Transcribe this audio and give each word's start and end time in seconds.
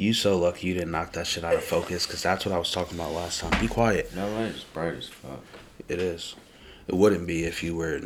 You 0.00 0.14
so 0.14 0.38
lucky 0.38 0.68
you 0.68 0.72
didn't 0.72 0.92
knock 0.92 1.12
that 1.12 1.26
shit 1.26 1.44
out 1.44 1.56
of 1.56 1.62
focus, 1.62 2.06
cause 2.06 2.22
that's 2.22 2.46
what 2.46 2.54
I 2.54 2.58
was 2.58 2.72
talking 2.72 2.98
about 2.98 3.12
last 3.12 3.40
time. 3.40 3.60
Be 3.60 3.68
quiet. 3.68 4.10
No 4.16 4.32
light 4.32 4.46
is 4.46 4.64
bright 4.64 4.94
as 4.94 5.08
fuck. 5.08 5.42
It 5.90 5.98
is. 5.98 6.36
It 6.88 6.94
wouldn't 6.94 7.26
be 7.26 7.44
if 7.44 7.62
you 7.62 7.76
were 7.76 8.00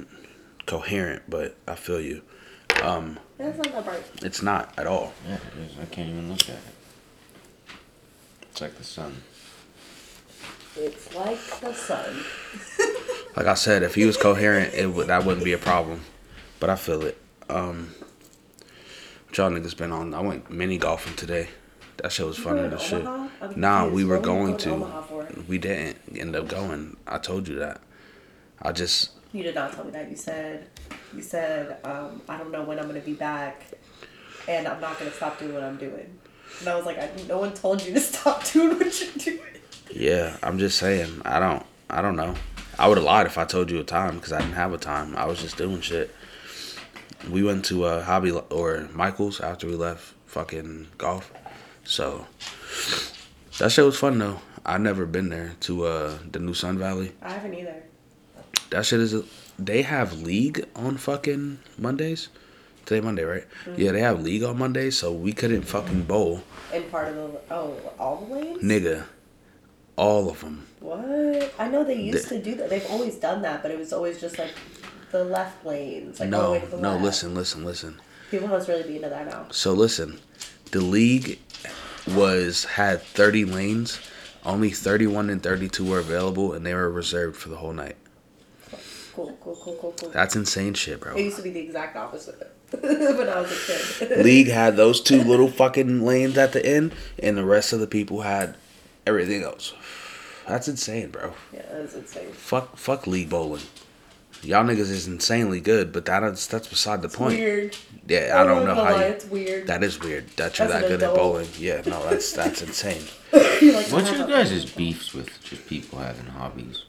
coherent, 0.66 1.22
but 1.28 1.56
I 1.68 1.76
feel 1.76 2.00
you. 2.00 2.22
Um, 2.82 3.20
That's 3.38 3.56
not 3.58 3.72
that 3.72 3.84
bright. 3.84 4.02
it's 4.22 4.42
not 4.42 4.74
at 4.76 4.88
all. 4.88 5.12
Yeah, 5.24 5.34
it 5.36 5.70
is. 5.70 5.78
I 5.80 5.84
can't 5.84 6.08
even 6.08 6.30
look 6.30 6.40
at 6.42 6.56
it. 6.56 6.58
It's 8.50 8.60
like 8.60 8.74
the 8.76 8.82
sun. 8.82 9.22
It's 10.76 11.14
like 11.14 11.60
the 11.60 11.74
sun. 11.74 12.24
Like 13.36 13.46
I 13.46 13.54
said, 13.54 13.82
if 13.84 13.94
he 13.96 14.04
was 14.04 14.16
coherent, 14.16 14.74
it 14.74 14.86
would 14.86 15.06
that 15.08 15.24
wouldn't 15.24 15.44
be 15.44 15.52
a 15.52 15.58
problem. 15.58 16.00
But 16.58 16.70
I 16.70 16.76
feel 16.76 17.02
it. 17.02 17.18
Um, 17.48 17.94
what 19.26 19.38
y'all 19.38 19.50
niggas 19.50 19.76
been 19.76 19.90
on? 19.92 20.12
I 20.14 20.20
went 20.20 20.50
mini 20.50 20.78
golfing 20.78 21.14
today. 21.14 21.48
That 21.98 22.12
shit 22.12 22.26
was 22.26 22.38
funny 22.38 22.60
as 22.60 22.82
shit. 22.82 23.04
Nah, 23.56 23.86
we 23.88 24.04
were 24.04 24.16
What 24.18 24.26
were 24.26 24.32
you 24.32 24.38
going 24.38 24.56
to 24.58 24.64
to. 24.64 24.70
Omaha 24.72 25.02
for? 25.02 25.28
We 25.48 25.58
didn't 25.58 25.98
end 26.16 26.34
up 26.36 26.48
going. 26.48 26.96
I 27.06 27.18
told 27.18 27.48
you 27.48 27.56
that. 27.60 27.80
I 28.62 28.72
just 28.72 29.10
You 29.32 29.42
did 29.42 29.54
not 29.54 29.72
tell 29.72 29.84
me 29.84 29.90
that. 29.92 30.10
You 30.10 30.16
said, 30.16 30.66
you 31.14 31.22
said, 31.22 31.78
um, 31.84 32.20
I 32.28 32.36
don't 32.38 32.50
know 32.50 32.62
when 32.62 32.78
I'm 32.78 32.86
gonna 32.86 33.00
be 33.00 33.12
back, 33.14 33.62
and 34.48 34.66
I'm 34.66 34.80
not 34.80 34.98
gonna 34.98 35.12
stop 35.12 35.38
doing 35.38 35.54
what 35.54 35.62
I'm 35.62 35.76
doing. 35.76 36.18
And 36.60 36.68
I 36.68 36.74
was 36.76 36.86
like, 36.86 36.98
I, 36.98 37.10
no 37.28 37.38
one 37.38 37.52
told 37.54 37.84
you 37.84 37.92
to 37.94 38.00
stop 38.00 38.44
doing 38.52 38.78
what 38.78 39.00
you're 39.00 39.12
doing. 39.36 39.40
yeah. 39.92 40.36
I'm 40.42 40.58
just 40.58 40.78
saying. 40.78 41.22
I 41.24 41.38
don't. 41.40 41.64
I 41.90 42.00
don't 42.02 42.16
know. 42.16 42.34
I 42.78 42.88
would 42.88 42.96
have 42.98 43.04
lied 43.04 43.26
if 43.26 43.38
I 43.38 43.44
told 43.44 43.70
you 43.70 43.78
a 43.78 43.84
time 43.84 44.16
because 44.16 44.32
I 44.32 44.40
didn't 44.40 44.54
have 44.54 44.72
a 44.72 44.78
time. 44.78 45.16
I 45.16 45.26
was 45.26 45.40
just 45.40 45.56
doing 45.56 45.80
shit. 45.80 46.12
We 47.30 47.42
went 47.42 47.64
to 47.66 47.84
uh, 47.84 48.02
Hobby 48.02 48.32
or 48.32 48.88
Michael's 48.92 49.40
after 49.40 49.66
we 49.66 49.74
left 49.76 50.14
fucking 50.26 50.88
golf. 50.98 51.32
So 51.84 52.26
that 53.58 53.70
shit 53.70 53.84
was 53.84 53.98
fun 53.98 54.18
though. 54.18 54.40
I 54.66 54.78
never 54.78 55.04
been 55.04 55.28
there 55.28 55.52
to 55.60 55.84
uh, 55.84 56.18
the 56.30 56.38
new 56.38 56.54
Sun 56.54 56.78
Valley. 56.78 57.12
I 57.22 57.32
haven't 57.32 57.54
either. 57.54 57.82
That 58.70 58.86
shit 58.86 59.00
is. 59.00 59.14
A, 59.14 59.24
they 59.58 59.82
have 59.82 60.20
league 60.22 60.66
on 60.74 60.96
fucking 60.96 61.58
Mondays. 61.78 62.28
Today 62.86 63.00
Monday, 63.00 63.22
right? 63.24 63.44
Yeah, 63.76 63.92
they 63.92 64.00
have 64.00 64.22
league 64.22 64.42
on 64.42 64.58
Mondays, 64.58 64.98
so 64.98 65.10
we 65.12 65.32
couldn't 65.32 65.62
fucking 65.62 66.02
bowl, 66.02 66.42
In 66.72 66.82
part 66.84 67.08
of 67.08 67.14
the 67.14 67.40
oh, 67.50 67.76
all 67.98 68.16
the 68.26 68.34
lanes. 68.34 68.62
nigga. 68.62 69.04
All 69.96 70.28
of 70.28 70.40
them. 70.40 70.66
What? 70.80 71.54
I 71.58 71.68
know 71.68 71.84
they 71.84 71.94
used 71.98 72.28
to 72.28 72.42
do 72.42 72.56
that. 72.56 72.68
They've 72.68 72.84
always 72.90 73.14
done 73.16 73.40
that, 73.42 73.62
but 73.62 73.70
it 73.70 73.78
was 73.78 73.92
always 73.92 74.20
just 74.20 74.38
like 74.38 74.52
the 75.12 75.24
left 75.24 75.64
lanes, 75.64 76.20
like 76.20 76.32
all 76.34 76.40
the 76.40 76.46
no, 76.46 76.52
way 76.52 76.60
to 76.60 76.66
the 76.66 76.76
no. 76.80 76.90
left. 76.92 77.04
Listen, 77.04 77.34
listen, 77.34 77.64
listen. 77.64 78.00
People 78.30 78.48
must 78.48 78.68
really 78.68 78.82
be 78.82 78.96
into 78.96 79.08
that 79.08 79.28
now. 79.28 79.46
So 79.50 79.72
listen, 79.72 80.18
the 80.72 80.80
league 80.80 81.38
was 82.08 82.64
had 82.64 83.02
30 83.02 83.44
lanes. 83.44 84.00
Only 84.44 84.70
31 84.70 85.30
and 85.30 85.42
32 85.42 85.84
were 85.84 85.98
available, 85.98 86.52
and 86.52 86.66
they 86.66 86.74
were 86.74 86.90
reserved 86.90 87.36
for 87.36 87.48
the 87.48 87.56
whole 87.56 87.72
night. 87.72 87.96
Cool, 89.14 89.36
cool, 89.40 89.56
cool, 89.62 89.76
cool, 89.80 89.94
cool. 89.98 90.10
That's 90.10 90.34
insane 90.36 90.74
shit, 90.74 91.00
bro. 91.00 91.14
It 91.14 91.22
used 91.22 91.36
to 91.36 91.42
be 91.42 91.50
the 91.50 91.60
exact 91.60 91.96
opposite 91.96 92.52
when 92.80 93.28
I 93.28 93.40
was 93.40 93.52
a 93.52 94.06
kid. 94.06 94.24
League 94.24 94.48
had 94.48 94.76
those 94.76 95.00
two 95.00 95.22
little 95.22 95.48
fucking 95.48 96.04
lanes 96.04 96.36
at 96.36 96.52
the 96.52 96.64
end, 96.64 96.92
and 97.22 97.36
the 97.36 97.44
rest 97.44 97.72
of 97.72 97.80
the 97.80 97.86
people 97.86 98.22
had 98.22 98.56
everything 99.06 99.42
else. 99.42 99.72
That's 100.48 100.68
insane, 100.68 101.10
bro. 101.10 101.32
Yeah, 101.52 101.62
that's 101.72 101.94
insane. 101.94 102.32
Fuck, 102.32 102.76
fuck 102.76 103.06
league 103.06 103.30
bowling. 103.30 103.62
Y'all 104.44 104.64
niggas 104.64 104.90
is 104.90 105.06
insanely 105.06 105.60
good, 105.60 105.92
but 105.92 106.04
that 106.06 106.22
is 106.24 106.46
that's 106.46 106.68
beside 106.68 107.02
the 107.02 107.08
point. 107.08 107.38
Weird. 107.38 107.76
Yeah, 108.06 108.34
I 108.40 108.44
don't 108.44 108.66
know 108.66 108.74
how 108.74 108.82
lie, 108.82 109.06
you. 109.06 109.12
It's 109.12 109.24
weird. 109.24 109.66
That 109.66 109.82
is 109.82 109.98
weird 110.00 110.28
that 110.36 110.58
you're 110.58 110.66
As 110.66 110.72
that 110.72 110.82
an 110.84 110.88
good 110.90 111.02
at 111.02 111.14
bowling. 111.14 111.48
Yeah, 111.58 111.80
no, 111.86 112.02
that's 112.08 112.32
that's 112.32 112.60
insane. 112.62 113.02
You're 113.32 113.74
like, 113.74 113.86
What's 113.86 114.08
your 114.10 114.18
have 114.18 114.28
a- 114.28 114.32
guys' 114.32 114.64
beefs 114.66 115.14
with 115.14 115.42
just 115.42 115.66
people 115.66 115.98
having 115.98 116.26
hobbies? 116.26 116.84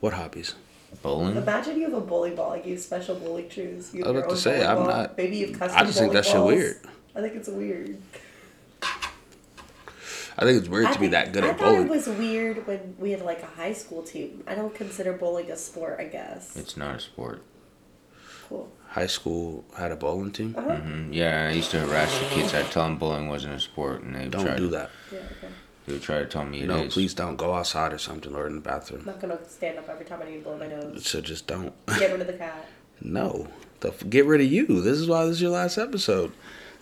What 0.00 0.12
hobbies? 0.12 0.54
Bowling? 1.02 1.36
Imagine 1.36 1.76
you 1.76 1.84
have 1.84 1.94
a 1.94 2.00
bowling 2.00 2.34
ball, 2.36 2.50
like 2.50 2.64
you 2.66 2.72
have 2.74 2.82
special 2.82 3.14
bowling 3.16 3.48
shoes. 3.50 3.92
You 3.94 4.04
I 4.04 4.06
have 4.08 4.14
was 4.16 4.20
your 4.20 4.24
about 4.24 4.34
to 4.36 4.40
say, 4.40 4.66
I'm 4.66 4.76
ball. 4.76 4.86
not- 4.86 5.16
Maybe 5.16 5.36
you've 5.38 5.58
custom 5.58 5.78
I 5.80 5.84
just 5.84 5.98
think 5.98 6.12
bowling 6.12 6.22
that 6.22 6.30
shit 6.30 6.42
weird. 6.44 6.76
I 7.16 7.20
think 7.20 7.34
it's 7.34 7.48
weird. 7.48 7.98
I 10.40 10.44
think 10.44 10.58
it's 10.58 10.68
weird 10.68 10.86
I 10.86 10.92
to 10.94 10.98
be 11.00 11.08
that 11.08 11.32
good 11.32 11.44
I 11.44 11.48
at 11.50 11.58
thought 11.58 11.66
bowling. 11.72 11.86
it 11.86 11.90
was 11.90 12.08
weird 12.08 12.66
when 12.66 12.94
we 12.98 13.10
had 13.12 13.22
like 13.22 13.42
a 13.42 13.46
high 13.46 13.72
school 13.74 14.02
team. 14.02 14.42
I 14.46 14.54
don't 14.54 14.74
consider 14.74 15.12
bowling 15.12 15.50
a 15.50 15.56
sport. 15.56 15.98
I 16.00 16.04
guess. 16.04 16.56
It's 16.56 16.76
not 16.76 16.96
a 16.96 17.00
sport. 17.00 17.42
cool. 18.48 18.70
High 18.88 19.06
school 19.06 19.64
had 19.78 19.92
a 19.92 19.96
bowling 19.96 20.32
team. 20.32 20.54
Uh-huh. 20.58 20.76
hmm 20.76 21.12
Yeah, 21.12 21.48
I 21.48 21.52
used 21.52 21.70
to 21.72 21.80
harass 21.80 22.18
the 22.18 22.24
kids. 22.26 22.52
I'd 22.54 22.70
tell 22.72 22.84
them 22.84 22.96
bowling 22.98 23.28
wasn't 23.28 23.54
a 23.54 23.60
sport, 23.60 24.02
and 24.02 24.14
they 24.16 24.22
would 24.24 24.32
Don't 24.32 24.44
try 24.46 24.56
do 24.56 24.64
to, 24.70 24.76
that. 24.76 24.90
Yeah. 25.12 25.18
Okay. 25.18 25.52
They 25.86 25.92
would 25.94 26.02
try 26.02 26.18
to 26.18 26.26
tell 26.26 26.44
me 26.44 26.58
it 26.58 26.62
is. 26.64 26.68
No, 26.68 26.88
please 26.88 27.14
don't 27.14 27.36
go 27.36 27.54
outside 27.54 27.92
or 27.92 27.98
something 27.98 28.34
or 28.34 28.46
in 28.48 28.56
the 28.56 28.60
bathroom. 28.60 29.00
I'm 29.02 29.06
not 29.06 29.20
gonna 29.20 29.38
stand 29.48 29.78
up 29.78 29.88
every 29.88 30.04
time 30.04 30.20
I 30.22 30.24
need 30.30 30.38
to 30.38 30.42
blow 30.44 30.58
my 30.58 30.66
nose. 30.66 31.06
So 31.06 31.20
just 31.20 31.46
don't. 31.46 31.72
Get 31.98 32.10
rid 32.12 32.20
of 32.20 32.26
the 32.26 32.32
cat. 32.34 32.66
No, 33.02 33.46
the 33.80 33.88
f- 33.88 34.10
get 34.10 34.26
rid 34.26 34.42
of 34.42 34.52
you. 34.52 34.66
This 34.82 34.98
is 34.98 35.08
why 35.08 35.24
this 35.24 35.36
is 35.36 35.40
your 35.42 35.52
last 35.52 35.78
episode. 35.78 36.32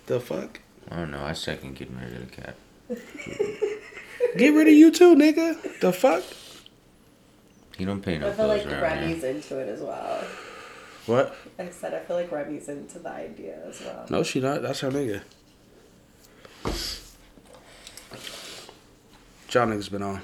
The 0.06 0.18
fuck? 0.18 0.58
I 0.90 0.96
don't 0.96 1.12
know. 1.12 1.22
I 1.22 1.32
second 1.32 1.76
getting 1.76 1.96
rid 1.96 2.12
of 2.12 2.28
the 2.28 2.36
cat. 2.42 2.56
Get 2.88 4.54
rid 4.54 4.68
of 4.68 4.74
you 4.74 4.90
too, 4.90 5.14
nigga. 5.14 5.80
The 5.80 5.92
fuck? 5.92 6.22
He 7.76 7.84
don't 7.84 8.02
pay 8.02 8.18
no 8.18 8.28
I 8.28 8.32
feel 8.32 8.48
bills 8.48 8.64
like 8.66 8.72
around 8.72 8.98
Remy's 9.00 9.22
here. 9.22 9.30
into 9.30 9.58
it 9.58 9.68
as 9.68 9.80
well. 9.80 10.24
What? 11.06 11.34
I 11.58 11.70
said 11.70 11.94
I 11.94 12.00
feel 12.00 12.16
like 12.16 12.30
Remy's 12.32 12.68
into 12.68 12.98
the 12.98 13.10
idea 13.10 13.58
as 13.66 13.80
well. 13.80 14.06
No, 14.10 14.22
she 14.22 14.40
not. 14.40 14.62
That's 14.62 14.80
her 14.80 14.90
nigga. 14.90 15.22
John 19.48 19.70
has 19.72 19.88
been 19.88 20.02
on. 20.02 20.20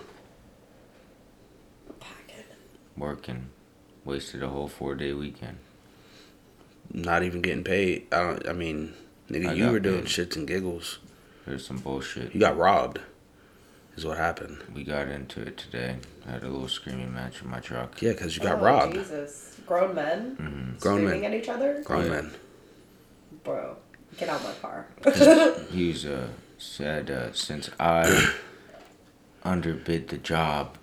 Packing. 2.01 2.45
Working, 2.97 3.49
wasted 4.05 4.43
a 4.43 4.49
whole 4.49 4.69
four 4.69 4.95
day 4.95 5.13
weekend. 5.13 5.59
Not 6.93 7.23
even 7.23 7.41
getting 7.41 7.65
paid. 7.65 8.07
I 8.13 8.19
don't. 8.23 8.49
I 8.49 8.53
mean, 8.53 8.95
nigga, 9.31 9.49
I 9.49 9.53
you 9.55 9.65
got 9.65 9.73
were 9.73 9.81
doing 9.81 10.03
paid. 10.03 10.09
shits 10.09 10.37
and 10.37 10.47
giggles. 10.47 10.99
There's 11.47 11.67
some 11.67 11.79
bullshit. 11.79 12.35
You 12.35 12.41
got 12.41 12.57
robbed. 12.57 13.01
Is 13.97 14.05
what 14.05 14.19
happened. 14.19 14.59
We 14.75 14.83
got 14.83 15.07
into 15.07 15.41
it 15.41 15.57
today. 15.57 15.97
I 16.27 16.33
had 16.33 16.43
a 16.43 16.49
little 16.49 16.67
screaming 16.67 17.15
match 17.15 17.43
in 17.43 17.49
my 17.49 17.61
truck. 17.61 18.03
Yeah, 18.03 18.11
because 18.13 18.37
you 18.37 18.43
got 18.43 18.59
oh, 18.61 18.65
robbed. 18.65 18.95
Jesus. 18.95 19.61
Grown 19.67 19.95
men 19.95 20.37
mm-hmm. 20.37 20.79
Grown 20.79 20.99
screaming 20.99 21.21
men. 21.21 21.33
at 21.33 21.41
each 21.41 21.49
other. 21.49 21.81
Grown 21.85 22.05
Yeah. 22.07 22.11
men. 22.11 22.31
Bro, 23.45 23.77
get 24.17 24.29
out 24.29 24.43
my 24.43 24.53
car. 24.55 24.87
He's 25.71 26.05
uh, 26.05 26.29
said 26.59 27.11
uh, 27.11 27.33
since 27.33 27.71
I 27.79 28.33
underbid 29.45 30.09
the 30.09 30.19
job, 30.19 30.77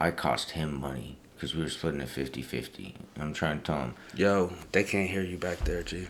I 0.00 0.10
cost 0.10 0.52
him 0.52 0.80
money 0.80 1.18
because 1.34 1.54
we 1.54 1.62
were 1.62 1.68
splitting 1.68 2.00
it 2.00 2.08
50 2.08 2.40
50. 2.40 2.94
I'm 3.20 3.34
trying 3.34 3.58
to 3.60 3.64
tell 3.64 3.78
him, 3.80 3.94
Yo, 4.14 4.52
they 4.72 4.84
can't 4.84 5.10
hear 5.10 5.22
you 5.22 5.36
back 5.36 5.58
there, 5.58 5.82
G. 5.82 6.08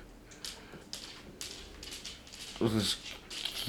"Well, 2.61 2.71
this- 2.71 2.97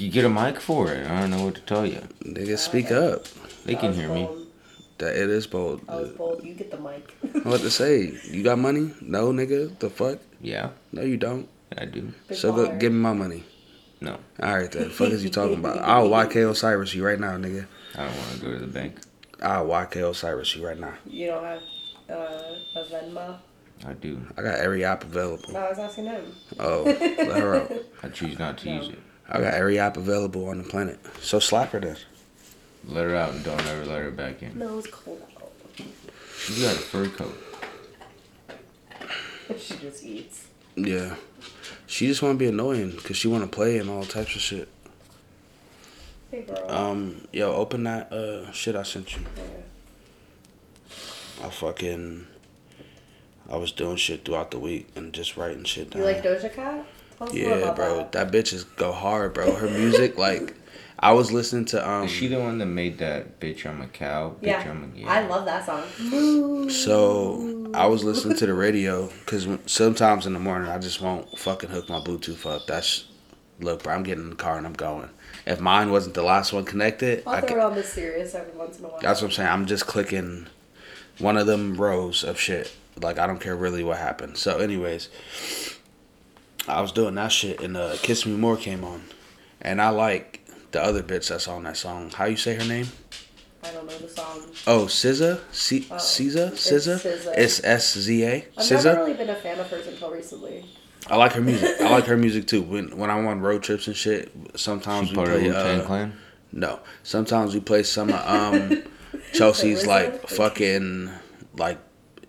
you 0.00 0.10
get 0.10 0.24
a 0.24 0.28
mic 0.28 0.60
for 0.60 0.92
it. 0.92 1.06
I 1.10 1.20
don't 1.20 1.30
know 1.30 1.44
what 1.44 1.54
to 1.56 1.60
tell 1.62 1.86
you. 1.86 2.00
Nigga, 2.24 2.58
speak 2.58 2.90
up. 2.90 3.24
They 3.64 3.74
can 3.74 3.88
was 3.88 3.96
hear 3.96 4.08
me. 4.08 4.28
That 4.98 5.14
it 5.14 5.30
is 5.30 5.46
bold. 5.46 5.82
I 5.88 5.96
was 5.96 6.10
bold. 6.10 6.42
You 6.44 6.54
get 6.54 6.70
the 6.70 6.78
mic. 6.80 7.14
What 7.44 7.60
to 7.60 7.70
say? 7.70 8.12
You 8.24 8.42
got 8.42 8.58
money? 8.58 8.92
No, 9.00 9.32
nigga. 9.32 9.78
The 9.78 9.90
fuck? 9.90 10.18
Yeah, 10.40 10.70
No, 10.92 11.02
you 11.02 11.16
don't. 11.16 11.48
I 11.76 11.84
do. 11.84 12.12
Big 12.28 12.36
so 12.38 12.52
go 12.52 12.74
give 12.76 12.92
me 12.92 12.98
my 12.98 13.12
money. 13.12 13.44
No, 14.00 14.16
All 14.40 14.56
right, 14.56 14.70
then. 14.70 14.90
Fuck 14.90 15.08
is 15.10 15.22
you 15.24 15.30
talking 15.30 15.58
about? 15.58 15.78
I'll 15.78 16.08
YK 16.24 16.48
Osiris 16.50 16.94
you 16.94 17.04
right 17.04 17.18
now, 17.18 17.36
nigga. 17.36 17.66
I 17.96 18.06
don't 18.06 18.16
want 18.16 18.30
to 18.32 18.38
go 18.40 18.52
to 18.52 18.58
the 18.58 18.66
bank. 18.66 18.96
I'll 19.42 19.66
YK 19.66 20.08
Osiris 20.10 20.54
you 20.56 20.64
right 20.66 20.78
now. 20.78 20.94
You 21.06 21.26
don't 21.28 21.44
have 21.44 21.62
uh, 22.08 22.14
a 22.76 22.84
Venmo? 22.90 23.38
I 23.86 23.92
do. 23.94 24.20
I 24.36 24.42
got 24.42 24.58
every 24.58 24.84
app 24.84 25.04
available. 25.04 25.52
No, 25.52 25.60
I 25.60 25.68
was 25.70 25.78
asking 25.78 26.06
him. 26.06 26.32
Oh, 26.58 26.82
let 26.84 27.38
her 27.40 27.54
out. 27.62 27.72
I 28.02 28.08
choose 28.08 28.38
not 28.38 28.58
to 28.58 28.66
No. 28.66 28.74
use 28.80 28.88
it. 28.90 28.98
I 29.28 29.40
got 29.40 29.54
every 29.54 29.78
app 29.78 29.96
available 29.96 30.48
on 30.48 30.58
the 30.58 30.64
planet. 30.64 30.98
So 31.20 31.38
slap 31.38 31.70
her 31.72 31.80
then. 31.80 31.96
Let 32.86 33.04
her 33.04 33.14
out 33.14 33.34
and 33.34 33.44
don't 33.44 33.60
ever 33.66 33.84
let 33.84 34.02
her 34.02 34.10
back 34.10 34.42
in. 34.42 34.58
No, 34.58 34.78
it's 34.78 34.88
cold 34.88 35.22
out. 35.36 35.52
She 36.38 36.62
got 36.62 36.74
a 36.74 36.78
fur 36.78 37.08
coat. 37.08 37.36
She 39.58 39.76
just 39.76 40.04
eats. 40.04 40.46
Yeah. 40.76 41.14
She 41.86 42.06
just 42.06 42.20
want 42.20 42.34
to 42.34 42.38
be 42.38 42.48
annoying 42.48 42.90
because 42.90 43.16
she 43.16 43.28
want 43.28 43.44
to 43.44 43.48
play 43.48 43.78
and 43.78 43.88
all 43.88 44.04
types 44.04 44.34
of 44.34 44.42
shit. 44.42 44.68
Hey, 46.30 46.42
girl. 46.42 46.70
Um, 46.70 47.26
yo, 47.32 47.54
open 47.54 47.84
that 47.84 48.12
uh 48.12 48.52
shit 48.52 48.76
I 48.76 48.82
sent 48.82 49.16
you. 49.16 49.22
Yeah. 49.36 51.46
I 51.46 51.48
fucking. 51.48 52.26
I 53.50 53.56
was 53.56 53.72
doing 53.72 53.96
shit 53.96 54.26
throughout 54.26 54.50
the 54.50 54.58
week 54.58 54.88
and 54.94 55.14
just 55.14 55.38
writing 55.38 55.64
shit 55.64 55.88
down. 55.90 56.02
You 56.02 56.08
like 56.08 56.22
Doja 56.22 56.54
Cat? 56.54 56.84
Tell 57.18 57.34
Yeah, 57.34 57.72
bro. 57.72 57.96
that. 57.98 58.12
That 58.12 58.30
bitch 58.32 58.52
is 58.52 58.64
go 58.64 58.92
hard, 58.92 59.34
bro. 59.34 59.54
Her 59.54 59.68
music, 59.68 60.16
like, 60.18 60.54
I 61.00 61.12
was 61.12 61.32
listening 61.32 61.64
to 61.66 61.88
um. 61.88 62.04
Is 62.04 62.10
she 62.12 62.28
the 62.28 62.38
one 62.40 62.58
that 62.58 62.66
made 62.66 62.98
that 62.98 63.40
bitch 63.40 63.66
I'm 63.66 63.80
a 63.80 63.86
cow? 63.86 64.34
Bitch 64.40 64.46
Yeah. 64.46 64.70
I'm 64.70 64.92
a, 64.96 65.08
I 65.08 65.26
love 65.26 65.44
that 65.46 65.64
song. 65.64 66.68
So 66.70 67.70
I 67.74 67.86
was 67.86 68.04
listening 68.04 68.36
to 68.38 68.46
the 68.46 68.54
radio 68.54 69.08
because 69.20 69.46
sometimes 69.66 70.26
in 70.26 70.32
the 70.32 70.40
morning 70.40 70.68
I 70.68 70.78
just 70.78 71.00
won't 71.00 71.38
fucking 71.38 71.70
hook 71.70 71.88
my 71.88 72.00
Bluetooth 72.00 72.44
up. 72.46 72.66
That's 72.66 73.06
look, 73.60 73.82
bro. 73.82 73.94
I'm 73.94 74.02
getting 74.02 74.24
in 74.24 74.30
the 74.30 74.36
car 74.36 74.58
and 74.58 74.66
I'm 74.66 74.72
going, 74.72 75.08
if 75.46 75.60
mine 75.60 75.90
wasn't 75.90 76.14
the 76.14 76.22
last 76.22 76.52
one 76.52 76.64
connected, 76.64 77.22
I'll 77.26 77.34
I 77.36 77.40
throw 77.40 77.48
could, 77.48 77.58
on 77.58 77.74
this 77.74 77.92
Sirius 77.92 78.34
every 78.34 78.52
once 78.58 78.78
in 78.78 78.84
a 78.84 78.88
while. 78.88 79.00
that's 79.00 79.20
what 79.22 79.28
I'm 79.28 79.32
saying. 79.32 79.48
I'm 79.48 79.66
just 79.66 79.86
clicking 79.86 80.46
one 81.18 81.36
of 81.36 81.46
them 81.46 81.76
rows 81.76 82.24
of 82.24 82.38
shit. 82.40 82.72
Like 83.00 83.18
I 83.18 83.26
don't 83.26 83.40
care 83.40 83.54
really 83.56 83.84
what 83.84 83.98
happened. 83.98 84.36
So, 84.36 84.58
anyways, 84.58 85.08
I 86.68 86.80
was 86.80 86.92
doing 86.92 87.14
that 87.16 87.32
shit 87.32 87.60
and 87.60 87.76
uh, 87.76 87.96
"Kiss 88.02 88.26
Me 88.26 88.36
More" 88.36 88.56
came 88.56 88.84
on, 88.84 89.02
and 89.60 89.80
I 89.80 89.90
like 89.90 90.44
the 90.72 90.82
other 90.82 91.02
bits 91.02 91.28
that's 91.28 91.48
on 91.48 91.64
that 91.64 91.76
song. 91.76 92.10
How 92.10 92.26
you 92.26 92.36
say 92.36 92.54
her 92.54 92.64
name? 92.64 92.86
I 93.64 93.70
don't 93.72 93.86
know 93.86 93.98
the 93.98 94.08
song. 94.08 94.42
Oh, 94.66 94.84
SZA, 94.86 95.40
C- 95.52 95.86
Oh, 95.90 95.94
SZA, 95.96 96.52
it's 96.52 96.70
SZA. 96.70 96.94
SZA. 97.00 97.34
It's 97.38 97.64
S 97.64 97.98
Z 97.98 98.24
A. 98.24 98.46
I've 98.56 98.70
never 98.70 98.94
really 99.00 99.14
been 99.14 99.30
a 99.30 99.34
fan 99.34 99.58
of 99.58 99.68
hers 99.68 99.86
until 99.88 100.10
recently. 100.10 100.64
I 101.08 101.16
like 101.16 101.32
her 101.32 101.40
music. 101.40 101.80
I 101.80 101.90
like 101.90 102.04
her 102.04 102.16
music 102.16 102.46
too. 102.46 102.62
When 102.62 102.96
when 102.96 103.10
I'm 103.10 103.26
on 103.26 103.40
road 103.40 103.62
trips 103.62 103.86
and 103.88 103.96
shit, 103.96 104.30
sometimes 104.54 105.08
She 105.08 105.16
we 105.16 105.24
play. 105.24 105.42
Wu 105.48 105.52
Uh, 105.54 105.84
Clan. 105.86 106.12
no, 106.52 106.80
sometimes 107.02 107.54
we 107.54 107.60
play 107.60 107.82
some 107.82 108.10
of 108.10 108.26
um 108.28 108.82
Chelsea's 109.32 109.86
like 109.86 110.28
fucking 110.28 111.10
like 111.56 111.78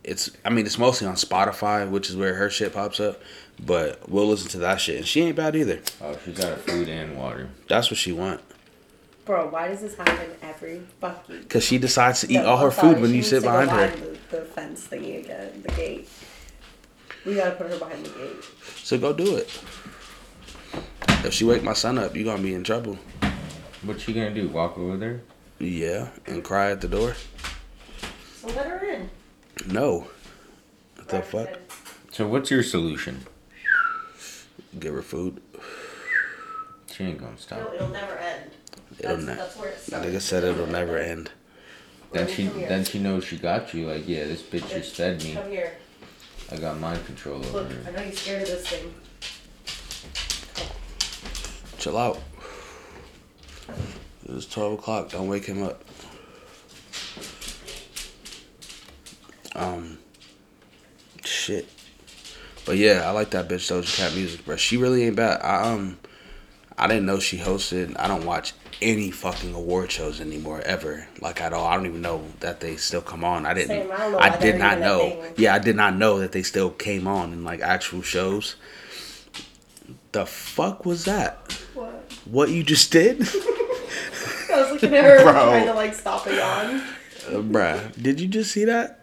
it's. 0.04 0.32
I 0.46 0.50
mean, 0.50 0.66
it's 0.66 0.78
mostly 0.80 1.08
on 1.08 1.16
Spotify, 1.16 1.88
which 1.90 2.10
is 2.10 2.16
where 2.16 2.34
her 2.36 2.50
shit 2.50 2.74
pops 2.74 3.00
up. 3.00 3.22
But 3.66 4.10
we'll 4.10 4.28
listen 4.28 4.50
to 4.52 4.58
that 4.60 4.80
shit, 4.80 4.98
and 4.98 5.08
she 5.08 5.22
ain't 5.22 5.36
bad 5.36 5.56
either. 5.56 5.82
Oh, 6.02 6.18
she 6.24 6.32
got 6.32 6.48
her 6.48 6.56
food 6.56 6.88
and 6.88 7.18
water. 7.18 7.50
That's 7.68 7.92
what 7.92 7.98
she 7.98 8.12
want. 8.12 8.42
Bro, 9.26 9.50
why 9.50 9.68
does 9.68 9.82
this 9.82 9.96
happen 9.96 10.32
every 10.42 10.82
fucking? 11.00 11.44
Cause 11.44 11.64
she 11.64 11.78
decides 11.78 12.22
to 12.22 12.32
eat 12.32 12.38
No, 12.38 12.48
all 12.48 12.58
her 12.58 12.72
food 12.72 13.00
when 13.00 13.14
you 13.14 13.22
sit 13.22 13.42
to 13.42 13.46
go 13.46 13.62
behind 13.62 13.70
her. 13.70 14.08
The, 14.32 14.38
the 14.38 14.46
fence 14.46 14.88
thingy 14.88 15.20
again, 15.20 15.62
the 15.62 15.72
gate. 15.74 16.10
We 17.26 17.36
gotta 17.36 17.52
put 17.52 17.70
her 17.70 17.78
behind 17.78 18.06
the 18.06 18.10
gate. 18.10 18.44
So 18.78 18.98
go 18.98 19.14
do 19.14 19.36
it. 19.36 19.62
If 21.24 21.34
she 21.34 21.44
wake 21.44 21.62
my 21.64 21.74
son 21.74 22.00
up, 22.00 22.16
you 22.16 22.24
gonna 22.24 22.42
be 22.42 22.56
in 22.56 22.64
trouble. 22.64 22.98
What 23.84 24.08
you 24.08 24.14
gonna 24.16 24.34
do? 24.34 24.48
Walk 24.50 24.78
over 24.78 24.98
there? 24.98 25.22
Yeah, 25.60 26.10
and 26.26 26.44
cry 26.44 26.72
at 26.72 26.82
the 26.82 26.88
door. 26.88 27.16
So 28.38 28.48
let 28.48 28.66
her 28.66 28.84
in. 28.84 29.10
No. 29.68 30.08
What 30.96 31.10
the 31.10 31.22
fuck? 31.22 31.50
So 32.12 32.28
what's 32.28 32.50
your 32.50 32.64
solution? 32.64 33.26
Give 34.78 34.94
her 34.94 35.02
food. 35.02 35.42
She 36.92 37.06
ain't 37.06 37.20
gonna 37.20 37.38
stop. 37.38 37.60
No, 37.60 37.66
stop. 37.66 37.74
it'll 37.76 37.88
never 37.90 38.18
end. 38.18 38.52
It'll 39.00 39.16
That's, 39.16 39.28
ne- 39.28 39.36
that's 39.36 39.58
where 39.58 39.70
it 39.70 39.76
That 39.76 39.82
starts. 39.84 40.06
nigga 40.08 40.22
said 40.22 40.44
it'll 40.44 40.68
never 40.68 40.98
end. 40.98 41.32
Then 42.12 42.28
she 42.28 42.48
then 42.48 42.84
she 42.84 43.00
knows 43.00 43.24
she 43.24 43.38
got 43.38 43.74
you. 43.74 43.88
Like 43.88 44.08
yeah, 44.08 44.26
this 44.26 44.42
bitch 44.42 44.70
just 44.70 44.96
fed 44.96 45.24
me. 45.24 45.34
Come 45.34 45.50
here. 45.50 45.74
I 46.52 46.58
got 46.58 46.80
mind 46.80 47.06
control 47.06 47.38
over 47.38 47.60
Look, 47.60 47.72
I 47.88 47.92
know 47.92 48.02
you're 48.02 48.12
scared 48.12 48.42
of 48.42 48.48
this 48.48 48.68
thing. 48.68 48.94
Chill 51.78 51.98
out. 51.98 52.20
It's 54.28 54.48
12 54.48 54.74
o'clock. 54.74 55.10
Don't 55.12 55.28
wake 55.28 55.46
him 55.46 55.64
up. 55.64 55.84
Um, 59.56 59.98
shit. 61.24 61.68
But 62.66 62.78
yeah, 62.78 63.04
I 63.08 63.12
like 63.12 63.32
that 63.32 63.48
bitch 63.48 63.72
Doja 63.72 63.96
Cat 63.98 64.14
music, 64.14 64.46
bro. 64.46 64.56
She 64.56 64.78
really 64.78 65.04
ain't 65.06 65.16
bad. 65.16 65.42
I 65.42 65.72
um, 65.72 65.98
I 66.78 66.88
didn't 66.88 67.06
know 67.06 67.20
she 67.20 67.38
hosted. 67.38 67.96
I 68.00 68.08
don't 68.08 68.26
watch 68.26 68.54
any 68.82 69.12
fucking 69.12 69.54
award 69.54 69.92
shows 69.92 70.22
anymore 70.22 70.62
ever, 70.62 71.08
like 71.20 71.42
at 71.42 71.52
all. 71.52 71.66
I 71.66 71.76
don't 71.76 71.86
even 71.88 72.02
know 72.02 72.24
that 72.40 72.60
they 72.62 72.76
still 72.78 73.02
come 73.02 73.24
on. 73.24 73.46
I 73.46 73.54
didn't. 73.54 73.90
Same, 73.90 73.92
I 73.92 74.30
I 74.34 74.38
did 74.38 74.58
not 74.58 74.80
know. 74.80 75.24
Yeah, 75.36 75.56
I 75.56 75.60
did 75.60 75.76
not 75.76 75.96
know 75.96 76.20
that 76.20 76.32
they 76.32 76.44
still 76.44 76.70
came 76.70 77.08
on 77.08 77.34
in 77.34 77.44
like 77.44 77.62
actual 77.62 78.02
shows. 78.02 78.56
The 80.12 80.26
fuck 80.26 80.86
was 80.86 81.06
that? 81.06 81.52
What? 81.74 82.12
What 82.26 82.50
you 82.50 82.64
just 82.64 82.92
did? 82.92 83.22
I 84.52 84.62
was 84.62 84.72
looking 84.72 84.96
at 84.96 85.04
her 85.04 85.18
Bro. 85.24 85.34
trying 85.34 85.66
to 85.68 85.74
like 85.74 85.94
stop 85.94 86.26
it 86.28 86.36
yawn. 86.36 86.82
Uh, 87.28 87.42
bruh, 87.42 88.02
did 88.02 88.20
you 88.20 88.28
just 88.28 88.52
see 88.52 88.66
that? 88.66 88.99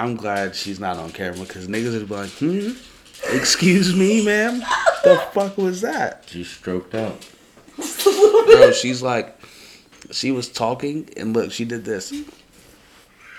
I'm 0.00 0.16
glad 0.16 0.54
she's 0.56 0.80
not 0.80 0.96
on 0.96 1.10
camera 1.10 1.40
because 1.40 1.68
niggas 1.68 1.92
would 1.92 2.08
be 2.08 2.14
like, 2.14 2.30
hmm, 2.30 2.70
excuse 3.36 3.94
me, 3.94 4.24
ma'am? 4.24 4.60
The 5.04 5.22
fuck 5.32 5.58
was 5.58 5.82
that? 5.82 6.24
She 6.26 6.42
stroked 6.42 6.94
out. 6.94 7.28
Bro, 7.76 8.72
she's 8.72 9.02
like, 9.02 9.38
she 10.10 10.30
was 10.32 10.48
talking 10.48 11.10
and 11.18 11.34
look, 11.34 11.52
she 11.52 11.66
did 11.66 11.84
this. 11.84 12.12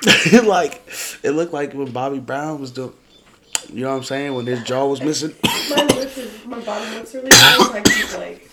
like, 0.43 0.83
it 1.23 1.31
looked 1.31 1.51
like 1.51 1.73
when 1.73 1.91
Bobby 1.91 2.19
Brown 2.19 2.61
was 2.61 2.69
doing, 2.71 2.93
you 3.73 3.81
know 3.83 3.89
what 3.89 3.97
I'm 3.97 4.03
saying? 4.03 4.35
When 4.35 4.45
his 4.45 4.61
jaw 4.63 4.85
was 4.85 5.01
missing. 5.01 5.33
My 5.43 5.83
lips 5.95 6.17
is, 6.17 6.45
my 6.45 6.59
bottom 6.59 6.93
lips 6.93 7.15
are 7.15 7.19
really 7.19 7.29
bad. 7.31 7.59
I 7.59 8.17
like, 8.19 8.49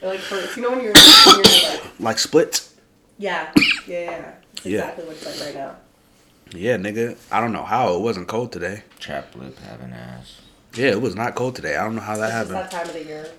it 0.00 0.06
like 0.06 0.20
hurts. 0.20 0.56
You 0.56 0.62
know 0.62 0.70
when 0.70 0.82
you're, 0.84 0.92
when 0.92 1.34
you're 1.44 1.70
like, 1.72 2.00
like 2.00 2.18
splits. 2.20 2.74
yeah, 3.18 3.52
yeah, 3.88 3.98
yeah. 3.98 4.32
It's 4.54 4.66
Yeah. 4.66 4.78
exactly 4.90 5.04
what 5.06 5.16
it's 5.16 5.26
like 5.26 5.46
right 5.46 5.54
now. 5.56 5.76
Yeah, 6.52 6.76
nigga. 6.76 7.16
I 7.30 7.40
don't 7.40 7.52
know 7.52 7.64
how. 7.64 7.94
It 7.94 8.00
wasn't 8.00 8.28
cold 8.28 8.52
today. 8.52 8.82
Chap 8.98 9.34
lip 9.36 9.58
having 9.58 9.92
ass. 9.92 10.40
Yeah, 10.74 10.90
it 10.90 11.00
was 11.00 11.14
not 11.14 11.34
cold 11.34 11.56
today. 11.56 11.76
I 11.76 11.84
don't 11.84 11.94
know 11.94 12.00
how 12.00 12.16
that 12.16 12.30
happened. 12.32 12.56
It's 12.58 12.72
happened. 12.72 12.88
that 12.88 12.94
time 12.94 12.96
of 12.96 13.02
the 13.02 13.04
year. 13.04 13.30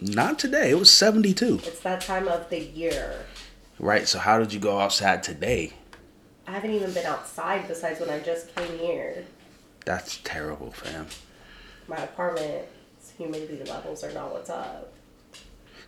Not 0.00 0.38
today. 0.38 0.70
It 0.70 0.78
was 0.78 0.90
72. 0.92 1.60
It's 1.64 1.80
that 1.80 2.00
time 2.00 2.28
of 2.28 2.48
the 2.50 2.60
year. 2.60 3.26
Right, 3.78 4.06
so 4.06 4.18
how 4.18 4.38
did 4.38 4.52
you 4.52 4.60
go 4.60 4.78
outside 4.78 5.22
today? 5.22 5.72
I 6.46 6.52
haven't 6.52 6.72
even 6.72 6.92
been 6.92 7.06
outside 7.06 7.66
besides 7.68 8.00
when 8.00 8.10
I 8.10 8.20
just 8.20 8.54
came 8.54 8.78
here. 8.78 9.24
That's 9.84 10.18
terrible, 10.24 10.70
fam. 10.72 11.06
My 11.88 11.96
apartment's 11.96 13.12
humidity 13.16 13.62
levels 13.64 14.04
are 14.04 14.12
not 14.12 14.32
what's 14.32 14.50
up. 14.50 14.89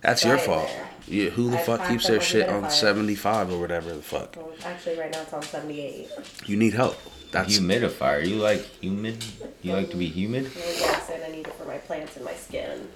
That's 0.02 0.24
your 0.24 0.38
fault. 0.38 0.66
there. 0.68 0.88
Yeah, 1.08 1.30
who 1.30 1.50
the 1.50 1.58
I 1.58 1.62
fuck 1.62 1.88
keeps 1.88 2.06
their 2.06 2.20
shit 2.20 2.48
on 2.48 2.70
75 2.70 3.52
or 3.52 3.58
whatever 3.58 3.92
the 3.92 4.02
fuck? 4.02 4.36
Well, 4.36 4.52
actually, 4.64 4.98
right 4.98 5.10
now 5.12 5.22
it's 5.22 5.32
on 5.32 5.42
78. 5.42 6.08
You 6.46 6.56
need 6.56 6.74
help. 6.74 6.96
That's 7.32 7.58
Humidifier. 7.58 8.26
You 8.26 8.36
like 8.36 8.60
humid? 8.80 9.24
You 9.62 9.72
like 9.72 9.90
to 9.90 9.96
be 9.96 10.06
humid? 10.06 10.50
Yes, 10.54 11.10
and 11.10 11.24
I 11.24 11.28
need 11.28 11.46
it 11.46 11.54
for 11.54 11.64
my 11.64 11.78
plants 11.78 12.16
and 12.16 12.24
my 12.24 12.34
skin. 12.34 12.88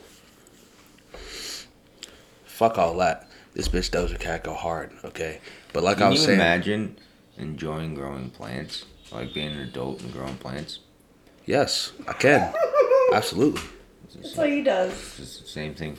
fuck 2.44 2.78
all 2.78 2.96
that. 2.98 3.28
This 3.54 3.68
bitch 3.68 3.90
Doja 3.90 4.18
Cat 4.18 4.44
go 4.44 4.52
hard, 4.54 4.92
okay? 5.04 5.40
But 5.72 5.82
like 5.82 5.96
I 5.98 6.00
Can 6.00 6.10
was 6.10 6.20
you 6.20 6.26
saying, 6.26 6.38
imagine 6.40 6.98
enjoying 7.38 7.94
growing 7.94 8.30
plants? 8.30 8.84
Like 9.12 9.32
being 9.32 9.52
an 9.52 9.60
adult 9.60 10.02
and 10.02 10.12
growing 10.12 10.36
plants? 10.36 10.80
yes, 11.46 11.92
I 12.08 12.12
can. 12.12 12.52
Absolutely. 13.12 13.62
That's 14.14 14.36
what 14.36 14.50
he 14.50 14.62
does. 14.62 14.92
it's 15.18 15.40
the 15.40 15.46
same 15.48 15.74
thing 15.74 15.96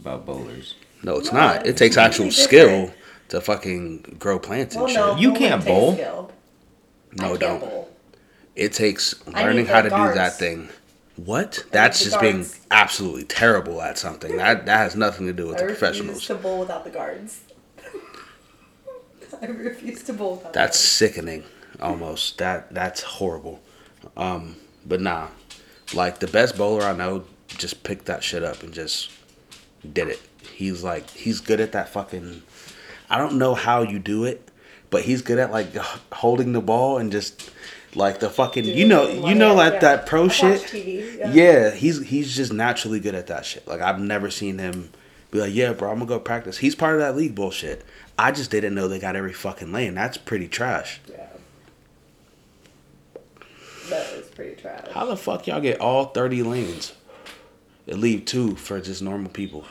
about 0.00 0.26
bowlers. 0.26 0.74
No, 1.02 1.16
it's 1.18 1.32
No, 1.32 1.38
not. 1.38 1.66
It 1.66 1.70
it's 1.70 1.78
takes 1.78 1.96
actual 1.96 2.26
completely 2.26 2.44
skill 2.44 2.68
different. 2.86 2.94
to 3.30 3.40
fucking 3.40 4.16
grow 4.18 4.38
plants 4.38 4.74
and 4.74 4.84
Well, 4.84 4.92
shit. 4.92 4.98
no, 5.00 5.16
You 5.16 5.28
bowling 5.28 5.40
can't 5.48 5.62
takes 5.62 5.70
bowl. 5.72 5.92
skill. 5.94 6.32
I 7.12 7.22
No, 7.22 7.28
can't 7.28 7.40
don't. 7.40 7.60
bowl. 7.60 7.88
It 8.56 8.72
takes 8.72 9.14
I 9.32 9.42
learning 9.42 9.64
need 9.64 9.66
how 9.68 9.76
the 9.82 9.88
to 9.88 9.94
do 9.94 9.96
guards. 9.96 10.14
that 10.16 10.32
thing. 10.38 10.68
What? 11.16 11.64
That's 11.70 11.98
the 11.98 12.04
just 12.06 12.20
being 12.20 12.36
guards. 12.38 12.60
absolutely 12.70 13.24
terrible 13.24 13.80
at 13.82 13.98
something. 13.98 14.36
That 14.36 14.66
that 14.66 14.76
has 14.78 14.96
nothing 14.96 15.26
to 15.26 15.32
do 15.32 15.46
with 15.46 15.56
I 15.56 15.60
the 15.60 15.64
refuse 15.66 15.78
professionals. 15.78 16.26
to 16.26 16.34
bowl 16.34 16.60
without 16.60 16.84
the 16.84 16.90
guards. 16.90 17.40
I 19.42 19.46
refuse 19.46 20.02
to 20.04 20.12
bowl 20.12 20.36
without 20.36 20.52
That's 20.52 20.78
the 20.80 20.86
sickening, 20.86 21.44
almost. 21.80 22.38
That 22.38 22.72
that's 22.74 23.02
horrible. 23.02 23.60
Um, 24.16 24.56
but 24.84 25.00
nah, 25.00 25.28
like 25.94 26.18
the 26.20 26.26
best 26.26 26.56
bowler 26.56 26.82
I 26.82 26.92
know 26.96 27.24
just 27.48 27.82
picked 27.84 28.06
that 28.06 28.22
shit 28.24 28.42
up 28.42 28.62
and 28.62 28.72
just 28.72 29.10
did 29.90 30.08
it. 30.08 30.20
He's 30.52 30.82
like 30.82 31.08
he's 31.10 31.40
good 31.40 31.60
at 31.60 31.72
that 31.72 31.88
fucking. 31.88 32.42
I 33.08 33.18
don't 33.18 33.38
know 33.38 33.54
how 33.54 33.82
you 33.82 33.98
do 33.98 34.24
it, 34.24 34.48
but 34.90 35.02
he's 35.02 35.22
good 35.22 35.38
at 35.38 35.50
like 35.50 35.74
holding 36.12 36.52
the 36.52 36.60
ball 36.60 36.98
and 36.98 37.10
just 37.10 37.50
like 37.94 38.20
the 38.20 38.30
fucking 38.30 38.64
guards. 38.64 38.78
you 38.78 38.86
know 38.86 39.08
you 39.08 39.34
know 39.34 39.54
like 39.54 39.74
yeah. 39.74 39.78
that 39.80 40.06
pro 40.06 40.26
I 40.26 40.28
shit. 40.28 40.60
TV, 40.62 41.18
yeah. 41.18 41.32
Yeah, 41.32 41.70
he's 41.70 42.06
he's 42.06 42.34
just 42.34 42.52
naturally 42.52 43.00
good 43.00 43.14
at 43.14 43.26
that 43.28 43.44
shit. 43.44 43.66
Like 43.66 43.80
I've 43.80 44.00
never 44.00 44.30
seen 44.30 44.58
him 44.58 44.90
be 45.30 45.40
like, 45.40 45.54
"Yeah, 45.54 45.72
bro, 45.72 45.90
I'm 45.90 45.98
gonna 45.98 46.08
go 46.08 46.20
practice." 46.20 46.58
He's 46.58 46.74
part 46.74 46.94
of 46.94 47.00
that 47.00 47.16
league 47.16 47.34
bullshit. 47.34 47.84
I 48.18 48.32
just 48.32 48.50
didn't 48.50 48.74
know 48.74 48.86
they 48.86 48.98
got 48.98 49.16
every 49.16 49.32
fucking 49.32 49.72
lane. 49.72 49.94
That's 49.94 50.18
pretty 50.18 50.48
trash. 50.48 51.00
Yeah. 51.08 51.26
That 53.88 54.16
was 54.16 54.26
pretty 54.28 54.60
trash. 54.60 54.88
How 54.92 55.06
the 55.06 55.16
fuck 55.16 55.46
y'all 55.46 55.60
get 55.60 55.80
all 55.80 56.06
30 56.06 56.42
lanes 56.44 56.92
leave 57.96 58.24
two 58.24 58.56
for 58.56 58.80
just 58.80 59.02
normal 59.02 59.30
people? 59.30 59.64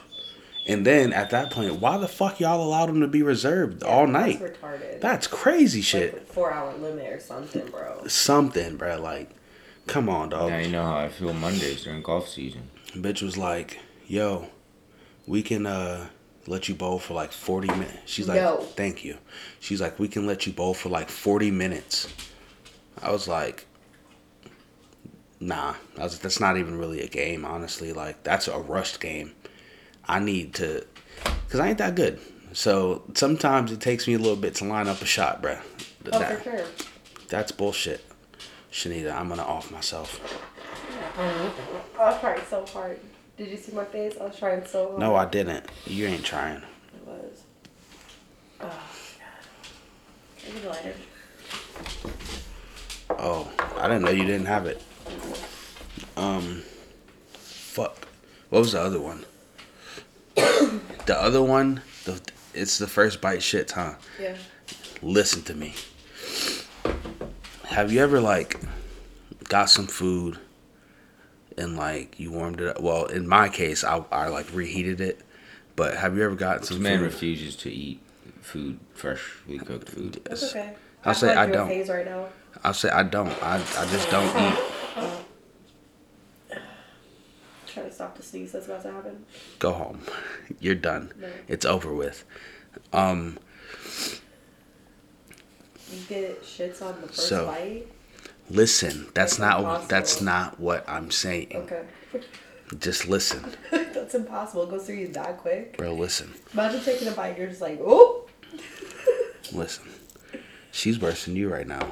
And 0.67 0.85
then 0.85 1.13
at 1.13 1.31
that 1.31 1.51
point, 1.51 1.79
why 1.79 1.97
the 1.97 2.07
fuck 2.07 2.39
y'all 2.39 2.61
allowed 2.63 2.87
them 2.89 3.01
to 3.01 3.07
be 3.07 3.23
reserved 3.23 3.81
all 3.83 4.05
night? 4.05 4.39
That's 4.39 4.57
retarded. 4.57 5.01
That's 5.01 5.27
crazy 5.27 5.81
shit. 5.81 6.13
a 6.13 6.19
four 6.19 6.51
hour 6.51 6.73
limit 6.77 7.11
or 7.11 7.19
something, 7.19 7.65
bro. 7.67 8.05
Something, 8.07 8.77
bro. 8.77 9.01
Like, 9.01 9.31
come 9.87 10.09
on, 10.09 10.29
dog. 10.29 10.51
Now 10.51 10.59
you 10.59 10.69
know 10.69 10.83
how 10.83 10.97
I 10.97 11.09
feel 11.09 11.33
Mondays 11.33 11.83
during 11.83 12.03
golf 12.03 12.27
season. 12.29 12.69
Bitch 12.93 13.23
was 13.23 13.35
like, 13.37 13.79
yo, 14.07 14.47
we 15.25 15.41
can 15.41 15.65
uh 15.65 16.07
let 16.45 16.67
you 16.69 16.75
bowl 16.75 16.99
for 16.99 17.13
like 17.15 17.31
40 17.31 17.67
minutes. 17.69 17.93
She's 18.05 18.27
like, 18.27 18.41
No. 18.41 18.57
thank 18.75 19.03
you. 19.03 19.17
She's 19.59 19.81
like, 19.81 19.97
we 19.99 20.07
can 20.07 20.25
let 20.27 20.45
you 20.47 20.53
bowl 20.53 20.73
for 20.73 20.89
like 20.89 21.09
40 21.09 21.51
minutes. 21.51 22.11
I 23.01 23.11
was 23.11 23.27
like, 23.27 23.65
nah. 25.39 25.75
I 25.97 26.03
was 26.03 26.19
that's 26.19 26.39
not 26.39 26.57
even 26.57 26.77
really 26.77 27.01
a 27.01 27.07
game, 27.07 27.45
honestly. 27.45 27.93
Like, 27.93 28.23
that's 28.23 28.47
a 28.47 28.57
rushed 28.57 28.99
game. 28.99 29.33
I 30.07 30.19
need 30.19 30.55
to 30.55 30.85
Cause 31.49 31.59
I 31.59 31.69
ain't 31.69 31.77
that 31.79 31.95
good. 31.95 32.19
So 32.53 33.03
sometimes 33.13 33.71
it 33.71 33.81
takes 33.81 34.07
me 34.07 34.13
a 34.13 34.19
little 34.19 34.35
bit 34.35 34.55
to 34.55 34.65
line 34.65 34.87
up 34.87 35.01
a 35.01 35.05
shot, 35.05 35.41
bruh. 35.41 35.61
Oh, 36.11 36.19
for 36.19 36.43
sure. 36.43 36.65
That's 37.27 37.51
bullshit. 37.51 38.03
Shenita, 38.71 39.13
I'm 39.13 39.29
gonna 39.29 39.43
off 39.43 39.71
myself. 39.71 40.19
I 41.17 41.51
was 41.97 42.19
trying 42.19 42.41
so 42.49 42.65
hard. 42.67 42.99
Did 43.37 43.49
you 43.49 43.57
see 43.57 43.71
my 43.71 43.85
face? 43.85 44.15
I 44.19 44.25
was 44.25 44.37
trying 44.37 44.65
so 44.65 44.87
hard. 44.89 44.99
No, 44.99 45.15
I 45.15 45.25
didn't. 45.25 45.65
You 45.85 46.05
ain't 46.07 46.23
trying. 46.23 46.57
It 46.57 47.05
was. 47.05 47.43
Oh, 48.61 48.67
God. 48.67 48.73
Give 50.43 50.55
me 50.55 50.61
the 50.61 50.69
lighter. 50.69 50.95
Oh, 53.11 53.51
I 53.77 53.87
didn't 53.87 54.03
know 54.03 54.11
you 54.11 54.25
didn't 54.25 54.45
have 54.45 54.65
it. 54.65 54.81
Um, 56.17 56.63
fuck. 57.33 58.07
What 58.49 58.59
was 58.59 58.71
the 58.73 58.81
other 58.81 58.99
one? 58.99 59.25
the 60.35 61.15
other 61.17 61.41
one, 61.41 61.81
the, 62.05 62.19
it's 62.53 62.77
the 62.77 62.87
first 62.87 63.21
bite 63.21 63.43
shit, 63.43 63.71
huh? 63.71 63.93
Yeah. 64.19 64.35
Listen 65.01 65.41
to 65.43 65.53
me. 65.53 65.73
Have 67.65 67.91
you 67.91 68.01
ever 68.01 68.19
like 68.19 68.59
got 69.47 69.69
some 69.69 69.87
food 69.87 70.39
and 71.57 71.77
like 71.77 72.19
you 72.19 72.31
warmed 72.31 72.59
it 72.59 72.67
up? 72.75 72.81
Well, 72.81 73.05
in 73.05 73.27
my 73.27 73.47
case, 73.49 73.83
I 73.83 74.03
I 74.11 74.27
like 74.27 74.47
reheated 74.53 74.99
it. 74.99 75.21
But 75.75 75.95
have 75.95 76.17
you 76.17 76.23
ever 76.23 76.35
gotten 76.35 76.61
This 76.61 76.69
some 76.69 76.81
man 76.81 76.97
food? 76.99 77.05
refuses 77.05 77.55
to 77.57 77.71
eat 77.71 78.01
food, 78.41 78.79
freshly 78.93 79.59
cooked 79.59 79.87
food. 79.89 80.19
That's 80.25 80.41
Yes. 80.41 80.51
okay. 80.55 80.73
I'll 81.05 81.13
say 81.13 81.33
I 81.33 81.45
don't. 81.45 81.69
Phase 81.69 81.87
right 81.89 82.05
now. 82.05 82.25
I'll 82.63 82.73
say 82.73 82.89
I 82.89 83.03
don't. 83.03 83.29
I 83.41 83.55
I 83.77 83.85
just 83.85 84.09
don't 84.09 84.27
eat. 84.53 84.59
Trying 87.67 87.85
to 87.87 87.91
stop 87.93 88.17
the 88.17 88.23
sneeze 88.23 88.51
that's 88.51 88.65
about 88.65 88.81
to 88.83 88.91
happen. 88.91 89.25
Go 89.59 89.71
home. 89.73 90.01
You're 90.59 90.75
done. 90.75 91.11
No. 91.19 91.27
It's 91.47 91.65
over 91.65 91.93
with. 91.93 92.25
Um. 92.93 93.37
You 95.91 95.99
get 96.07 96.43
shits 96.43 96.81
on 96.81 96.99
the 97.01 97.07
first 97.07 97.27
So- 97.27 97.47
bite. 97.47 97.87
Listen, 98.51 99.05
that's 99.13 99.37
That's 99.37 99.39
not 99.39 99.59
impossible. 99.59 99.87
that's 99.89 100.21
not 100.21 100.59
what 100.59 100.89
I'm 100.89 101.11
saying. 101.11 101.51
Okay. 101.53 101.83
Just 102.79 103.07
listen, 103.07 103.45
that's 103.71 104.15
impossible. 104.15 104.63
It 104.63 104.69
goes 104.71 104.87
through 104.87 104.95
you 104.95 105.07
that 105.09 105.37
quick. 105.37 105.77
bro. 105.77 105.93
Listen, 105.93 106.33
Imagine 106.53 106.81
taking 106.81 107.07
a 107.09 107.11
bite. 107.11 107.37
You're 107.37 107.45
just 107.47 107.61
like, 107.61 107.79
oh. 107.79 108.27
listen. 109.51 109.85
She's 110.71 110.99
worse 110.99 111.25
than 111.25 111.35
you 111.35 111.47
right 111.47 111.67
now. 111.67 111.91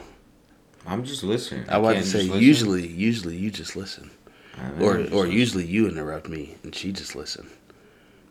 I'm 0.87 1.03
just 1.03 1.23
listening. 1.23 1.69
I 1.69 1.77
was 1.77 1.93
can't 1.95 2.05
to 2.05 2.11
say 2.11 2.17
just 2.19 2.29
listen. 2.31 2.43
usually, 2.47 2.87
usually 2.87 3.35
you 3.37 3.51
just 3.51 3.75
listen, 3.75 4.09
I 4.57 4.69
or 4.81 4.97
just 4.97 5.11
or 5.13 5.17
listening. 5.23 5.37
usually 5.37 5.65
you 5.65 5.87
interrupt 5.87 6.29
me 6.29 6.55
and 6.63 6.73
she 6.73 6.91
just 6.91 7.15
listen. 7.15 7.47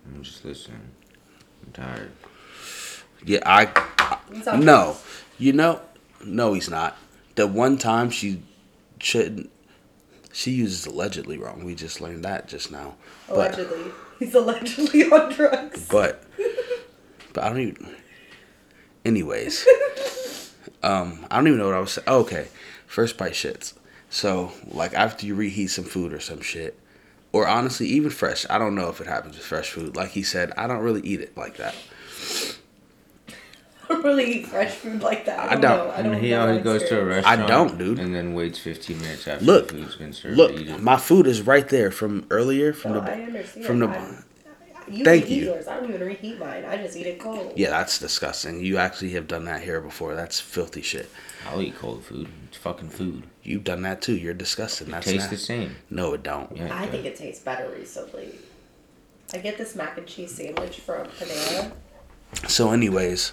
I'm 0.06 0.22
just 0.22 0.44
listening. 0.44 0.80
I'm 1.66 1.72
tired. 1.72 2.10
Yeah, 3.24 3.40
I 3.44 3.66
He's 4.32 4.46
on 4.48 4.64
no, 4.64 4.92
purpose. 4.92 5.22
you 5.38 5.52
know, 5.52 5.80
no, 6.24 6.52
he's 6.54 6.70
not. 6.70 6.96
The 7.34 7.46
one 7.46 7.76
time 7.78 8.10
she 8.10 8.42
shouldn't. 9.00 9.50
She 10.32 10.50
uses 10.52 10.86
allegedly 10.86 11.38
wrong. 11.38 11.64
We 11.64 11.74
just 11.74 12.00
learned 12.00 12.24
that 12.24 12.46
just 12.48 12.70
now. 12.70 12.94
But 13.28 13.58
Allegedly. 13.58 13.92
He's 14.18 14.34
allegedly 14.34 15.04
on 15.10 15.32
drugs. 15.32 15.86
but 15.88 16.24
but 17.32 17.44
I 17.44 17.48
don't 17.50 17.60
even. 17.60 17.94
Anyways, 19.04 19.66
um, 20.82 21.26
I 21.30 21.36
don't 21.36 21.46
even 21.48 21.58
know 21.58 21.66
what 21.66 21.74
I 21.74 21.80
was 21.80 21.92
saying. 21.92 22.04
Oh, 22.08 22.20
okay, 22.20 22.48
first 22.86 23.16
bite 23.16 23.32
shits. 23.32 23.72
So 24.10 24.52
like 24.66 24.94
after 24.94 25.26
you 25.26 25.34
reheat 25.34 25.70
some 25.70 25.84
food 25.84 26.12
or 26.12 26.20
some 26.20 26.40
shit, 26.40 26.78
or 27.32 27.46
honestly 27.46 27.86
even 27.88 28.10
fresh. 28.10 28.46
I 28.48 28.58
don't 28.58 28.74
know 28.74 28.88
if 28.88 29.00
it 29.00 29.06
happens 29.06 29.36
with 29.36 29.44
fresh 29.44 29.70
food. 29.70 29.96
Like 29.96 30.10
he 30.10 30.22
said, 30.22 30.52
I 30.56 30.66
don't 30.66 30.78
really 30.80 31.02
eat 31.02 31.20
it 31.20 31.36
like 31.36 31.56
that. 31.56 31.74
I 33.88 33.92
don't 33.94 34.02
really 34.04 34.24
eat 34.38 34.46
fresh 34.48 34.72
food 34.74 35.00
like 35.00 35.26
that. 35.26 35.38
I 35.38 35.44
I 35.44 35.48
don't, 35.50 35.60
don't. 35.60 35.86
know. 35.88 35.94
I 35.94 36.02
don't 36.02 36.20
he 36.20 36.30
know 36.30 36.40
always 36.48 36.64
goes 36.64 36.80
to 36.82 36.86
a 36.88 37.06
experience. 37.06 37.26
restaurant. 37.26 37.48
don't, 37.48 37.78
dude. 37.78 37.98
And 38.00 38.14
then 38.14 38.34
waits 38.34 38.58
15 38.58 38.98
minutes 38.98 39.28
after 39.28 39.44
Look, 39.44 39.68
the 39.68 39.74
food's 39.74 39.94
been 39.96 40.12
served 40.12 40.36
Look, 40.36 40.56
to 40.56 40.60
eat 40.60 40.68
it. 40.68 40.80
my 40.82 40.96
food 40.96 41.26
is 41.28 41.42
right 41.42 41.68
there 41.68 41.90
from 41.92 42.26
earlier 42.30 42.72
from 42.72 42.92
No, 42.94 43.00
the 43.00 43.12
I 43.12 43.22
understand. 43.22 43.64
from 43.66 43.78
the. 43.80 43.88
I'm- 43.88 44.24
You 44.88 45.04
Thank 45.04 45.24
reheat 45.24 45.38
you. 45.42 45.44
yours. 45.46 45.66
I 45.66 45.76
don't 45.80 45.88
even 45.88 46.00
reheat 46.06 46.38
mine. 46.38 46.64
I 46.64 46.76
just 46.76 46.96
eat 46.96 47.06
it 47.06 47.18
cold. 47.18 47.52
Yeah, 47.56 47.70
that's 47.70 47.98
disgusting. 47.98 48.60
You 48.64 48.78
actually 48.78 49.10
have 49.10 49.26
done 49.26 49.44
that 49.46 49.62
here 49.62 49.80
before. 49.80 50.14
That's 50.14 50.38
filthy 50.40 50.82
shit. 50.82 51.10
I'll 51.48 51.60
eat 51.60 51.76
cold 51.76 52.04
food. 52.04 52.28
It's 52.48 52.56
fucking 52.56 52.90
food. 52.90 53.24
You've 53.42 53.64
done 53.64 53.82
that 53.82 54.00
too. 54.02 54.16
You're 54.16 54.34
disgusting. 54.34 54.88
That's 54.90 55.06
Tastes 55.06 55.24
not- 55.24 55.30
the 55.30 55.38
same. 55.38 55.76
No, 55.90 56.12
it 56.14 56.22
don't. 56.22 56.56
Yeah, 56.56 56.74
I 56.76 56.82
does. 56.82 56.90
think 56.90 57.04
it 57.06 57.16
tastes 57.16 57.42
better 57.42 57.68
recently. 57.70 58.38
I 59.34 59.38
get 59.38 59.58
this 59.58 59.74
mac 59.74 59.98
and 59.98 60.06
cheese 60.06 60.34
sandwich 60.34 60.78
from 60.80 61.06
Panera. 61.08 61.72
So, 62.48 62.70
anyways, 62.70 63.32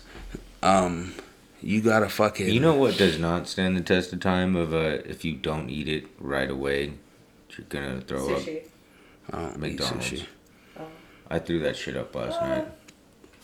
um, 0.64 1.14
you 1.62 1.82
gotta 1.82 2.10
fucking. 2.10 2.50
You 2.50 2.60
know 2.60 2.74
what 2.76 2.98
does 2.98 3.20
not 3.20 3.48
stand 3.48 3.78
the 3.78 3.82
test 3.82 4.12
of 4.14 4.20
time 4.20 4.56
of 4.56 4.74
uh 4.74 4.78
if 5.06 5.24
you 5.24 5.34
don't 5.36 5.70
eat 5.70 5.88
it 5.88 6.06
right 6.20 6.50
away, 6.50 6.94
you're 7.56 7.68
gonna 7.70 8.02
throw 8.02 8.28
Sushi. 8.28 8.64
I 9.32 9.38
don't 9.42 9.52
eat 9.54 9.60
McDonald's. 9.60 10.10
sushi. 10.12 10.26
I 11.34 11.40
threw 11.40 11.60
that 11.64 11.76
shit 11.76 11.98
up 11.98 12.14
last 12.14 12.40
night. 12.42 12.68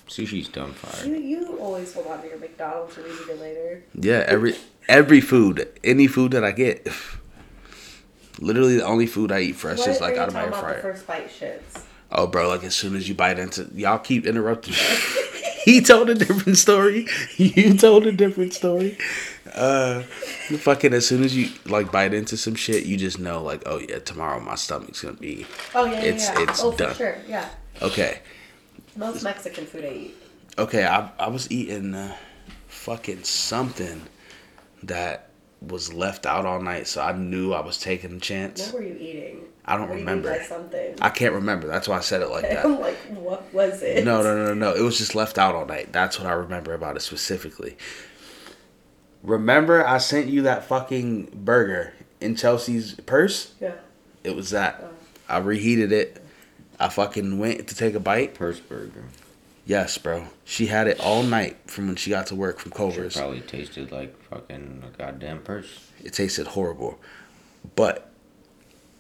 Sushi's 0.08 0.48
dumb 0.48 0.74
fire. 0.74 1.08
You 1.08 1.16
you 1.16 1.58
always 1.60 1.94
hold 1.94 2.08
on 2.08 2.22
to 2.22 2.28
your 2.28 2.38
McDonald's 2.38 2.96
and 2.98 3.06
eat 3.08 3.30
it 3.30 3.40
later. 3.40 3.84
Yeah, 3.96 4.24
every 4.28 4.56
every 4.88 5.22
food, 5.22 5.68
any 5.84 6.06
food 6.08 6.32
that 6.34 6.44
I 6.44 6.52
get. 6.52 6.88
Literally, 8.40 8.78
the 8.78 8.86
only 8.86 9.06
food 9.08 9.32
I 9.32 9.40
eat 9.42 9.56
fresh 9.56 9.80
What 9.80 9.90
is 9.90 10.00
like 10.02 10.18
out 10.18 10.30
of 10.30 10.34
my 10.34 10.44
air 10.44 10.50
talking 10.52 10.64
about 10.64 10.76
the 10.76 10.82
fryer. 10.82 10.94
first 10.94 11.08
bite 11.08 11.30
shits? 11.30 11.84
Oh, 12.12 12.26
bro, 12.28 12.48
like 12.48 12.64
as 12.64 12.76
soon 12.76 12.96
as 12.96 13.08
you 13.10 13.14
bite 13.16 13.38
into, 13.40 13.70
y'all 13.74 14.00
keep 14.00 14.26
interrupting. 14.26 14.74
he 15.66 15.82
told 15.82 16.10
a 16.10 16.16
different 16.16 16.58
story. 16.58 17.08
You 17.38 17.76
told 17.78 18.06
a 18.08 18.12
different 18.12 18.54
story. 18.54 18.98
Uh, 19.54 20.02
fucking 20.04 20.94
as 20.94 21.06
soon 21.08 21.24
as 21.24 21.36
you 21.36 21.50
like 21.66 21.92
bite 21.92 22.14
into 22.14 22.38
some 22.38 22.56
shit, 22.56 22.86
you 22.86 22.98
just 22.98 23.20
know 23.20 23.42
like, 23.44 23.64
oh 23.66 23.80
yeah, 23.80 24.00
tomorrow 24.00 24.40
my 24.40 24.56
stomach's 24.56 25.02
gonna 25.02 25.16
be 25.16 25.46
Oh 25.76 25.86
yeah, 25.86 25.92
yeah, 25.94 26.00
It's- 26.04 26.30
yeah. 26.34 26.44
it's 26.44 26.64
oh 26.64 26.72
done. 26.72 26.92
for 26.92 26.96
sure, 26.98 27.18
yeah. 27.28 27.50
Okay. 27.82 28.20
Most 28.96 29.24
Mexican 29.24 29.66
food 29.66 29.86
I 29.86 29.94
eat. 29.94 30.16
Okay, 30.58 30.86
I 30.86 31.10
I 31.20 31.30
was 31.30 31.50
eating 31.52 31.94
uh, 31.96 32.16
fucking 32.68 33.24
something 33.24 34.02
that 34.84 35.30
was 35.62 35.94
left 35.94 36.26
out 36.26 36.46
all 36.46 36.62
night, 36.62 36.88
so 36.88 37.02
I 37.02 37.12
knew 37.14 37.54
I 37.54 37.62
was 37.62 37.78
taking 37.80 38.16
a 38.18 38.20
chance. 38.20 38.66
What 38.72 38.82
were 38.82 38.88
you 38.88 38.96
eating? 39.00 39.46
I 39.66 39.74
don't 39.78 39.90
What 39.90 39.96
do 39.96 40.00
you 40.00 40.06
mean 40.06 40.18
remember. 40.24 40.44
something. 40.46 40.96
I 41.02 41.10
can't 41.10 41.34
remember. 41.34 41.68
That's 41.68 41.88
why 41.88 41.98
I 41.98 42.00
said 42.00 42.22
it 42.22 42.30
like 42.30 42.42
that. 42.50 42.66
I'm 42.66 42.80
like, 42.80 42.98
what 43.14 43.54
was 43.54 43.82
it? 43.84 44.04
No, 44.04 44.24
no, 44.24 44.36
no, 44.36 44.48
no, 44.48 44.54
no. 44.54 44.74
It 44.76 44.82
was 44.82 44.98
just 44.98 45.16
left 45.16 45.38
out 45.38 45.54
all 45.54 45.66
night. 45.66 45.92
That's 45.94 46.18
what 46.18 46.28
I 46.28 46.32
remember 46.32 46.74
about 46.74 46.96
it 46.98 47.02
specifically. 47.02 47.78
Remember, 49.22 49.86
I 49.86 49.98
sent 49.98 50.28
you 50.28 50.44
that 50.44 50.64
fucking 50.64 51.32
burger 51.44 51.94
in 52.22 52.36
Chelsea's 52.36 52.96
purse? 53.06 53.54
Yeah. 53.60 53.74
It 54.24 54.36
was 54.36 54.50
that. 54.52 54.80
Oh. 54.82 54.90
I 55.28 55.38
reheated 55.40 55.92
it. 55.92 56.24
I 56.80 56.90
fucking 56.90 57.38
went 57.38 57.68
to 57.68 57.76
take 57.76 57.94
a 57.94 58.00
bite. 58.00 58.36
Purse 58.36 58.60
burger. 58.60 59.04
Yes, 59.66 59.98
bro. 59.98 60.28
She 60.46 60.68
had 60.68 60.88
it 60.88 61.00
all 61.00 61.22
night 61.22 61.58
from 61.68 61.88
when 61.88 61.96
she 61.96 62.10
got 62.10 62.28
to 62.28 62.36
work 62.36 62.60
from 62.60 62.72
Culver's. 62.72 63.16
probably 63.16 63.42
tasted 63.42 63.92
like 63.92 64.20
fucking 64.24 64.84
a 64.86 64.98
goddamn 64.98 65.42
purse. 65.42 65.92
It 66.04 66.14
tasted 66.14 66.48
horrible. 66.48 67.00
But 67.76 68.10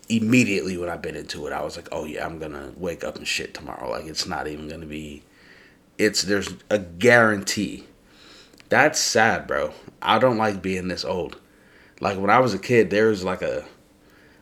immediately 0.09 0.77
when 0.77 0.89
I 0.89 0.97
bit 0.97 1.15
into 1.15 1.47
it, 1.47 1.53
I 1.53 1.63
was 1.63 1.75
like, 1.75 1.87
oh 1.91 2.05
yeah, 2.05 2.25
I'm 2.25 2.37
gonna 2.37 2.73
wake 2.75 3.03
up 3.03 3.15
and 3.15 3.27
shit 3.27 3.53
tomorrow. 3.53 3.89
Like 3.89 4.05
it's 4.05 4.27
not 4.27 4.47
even 4.47 4.67
gonna 4.67 4.85
be 4.85 5.23
it's 5.97 6.23
there's 6.23 6.49
a 6.69 6.79
guarantee. 6.79 7.85
That's 8.69 8.99
sad, 8.99 9.47
bro. 9.47 9.73
I 10.01 10.17
don't 10.17 10.37
like 10.37 10.61
being 10.61 10.87
this 10.87 11.05
old. 11.05 11.37
Like 11.99 12.17
when 12.17 12.29
I 12.29 12.39
was 12.39 12.53
a 12.53 12.59
kid, 12.59 12.89
there 12.89 13.07
was 13.07 13.23
like 13.23 13.41
a 13.41 13.65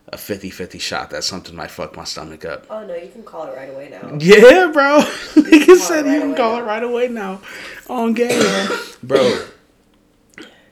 a 0.09 0.15
50-50 0.15 0.79
shot 0.79 1.09
that 1.09 1.23
something 1.23 1.55
might 1.55 1.69
fuck 1.69 1.95
my 1.97 2.05
stomach 2.05 2.45
up. 2.45 2.65
Oh 2.69 2.85
no, 2.85 2.95
you 2.95 3.09
can 3.09 3.23
call 3.23 3.45
it 3.47 3.55
right 3.55 3.69
away 3.69 3.89
now. 3.89 4.17
Yeah, 4.19 4.71
bro. 4.71 5.01
Call 5.33 5.43
it 5.45 5.79
said 5.79 6.05
you 6.05 6.21
can 6.21 6.35
call 6.35 6.53
now. 6.53 6.63
it 6.63 6.65
right 6.65 6.83
away 6.83 7.07
now. 7.09 7.41
On 7.89 8.13
game. 8.13 8.69
bro. 9.03 9.45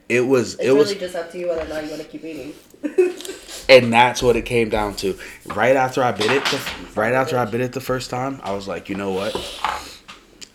It 0.08 0.20
was 0.20 0.54
It's 0.54 0.64
it 0.64 0.70
was 0.72 0.94
just 0.94 1.16
up 1.16 1.32
to 1.32 1.38
you 1.38 1.48
whether 1.48 1.62
or 1.62 1.68
not 1.68 1.84
you 1.84 1.90
want 1.90 2.02
to 2.02 2.08
keep 2.08 2.24
eating. 2.24 2.54
and 3.68 3.92
that's 3.92 4.22
what 4.22 4.36
it 4.36 4.42
came 4.42 4.68
down 4.68 4.94
to. 4.96 5.18
Right 5.46 5.76
after 5.76 6.02
I 6.02 6.12
bit 6.12 6.30
it, 6.30 6.44
the, 6.46 6.60
right 6.94 7.12
after 7.12 7.36
I 7.36 7.44
bit 7.44 7.60
it 7.60 7.72
the 7.72 7.80
first 7.80 8.08
time, 8.08 8.40
I 8.42 8.52
was 8.52 8.68
like, 8.68 8.88
you 8.88 8.94
know 8.94 9.10
what? 9.10 9.34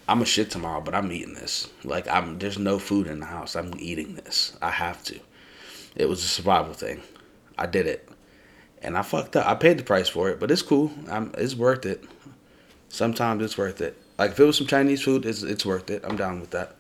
I'm 0.08 0.22
a 0.22 0.26
shit 0.26 0.50
tomorrow, 0.50 0.82
but 0.82 0.96
I'm 0.96 1.12
eating 1.12 1.34
this. 1.36 1.70
Like 1.84 2.08
I'm, 2.08 2.40
there's 2.40 2.58
no 2.58 2.80
food 2.80 3.08
in 3.08 3.20
the 3.20 3.26
house. 3.26 3.56
I'm 3.56 3.74
eating 3.78 4.16
this. 4.16 4.58
I 4.62 4.72
have 4.72 5.04
to. 5.06 5.20
It 5.96 6.08
was 6.10 6.24
a 6.24 6.28
survival 6.28 6.74
thing. 6.74 7.02
I 7.58 7.66
did 7.68 7.86
it, 7.86 8.10
and 8.82 8.98
I 8.98 9.02
fucked 9.02 9.36
up. 9.36 9.48
I 9.48 9.56
paid 9.56 9.78
the 9.78 9.84
price 9.84 10.10
for 10.10 10.30
it, 10.30 10.40
but 10.40 10.52
it's 10.52 10.62
cool. 10.62 10.92
I'm, 11.10 11.34
it's 11.38 11.56
worth 11.56 11.86
it. 11.86 12.04
Sometimes 12.90 13.44
it's 13.44 13.58
worth 13.58 13.82
it. 13.82 13.98
Like 14.18 14.32
if 14.32 14.40
it 14.40 14.44
was 14.44 14.58
some 14.58 14.68
Chinese 14.68 15.02
food, 15.02 15.26
it's 15.26 15.44
it's 15.44 15.66
worth 15.66 15.90
it. 15.90 16.04
I'm 16.06 16.16
down 16.18 16.40
with 16.42 16.52
that. 16.52 16.76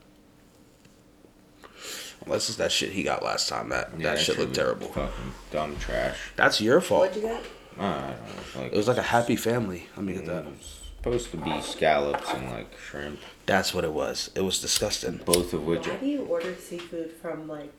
Unless 2.25 2.49
it's 2.49 2.57
that 2.57 2.71
shit 2.71 2.91
he 2.91 3.03
got 3.03 3.23
last 3.23 3.49
time. 3.49 3.69
That 3.69 3.97
that 3.99 4.19
shit 4.19 4.37
looked 4.37 4.53
terrible. 4.55 4.87
Fucking 4.87 5.33
dumb 5.51 5.75
trash. 5.77 6.17
That's 6.35 6.61
your 6.61 6.81
fault. 6.81 7.01
What'd 7.09 7.15
you 7.15 7.29
get? 7.29 7.43
I 7.79 7.81
don't 7.81 8.01
know. 8.01 8.61
Like, 8.61 8.73
It 8.73 8.77
was 8.77 8.87
like 8.87 8.97
a 8.97 9.01
happy 9.01 9.35
family. 9.35 9.87
Let 9.95 10.05
me 10.05 10.13
get 10.13 10.25
that. 10.25 10.45
Mm, 10.45 10.57
was 10.57 10.91
supposed 10.97 11.31
to 11.31 11.37
be 11.37 11.61
scallops 11.61 12.31
and 12.31 12.51
like 12.51 12.77
shrimp, 12.77 13.19
That's 13.47 13.73
what 13.73 13.83
it 13.83 13.93
was. 13.93 14.29
It 14.35 14.41
was 14.41 14.59
disgusting. 14.59 15.17
both 15.25 15.53
of 15.53 15.65
which. 15.65 15.87
Why 15.87 15.95
do 15.95 16.05
you 16.05 16.23
order 16.25 16.55
seafood 16.55 17.11
from 17.13 17.47
like 17.47 17.73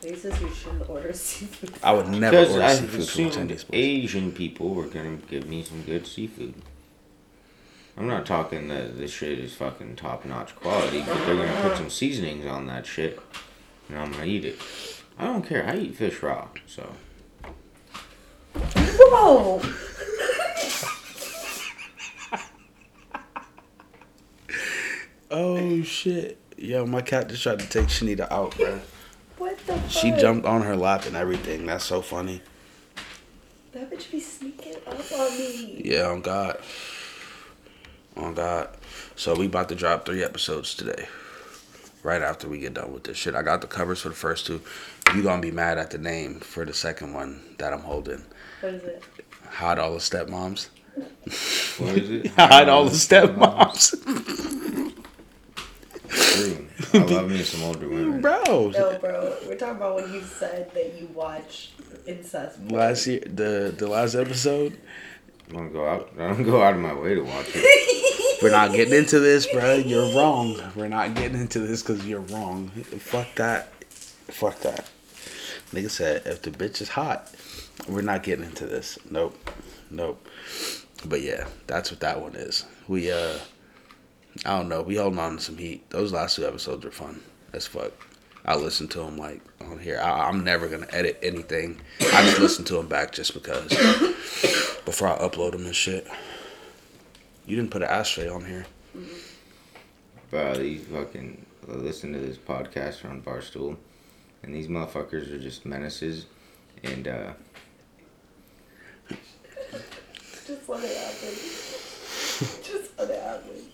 places 0.00 0.40
you 0.40 0.48
shouldn't 0.50 0.88
order 0.88 1.12
seafood? 1.14 1.72
I 1.82 1.92
would 1.92 2.08
never 2.08 2.36
Because 2.38 2.52
order 2.52 2.64
I 2.64 2.74
seafood 2.74 2.90
from 2.90 3.00
assumed 3.00 3.32
Chinese 3.32 3.64
place. 3.64 3.78
Asian 3.80 4.32
people 4.32 4.70
were 4.74 4.86
gonna 4.86 5.16
give 5.28 5.46
me 5.48 5.62
some 5.62 5.82
good 5.82 6.06
seafood. 6.06 6.54
I'm 7.96 8.06
not 8.06 8.24
talking 8.24 8.68
that 8.68 8.96
this 8.96 9.10
shit 9.10 9.38
is 9.38 9.54
fucking 9.54 9.96
top 9.96 10.24
notch 10.24 10.54
quality, 10.56 11.02
but 11.06 11.14
they're 11.26 11.36
gonna 11.36 11.60
put 11.62 11.76
some 11.76 11.90
seasonings 11.90 12.46
on 12.46 12.66
that 12.68 12.86
shit, 12.86 13.20
and 13.88 13.98
I'm 13.98 14.12
gonna 14.12 14.24
eat 14.24 14.44
it. 14.44 14.58
I 15.18 15.24
don't 15.24 15.42
care. 15.46 15.66
I 15.66 15.76
eat 15.76 15.96
fish 15.96 16.22
raw, 16.22 16.48
so 16.66 16.90
Whoa! 18.54 19.62
Oh 25.32 25.82
shit! 25.82 26.38
Yo, 26.56 26.84
my 26.86 27.02
cat 27.02 27.28
just 27.28 27.44
tried 27.44 27.60
to 27.60 27.68
take 27.68 27.86
Shenita 27.86 28.26
out, 28.32 28.56
bro. 28.56 28.80
What 29.40 29.56
the 29.66 29.72
fuck? 29.72 29.90
She 29.90 30.10
jumped 30.10 30.44
on 30.44 30.60
her 30.60 30.76
lap 30.76 31.06
and 31.06 31.16
everything. 31.16 31.64
That's 31.64 31.84
so 31.84 32.02
funny. 32.02 32.42
That 33.72 33.90
bitch 33.90 34.10
be 34.10 34.20
sneaking 34.20 34.74
up 34.86 35.12
on 35.12 35.38
me. 35.38 35.80
Yeah, 35.82 36.08
on 36.08 36.20
God. 36.20 36.58
On 38.18 38.34
God. 38.34 38.68
So 39.16 39.34
we 39.34 39.46
about 39.46 39.70
to 39.70 39.74
drop 39.74 40.04
three 40.04 40.22
episodes 40.22 40.74
today. 40.74 41.08
Right 42.02 42.20
after 42.20 42.48
we 42.48 42.58
get 42.58 42.74
done 42.74 42.92
with 42.92 43.04
this 43.04 43.16
shit. 43.16 43.34
I 43.34 43.40
got 43.40 43.62
the 43.62 43.66
covers 43.66 44.02
for 44.02 44.10
the 44.10 44.14
first 44.14 44.44
two. 44.44 44.60
You 45.14 45.22
gonna 45.22 45.40
be 45.40 45.50
mad 45.50 45.78
at 45.78 45.90
the 45.90 45.98
name 45.98 46.40
for 46.40 46.66
the 46.66 46.74
second 46.74 47.14
one 47.14 47.40
that 47.56 47.72
I'm 47.72 47.80
holding. 47.80 48.22
What 48.60 48.74
is 48.74 48.84
it? 48.84 49.02
Hide 49.48 49.78
all 49.78 49.94
the 49.94 50.00
stepmoms. 50.00 50.68
what 51.78 51.96
is 51.96 52.10
it? 52.10 52.26
Hide 52.36 52.68
all 52.68 52.84
the 52.84 52.90
stepmoms. 52.90 54.19
True. 56.90 57.00
I 57.00 57.04
love 57.04 57.30
me 57.30 57.42
some 57.42 57.62
older 57.64 57.88
women. 57.88 58.20
Bro. 58.20 58.42
No, 58.70 58.98
bro. 58.98 59.36
We're 59.46 59.56
talking 59.56 59.76
about 59.76 59.96
when 59.96 60.12
you 60.12 60.22
said 60.22 60.72
that 60.74 61.00
you 61.00 61.06
watch 61.14 61.70
incest. 62.06 62.58
porn. 62.58 62.80
Last 62.80 63.06
year 63.06 63.20
the 63.26 63.74
the 63.76 63.86
last 63.86 64.14
episode. 64.14 64.78
I 65.48 65.52
don't 65.52 65.72
go 65.72 65.86
out. 65.88 66.10
I 66.18 66.28
don't 66.28 66.42
go 66.44 66.62
out 66.62 66.74
of 66.74 66.80
my 66.80 66.94
way 66.94 67.14
to 67.14 67.22
watch 67.22 67.46
it. 67.54 68.42
We're 68.42 68.50
not 68.50 68.72
getting 68.72 68.94
into 68.94 69.18
this, 69.20 69.46
bro. 69.46 69.74
You're 69.74 70.14
wrong. 70.16 70.60
We're 70.74 70.88
not 70.88 71.14
getting 71.14 71.38
into 71.40 71.58
this 71.58 71.82
because 71.82 72.06
you're 72.06 72.20
wrong. 72.20 72.68
Fuck 72.68 73.34
that. 73.34 73.72
Fuck 74.28 74.60
that. 74.60 74.88
Nigga 75.72 75.90
said, 75.90 76.22
if 76.24 76.42
the 76.42 76.50
bitch 76.50 76.80
is 76.80 76.88
hot, 76.88 77.30
we're 77.88 78.00
not 78.00 78.22
getting 78.22 78.44
into 78.44 78.66
this. 78.66 78.98
Nope. 79.10 79.50
Nope. 79.90 80.26
But 81.04 81.20
yeah, 81.22 81.48
that's 81.66 81.90
what 81.90 82.00
that 82.00 82.20
one 82.20 82.34
is. 82.34 82.64
We, 82.88 83.10
uh, 83.12 83.38
I 84.44 84.56
don't 84.56 84.68
know. 84.68 84.82
We 84.82 84.96
holding 84.96 85.18
on 85.18 85.36
to 85.36 85.42
some 85.42 85.56
heat. 85.56 85.88
Those 85.90 86.12
last 86.12 86.36
two 86.36 86.46
episodes 86.46 86.84
were 86.84 86.90
fun 86.90 87.20
as 87.52 87.66
fuck. 87.66 87.92
I 88.44 88.56
listen 88.56 88.88
to 88.88 88.98
them 88.98 89.18
like 89.18 89.40
on 89.60 89.78
here. 89.78 90.00
I, 90.00 90.28
I'm 90.28 90.44
never 90.44 90.68
gonna 90.68 90.86
edit 90.90 91.18
anything. 91.22 91.80
I 92.00 92.24
just 92.24 92.38
listen 92.40 92.64
to 92.66 92.74
them 92.74 92.88
back 92.88 93.12
just 93.12 93.34
because 93.34 93.68
before 94.84 95.08
I 95.08 95.18
upload 95.18 95.52
them 95.52 95.66
and 95.66 95.74
shit. 95.74 96.06
You 97.46 97.56
didn't 97.56 97.70
put 97.70 97.82
an 97.82 97.88
ashtray 97.88 98.28
on 98.28 98.44
here. 98.44 98.66
Bro, 100.30 100.54
these 100.54 100.84
fucking 100.86 101.44
listen 101.66 102.12
to 102.12 102.18
this 102.18 102.38
podcast 102.38 103.04
on 103.04 103.22
Barstool, 103.22 103.76
and 104.42 104.54
these 104.54 104.68
motherfuckers 104.68 105.32
are 105.32 105.38
just 105.38 105.66
menaces, 105.66 106.26
and 106.84 107.08
uh, 107.08 107.32
Just 110.46 110.68
let 110.68 110.84
it 110.84 110.96
happen. 110.96 111.28
Just 112.62 112.98
let 112.98 113.10
it 113.10 113.22
happen. 113.22 113.69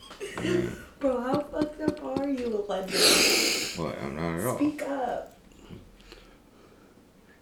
Bro, 1.01 1.21
how 1.21 1.41
fucked 1.41 1.81
up 1.83 2.03
are 2.21 2.29
you, 2.29 2.65
legend? 2.69 2.93
what? 3.77 3.99
I'm 4.03 4.17
not 4.17 4.39
at 4.41 4.47
all. 4.47 4.57
Speak 4.57 4.83
up. 4.83 5.33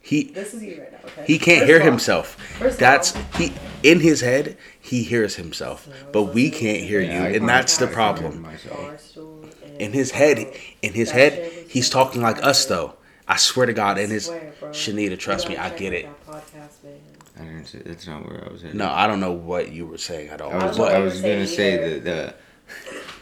He 0.01 0.25
This 0.25 0.53
is 0.53 0.63
you 0.63 0.81
right 0.81 0.93
now, 0.93 0.99
okay? 1.07 1.25
he 1.27 1.39
can't 1.39 1.61
First 1.61 1.67
hear 1.69 1.77
of 1.77 1.83
all- 1.83 1.91
himself. 1.91 2.35
first 2.59 2.75
of 2.75 2.81
That's 2.81 3.17
all- 3.17 3.23
he 3.39 3.53
in 3.83 4.01
his 4.01 4.21
head. 4.21 4.59
He 4.79 5.03
hears 5.03 5.37
himself, 5.37 5.89
but 6.13 6.25
we 6.35 6.51
can't 6.51 6.83
hear 6.83 7.01
you, 7.01 7.11
I 7.13 7.27
and 7.29 7.35
can- 7.37 7.47
that's 7.47 7.79
the 7.79 7.85
I 7.85 7.89
can 7.89 7.89
hear 7.89 7.95
problem. 7.95 8.43
myself. 8.43 8.79
Barstool 8.81 9.45
and- 9.65 9.81
In 9.81 9.93
his 9.95 10.11
head, 10.11 10.53
in 10.83 10.93
his 10.93 11.09
That 11.09 11.15
head, 11.19 11.33
shit 11.35 11.53
is 11.67 11.73
he's 11.73 11.91
talking 11.91 12.21
like 12.21 12.43
us 12.45 12.67
though. 12.67 12.95
I 13.27 13.37
swear 13.39 13.65
to 13.65 13.73
God, 13.73 13.97
in 13.99 14.11
his 14.11 14.27
Swear, 14.27 14.53
bro. 14.61 14.69
Shenita, 14.71 15.19
trust 15.19 15.45
You 15.45 15.51
me, 15.51 15.57
gotta 15.57 15.67
I 15.69 15.71
check 15.71 15.79
get 15.79 15.93
out 15.93 15.95
it. 15.95 16.03
that 16.05 16.27
podcast, 16.27 16.85
man. 16.85 17.01
I 17.41 17.43
didn't 17.45 17.65
say 17.67 17.79
that's 17.87 18.07
not 18.07 18.29
where 18.29 18.45
I 18.47 18.53
was 18.53 18.63
at. 18.65 18.75
No, 18.75 18.91
I 18.91 19.07
don't 19.07 19.21
know 19.21 19.33
what 19.33 19.73
you 19.73 19.87
were 19.87 19.97
saying 19.99 20.29
at 20.29 20.43
all. 20.43 20.53
I 20.53 20.67
was, 20.67 20.77
don't 20.77 20.87
I 20.89 20.93
know 20.93 20.99
what 20.99 21.05
was 21.07 21.21
gonna 21.23 21.47
say 21.47 21.77
that 21.79 22.05
the 22.05 22.35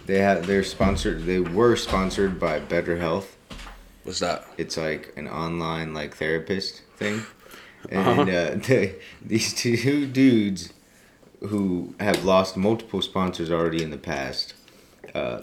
they 0.07 0.19
have 0.19 0.47
they're 0.47 0.63
sponsored. 0.65 1.25
They 1.25 1.41
were 1.41 1.77
sponsored 1.77 2.39
by 2.41 2.61
BetterHelp. 2.61 3.27
What's 4.05 4.19
that? 4.21 4.47
It's 4.59 4.77
like 4.77 5.13
an 5.17 5.29
online 5.29 5.95
like 5.95 6.17
therapist 6.17 6.83
thing, 6.97 7.23
Uh-huh. 7.91 8.23
and 8.23 8.31
uh, 8.31 8.55
they, 8.67 8.97
these 9.25 9.55
two 9.55 10.07
dudes 10.07 10.73
who 11.41 11.95
have 12.01 12.25
lost 12.25 12.57
multiple 12.57 13.03
sponsors 13.03 13.51
already 13.51 13.83
in 13.83 13.91
the 13.91 13.99
past 13.99 14.55
uh, 15.15 15.43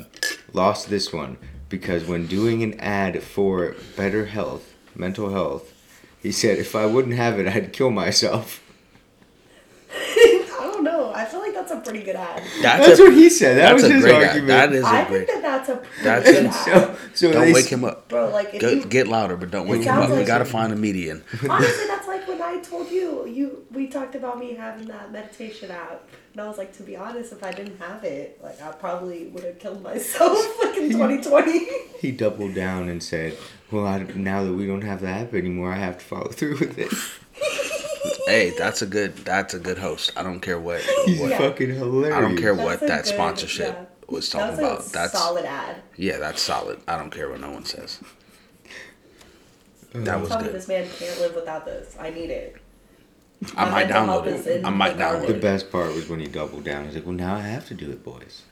lost 0.53 0.89
this 0.89 1.11
one 1.13 1.37
because 1.69 2.05
when 2.05 2.25
doing 2.27 2.63
an 2.63 2.79
ad 2.79 3.21
for 3.21 3.75
BetterHelp, 3.95 4.61
mental 4.95 5.29
health, 5.31 5.73
he 6.21 6.31
said 6.31 6.57
if 6.57 6.75
I 6.75 6.85
wouldn't 6.85 7.15
have 7.15 7.37
it, 7.39 7.47
I'd 7.47 7.71
kill 7.73 7.91
myself. 7.91 8.61
I 9.93 10.45
don't 10.59 10.83
know. 10.83 11.11
I 11.13 11.25
feel 11.25 11.39
like 11.41 11.48
that's 11.69 11.87
a 11.87 11.89
pretty 11.91 12.05
good 12.05 12.15
ad. 12.15 12.43
That's, 12.61 12.87
That's 12.87 12.99
a, 12.99 13.03
what 13.03 13.13
he 13.13 13.29
said. 13.29 13.57
That 13.57 13.73
was 13.73 13.83
his 13.83 14.01
great 14.01 14.11
guy. 14.11 14.27
argument. 14.27 14.47
That 14.47 14.73
is 14.73 14.83
I 14.85 15.01
a 15.01 15.07
great. 15.07 15.27
think 15.27 15.41
that 15.43 15.65
that's 15.65 15.69
a 15.69 15.75
pretty 15.77 16.03
That's 16.03 16.31
good 16.31 16.45
a- 16.45 16.49
ad. 16.49 16.97
so, 17.13 17.27
so 17.27 17.31
Don't 17.31 17.53
wake 17.53 17.65
s- 17.65 17.67
him 17.67 17.83
up. 17.85 18.09
Bro, 18.09 18.29
like 18.31 18.53
if 18.53 18.61
Go, 18.61 18.69
you 18.69 18.85
get 18.85 19.07
louder, 19.07 19.37
but 19.37 19.51
don't 19.51 19.67
wake 19.67 19.79
him 19.79 19.85
sounds 19.85 20.11
up. 20.11 20.17
We 20.17 20.23
gotta 20.25 20.45
find 20.45 20.73
a 20.73 20.75
median. 20.75 21.23
honestly, 21.49 21.87
that's 21.87 22.07
like 22.07 22.27
when 22.27 22.41
I 22.41 22.59
told 22.61 22.89
you 22.91 23.25
you 23.27 23.65
we 23.71 23.87
talked 23.87 24.15
about 24.15 24.39
me 24.39 24.53
having 24.55 24.87
that 24.87 25.11
meditation 25.11 25.71
app, 25.71 26.01
and 26.33 26.41
I 26.41 26.47
was 26.47 26.57
like, 26.57 26.73
to 26.77 26.83
be 26.83 26.95
honest, 26.95 27.31
if 27.33 27.43
I 27.43 27.51
didn't 27.51 27.77
have 27.79 28.03
it, 28.03 28.39
like 28.43 28.61
I 28.61 28.71
probably 28.71 29.27
would 29.27 29.43
have 29.43 29.59
killed 29.59 29.81
myself 29.83 30.37
like 30.63 30.77
in 30.77 30.89
2020. 30.91 31.67
He 31.99 32.11
doubled 32.11 32.55
down 32.55 32.89
and 32.89 33.01
said, 33.03 33.37
"Well, 33.71 33.85
I, 33.85 33.99
now 34.15 34.43
that 34.43 34.53
we 34.53 34.65
don't 34.67 34.81
have 34.83 35.01
the 35.01 35.07
app 35.09 35.33
anymore, 35.33 35.71
I 35.73 35.77
have 35.77 35.97
to 35.99 36.05
follow 36.05 36.29
through 36.29 36.57
with 36.59 36.77
it." 36.77 36.93
Hey, 38.29 38.51
that's 38.51 38.83
a 38.83 38.85
good. 38.85 39.15
That's 39.17 39.55
a 39.55 39.59
good 39.59 39.79
host. 39.79 40.11
I 40.15 40.21
don't 40.21 40.39
care 40.39 40.59
what. 40.59 40.81
He's 41.05 41.19
what 41.19 41.31
Yeah. 41.31 41.39
fucking 41.39 41.73
hilarious. 41.73 42.15
I 42.15 42.21
don't 42.21 42.37
care 42.37 42.53
That's 42.55 42.65
what 42.81 42.87
that 42.87 43.03
good- 43.05 43.13
sponsorship 43.13 43.75
yeah. 43.75 43.85
was 44.07 44.29
talking 44.29 44.47
That's 44.57 44.59
a 44.59 44.65
about. 44.65 44.85
That's 44.91 45.13
solid 45.13 45.45
ad. 45.45 45.77
yeah, 45.97 46.17
that's 46.19 46.39
solid. 46.41 46.79
I 46.87 46.95
don't 46.97 47.09
care 47.09 47.27
what 47.29 47.41
no 47.41 47.49
one 47.49 47.65
says. 47.65 47.99
Uh, 49.95 50.01
that 50.01 50.19
was 50.19 50.29
Tell 50.29 50.41
good. 50.43 50.53
this 50.53 50.67
man 50.67 50.87
can't 50.99 51.19
live 51.19 51.33
without 51.33 51.65
this. 51.65 51.97
I 51.99 52.11
need 52.11 52.29
it. 52.29 52.55
I 53.57 53.65
My 53.65 53.71
might 53.71 53.87
download 53.87 54.27
it. 54.27 54.63
I 54.65 54.69
might 54.69 54.97
the 54.97 55.03
download 55.03 55.21
The 55.21 55.29
it. 55.29 55.33
The 55.33 55.39
best 55.39 55.71
part 55.71 55.95
was 55.95 56.07
when 56.07 56.19
he 56.19 56.27
doubled 56.27 56.65
down. 56.65 56.85
He's 56.85 56.93
like, 56.95 57.05
"Well, 57.07 57.15
now 57.15 57.33
I 57.35 57.39
have 57.39 57.65
to 57.69 57.73
do 57.73 57.89
it, 57.89 58.03
boys." 58.03 58.43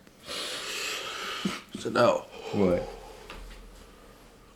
So 1.77 1.89
no. 1.91 2.25
What? 2.53 2.89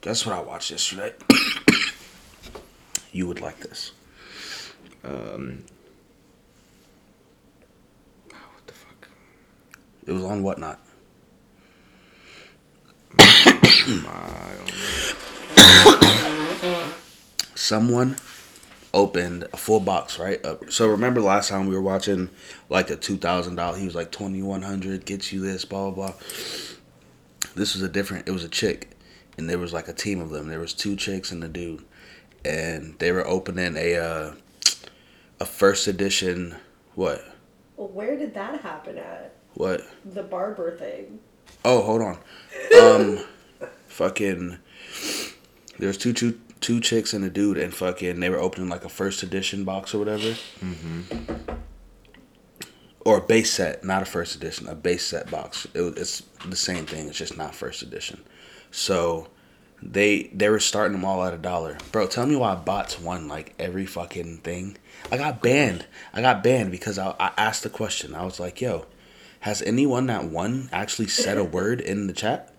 Guess 0.02 0.26
what 0.26 0.36
I 0.36 0.42
watched 0.42 0.72
yesterday? 0.72 1.14
you 3.12 3.28
would 3.28 3.40
like 3.40 3.60
this. 3.60 3.92
Um. 5.04 5.64
oh, 8.34 8.38
what 8.54 8.68
the 8.68 8.74
fuck? 8.74 9.08
It 10.06 10.12
was 10.12 10.24
on 10.24 10.44
whatnot. 10.44 10.80
Someone 17.56 18.16
opened 18.94 19.48
a 19.54 19.58
full 19.58 19.80
box, 19.80 20.20
right? 20.20 20.44
Uh, 20.46 20.58
so 20.70 20.88
remember 20.88 21.22
last 21.22 21.50
time 21.50 21.68
we 21.68 21.76
were 21.76 21.82
watching 21.82 22.30
like 22.70 22.90
a 22.90 22.96
two 22.96 23.18
thousand 23.18 23.56
dollar. 23.56 23.78
He 23.78 23.86
was 23.86 23.96
like 23.96 24.12
twenty 24.12 24.42
one 24.42 24.62
hundred, 24.62 25.06
gets 25.06 25.34
you 25.34 25.42
this, 25.42 25.66
blah 25.66 25.90
blah 25.90 26.08
blah. 26.08 26.16
This 27.56 27.74
was 27.74 27.82
a 27.82 27.90
different. 27.90 28.28
It 28.28 28.32
was 28.32 28.44
a 28.44 28.50
chick, 28.50 28.92
and 29.38 29.50
there 29.50 29.58
was 29.58 29.74
like 29.74 29.88
a 29.88 29.94
team 29.94 30.20
of 30.20 30.30
them. 30.30 30.48
There 30.48 30.60
was 30.60 30.74
two 30.74 30.96
chicks 30.96 31.32
and 31.32 31.44
a 31.44 31.48
dude, 31.48 31.84
and 32.46 32.98
they 33.00 33.12
were 33.12 33.26
opening 33.26 33.76
a 33.78 33.98
uh, 33.98 34.34
a 35.42 35.46
first 35.46 35.88
edition. 35.88 36.56
What? 36.94 37.26
Well, 37.76 37.88
where 37.88 38.16
did 38.16 38.36
that 38.36 38.62
happen 38.62 39.00
at? 39.00 39.34
What? 39.56 39.82
The 40.06 40.22
barber 40.22 40.78
thing. 40.78 41.20
Oh, 41.66 41.82
hold 41.82 42.02
on. 42.04 42.18
Um, 42.80 43.26
fucking. 43.88 44.60
There's 45.80 45.98
two 45.98 46.14
two 46.14 46.40
two 46.60 46.80
chicks 46.80 47.14
and 47.14 47.26
a 47.26 47.30
dude, 47.30 47.58
and 47.58 47.74
fucking 47.74 48.20
they 48.20 48.30
were 48.30 48.40
opening 48.40 48.70
like 48.70 48.86
a 48.86 48.90
first 48.90 49.24
edition 49.24 49.64
box 49.64 49.96
or 49.96 49.98
whatever. 49.98 50.36
Mm-hmm. 50.64 51.56
Or 53.04 53.18
a 53.18 53.22
base 53.22 53.52
set, 53.52 53.84
not 53.84 54.04
a 54.04 54.06
first 54.06 54.36
edition, 54.36 54.68
a 54.68 54.76
base 54.76 55.04
set 55.04 55.32
box. 55.32 55.66
It, 55.74 55.98
it's 55.98 56.22
the 56.46 56.56
same 56.56 56.86
thing. 56.86 57.08
It's 57.08 57.18
just 57.18 57.36
not 57.36 57.56
first 57.56 57.82
edition. 57.82 58.24
So 58.70 59.28
they 59.82 60.24
they 60.34 60.50
were 60.50 60.60
starting 60.60 60.94
them 60.94 61.06
all 61.06 61.24
at 61.24 61.34
a 61.34 61.38
dollar. 61.38 61.78
Bro, 61.92 62.08
tell 62.08 62.26
me 62.26 62.36
why 62.36 62.56
bots 62.56 63.00
won 63.00 63.28
like 63.28 63.54
every 63.60 63.86
fucking 63.86 64.38
thing. 64.40 64.78
I 65.12 65.18
got 65.18 65.42
banned. 65.42 65.86
I 66.14 66.22
got 66.22 66.44
banned 66.44 66.72
because 66.72 66.98
I, 67.00 67.16
I 67.20 67.32
asked 67.38 67.64
the 67.64 67.70
question. 67.70 68.14
I 68.16 68.24
was 68.24 68.40
like, 68.40 68.62
yo, 68.62 68.86
has 69.42 69.62
anyone 69.64 70.06
that 70.08 70.26
won 70.26 70.70
actually 70.72 71.08
said 71.08 71.38
a 71.38 71.44
word 71.44 71.82
in 71.82 72.08
the 72.08 72.14
chat? 72.14 72.54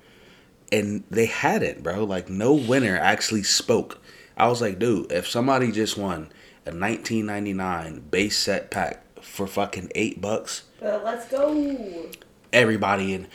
And 0.72 1.04
they 1.10 1.26
hadn't, 1.26 1.82
bro. 1.82 2.04
Like 2.04 2.28
no 2.28 2.54
winner 2.54 2.96
actually 2.98 3.42
spoke. 3.44 4.00
I 4.36 4.48
was 4.48 4.60
like, 4.60 4.78
dude, 4.78 5.12
if 5.12 5.28
somebody 5.28 5.70
just 5.70 5.96
won 5.98 6.30
a 6.66 6.70
1999 6.70 8.04
base 8.10 8.38
set 8.38 8.70
pack 8.70 9.02
for 9.20 9.46
fucking 9.46 9.92
eight 9.94 10.20
bucks, 10.20 10.62
But 10.80 11.04
let's 11.04 11.28
go. 11.28 12.08
everybody 12.52 13.14
in. 13.14 13.28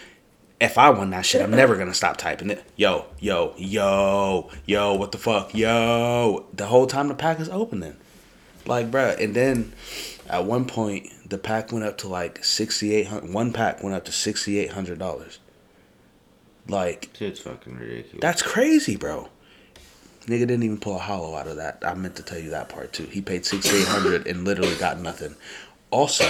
If 0.60 0.78
I 0.78 0.90
won 0.90 1.12
that 1.12 1.26
shit, 1.26 1.42
I'm 1.42 1.52
never 1.52 1.76
gonna 1.76 1.94
stop 1.94 2.18
typing 2.18 2.50
it. 2.50 2.64
Yo, 2.76 3.06
yo, 3.20 3.54
yo, 3.58 4.50
yo, 4.66 4.94
what 4.96 5.12
the 5.12 5.18
fuck, 5.20 5.54
yo. 5.54 6.46
The 6.54 6.66
whole 6.66 6.88
time 6.88 7.10
the 7.10 7.14
pack 7.16 7.40
is 7.40 7.48
opening, 7.50 7.96
like, 8.66 8.90
bruh. 8.90 9.22
And 9.24 9.36
then 9.36 9.74
at 10.28 10.46
one 10.46 10.66
point, 10.66 11.10
the 11.30 11.38
pack 11.38 11.72
went 11.72 11.86
up 11.86 12.00
to 12.00 12.08
like 12.08 12.44
sixty 12.44 12.96
eight 12.96 13.08
hundred. 13.08 13.32
One 13.32 13.54
pack 13.54 13.84
went 13.84 13.96
up 13.96 14.06
to 14.06 14.12
sixty 14.12 14.58
eight 14.58 14.72
hundred 14.72 14.98
dollars. 14.98 15.38
Like, 16.68 17.10
It's 17.22 17.40
fucking 17.40 17.78
ridiculous. 17.78 18.20
that's 18.20 18.42
crazy, 18.42 18.98
bro. 18.98 19.30
Nigga 20.26 20.40
didn't 20.42 20.64
even 20.64 20.80
pull 20.80 20.96
a 20.98 21.00
holo 21.00 21.38
out 21.38 21.48
of 21.48 21.56
that. 21.58 21.78
I 21.86 21.94
meant 21.94 22.18
to 22.18 22.24
tell 22.24 22.38
you 22.40 22.50
that 22.50 22.68
part 22.68 22.92
too. 22.94 23.06
He 23.06 23.22
paid 23.22 23.46
sixty 23.46 23.78
eight 23.78 23.88
hundred 23.88 24.26
and 24.28 24.44
literally 24.44 24.76
got 24.76 25.00
nothing. 25.00 25.36
Also, 25.92 26.26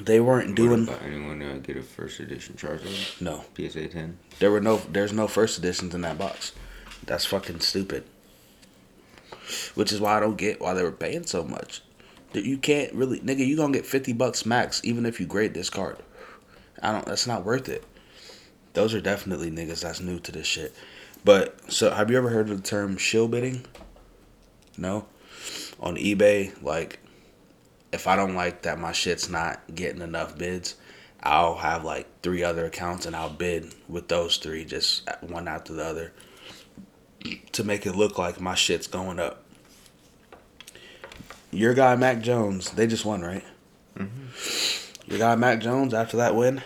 they 0.00 0.20
weren't 0.20 0.54
doing 0.54 0.86
What 0.86 0.96
about 0.96 1.06
anyone 1.08 1.42
uh, 1.42 1.58
get 1.62 1.76
a 1.76 1.82
first 1.82 2.20
edition 2.20 2.54
Charizard? 2.56 3.20
no. 3.20 3.44
PSA 3.56 3.88
10? 3.88 4.18
There 4.38 4.50
were 4.50 4.60
no 4.60 4.78
there's 4.90 5.12
no 5.12 5.26
first 5.28 5.58
editions 5.58 5.94
in 5.94 6.02
that 6.02 6.18
box. 6.18 6.52
That's 7.04 7.24
fucking 7.24 7.60
stupid. 7.60 8.04
Which 9.74 9.92
is 9.92 10.00
why 10.00 10.16
I 10.16 10.20
don't 10.20 10.36
get 10.36 10.60
why 10.60 10.74
they 10.74 10.82
were 10.82 10.92
paying 10.92 11.26
so 11.26 11.42
much. 11.44 11.82
That 12.32 12.44
you 12.44 12.58
can't 12.58 12.92
really 12.92 13.20
nigga, 13.20 13.46
you 13.46 13.56
gonna 13.56 13.72
get 13.72 13.86
fifty 13.86 14.12
bucks 14.12 14.44
max 14.44 14.80
even 14.84 15.06
if 15.06 15.18
you 15.20 15.26
grade 15.26 15.54
this 15.54 15.70
card. 15.70 15.96
I 16.82 16.92
don't 16.92 17.06
that's 17.06 17.26
not 17.26 17.44
worth 17.44 17.68
it. 17.68 17.84
Those 18.74 18.94
are 18.94 19.00
definitely 19.00 19.50
niggas 19.50 19.82
that's 19.82 20.00
new 20.00 20.20
to 20.20 20.32
this 20.32 20.46
shit. 20.46 20.74
But 21.24 21.72
so 21.72 21.90
have 21.90 22.10
you 22.10 22.16
ever 22.18 22.28
heard 22.28 22.50
of 22.50 22.62
the 22.62 22.68
term 22.68 22.96
shill 22.96 23.26
bidding? 23.28 23.64
No? 24.76 25.06
On 25.80 25.96
eBay, 25.96 26.62
like 26.62 27.00
if 27.92 28.06
I 28.06 28.16
don't 28.16 28.34
like 28.34 28.62
that 28.62 28.78
my 28.78 28.92
shit's 28.92 29.28
not 29.28 29.60
getting 29.74 30.02
enough 30.02 30.36
bids, 30.36 30.74
I'll 31.22 31.56
have 31.56 31.84
like 31.84 32.06
three 32.22 32.42
other 32.42 32.66
accounts 32.66 33.06
and 33.06 33.16
I'll 33.16 33.30
bid 33.30 33.74
with 33.88 34.08
those 34.08 34.36
three, 34.36 34.64
just 34.64 35.08
one 35.20 35.48
after 35.48 35.72
the 35.72 35.84
other, 35.84 36.12
to 37.52 37.64
make 37.64 37.86
it 37.86 37.96
look 37.96 38.18
like 38.18 38.40
my 38.40 38.54
shit's 38.54 38.86
going 38.86 39.18
up. 39.18 39.42
Your 41.50 41.74
guy 41.74 41.96
Mac 41.96 42.20
Jones, 42.20 42.70
they 42.72 42.86
just 42.86 43.04
won, 43.04 43.22
right? 43.22 43.44
Mm-hmm. 43.96 45.10
Your 45.10 45.18
guy 45.18 45.34
Mac 45.34 45.60
Jones, 45.60 45.94
after 45.94 46.18
that 46.18 46.36
win, 46.36 46.62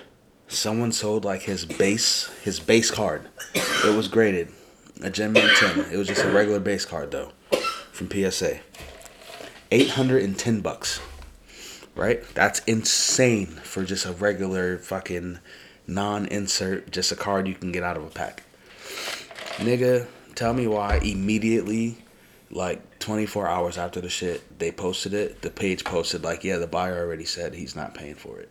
someone 0.48 0.92
sold 0.92 1.24
like 1.24 1.42
his 1.42 1.64
base, 1.64 2.28
his 2.42 2.58
base 2.58 2.90
card. 2.90 3.28
It 3.54 3.96
was 3.96 4.08
graded 4.08 4.48
a 5.02 5.10
Gem 5.10 5.32
Mint 5.32 5.56
10. 5.56 5.92
It 5.92 5.96
was 5.96 6.08
just 6.08 6.24
a 6.24 6.30
regular 6.30 6.60
base 6.60 6.84
card 6.84 7.10
though, 7.10 7.32
from 7.92 8.10
PSA. 8.10 8.60
810 9.70 10.60
bucks 10.60 11.00
right? 11.94 12.22
That's 12.34 12.60
insane 12.60 13.46
for 13.46 13.84
just 13.84 14.06
a 14.06 14.12
regular 14.12 14.78
fucking 14.78 15.38
non-insert, 15.86 16.90
just 16.90 17.12
a 17.12 17.16
card 17.16 17.46
you 17.46 17.54
can 17.54 17.72
get 17.72 17.82
out 17.82 17.96
of 17.96 18.04
a 18.04 18.10
pack. 18.10 18.44
Nigga, 19.56 20.06
tell 20.34 20.54
me 20.54 20.66
why 20.66 20.96
immediately, 20.98 21.98
like 22.50 22.98
24 22.98 23.48
hours 23.48 23.78
after 23.78 24.00
the 24.00 24.08
shit, 24.08 24.58
they 24.58 24.70
posted 24.70 25.14
it. 25.14 25.42
The 25.42 25.50
page 25.50 25.84
posted 25.84 26.24
like, 26.24 26.44
yeah, 26.44 26.58
the 26.58 26.66
buyer 26.66 26.98
already 26.98 27.24
said 27.24 27.54
he's 27.54 27.76
not 27.76 27.94
paying 27.94 28.14
for 28.14 28.38
it. 28.38 28.50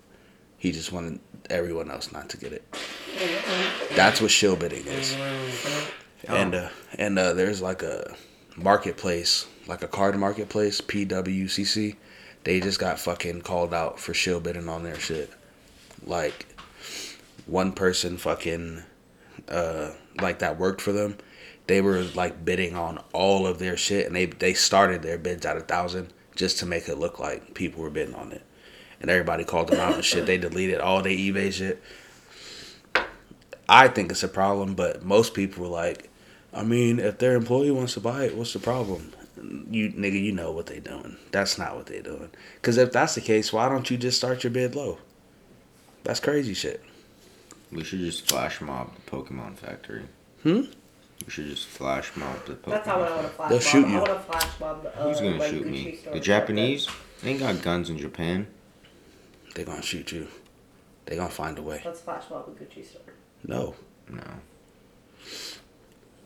He 0.58 0.72
just 0.72 0.92
wanted 0.92 1.20
everyone 1.50 1.90
else 1.90 2.12
not 2.12 2.30
to 2.30 2.38
get 2.38 2.54
it. 2.54 2.64
That's 3.96 4.22
what 4.22 4.30
shill 4.30 4.56
bidding 4.56 4.86
is. 4.86 5.16
And 6.28 6.54
uh, 6.54 6.70
and 7.00 7.18
uh, 7.18 7.34
there's 7.34 7.64
like 7.64 7.82
a 7.82 8.16
marketplace, 8.56 9.48
like 9.68 9.82
a 9.82 9.88
card 9.88 10.16
marketplace, 10.18 10.80
PWCC. 10.80 11.96
They 12.44 12.60
just 12.60 12.80
got 12.80 13.00
fucking 13.00 13.42
called 13.42 13.74
out 13.74 14.00
for 14.00 14.14
shill 14.14 14.40
bidding 14.40 14.70
on 14.70 14.84
their 14.84 15.00
shit. 15.00 15.32
Like 16.06 16.48
one 17.46 17.74
person 17.74 18.18
fucking 18.18 18.84
uh 19.48 19.92
like 20.20 20.40
that 20.40 20.58
worked 20.58 20.82
for 20.82 20.92
them. 20.92 21.18
They 21.68 21.82
were 21.82 22.04
like 22.16 22.44
bidding 22.44 22.76
on 22.76 23.04
all 23.14 23.46
of 23.46 23.60
their 23.60 23.78
shit 23.78 24.08
and 24.08 24.16
they 24.16 24.26
they 24.26 24.54
started 24.54 25.02
their 25.02 25.18
bids 25.18 25.46
at 25.46 25.58
a 25.58 25.62
thousand 25.62 26.14
just 26.36 26.60
to 26.60 26.66
make 26.66 26.88
it 26.88 26.98
look 26.98 27.20
like 27.20 27.54
people 27.54 27.84
were 27.84 27.90
bidding 27.90 28.16
on 28.16 28.32
it. 28.32 28.44
And 29.00 29.10
everybody 29.10 29.44
called 29.44 29.70
them 29.70 29.80
out 29.80 29.96
and 29.96 30.06
shit. 30.06 30.26
They 30.26 30.38
deleted 30.38 30.80
all 30.80 31.02
their 31.02 31.12
eBay 31.12 31.52
shit. 31.52 31.82
I 33.68 33.88
think 33.88 34.12
it's 34.12 34.24
a 34.24 34.28
problem, 34.28 34.76
but 34.76 35.04
most 35.04 35.34
people 35.34 35.64
were 35.64 35.70
like, 35.70 36.10
I 36.54 36.64
mean, 36.64 37.00
if 37.00 37.18
their 37.18 37.36
employee 37.36 37.72
wants 37.72 37.94
to 37.94 38.00
buy 38.00 38.26
it, 38.26 38.36
what's 38.36 38.54
the 38.54 38.60
problem? 38.60 39.14
You 39.70 39.90
nigga, 39.92 40.22
you 40.22 40.32
know 40.32 40.52
what 40.52 40.68
they 40.68 40.80
doing. 40.80 41.18
That's 41.32 41.58
not 41.58 41.76
what 41.76 41.88
they 41.88 42.02
doing. 42.02 42.30
Cause 42.62 42.78
if 42.78 42.92
that's 42.92 43.16
the 43.16 43.22
case, 43.22 43.52
why 43.52 43.68
don't 43.70 43.90
you 43.90 43.98
just 43.98 44.18
start 44.18 44.44
your 44.44 44.52
bid 44.52 44.76
low? 44.76 45.00
That's 46.04 46.20
crazy 46.20 46.54
shit. 46.54 46.84
We 47.72 47.84
should 47.84 48.00
just 48.00 48.28
flash 48.30 48.60
mob 48.62 48.92
the 48.96 49.12
Pokemon 49.12 49.58
factory. 49.58 50.04
Hmm? 50.44 50.62
We 51.26 51.30
should 51.30 51.46
just 51.48 51.68
flash 51.68 52.12
mob 52.16 52.46
the 52.46 52.54
Pokemon. 52.54 52.70
That's 52.72 52.88
not 52.88 53.00
what 53.00 53.12
I 53.12 53.16
want 53.16 53.28
to 53.28 53.34
flash 53.34 53.50
They'll 53.50 53.58
mob. 53.60 53.64
shoot 53.68 53.86
I 53.86 53.90
you. 53.90 53.98
want 53.98 54.06
to 54.08 54.20
flash 54.20 54.60
mob. 54.60 54.86
Uh, 54.86 55.04
Who's 55.08 55.20
gonna 55.22 55.38
like 55.38 55.50
shoot 55.50 55.66
Gucci 55.68 55.72
me? 55.72 56.00
The 56.14 56.20
Japanese? 56.20 56.88
They 57.24 57.30
ain't 57.32 57.40
got 57.40 57.62
guns 57.62 57.90
in 57.90 57.98
Japan. 57.98 58.48
They 59.56 59.64
gonna 59.64 59.82
shoot 59.82 60.12
you. 60.12 60.28
They 61.06 61.16
gonna 61.16 61.30
find 61.30 61.58
a 61.58 61.62
way. 61.62 61.82
Let's 61.86 62.02
flash 62.02 62.24
mob 62.30 62.48
a 62.50 62.64
Gucci 62.64 62.86
store. 62.86 63.02
No. 63.46 63.76
No. 64.10 64.24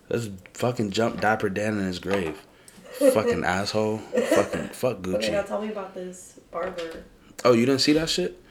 Let's 0.09 0.29
fucking 0.53 0.91
jump 0.91 1.21
Dapper 1.21 1.49
Dan 1.49 1.79
in 1.79 1.85
his 1.85 1.99
grave. 1.99 2.45
Fucking 2.99 3.43
asshole. 3.43 3.97
Fucking 3.99 4.67
fuck 4.69 5.07
Okay, 5.07 5.31
now 5.31 5.41
Gucci. 5.41 5.47
tell 5.47 5.61
me 5.61 5.69
about 5.69 5.93
this 5.93 6.39
barber. 6.51 7.03
Oh, 7.43 7.53
you 7.53 7.65
didn't 7.65 7.81
see 7.81 7.93
that 7.93 8.09
shit? 8.09 8.41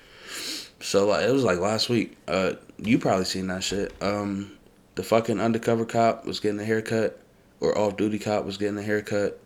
So 0.80 1.06
like 1.06 1.26
it 1.26 1.32
was 1.32 1.44
like 1.44 1.58
last 1.58 1.88
week. 1.88 2.16
Uh 2.28 2.54
you 2.78 2.98
probably 2.98 3.24
seen 3.24 3.46
that 3.48 3.64
shit. 3.64 3.92
Um 4.02 4.52
the 4.94 5.02
fucking 5.02 5.40
undercover 5.40 5.84
cop 5.84 6.24
was 6.26 6.40
getting 6.40 6.60
a 6.60 6.64
haircut 6.64 7.18
or 7.60 7.76
off 7.76 7.96
duty 7.96 8.18
cop 8.18 8.44
was 8.44 8.56
getting 8.58 8.78
a 8.78 8.82
haircut. 8.82 9.40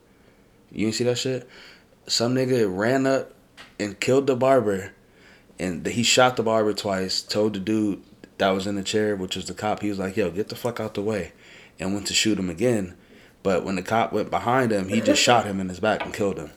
You 0.70 0.87
didn't 0.87 0.96
see 0.96 1.04
that 1.04 1.18
shit? 1.18 1.48
Some 2.06 2.34
nigga 2.34 2.66
ran 2.68 3.06
up 3.06 3.32
and 3.78 3.98
killed 4.00 4.26
the 4.26 4.37
barber 4.37 4.92
and 5.58 5.87
he 5.87 6.02
shot 6.02 6.37
the 6.37 6.42
barber 6.42 6.72
twice, 6.72 7.22
told 7.22 7.54
the 7.54 7.61
dude 7.61 8.02
that 8.38 8.50
was 8.50 8.66
in 8.66 8.76
the 8.76 8.82
chair, 8.82 9.16
which 9.16 9.34
was 9.34 9.46
the 9.46 9.54
cop, 9.54 9.80
he 9.82 9.88
was 9.88 9.98
like, 9.98 10.16
Yo, 10.16 10.30
get 10.30 10.48
the 10.48 10.56
fuck 10.56 10.80
out 10.80 10.94
the 10.94 11.02
way 11.02 11.32
and 11.78 11.94
went 11.94 12.06
to 12.08 12.14
shoot 12.14 12.38
him 12.38 12.50
again. 12.50 12.96
But 13.48 13.64
when 13.64 13.76
the 13.76 13.82
cop 13.82 14.12
went 14.12 14.28
behind 14.28 14.72
him, 14.72 14.90
he 14.90 15.00
just 15.00 15.22
shot 15.22 15.46
him 15.46 15.58
in 15.58 15.70
his 15.70 15.80
back 15.80 16.04
and 16.04 16.12
killed 16.12 16.37
him. 16.37 16.50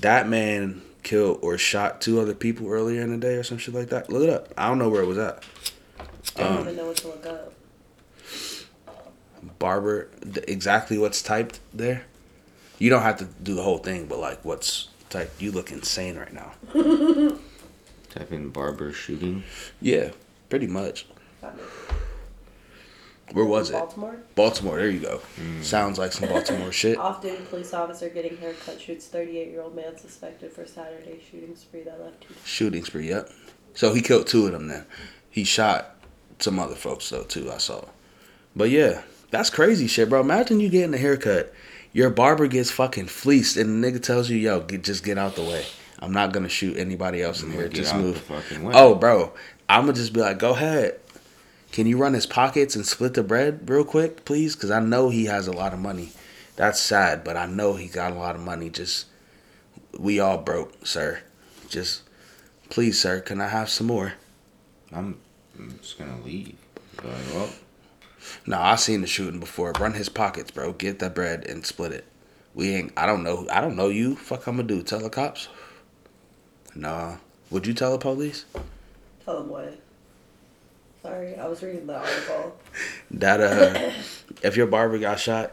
That 0.00 0.28
man 0.28 0.80
killed 1.02 1.40
or 1.42 1.58
shot 1.58 2.00
two 2.00 2.20
other 2.20 2.34
people 2.36 2.68
earlier 2.70 3.02
in 3.02 3.10
the 3.10 3.16
day 3.16 3.34
or 3.34 3.42
some 3.42 3.58
shit 3.58 3.74
like 3.74 3.88
that. 3.88 4.08
Look 4.08 4.22
it 4.22 4.30
up. 4.30 4.54
I 4.56 4.68
don't 4.68 4.78
know 4.78 4.88
where 4.88 5.02
it 5.02 5.06
was 5.06 5.18
at. 5.18 5.42
I 6.36 6.40
don't 6.40 6.52
Um, 6.52 6.60
even 6.60 6.76
know 6.76 6.86
what 6.86 6.96
to 6.98 7.08
look 7.08 7.26
up. 7.26 7.52
Barber, 9.58 10.08
exactly 10.46 10.98
what's 10.98 11.20
typed 11.20 11.58
there. 11.74 12.04
You 12.78 12.88
don't 12.88 13.02
have 13.02 13.16
to 13.18 13.24
do 13.24 13.56
the 13.56 13.64
whole 13.64 13.78
thing, 13.78 14.06
but 14.06 14.20
like 14.20 14.44
what's 14.44 14.86
typed. 15.10 15.42
You 15.42 15.50
look 15.50 15.72
insane 15.72 16.16
right 16.16 16.32
now. 16.32 16.52
Type 18.10 18.30
in 18.30 18.50
barber 18.50 18.92
shooting. 18.92 19.42
Yeah, 19.80 20.12
pretty 20.48 20.68
much. 20.68 21.06
Found 23.26 23.30
it. 23.30 23.34
Where 23.36 23.44
was 23.44 23.70
it? 23.70 23.74
Baltimore. 23.74 24.16
Baltimore. 24.34 24.76
There 24.78 24.90
you 24.90 25.00
go. 25.00 25.20
Mm. 25.40 25.62
Sounds 25.62 25.98
like 25.98 26.12
some 26.12 26.28
Baltimore 26.28 26.72
shit. 26.72 26.98
Off-duty 26.98 27.44
police 27.50 27.74
officer 27.74 28.08
getting 28.08 28.36
haircut 28.36 28.80
shoots 28.80 29.08
38-year-old 29.08 29.74
man 29.74 29.96
suspected 29.98 30.52
for 30.52 30.66
Saturday 30.66 31.20
shooting 31.30 31.54
spree 31.56 31.82
that 31.82 32.00
left 32.00 32.22
two. 32.22 32.34
Shooting 32.44 32.84
spree. 32.84 33.08
Yep. 33.08 33.30
So 33.74 33.92
he 33.92 34.00
killed 34.00 34.26
two 34.26 34.46
of 34.46 34.52
them. 34.52 34.68
Then 34.68 34.86
he 35.30 35.44
shot 35.44 35.96
some 36.38 36.58
other 36.58 36.74
folks 36.74 37.08
though 37.10 37.24
too. 37.24 37.50
I 37.50 37.58
saw. 37.58 37.84
But 38.54 38.70
yeah, 38.70 39.02
that's 39.30 39.50
crazy 39.50 39.86
shit, 39.86 40.08
bro. 40.08 40.20
Imagine 40.20 40.60
you 40.60 40.68
getting 40.70 40.94
a 40.94 40.98
haircut, 40.98 41.52
your 41.92 42.10
barber 42.10 42.46
gets 42.46 42.70
fucking 42.70 43.06
fleeced, 43.06 43.56
and 43.56 43.82
the 43.84 43.92
nigga 43.92 44.02
tells 44.02 44.30
you, 44.30 44.38
"Yo, 44.38 44.60
get, 44.60 44.82
just 44.82 45.04
get 45.04 45.18
out 45.18 45.34
the 45.36 45.42
way. 45.42 45.64
I'm 45.98 46.12
not 46.12 46.32
gonna 46.32 46.48
shoot 46.48 46.76
anybody 46.78 47.22
else 47.22 47.42
in 47.42 47.52
here. 47.52 47.68
Just 47.68 47.94
move." 47.94 48.14
the 48.14 48.20
fucking 48.20 48.64
way. 48.64 48.72
Oh, 48.74 48.94
bro, 48.94 49.32
I'm 49.68 49.82
gonna 49.82 49.92
just 49.94 50.12
be 50.14 50.20
like, 50.20 50.38
"Go 50.38 50.52
ahead. 50.52 50.98
Can 51.72 51.86
you 51.86 51.98
run 51.98 52.14
his 52.14 52.26
pockets 52.26 52.74
and 52.74 52.86
split 52.86 53.14
the 53.14 53.22
bread 53.22 53.68
real 53.68 53.84
quick, 53.84 54.24
please? 54.24 54.54
Because 54.54 54.70
I 54.70 54.80
know 54.80 55.10
he 55.10 55.26
has 55.26 55.46
a 55.46 55.52
lot 55.52 55.72
of 55.72 55.78
money. 55.78 56.12
That's 56.56 56.80
sad, 56.80 57.22
but 57.22 57.36
I 57.36 57.46
know 57.46 57.74
he 57.74 57.86
got 57.86 58.12
a 58.12 58.18
lot 58.18 58.34
of 58.34 58.40
money. 58.40 58.70
Just 58.70 59.06
we 59.98 60.18
all 60.18 60.38
broke, 60.38 60.86
sir. 60.86 61.20
Just 61.68 62.02
please, 62.70 62.98
sir, 63.00 63.20
can 63.20 63.40
I 63.40 63.48
have 63.48 63.68
some 63.68 63.88
more?" 63.88 64.14
I'm, 64.92 65.18
I'm 65.58 65.78
just 65.78 65.98
gonna 65.98 66.20
leave. 66.24 66.56
Be 67.02 67.08
like, 67.08 67.34
well, 67.34 67.50
No, 68.46 68.60
I 68.60 68.76
seen 68.76 69.00
the 69.02 69.06
shooting 69.06 69.40
before. 69.40 69.72
Run 69.78 69.94
his 69.94 70.08
pockets, 70.08 70.50
bro. 70.50 70.72
Get 70.72 71.00
that 71.00 71.14
bread 71.14 71.44
and 71.46 71.66
split 71.66 71.92
it. 71.92 72.04
We 72.54 72.74
ain't. 72.74 72.92
I 72.96 73.04
don't 73.04 73.22
know. 73.22 73.46
I 73.52 73.60
don't 73.60 73.76
know 73.76 73.88
you. 73.88 74.16
Fuck, 74.16 74.46
I'm 74.46 74.56
gonna 74.56 74.68
do. 74.68 74.82
Tell 74.82 75.00
the 75.00 75.10
cops. 75.10 75.48
Nah, 76.74 77.16
Would 77.50 77.66
you 77.66 77.72
tell 77.74 77.92
the 77.92 77.98
police 77.98 78.44
Tell 79.24 79.40
them 79.40 79.48
what. 79.48 79.78
Sorry, 81.06 81.36
I 81.36 81.46
was 81.46 81.62
reading 81.62 81.86
the 81.86 81.98
article. 81.98 82.58
that 83.12 83.40
uh, 83.40 83.92
if 84.42 84.56
your 84.56 84.66
barber 84.66 84.98
got 84.98 85.20
shot, 85.20 85.52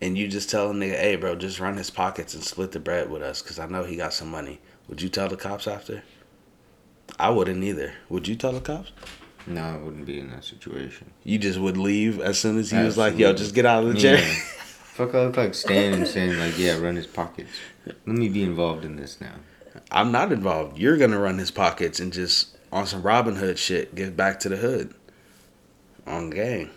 and 0.00 0.18
you 0.18 0.26
just 0.26 0.50
tell 0.50 0.70
a 0.70 0.74
nigga, 0.74 0.98
"Hey, 0.98 1.14
bro, 1.14 1.36
just 1.36 1.60
run 1.60 1.76
his 1.76 1.90
pockets 1.90 2.34
and 2.34 2.42
split 2.42 2.72
the 2.72 2.80
bread 2.80 3.08
with 3.08 3.22
us, 3.22 3.40
cause 3.40 3.60
I 3.60 3.66
know 3.66 3.84
he 3.84 3.94
got 3.94 4.12
some 4.12 4.28
money." 4.28 4.60
Would 4.88 5.00
you 5.00 5.08
tell 5.08 5.28
the 5.28 5.36
cops 5.36 5.68
after? 5.68 6.02
I 7.20 7.30
wouldn't 7.30 7.62
either. 7.62 7.94
Would 8.08 8.26
you 8.26 8.34
tell 8.34 8.50
the 8.50 8.60
cops? 8.60 8.90
No, 9.46 9.62
I 9.62 9.76
wouldn't 9.76 10.06
be 10.06 10.18
in 10.18 10.30
that 10.30 10.42
situation. 10.42 11.12
You 11.22 11.38
just 11.38 11.60
would 11.60 11.76
leave 11.76 12.20
as 12.20 12.40
soon 12.40 12.58
as 12.58 12.72
he 12.72 12.78
was 12.78 12.98
like, 12.98 13.16
"Yo, 13.16 13.32
just 13.32 13.54
get 13.54 13.66
out 13.66 13.84
of 13.84 13.94
the 13.94 14.00
chair." 14.00 14.18
Yeah. 14.18 14.34
Fuck, 14.34 15.14
I 15.14 15.24
look 15.26 15.36
like 15.36 15.54
Stan 15.54 15.94
and 15.94 16.06
saying 16.06 16.36
like, 16.36 16.58
yeah, 16.58 16.76
run 16.78 16.96
his 16.96 17.06
pockets. 17.06 17.52
Let 17.86 18.06
me 18.06 18.28
be 18.28 18.42
involved 18.42 18.84
in 18.84 18.96
this 18.96 19.20
now. 19.20 19.36
I'm 19.92 20.10
not 20.10 20.32
involved. 20.32 20.78
You're 20.78 20.98
gonna 20.98 21.18
run 21.18 21.38
his 21.38 21.52
pockets 21.52 22.00
and 22.00 22.12
just 22.12 22.56
on 22.72 22.86
some 22.86 23.02
Robin 23.02 23.36
Hood 23.36 23.58
shit, 23.58 23.94
get 23.94 24.16
back 24.16 24.40
to 24.40 24.48
the 24.48 24.56
hood. 24.56 24.94
On 26.06 26.30
gang. 26.30 26.70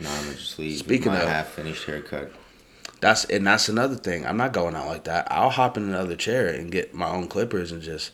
No, 0.00 0.10
I'm 0.10 0.32
just 0.34 0.58
leave 0.58 0.78
Speaking 0.78 1.10
with 1.12 1.20
my 1.20 1.24
of- 1.24 1.30
half 1.30 1.48
finished 1.48 1.84
haircut. 1.84 2.32
That's 3.00 3.24
and 3.26 3.46
that's 3.46 3.68
another 3.68 3.96
thing. 3.96 4.24
I'm 4.26 4.36
not 4.36 4.52
going 4.52 4.74
out 4.74 4.86
like 4.86 5.04
that. 5.04 5.28
I'll 5.30 5.50
hop 5.50 5.76
in 5.76 5.82
another 5.84 6.16
chair 6.16 6.48
and 6.48 6.70
get 6.72 6.94
my 6.94 7.08
own 7.08 7.28
clippers 7.28 7.70
and 7.72 7.82
just. 7.82 8.12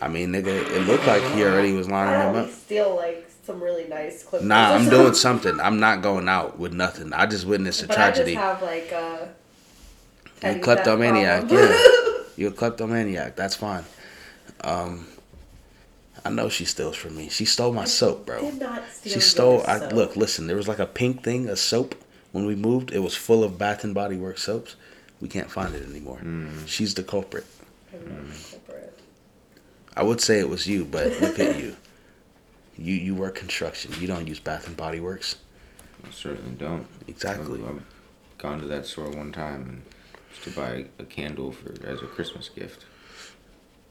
I 0.00 0.06
mean, 0.08 0.30
nigga, 0.32 0.46
it 0.46 0.86
looked 0.86 1.06
like 1.06 1.22
he 1.32 1.42
already 1.44 1.72
was 1.72 1.88
lining 1.88 2.14
I 2.14 2.26
them 2.26 2.36
at 2.36 2.40
up. 2.42 2.46
least 2.46 2.64
steal 2.64 2.94
like 2.96 3.28
some 3.44 3.60
really 3.62 3.86
nice 3.88 4.22
clips. 4.24 4.44
Nah, 4.44 4.72
I'm 4.74 4.88
doing 4.90 5.14
something. 5.14 5.58
I'm 5.60 5.80
not 5.80 6.02
going 6.02 6.28
out 6.28 6.58
with 6.58 6.72
nothing. 6.72 7.12
I 7.12 7.26
just 7.26 7.46
witnessed 7.46 7.82
a 7.82 7.86
But 7.88 7.94
tragedy. 7.94 8.36
I 8.36 8.40
just 8.40 8.60
have 8.60 8.62
like 8.62 8.92
a. 8.92 9.28
You 10.24 10.30
petty 10.40 10.60
kleptomaniac, 10.60 11.40
theft 11.42 11.52
problem. 11.52 11.70
yeah. 11.72 12.22
You're 12.36 12.50
a 12.50 12.54
kleptomaniac. 12.54 13.34
That's 13.36 13.56
fine. 13.56 13.84
Um, 14.62 15.06
I 16.24 16.30
know 16.30 16.48
she 16.48 16.64
steals 16.64 16.96
from 16.96 17.16
me. 17.16 17.28
She 17.28 17.44
stole 17.44 17.72
my 17.72 17.84
soap, 17.84 18.26
bro. 18.26 18.40
Did 18.40 18.60
not 18.60 18.82
steal 18.92 19.12
She 19.14 19.20
stole. 19.20 19.58
your 19.58 19.70
I 19.70 19.78
soap. 19.78 19.92
look. 19.92 20.16
Listen. 20.16 20.46
There 20.46 20.56
was 20.56 20.68
like 20.68 20.78
a 20.78 20.86
pink 20.86 21.22
thing, 21.22 21.48
a 21.48 21.56
soap. 21.56 21.94
When 22.32 22.44
we 22.46 22.54
moved, 22.54 22.92
it 22.92 22.98
was 22.98 23.14
full 23.16 23.42
of 23.44 23.56
Bath 23.58 23.84
and 23.84 23.94
Body 23.94 24.16
Works 24.16 24.42
soaps. 24.42 24.76
We 25.20 25.28
can't 25.28 25.50
find 25.50 25.74
it 25.74 25.88
anymore. 25.88 26.18
Mm. 26.22 26.66
She's 26.68 26.94
the 26.94 27.02
culprit. 27.02 27.46
I'm 27.92 28.08
not 28.26 28.34
the 28.34 28.50
culprit. 28.50 28.98
I 29.96 30.02
would 30.02 30.20
say 30.20 30.38
it 30.38 30.48
was 30.48 30.66
you, 30.66 30.84
but 30.84 31.20
look 31.20 31.38
at 31.38 31.58
you. 31.58 31.74
You 32.76 32.94
you 32.94 33.14
work 33.14 33.34
construction. 33.34 33.92
You 33.98 34.06
don't 34.06 34.26
use 34.28 34.38
Bath 34.38 34.66
and 34.68 34.76
Body 34.76 35.00
Works. 35.00 35.36
I 36.04 36.10
certainly 36.12 36.54
don't. 36.56 36.86
Exactly. 37.08 37.60
I've, 37.62 37.76
I've 37.76 37.82
gone 38.38 38.60
to 38.60 38.66
that 38.68 38.86
store 38.86 39.10
one 39.10 39.32
time 39.32 39.62
and 39.68 39.82
just 40.30 40.44
to 40.44 40.50
buy 40.50 40.84
a 41.00 41.04
candle 41.04 41.50
for 41.50 41.72
as 41.84 42.02
a 42.02 42.06
Christmas 42.06 42.48
gift. 42.48 42.84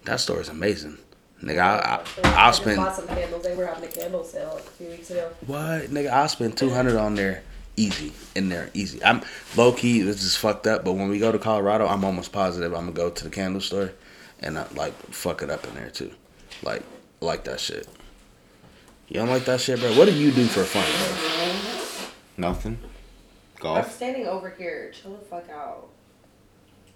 That 0.05 0.21
store 0.21 0.39
is 0.39 0.47
amazing. 0.47 0.99
Nigga, 1.43 1.60
I, 1.60 1.78
I, 2.23 2.28
I 2.28 2.45
I'll 2.45 2.54
spend 2.54 2.78
bought 2.78 2.95
some 2.95 3.08
candles. 3.08 3.43
They 3.43 3.56
were 3.56 3.67
having 3.67 3.84
a 3.84 3.91
candle 3.91 4.23
sale 4.23 4.54
like 4.56 4.65
a 4.65 4.69
few 4.71 4.88
weeks 4.88 5.12
ago. 5.12 5.32
what 5.45 5.84
nigga. 5.89 6.10
I'll 6.10 6.28
spend 6.28 6.58
two 6.58 6.71
hundred 6.71 6.95
on 6.95 7.13
there 7.15 7.43
easy 7.76 8.12
in 8.36 8.50
there 8.50 8.71
easy. 8.73 9.04
I'm 9.04 9.21
low 9.56 9.71
key. 9.71 10.02
This 10.02 10.23
is 10.23 10.36
fucked 10.36 10.65
up. 10.65 10.84
But 10.84 10.93
when 10.93 11.10
we 11.10 11.19
go 11.19 11.32
to 11.32 11.38
Colorado, 11.38 11.88
I'm 11.88 12.04
almost 12.04 12.32
positive 12.32 12.73
I'm 12.73 12.86
gonna 12.86 12.91
go 12.93 13.10
to 13.12 13.23
the 13.23 13.30
candle 13.30 13.62
store 13.62 13.91
and 14.39 14.58
uh, 14.58 14.65
like 14.76 14.93
fuck 15.12 15.41
it 15.43 15.50
up 15.52 15.67
in 15.67 15.76
there 15.76 15.91
too. 15.91 16.12
Like 16.63 16.82
like 17.21 17.43
that 17.43 17.60
shit. 17.60 17.88
You 19.08 19.15
don't 19.21 19.30
like 19.30 19.45
that 19.45 19.62
shit, 19.62 19.80
bro? 19.80 19.95
What 19.95 20.06
do 20.06 20.13
you 20.13 20.32
do 20.32 20.45
for 20.47 20.63
fun, 20.63 20.84
bro? 20.84 22.50
Nothing. 22.50 22.78
I'm 22.82 23.62
Golf. 23.62 23.91
standing 23.95 24.28
over 24.28 24.50
here. 24.50 24.91
Chill 24.91 25.12
the 25.13 25.26
fuck 25.26 25.50
out. 25.50 25.88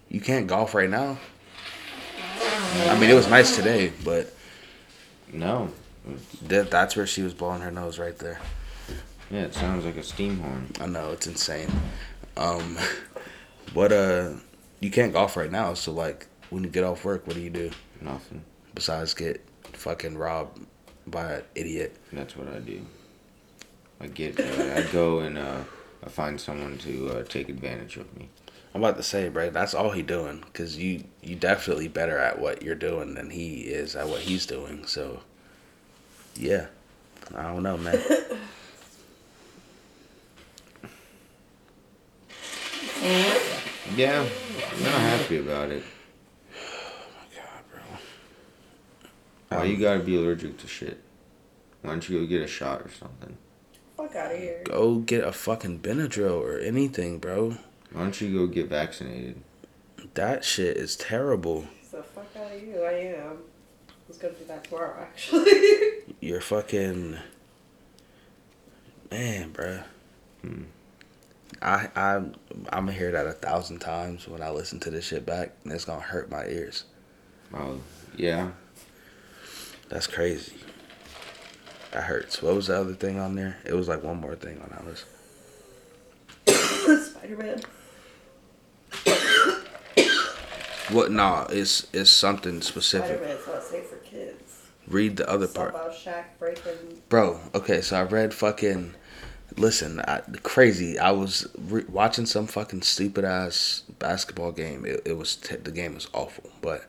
You 0.09 0.19
can't 0.19 0.45
golf 0.45 0.75
right 0.75 0.89
now. 0.89 1.17
I 2.43 2.97
mean, 2.99 3.09
it 3.09 3.13
was 3.13 3.27
nice 3.27 3.55
today, 3.55 3.91
but 4.03 4.33
No. 5.31 5.69
that, 6.43 6.71
that's 6.71 6.95
where 6.95 7.07
she 7.07 7.21
was 7.21 7.33
blowing 7.33 7.61
her 7.61 7.71
nose 7.71 7.99
right 7.99 8.17
there. 8.17 8.39
Yeah, 9.29 9.41
it 9.41 9.53
sounds 9.53 9.85
like 9.85 9.97
a 9.97 10.03
steam 10.03 10.39
horn. 10.39 10.69
I 10.79 10.87
know 10.87 11.11
it's 11.11 11.27
insane. 11.27 11.69
Um, 12.37 12.77
what 13.73 13.91
uh, 13.93 14.31
you 14.79 14.91
can't 14.91 15.13
golf 15.13 15.37
right 15.37 15.51
now. 15.51 15.73
So 15.73 15.91
like, 15.91 16.27
when 16.49 16.63
you 16.63 16.69
get 16.69 16.83
off 16.83 17.05
work, 17.05 17.25
what 17.27 17.35
do 17.35 17.41
you 17.41 17.49
do 17.49 17.71
Nothing. 18.01 18.43
besides 18.75 19.13
get 19.13 19.41
fucking 19.73 20.17
robbed 20.17 20.65
by 21.07 21.33
an 21.35 21.43
idiot? 21.55 21.95
That's 22.11 22.35
what 22.35 22.49
I 22.49 22.59
do. 22.59 22.85
I 24.01 24.07
get. 24.07 24.39
Uh, 24.39 24.73
I 24.75 24.91
go 24.91 25.19
and 25.19 25.37
uh, 25.37 25.59
I 26.05 26.09
find 26.09 26.41
someone 26.41 26.77
to 26.79 27.09
uh, 27.19 27.23
take 27.23 27.47
advantage 27.49 27.95
of 27.97 28.13
me. 28.17 28.27
I'm 28.73 28.83
about 28.83 28.97
to 28.97 29.03
say, 29.03 29.27
bro, 29.29 29.49
that's 29.49 29.73
all 29.73 29.91
he 29.91 30.01
doing. 30.01 30.43
Cause 30.53 30.77
you 30.77 31.03
you 31.21 31.35
definitely 31.35 31.87
better 31.87 32.17
at 32.17 32.39
what 32.39 32.61
you're 32.63 32.75
doing 32.75 33.15
than 33.15 33.29
he 33.29 33.61
is 33.61 33.95
at 33.95 34.07
what 34.07 34.21
he's 34.21 34.45
doing. 34.45 34.85
So, 34.85 35.21
yeah, 36.35 36.67
I 37.35 37.43
don't 37.43 37.63
know, 37.63 37.77
man. 37.77 38.01
Yeah, 43.95 44.21
I'm 44.21 44.83
not 44.83 44.93
happy 44.93 45.39
about 45.39 45.69
it. 45.69 45.83
Oh 46.55 47.03
my 47.17 47.35
God, 47.35 47.63
bro. 47.69 49.57
Why 49.57 49.63
you 49.65 49.75
um, 49.75 49.81
gotta 49.81 49.99
be 49.99 50.15
allergic 50.15 50.57
to 50.59 50.67
shit? 50.67 51.03
Why 51.81 51.89
don't 51.91 52.07
you 52.07 52.19
go 52.19 52.25
get 52.25 52.41
a 52.41 52.47
shot 52.47 52.81
or 52.81 52.89
something? 52.89 53.37
Fuck 53.97 54.15
out 54.15 54.31
of 54.31 54.37
here. 54.37 54.61
Go 54.63 54.99
get 54.99 55.25
a 55.25 55.33
fucking 55.33 55.79
Benadryl 55.79 56.39
or 56.39 56.57
anything, 56.59 57.19
bro. 57.19 57.57
Why 57.91 58.01
don't 58.01 58.21
you 58.21 58.33
go 58.33 58.47
get 58.47 58.67
vaccinated? 58.69 59.41
That 60.13 60.43
shit 60.43 60.77
is 60.77 60.95
terrible. 60.95 61.65
So 61.89 62.01
fuck 62.01 62.27
out 62.37 62.53
of 62.53 62.61
you. 62.61 62.83
I 62.83 62.91
am. 62.91 63.37
I 63.89 63.93
was 64.07 64.17
gonna 64.17 64.33
do 64.33 64.45
that 64.45 64.63
tomorrow 64.63 65.01
actually. 65.01 65.51
You're 66.19 66.41
fucking 66.41 67.17
man, 69.11 69.51
bruh. 69.51 69.83
Hmm. 70.41 70.63
I 71.61 71.89
I 71.95 72.15
I'm 72.15 72.33
gonna 72.69 72.93
hear 72.93 73.11
that 73.11 73.27
a 73.27 73.33
thousand 73.33 73.79
times 73.79 74.27
when 74.27 74.41
I 74.41 74.49
listen 74.49 74.79
to 74.81 74.89
this 74.89 75.05
shit 75.05 75.25
back, 75.25 75.53
and 75.63 75.73
it's 75.73 75.85
gonna 75.85 76.01
hurt 76.01 76.31
my 76.31 76.45
ears. 76.45 76.85
Oh, 77.53 77.79
yeah. 78.15 78.51
That's 79.89 80.07
crazy. 80.07 80.53
That 81.91 82.03
hurts. 82.03 82.41
What 82.41 82.55
was 82.55 82.67
the 82.67 82.79
other 82.79 82.93
thing 82.93 83.19
on 83.19 83.35
there? 83.35 83.57
It 83.65 83.73
was 83.73 83.89
like 83.89 84.03
one 84.03 84.21
more 84.21 84.35
thing 84.35 84.61
on 84.61 84.69
that 84.69 84.85
list. 84.87 85.05
Spider 87.11 87.37
Man. 87.37 87.61
What? 90.89 91.09
Nah, 91.11 91.45
it's 91.49 91.87
it's 91.93 92.09
something 92.09 92.61
specific. 92.61 93.21
Man's 93.21 93.47
not 93.47 93.63
safe 93.63 93.87
for 93.87 93.95
kids. 93.97 94.63
Read 94.87 95.15
the 95.15 95.29
other 95.29 95.47
part, 95.47 95.69
about 95.69 95.93
Shaq 95.93 96.25
breaking. 96.37 97.01
bro. 97.07 97.39
Okay, 97.55 97.79
so 97.81 97.97
I 97.97 98.03
read 98.03 98.33
fucking. 98.33 98.95
Listen, 99.57 99.99
I, 100.01 100.21
crazy. 100.43 100.97
I 100.99 101.11
was 101.11 101.47
re- 101.57 101.85
watching 101.89 102.25
some 102.25 102.47
fucking 102.47 102.81
stupid 102.81 103.23
ass 103.25 103.83
basketball 103.99 104.51
game. 104.51 104.85
It, 104.85 105.01
it 105.05 105.17
was 105.17 105.35
t- 105.37 105.55
the 105.57 105.71
game 105.71 105.93
was 105.93 106.07
awful, 106.13 106.49
but 106.61 106.83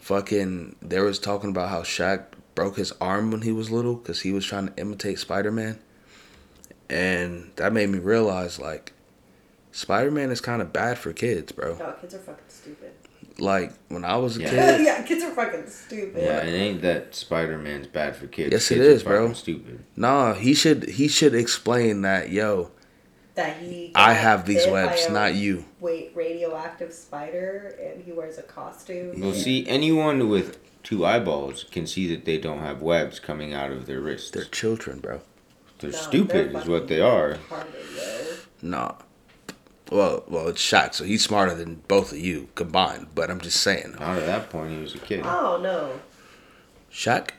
fucking 0.00 0.76
there 0.80 1.04
was 1.04 1.18
talking 1.18 1.50
about 1.50 1.68
how 1.68 1.82
Shaq 1.82 2.24
broke 2.54 2.76
his 2.76 2.92
arm 3.00 3.30
when 3.30 3.42
he 3.42 3.52
was 3.52 3.70
little 3.70 3.94
because 3.94 4.20
he 4.20 4.32
was 4.32 4.44
trying 4.46 4.68
to 4.68 4.72
imitate 4.78 5.18
Spider 5.18 5.52
Man, 5.52 5.78
and 6.88 7.50
that 7.56 7.74
made 7.74 7.90
me 7.90 7.98
realize 7.98 8.58
like 8.58 8.92
Spider 9.76 10.10
Man 10.10 10.30
is 10.30 10.40
kind 10.40 10.62
of 10.62 10.72
bad 10.72 10.96
for 10.96 11.12
kids, 11.12 11.52
bro. 11.52 11.76
No, 11.76 11.92
kids 12.00 12.14
are 12.14 12.18
fucking 12.18 12.44
stupid. 12.48 12.92
Like 13.38 13.74
when 13.88 14.06
I 14.06 14.16
was 14.16 14.38
a 14.38 14.40
Yeah. 14.40 14.48
kid, 14.48 14.80
yeah, 14.86 15.02
kids 15.02 15.22
are 15.22 15.32
fucking 15.32 15.66
stupid. 15.68 16.22
Yeah, 16.22 16.38
it 16.38 16.54
ain't 16.54 16.80
that 16.80 17.14
Spider 17.14 17.58
Man's 17.58 17.86
bad 17.86 18.16
for 18.16 18.26
kids. 18.26 18.52
Yes, 18.52 18.70
it 18.70 18.76
kids 18.76 18.86
are 18.86 18.90
is, 18.90 19.02
bro. 19.02 19.32
Stupid. 19.34 19.80
nah, 19.94 20.32
he 20.32 20.54
should 20.54 20.84
he 20.88 21.08
should 21.08 21.34
explain 21.34 22.00
that, 22.02 22.30
yo. 22.30 22.70
That 23.34 23.58
he. 23.58 23.92
I 23.94 24.14
have 24.14 24.46
these 24.46 24.66
webs, 24.66 25.04
a 25.04 25.12
not 25.12 25.34
you. 25.34 25.66
Wait, 25.78 26.10
radioactive 26.14 26.94
spider, 26.94 27.76
and 27.78 28.02
he 28.02 28.12
wears 28.12 28.38
a 28.38 28.42
costume. 28.44 29.20
Well, 29.20 29.34
see, 29.34 29.68
anyone 29.68 30.30
with 30.30 30.56
two 30.82 31.04
eyeballs 31.04 31.64
can 31.64 31.86
see 31.86 32.08
that 32.14 32.24
they 32.24 32.38
don't 32.38 32.60
have 32.60 32.80
webs 32.80 33.20
coming 33.20 33.52
out 33.52 33.70
of 33.72 33.84
their 33.84 34.00
wrists. 34.00 34.30
They're 34.30 34.44
They're, 34.44 34.50
children, 34.52 35.00
bro. 35.00 35.16
No, 35.16 35.20
stupid, 35.20 35.92
they're 35.92 35.92
stupid 35.92 36.56
is 36.56 36.66
what 36.66 36.88
they 36.88 37.02
are. 37.02 37.34
Retarded. 37.34 38.38
Nah. 38.62 38.94
Well, 39.90 40.24
well, 40.26 40.48
it's 40.48 40.60
Shaq, 40.62 40.94
so 40.94 41.04
he's 41.04 41.22
smarter 41.22 41.54
than 41.54 41.76
both 41.86 42.10
of 42.12 42.18
you 42.18 42.48
combined. 42.56 43.08
But 43.14 43.30
I'm 43.30 43.40
just 43.40 43.60
saying, 43.60 43.94
Not 44.00 44.18
at 44.18 44.26
that 44.26 44.50
point, 44.50 44.72
he 44.72 44.78
was 44.78 44.94
a 44.94 44.98
kid. 44.98 45.22
Oh 45.24 45.60
no. 45.62 46.00
Shaq, 46.92 47.30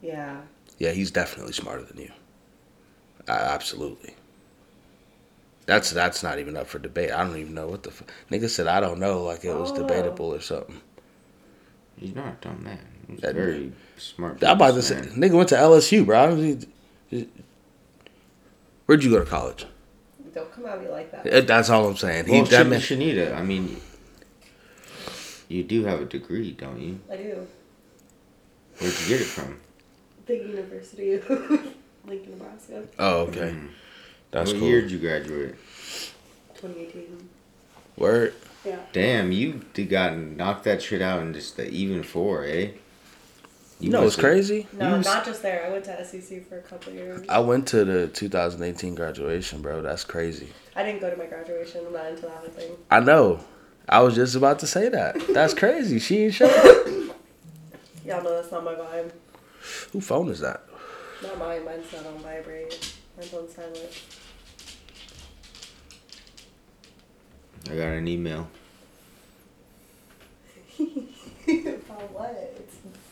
Yeah. 0.00 0.42
yeah, 0.78 0.92
he's 0.92 1.10
definitely 1.10 1.52
smarter 1.54 1.82
than 1.82 1.98
you. 1.98 2.12
Uh, 3.26 3.32
absolutely. 3.32 4.14
That's 5.66 5.90
that's 5.90 6.22
not 6.22 6.38
even 6.38 6.56
up 6.56 6.66
for 6.68 6.78
debate. 6.78 7.10
I 7.12 7.24
don't 7.24 7.36
even 7.36 7.52
know 7.54 7.66
what 7.68 7.82
the 7.82 7.90
f- 7.90 8.02
nigga 8.30 8.48
said. 8.48 8.68
I 8.68 8.80
don't 8.80 8.98
know, 9.00 9.22
like 9.24 9.44
it 9.44 9.54
was 9.54 9.70
Oh. 9.72 9.76
debatable 9.76 10.32
or 10.32 10.40
something. 10.40 10.80
He's 11.96 12.14
not 12.14 12.26
a 12.28 12.36
dumb 12.40 12.62
man. 12.62 12.78
He's 13.08 13.20
That- 13.20 13.34
very 13.34 13.72
smart. 13.98 14.42
I'm 14.44 14.56
about 14.56 14.74
to 14.74 14.82
say, 14.82 14.94
nigga 14.96 15.32
went 15.32 15.48
to 15.50 15.56
LSU, 15.58 16.06
bro. 16.06 16.18
I 16.22 16.26
don't 16.26 16.40
need, 17.10 17.28
Where'd 18.86 19.02
you 19.04 19.10
go 19.10 19.18
to 19.18 19.26
college? 19.28 19.66
Don't 20.38 20.52
come 20.54 20.66
at 20.66 20.80
me 20.80 20.88
like 20.88 21.10
that. 21.10 21.26
Uh, 21.26 21.40
That's 21.40 21.68
all 21.68 21.88
I'm 21.88 21.96
saying. 21.96 22.26
He 22.26 22.32
Well, 22.32 22.44
that 22.44 22.66
Sh- 22.66 22.68
man, 22.68 22.80
Shenita, 22.80 23.34
I 23.34 23.42
mean, 23.42 23.80
you 25.48 25.64
do 25.64 25.84
have 25.84 26.00
a 26.00 26.04
degree, 26.04 26.52
don't 26.52 26.80
you? 26.80 27.00
I 27.10 27.16
do. 27.16 27.46
Where'd 28.78 28.94
you 29.00 29.08
get 29.08 29.20
it 29.20 29.24
from? 29.24 29.58
The 30.26 30.36
University 30.36 31.14
of 31.14 31.28
Lincoln, 32.06 32.38
Nebraska, 32.38 32.84
Oh, 33.00 33.22
okay. 33.22 33.56
That's 34.30 34.52
what 34.52 34.60
cool. 34.60 34.68
year 34.68 34.82
did 34.82 34.92
you 34.92 34.98
graduate? 35.00 35.56
2018. 36.54 37.28
Word. 37.96 38.34
Yeah. 38.64 38.76
Damn, 38.92 39.32
you 39.32 39.64
did 39.74 39.88
got 39.88 40.16
knocked 40.16 40.62
that 40.64 40.82
shit 40.82 41.02
out 41.02 41.20
in 41.22 41.34
just 41.34 41.56
the 41.56 41.68
even 41.68 42.04
four, 42.04 42.44
eh? 42.44 42.68
You 43.80 43.90
know, 43.90 43.98
it's 43.98 44.16
must've- 44.16 44.20
crazy. 44.22 44.66
No, 44.72 44.96
You- 44.96 45.02
not 45.02 45.24
just 45.24 45.40
there. 45.42 45.64
I 45.66 45.70
went 45.70 45.84
to 45.84 46.04
SEC 46.04 46.40
for 46.48 46.58
a 46.58 46.62
couple 46.62 46.92
years. 46.92 47.22
I 47.28 47.38
went 47.38 47.68
to 47.68 47.84
the 47.84 48.08
2018 48.08 48.94
graduation, 48.96 49.62
bro. 49.62 49.82
That's 49.82 50.02
crazy. 50.04 50.48
I 50.74 50.82
didn't 50.82 51.00
go 51.00 51.10
to 51.10 51.16
my 51.16 51.26
graduation. 51.26 51.86
I'm 51.86 51.92
not 51.92 52.06
into 52.06 52.22
that 52.22 52.30
whole 52.32 52.48
thing. 52.48 52.72
I 52.90 53.00
know. 53.00 53.40
I 53.88 54.00
was 54.00 54.14
just 54.16 54.34
about 54.34 54.58
to 54.60 54.66
say 54.66 54.88
that. 54.88 55.16
That's 55.32 55.54
crazy. 55.54 55.98
She 55.98 56.24
ain't 56.24 56.34
showing. 56.34 57.10
Y'all 58.04 58.22
know 58.22 58.34
that's 58.40 58.50
not 58.50 58.64
my 58.64 58.72
vibe. 58.74 59.10
Who 59.92 60.00
phone 60.00 60.28
is 60.30 60.40
that? 60.40 60.62
Not 61.22 61.38
mine. 61.38 61.64
Mine's 61.64 61.92
not 61.92 62.06
on 62.06 62.18
vibrate. 62.20 62.94
Mine's 63.18 63.34
on 63.34 63.48
silent. 63.50 64.02
I 67.70 67.76
got 67.76 67.88
an 67.88 68.08
email. 68.08 68.48
About 70.78 72.12
what? 72.12 72.60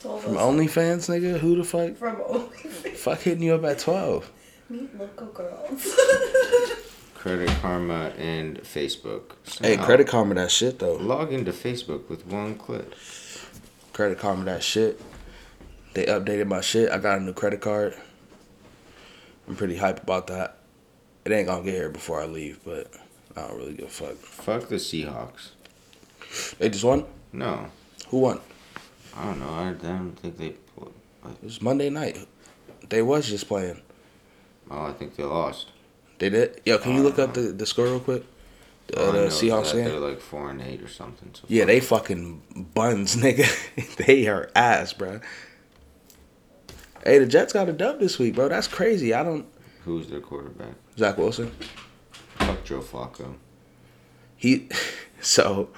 It's 0.06 0.24
told 0.24 0.36
From 0.36 0.36
us 0.36 0.42
OnlyFans, 0.42 1.08
nigga? 1.20 1.38
Who 1.38 1.56
the 1.56 1.64
fuck? 1.64 1.96
from 1.96 2.16
OnlyFans. 2.16 2.96
Fuck 2.96 3.20
hitting 3.20 3.42
you 3.42 3.54
up 3.54 3.64
at 3.64 3.78
12. 3.80 4.30
Meet 4.70 4.98
local 4.98 5.26
girls. 5.26 5.96
Credit 7.14 7.48
Karma 7.60 8.12
and 8.16 8.58
Facebook. 8.60 9.32
Hey, 9.60 9.76
Credit 9.76 10.06
Karma 10.06 10.34
that 10.34 10.50
shit, 10.50 10.78
though. 10.78 10.94
Log 10.94 11.32
into 11.32 11.52
Facebook 11.52 12.08
with 12.08 12.24
one 12.26 12.56
click. 12.56 12.86
Credit 13.92 14.18
Karma 14.18 14.44
that 14.44 14.62
shit. 14.62 15.00
They 15.94 16.06
updated 16.06 16.46
my 16.46 16.60
shit. 16.60 16.90
I 16.90 16.98
got 16.98 17.18
a 17.18 17.22
new 17.22 17.32
credit 17.32 17.60
card. 17.60 17.96
I'm 19.48 19.56
pretty 19.56 19.76
hype 19.76 20.02
about 20.02 20.28
that. 20.28 20.58
It 21.24 21.32
ain't 21.32 21.48
gonna 21.48 21.64
get 21.64 21.74
here 21.74 21.88
before 21.88 22.20
I 22.20 22.26
leave, 22.26 22.60
but 22.64 22.92
I 23.36 23.48
don't 23.48 23.56
really 23.56 23.74
give 23.74 23.86
a 23.86 23.90
fuck. 23.90 24.14
Fuck 24.16 24.68
the 24.68 24.76
Seahawks. 24.76 25.50
They 26.58 26.68
just 26.68 26.84
won? 26.84 27.04
No, 27.32 27.66
Who 28.08 28.18
won? 28.18 28.40
I 29.16 29.24
don't 29.24 29.40
know. 29.40 29.50
I 29.50 29.72
don't 29.72 30.12
think 30.18 30.36
they. 30.36 30.54
But, 30.78 30.88
It 31.42 31.44
was 31.44 31.62
Monday 31.62 31.90
night. 31.90 32.18
They 32.88 33.02
was 33.02 33.28
just 33.28 33.48
playing. 33.48 33.80
oh, 34.70 34.86
I 34.86 34.92
think 34.92 35.16
they 35.16 35.24
lost. 35.24 35.68
They 36.18 36.30
did? 36.30 36.60
Yo, 36.64 36.78
can 36.78 36.94
you 36.94 37.02
look 37.02 37.18
up 37.18 37.34
the, 37.34 37.40
the 37.40 37.66
score 37.66 37.86
real 37.86 38.00
quick? 38.00 38.24
The, 38.86 39.00
All 39.00 39.08
I 39.08 39.12
the 39.12 39.18
know 39.22 39.26
Seahawks 39.28 39.72
They're 39.72 39.98
like 39.98 40.20
four 40.20 40.50
and 40.50 40.62
eight 40.62 40.82
or 40.82 40.88
something. 40.88 41.30
So 41.34 41.44
Yeah, 41.48 41.62
fuck 41.62 41.66
they 41.68 41.80
fucking 41.80 42.68
buns, 42.74 43.16
nigga. 43.22 43.96
they 43.96 44.26
are 44.28 44.50
ass, 44.54 44.92
bro. 44.92 45.20
Hey, 47.04 47.18
the 47.18 47.26
Jets 47.26 47.52
got 47.52 47.68
a 47.68 47.72
dub 47.72 48.00
this 48.00 48.18
week, 48.18 48.34
bro. 48.34 48.48
That's 48.48 48.68
crazy. 48.68 49.14
I 49.14 49.22
don't. 49.22 49.46
Who's 49.84 50.08
their 50.08 50.20
quarterback? 50.20 50.74
Zach 50.98 51.18
Wilson. 51.18 51.52
Fuck 52.36 52.64
Joe 52.64 52.80
Flacco. 52.80 53.34
He, 54.36 54.68
so, 55.20 55.70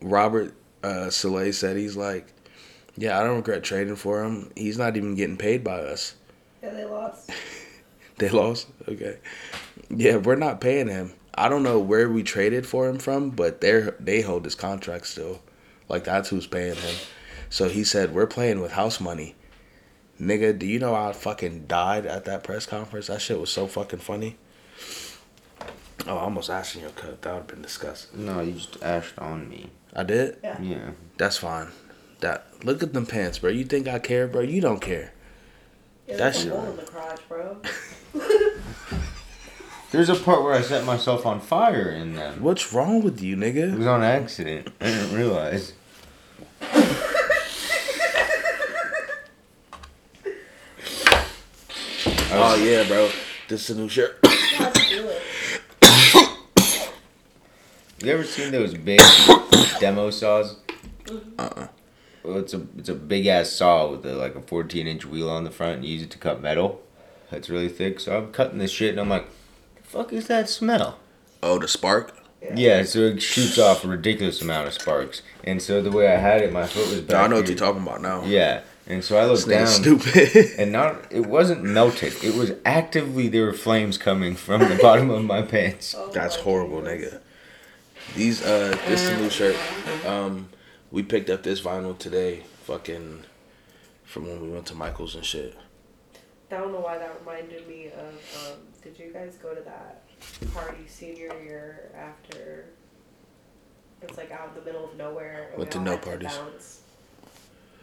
Robert 0.00 0.54
uh, 0.82 1.10
Saleh 1.10 1.54
said 1.54 1.76
he's 1.76 1.96
like, 1.96 2.33
yeah, 2.96 3.18
I 3.18 3.24
don't 3.24 3.36
regret 3.36 3.62
trading 3.64 3.96
for 3.96 4.22
him. 4.22 4.50
He's 4.56 4.78
not 4.78 4.96
even 4.96 5.14
getting 5.14 5.36
paid 5.36 5.64
by 5.64 5.80
us. 5.80 6.14
yeah, 6.62 6.70
they 6.70 6.84
lost. 6.84 7.30
They 8.16 8.28
lost. 8.28 8.68
Okay. 8.86 9.18
Yeah, 9.90 10.18
we're 10.18 10.36
not 10.36 10.60
paying 10.60 10.86
him. 10.86 11.14
I 11.34 11.48
don't 11.48 11.64
know 11.64 11.80
where 11.80 12.08
we 12.08 12.22
traded 12.22 12.64
for 12.64 12.88
him 12.88 12.98
from, 12.98 13.30
but 13.30 13.60
they're 13.60 13.96
they 13.98 14.20
hold 14.20 14.44
his 14.44 14.54
contract 14.54 15.08
still. 15.08 15.42
Like 15.88 16.04
that's 16.04 16.28
who's 16.28 16.46
paying 16.46 16.76
him. 16.76 16.94
So 17.50 17.68
he 17.68 17.82
said 17.82 18.14
we're 18.14 18.28
playing 18.28 18.60
with 18.60 18.70
house 18.70 19.00
money. 19.00 19.34
Nigga, 20.20 20.56
do 20.56 20.64
you 20.64 20.78
know 20.78 20.94
I 20.94 21.12
fucking 21.12 21.66
died 21.66 22.06
at 22.06 22.24
that 22.26 22.44
press 22.44 22.66
conference? 22.66 23.08
That 23.08 23.20
shit 23.20 23.40
was 23.40 23.50
so 23.50 23.66
fucking 23.66 23.98
funny. 23.98 24.36
Oh, 26.06 26.16
I 26.16 26.20
almost 26.20 26.50
asked 26.50 26.76
in 26.76 26.82
your 26.82 26.90
cut. 26.90 27.20
That 27.22 27.32
would 27.32 27.38
have 27.40 27.46
been 27.48 27.62
disgusting. 27.62 28.26
No, 28.26 28.40
you 28.42 28.52
just 28.52 28.80
ashed 28.80 29.18
on 29.18 29.48
me. 29.48 29.70
I 29.92 30.04
did. 30.04 30.36
Yeah. 30.44 30.60
Yeah. 30.62 30.90
That's 31.16 31.38
fine. 31.38 31.68
That 32.24 32.46
look 32.64 32.82
at 32.82 32.94
them 32.94 33.04
pants, 33.04 33.38
bro. 33.38 33.50
You 33.50 33.64
think 33.66 33.86
I 33.86 33.98
care, 33.98 34.26
bro? 34.26 34.40
You 34.40 34.62
don't 34.62 34.80
care. 34.80 35.12
Yeah, 36.08 36.16
That 36.16 36.32
there's 36.32 36.36
a 36.36 36.40
shit- 36.44 36.52
hole 36.52 36.64
in 36.70 36.76
the 36.76 36.82
crotch, 36.84 37.20
bro. 37.28 37.56
There's 39.90 40.08
a 40.08 40.14
part 40.14 40.42
where 40.42 40.54
I 40.54 40.62
set 40.62 40.86
myself 40.86 41.26
on 41.26 41.38
fire 41.40 41.90
in 41.90 42.14
them. 42.14 42.42
What's 42.42 42.72
wrong 42.72 43.02
with 43.02 43.20
you, 43.20 43.36
nigga? 43.36 43.74
It 43.74 43.78
was 43.78 43.86
on 43.86 44.02
accident. 44.02 44.68
I 44.80 44.86
didn't 44.86 45.14
realize. 45.14 45.74
Oh 52.36 52.56
yeah, 52.62 52.86
bro. 52.86 53.10
This 53.48 53.68
is 53.70 53.76
a 53.76 53.80
new 53.80 53.88
shirt. 53.88 54.18
You? 54.90 55.10
You 58.08 58.12
ever 58.12 58.24
seen 58.24 58.52
those 58.52 58.74
big 58.74 59.00
demo 59.80 60.10
saws? 60.10 60.56
Mm-hmm. 61.04 61.40
Uh-uh. 61.40 61.68
Well, 62.24 62.38
it's 62.38 62.54
a 62.54 62.62
it's 62.78 62.88
a 62.88 62.94
big 62.94 63.26
ass 63.26 63.50
saw 63.50 63.90
with 63.90 64.04
a, 64.06 64.14
like 64.14 64.34
a 64.34 64.40
14 64.40 64.86
inch 64.86 65.04
wheel 65.06 65.28
on 65.30 65.44
the 65.44 65.50
front. 65.50 65.76
And 65.76 65.84
you 65.84 65.92
use 65.94 66.02
it 66.02 66.10
to 66.12 66.18
cut 66.18 66.40
metal. 66.40 66.80
That's 67.30 67.50
really 67.50 67.68
thick. 67.68 68.00
So 68.00 68.16
I'm 68.16 68.32
cutting 68.32 68.58
this 68.58 68.70
shit 68.70 68.90
and 68.90 69.00
I'm 69.00 69.08
like, 69.08 69.26
the 69.76 69.82
fuck 69.82 70.12
is 70.12 70.26
that 70.28 70.48
smell? 70.48 70.98
Oh, 71.42 71.58
the 71.58 71.68
spark. 71.68 72.16
Yeah, 72.54 72.82
so 72.82 72.98
it 73.00 73.22
shoots 73.22 73.58
off 73.58 73.84
a 73.84 73.88
ridiculous 73.88 74.42
amount 74.42 74.66
of 74.68 74.74
sparks. 74.74 75.22
And 75.44 75.62
so 75.62 75.80
the 75.80 75.90
way 75.90 76.08
I 76.08 76.16
had 76.16 76.42
it, 76.42 76.52
my 76.52 76.66
foot 76.66 76.88
was 76.90 77.00
back. 77.00 77.24
I 77.24 77.26
know 77.26 77.36
what 77.36 77.48
you're 77.48 77.56
talking 77.56 77.82
about 77.82 78.02
now. 78.02 78.22
Yeah, 78.24 78.60
and 78.86 79.02
so 79.02 79.16
I 79.16 79.24
looked 79.24 79.48
down. 79.48 79.66
stupid. 79.66 80.36
And 80.58 80.70
not 80.70 81.10
it 81.10 81.26
wasn't 81.26 81.62
melted. 81.64 82.12
It 82.22 82.34
was 82.34 82.52
actively 82.66 83.28
there 83.28 83.46
were 83.46 83.54
flames 83.54 83.96
coming 83.96 84.36
from 84.36 84.60
the 84.60 84.78
bottom 84.80 85.08
of 85.10 85.24
my 85.24 85.40
pants. 85.42 85.94
Oh 85.96 86.10
That's 86.12 86.36
my 86.36 86.42
horrible, 86.42 86.82
goodness. 86.82 87.14
nigga. 87.14 87.20
These 88.14 88.42
uh, 88.44 88.76
this 88.86 89.10
new 89.18 89.30
shirt. 89.30 89.56
Um, 90.06 90.50
we 90.94 91.02
picked 91.02 91.28
up 91.28 91.42
this 91.42 91.60
vinyl 91.60 91.98
today, 91.98 92.44
fucking, 92.62 93.24
from 94.04 94.28
when 94.28 94.40
we 94.40 94.48
went 94.48 94.64
to 94.64 94.76
Michaels 94.76 95.16
and 95.16 95.24
shit. 95.24 95.58
I 96.52 96.58
don't 96.58 96.70
know 96.70 96.78
why 96.78 96.98
that 96.98 97.18
reminded 97.18 97.66
me 97.66 97.88
of. 97.88 98.14
Um, 98.46 98.58
did 98.80 98.96
you 98.96 99.12
guys 99.12 99.36
go 99.42 99.56
to 99.56 99.60
that 99.62 100.04
party 100.54 100.86
senior 100.86 101.34
year 101.42 101.90
after? 101.96 102.66
It's 104.02 104.16
like 104.16 104.30
out 104.30 104.50
in 104.50 104.60
the 104.60 104.64
middle 104.64 104.84
of 104.88 104.96
nowhere. 104.96 105.48
and 105.50 105.58
Went 105.58 105.70
we 105.70 105.72
to 105.72 105.78
all 105.78 105.84
no 105.84 105.90
had 105.92 106.02
parties. 106.02 106.36
bounce 106.36 106.80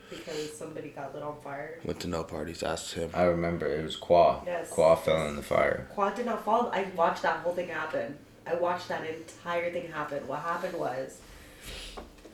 because 0.10 0.58
somebody 0.58 0.90
got 0.90 1.14
lit 1.14 1.22
on 1.22 1.36
fire. 1.44 1.80
Went 1.84 2.00
to 2.00 2.08
no 2.08 2.24
parties. 2.24 2.64
Asked 2.64 2.94
him. 2.94 3.10
I 3.14 3.24
remember 3.24 3.66
it 3.66 3.84
was 3.84 3.98
Qua. 3.98 4.42
Yes. 4.46 4.70
Qua 4.70 4.96
fell 4.96 5.28
in 5.28 5.36
the 5.36 5.44
fire. 5.44 5.88
Qua 5.94 6.12
did 6.12 6.28
not 6.28 6.46
fall. 6.46 6.70
I 6.74 6.86
watched 6.96 7.24
that 7.24 7.40
whole 7.40 7.54
thing 7.54 7.68
happen. 7.68 8.18
I 8.48 8.56
watched 8.56 8.88
that 8.88 9.06
entire 9.06 9.70
thing 9.70 9.92
happen. 9.92 10.26
What 10.28 10.40
happened 10.40 10.80
was, 10.80 11.20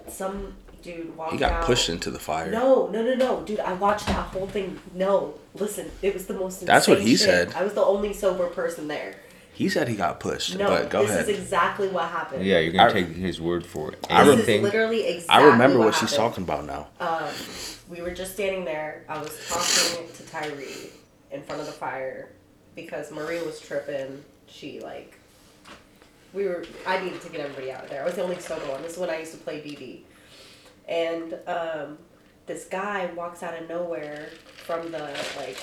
some 0.08 0.56
dude 0.88 1.16
walked 1.18 1.34
He 1.34 1.38
got 1.38 1.52
out. 1.52 1.66
pushed 1.66 1.90
into 1.90 2.10
the 2.10 2.20
fire. 2.20 2.50
No, 2.50 2.88
no, 2.88 3.04
no, 3.04 3.14
no, 3.16 3.42
dude! 3.42 3.60
I 3.60 3.74
watched 3.74 4.08
that 4.08 4.14
whole 4.28 4.48
thing. 4.48 4.80
No, 4.96 5.34
listen, 5.54 5.92
it 6.02 6.14
was 6.14 6.26
the 6.26 6.34
most. 6.34 6.66
That's 6.66 6.88
what 6.88 7.02
he 7.02 7.12
shit. 7.12 7.20
said. 7.20 7.54
I 7.56 7.64
was 7.64 7.74
the 7.74 7.84
only 7.84 8.14
sober 8.14 8.48
person 8.48 8.88
there. 8.88 9.16
He 9.54 9.70
said 9.70 9.88
he 9.88 9.96
got 9.96 10.20
pushed. 10.20 10.56
No, 10.56 10.68
but 10.68 10.90
go 10.92 11.02
this 11.02 11.12
ahead. 11.12 11.30
is 11.30 11.40
exactly 11.40 11.88
what 11.88 12.06
happened. 12.10 12.46
Yeah, 12.46 12.60
you're 12.60 12.74
gonna 12.74 12.90
I- 12.90 12.94
take 12.94 13.08
his 13.10 13.42
word 13.42 13.66
for 13.66 13.92
it. 13.92 14.06
I 14.10 14.24
This 14.24 14.48
rem- 14.48 14.56
is 14.58 14.62
literally 14.64 15.06
exactly. 15.08 15.46
I 15.46 15.50
remember 15.52 15.80
what, 15.80 15.86
what 15.88 15.96
she's 15.96 16.14
talking 16.14 16.44
about 16.44 16.66
now. 16.66 16.88
Um, 17.00 17.28
we 17.90 18.02
were 18.02 18.12
just 18.12 18.34
standing 18.34 18.66
there. 18.66 19.04
I 19.10 19.18
was 19.18 19.32
talking 19.50 20.08
to 20.14 20.24
Tyree 20.32 20.90
in 21.32 21.42
front 21.44 21.60
of 21.60 21.66
the 21.68 21.74
fire 21.74 22.30
because 22.76 23.12
Marie 23.12 23.42
was 23.42 23.60
tripping. 23.60 24.24
She 24.48 24.80
like, 24.80 25.18
we 26.34 26.46
were. 26.46 26.64
I 26.86 27.04
needed 27.04 27.20
to 27.22 27.30
get 27.30 27.42
everybody 27.42 27.72
out 27.72 27.84
of 27.84 27.90
there. 27.90 28.04
I 28.04 28.06
was 28.06 28.14
the 28.16 28.22
only 28.24 28.40
sober 28.40 28.66
one. 28.70 28.82
This 28.84 28.94
is 28.94 28.98
when 29.00 29.10
I 29.10 29.20
used 29.20 29.32
to 29.32 29.38
play 29.40 29.60
BB, 29.62 30.02
and 30.88 31.38
um, 31.48 31.98
this 32.46 32.66
guy 32.66 33.08
walks 33.16 33.44
out 33.44 33.62
of 33.62 33.68
nowhere 33.70 34.30
from 34.66 34.92
the 34.92 35.14
like 35.38 35.58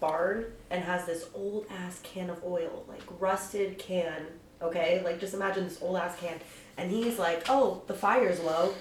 barn 0.00 0.46
and 0.70 0.82
has 0.84 1.06
this 1.06 1.28
old 1.34 1.66
ass 1.70 2.00
can 2.02 2.30
of 2.30 2.42
oil, 2.44 2.84
like 2.88 3.02
rusted 3.18 3.78
can. 3.78 4.26
Okay, 4.60 5.02
like 5.04 5.20
just 5.20 5.34
imagine 5.34 5.64
this 5.64 5.80
old 5.80 5.96
ass 5.96 6.16
can, 6.20 6.38
and 6.76 6.90
he's 6.90 7.18
like, 7.18 7.44
"Oh, 7.48 7.82
the 7.86 7.94
fire's 7.94 8.40
low." 8.40 8.74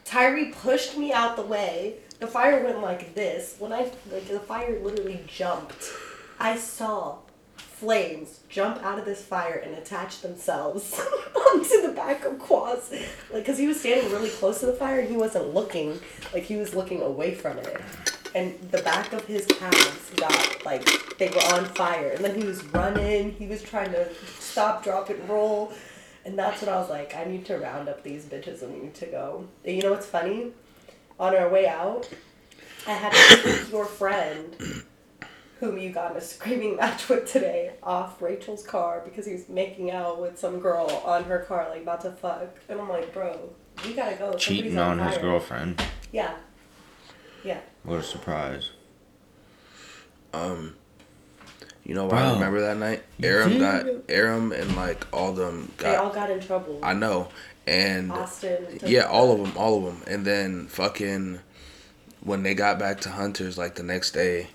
Tyree 0.04 0.52
pushed 0.52 0.96
me 0.96 1.12
out 1.12 1.36
the 1.36 1.42
way. 1.42 1.96
The 2.18 2.26
fire 2.26 2.64
went 2.64 2.82
like 2.82 3.14
this. 3.14 3.56
When 3.58 3.72
I 3.72 3.90
like 4.10 4.28
the 4.28 4.40
fire 4.40 4.78
literally 4.82 5.20
jumped. 5.26 5.92
I 6.38 6.56
saw 6.56 7.18
flames 7.80 8.40
jump 8.48 8.82
out 8.84 8.98
of 8.98 9.04
this 9.04 9.22
fire 9.22 9.62
and 9.64 9.74
attach 9.74 10.20
themselves 10.20 11.00
onto 11.34 11.82
the 11.82 11.92
back 11.94 12.24
of 12.24 12.38
Quaz. 12.38 12.92
Like, 13.32 13.44
cause 13.44 13.58
he 13.58 13.66
was 13.66 13.80
standing 13.80 14.10
really 14.12 14.30
close 14.30 14.60
to 14.60 14.66
the 14.66 14.72
fire 14.72 15.00
and 15.00 15.08
he 15.08 15.16
wasn't 15.16 15.54
looking. 15.54 15.98
Like 16.32 16.44
he 16.44 16.56
was 16.56 16.74
looking 16.74 17.02
away 17.02 17.34
from 17.34 17.58
it. 17.58 17.80
And 18.34 18.58
the 18.70 18.82
back 18.82 19.12
of 19.12 19.24
his 19.24 19.46
calves 19.46 20.10
got 20.16 20.64
like 20.64 20.84
they 21.18 21.28
were 21.28 21.54
on 21.54 21.64
fire. 21.64 22.10
And 22.10 22.24
then 22.24 22.40
he 22.40 22.46
was 22.46 22.62
running. 22.66 23.32
He 23.32 23.46
was 23.46 23.62
trying 23.62 23.90
to 23.92 24.08
stop, 24.38 24.84
drop, 24.84 25.10
and 25.10 25.28
roll. 25.28 25.72
And 26.24 26.38
that's 26.38 26.60
when 26.60 26.70
I 26.70 26.76
was 26.76 26.90
like, 26.90 27.16
I 27.16 27.24
need 27.24 27.44
to 27.46 27.58
round 27.58 27.88
up 27.88 28.02
these 28.02 28.26
bitches 28.26 28.62
and 28.62 28.72
we 28.74 28.80
need 28.80 28.94
to 28.96 29.06
go. 29.06 29.48
And 29.64 29.74
you 29.74 29.82
know 29.82 29.90
what's 29.90 30.06
funny? 30.06 30.52
on 31.20 31.36
our 31.36 31.50
way 31.50 31.68
out, 31.68 32.08
I 32.88 32.92
had 32.92 33.12
to 33.12 33.66
your 33.70 33.84
friend, 33.84 34.56
whom 35.60 35.78
you 35.78 35.90
got 35.90 36.10
in 36.12 36.16
a 36.16 36.20
screaming 36.20 36.76
match 36.76 37.08
with 37.08 37.30
today, 37.30 37.72
off 37.82 38.20
Rachel's 38.20 38.62
car 38.66 39.02
because 39.04 39.26
he 39.26 39.32
was 39.34 39.48
making 39.48 39.90
out 39.90 40.20
with 40.20 40.38
some 40.38 40.58
girl 40.58 40.86
on 41.04 41.24
her 41.24 41.40
car, 41.40 41.68
like 41.70 41.82
about 41.82 42.00
to 42.00 42.10
fuck. 42.12 42.48
And 42.68 42.80
I'm 42.80 42.88
like, 42.88 43.12
bro, 43.14 43.50
you 43.86 43.94
gotta 43.94 44.16
go. 44.16 44.34
Cheating 44.34 44.74
Somebody's 44.74 45.00
on 45.00 45.06
his 45.06 45.14
fire." 45.16 45.22
girlfriend. 45.24 45.84
Yeah. 46.12 46.34
Yeah. 47.44 47.60
What 47.84 48.00
a 48.00 48.02
surprise. 48.02 48.70
Um, 50.32 50.74
you 51.84 51.94
know 51.94 52.06
why 52.06 52.22
I 52.22 52.32
remember 52.34 52.60
that 52.60 52.76
night? 52.76 53.02
Aram 53.22 53.58
got 53.58 53.86
Yeah. 53.86 53.92
Aram 54.08 54.52
and 54.52 54.76
like 54.76 55.06
all 55.12 55.32
them 55.32 55.72
They 55.78 55.94
all 55.94 56.06
got. 56.08 56.14
got 56.14 56.30
in 56.30 56.40
trouble. 56.40 56.78
I 56.82 56.92
know, 56.94 57.28
and 57.66 58.12
Austin. 58.12 58.78
yeah, 58.86 59.02
all 59.04 59.32
of 59.32 59.38
them, 59.40 59.52
all 59.56 59.78
of 59.78 59.84
them, 59.84 60.02
and 60.06 60.24
then 60.26 60.66
fucking 60.68 61.40
when 62.22 62.42
they 62.42 62.54
got 62.54 62.78
back 62.78 63.00
to 63.02 63.10
Hunters 63.10 63.56
like 63.58 63.74
the 63.76 63.82
next 63.82 64.12
day, 64.12 64.48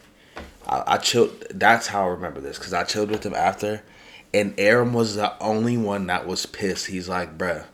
I, 0.68 0.84
I 0.88 0.98
chilled. 0.98 1.46
That's 1.52 1.88
how 1.88 2.06
I 2.06 2.10
remember 2.10 2.42
this 2.42 2.58
because 2.58 2.74
I 2.74 2.84
chilled 2.84 3.12
with 3.12 3.26
him 3.26 3.34
after, 3.34 3.84
and 4.34 4.54
Aram 4.58 4.94
was 4.94 5.16
the 5.16 5.38
only 5.42 5.78
one 5.78 6.08
that 6.08 6.28
was 6.28 6.46
pissed. 6.46 6.88
He's 6.88 7.08
like, 7.08 7.38
bruh, 7.38 7.66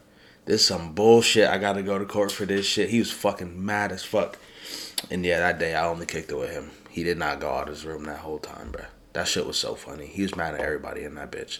this 0.46 0.66
some 0.66 0.94
bullshit. 0.94 1.50
I 1.50 1.58
gotta 1.58 1.84
go 1.84 1.98
to 1.98 2.06
court 2.06 2.32
for 2.32 2.46
this 2.46 2.66
shit. 2.66 2.89
He 2.89 3.00
was 3.00 3.12
fucking 3.12 3.66
mad 3.66 3.92
as 3.92 4.04
fuck. 4.04 4.38
And 5.10 5.26
yeah, 5.26 5.39
that 5.39 5.60
day 5.60 5.74
I 5.74 5.88
only 5.88 6.06
kicked 6.06 6.32
it 6.32 6.38
with 6.38 6.52
him. 6.52 6.72
He 6.89 7.04
did 7.04 7.18
not 7.18 7.39
go 7.39 7.50
out 7.50 7.70
of 7.70 7.76
his 7.76 7.86
room 7.86 8.04
that 8.04 8.20
whole 8.20 8.39
time, 8.39 8.72
bruh. 8.72 8.88
That 9.14 9.28
shit 9.28 9.46
was 9.46 9.58
so 9.58 9.76
funny. 9.76 10.06
He 10.06 10.22
was 10.22 10.36
mad 10.36 10.54
at 10.54 10.62
everybody 10.62 11.04
in 11.04 11.16
that 11.16 11.32
bitch. 11.32 11.60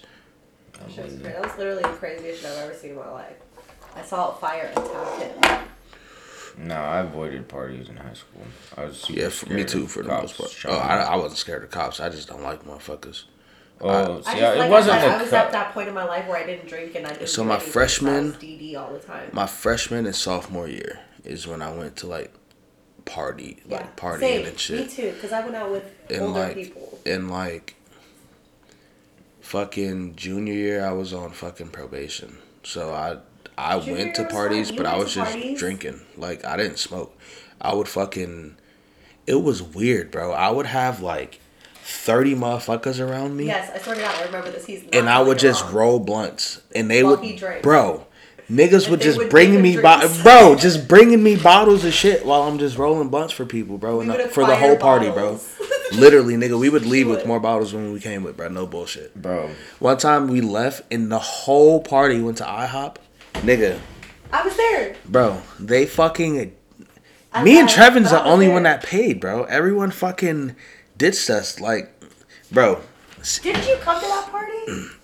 That 0.74 0.88
was. 0.88 1.18
That 1.20 1.42
was 1.42 1.58
literally 1.58 1.84
the 1.84 1.90
craziest 1.90 2.42
shit 2.42 2.52
I've 2.52 2.58
ever 2.58 2.74
seen 2.74 2.92
in 2.92 2.98
my 2.98 3.10
life. 3.10 3.36
I 3.96 4.04
saw 4.04 4.32
a 4.32 4.36
fire 4.36 4.72
attack 4.76 5.20
him. 5.20 5.68
No, 6.58 6.76
I 6.76 7.00
avoided 7.00 7.48
parties 7.48 7.90
in 7.90 7.96
high 7.98 8.14
school. 8.14 8.44
I 8.78 8.86
was 8.86 8.98
super 8.98 9.20
Yeah, 9.20 9.30
for 9.30 9.52
me 9.54 9.64
too, 9.64 9.88
for 9.88 10.04
the 10.04 10.10
cops 10.10 10.40
most 10.40 10.64
part. 10.64 10.74
Oh, 10.74 10.78
I. 10.80 10.98
I 10.98 11.16
wasn't 11.16 11.38
scared 11.38 11.64
of 11.64 11.72
cops. 11.72 12.00
I 12.00 12.10
just 12.10 12.28
don't 12.28 12.44
like 12.44 12.64
motherfuckers. 12.66 13.24
Oh, 13.84 13.90
I 13.90 14.34
see, 14.34 14.40
just, 14.40 14.44
I- 14.44 14.54
like 14.60 14.68
it 14.68 14.72
wasn't 14.72 14.96
I, 14.96 15.02
said, 15.02 15.12
I 15.12 15.22
was 15.22 15.30
co- 15.32 15.36
at 15.38 15.52
that 15.54 15.74
point 15.74 15.88
in 15.88 15.94
my 15.96 16.04
life 16.06 16.28
where 16.28 16.38
I 16.38 16.46
didn't 16.46 16.68
drink 16.68 16.94
and 16.96 17.08
I 17.08 17.14
didn't. 17.14 17.30
So 17.30 17.44
my 17.44 17.56
anything, 17.56 17.72
freshman- 17.72 18.32
DD 18.34 18.76
all 18.78 18.94
the 18.94 19.00
time. 19.00 19.30
My 19.34 19.48
freshman 19.48 20.06
and 20.06 20.16
sophomore 20.16 20.68
year 20.68 21.00
is 21.24 21.48
when 21.48 21.62
I 21.62 21.72
went 21.74 21.96
to 21.98 22.08
like 22.08 22.32
party, 23.06 23.58
yeah. 23.66 23.78
like 23.78 23.96
partying 23.96 24.20
Same. 24.20 24.46
and 24.46 24.60
shit. 24.60 24.80
Me 24.88 24.94
too, 24.94 25.12
because 25.14 25.32
I 25.32 25.42
went 25.42 25.56
out 25.56 25.72
with 25.72 25.84
And 26.12 26.22
older 26.22 26.40
like, 26.40 26.56
people. 26.56 27.00
in 27.06 27.30
like 27.30 27.76
fucking 29.42 30.16
junior 30.16 30.54
year, 30.54 30.86
I 30.86 30.92
was 30.92 31.14
on 31.14 31.32
fucking 31.32 31.70
probation. 31.70 32.38
So 32.64 32.94
I 32.94 33.18
I 33.62 33.80
Junior 33.80 33.94
went 34.04 34.16
to 34.16 34.22
year 34.22 34.28
was 34.28 34.34
parties. 34.34 34.72
You 34.72 34.78
but 34.78 34.86
I 34.86 34.98
was 34.98 35.14
just 35.14 35.32
parties? 35.32 35.60
drinking. 35.60 36.02
Like 36.18 36.44
I 36.46 36.58
didn't 36.58 36.78
smoke. 36.80 37.18
I 37.60 37.74
would 37.74 37.88
fucking. 37.88 38.58
It 39.28 39.36
was 39.44 39.62
weird, 39.62 40.12
bro. 40.12 40.32
I 40.32 40.50
would 40.50 40.66
have 40.66 41.02
like 41.02 41.40
thirty 41.84 42.36
motherfuckers 42.36 43.00
around 43.06 43.38
me. 43.38 43.46
Yes, 43.46 43.72
I 43.74 43.78
swear 43.80 43.96
to 43.96 44.02
God, 44.02 44.16
I 44.20 44.26
remember 44.26 44.52
this. 44.52 44.66
He's 44.66 44.84
not 44.84 44.96
and 44.96 45.10
I 45.10 45.22
would 45.22 45.38
just 45.40 45.64
wrong. 45.66 45.74
roll 45.74 46.00
blunts, 46.00 46.62
and 46.76 46.90
they 46.90 47.04
While 47.04 47.18
would, 47.18 47.26
he 47.26 47.36
drank. 47.36 47.64
bro. 47.64 48.08
Niggas 48.50 48.82
And 48.84 48.92
would 48.92 49.02
just 49.02 49.18
would 49.18 49.30
bring 49.30 49.62
me, 49.62 49.78
bo- 49.80 50.10
bro, 50.24 50.56
just 50.58 50.86
bringing 50.90 51.24
me 51.24 51.38
bottles 51.38 51.86
of 51.86 51.94
shit 51.94 52.26
while 52.26 52.42
I'm 52.42 52.58
just 52.60 52.78
rolling 52.78 53.08
blunts 53.08 53.32
for 53.32 53.46
people, 53.46 53.78
bro, 53.78 54.02
and 54.02 54.12
uh, 54.12 54.16
would 54.18 54.32
for 54.32 54.44
the 54.46 54.52
acquire 54.52 54.68
whole 54.72 54.78
party, 54.78 55.08
bottles. 55.08 55.56
bro. 55.58 55.68
Literally, 55.98 56.36
nigga, 56.36 56.60
we 56.60 56.68
would 56.68 56.86
leave 56.86 57.08
with 57.08 57.26
more 57.26 57.40
bottles 57.40 57.72
than 57.72 57.94
we 57.94 58.02
came 58.02 58.24
with, 58.24 58.36
bro. 58.36 58.50
No 58.50 58.66
bullshit. 58.68 59.16
Bro, 59.16 59.52
One 59.80 59.98
time 59.98 60.28
we 60.28 60.42
left, 60.42 60.82
and 60.92 61.10
the 61.10 61.20
whole 61.20 61.80
party 61.82 62.20
went 62.22 62.40
to 62.40 62.44
IHOP, 62.44 62.98
nigga, 63.36 63.80
I 64.32 64.44
was 64.44 64.56
there. 64.56 64.96
bro. 65.06 65.42
They 65.60 65.86
fucking. 65.86 66.56
I 67.34 67.44
me 67.44 67.60
and 67.60 67.70
Trevin's 67.70 68.10
the 68.12 68.24
only 68.24 68.46
there. 68.48 68.54
one 68.54 68.64
that 68.64 68.84
paid, 68.84 69.20
bro. 69.22 69.44
Everyone 69.46 69.90
fucking 69.92 70.56
ditched 70.98 71.30
us, 71.30 71.60
like, 71.62 71.94
bro. 72.52 72.82
Didn't 73.42 73.68
you 73.68 73.78
come 73.78 74.02
to 74.02 74.08
that 74.08 74.28
party? 74.30 74.88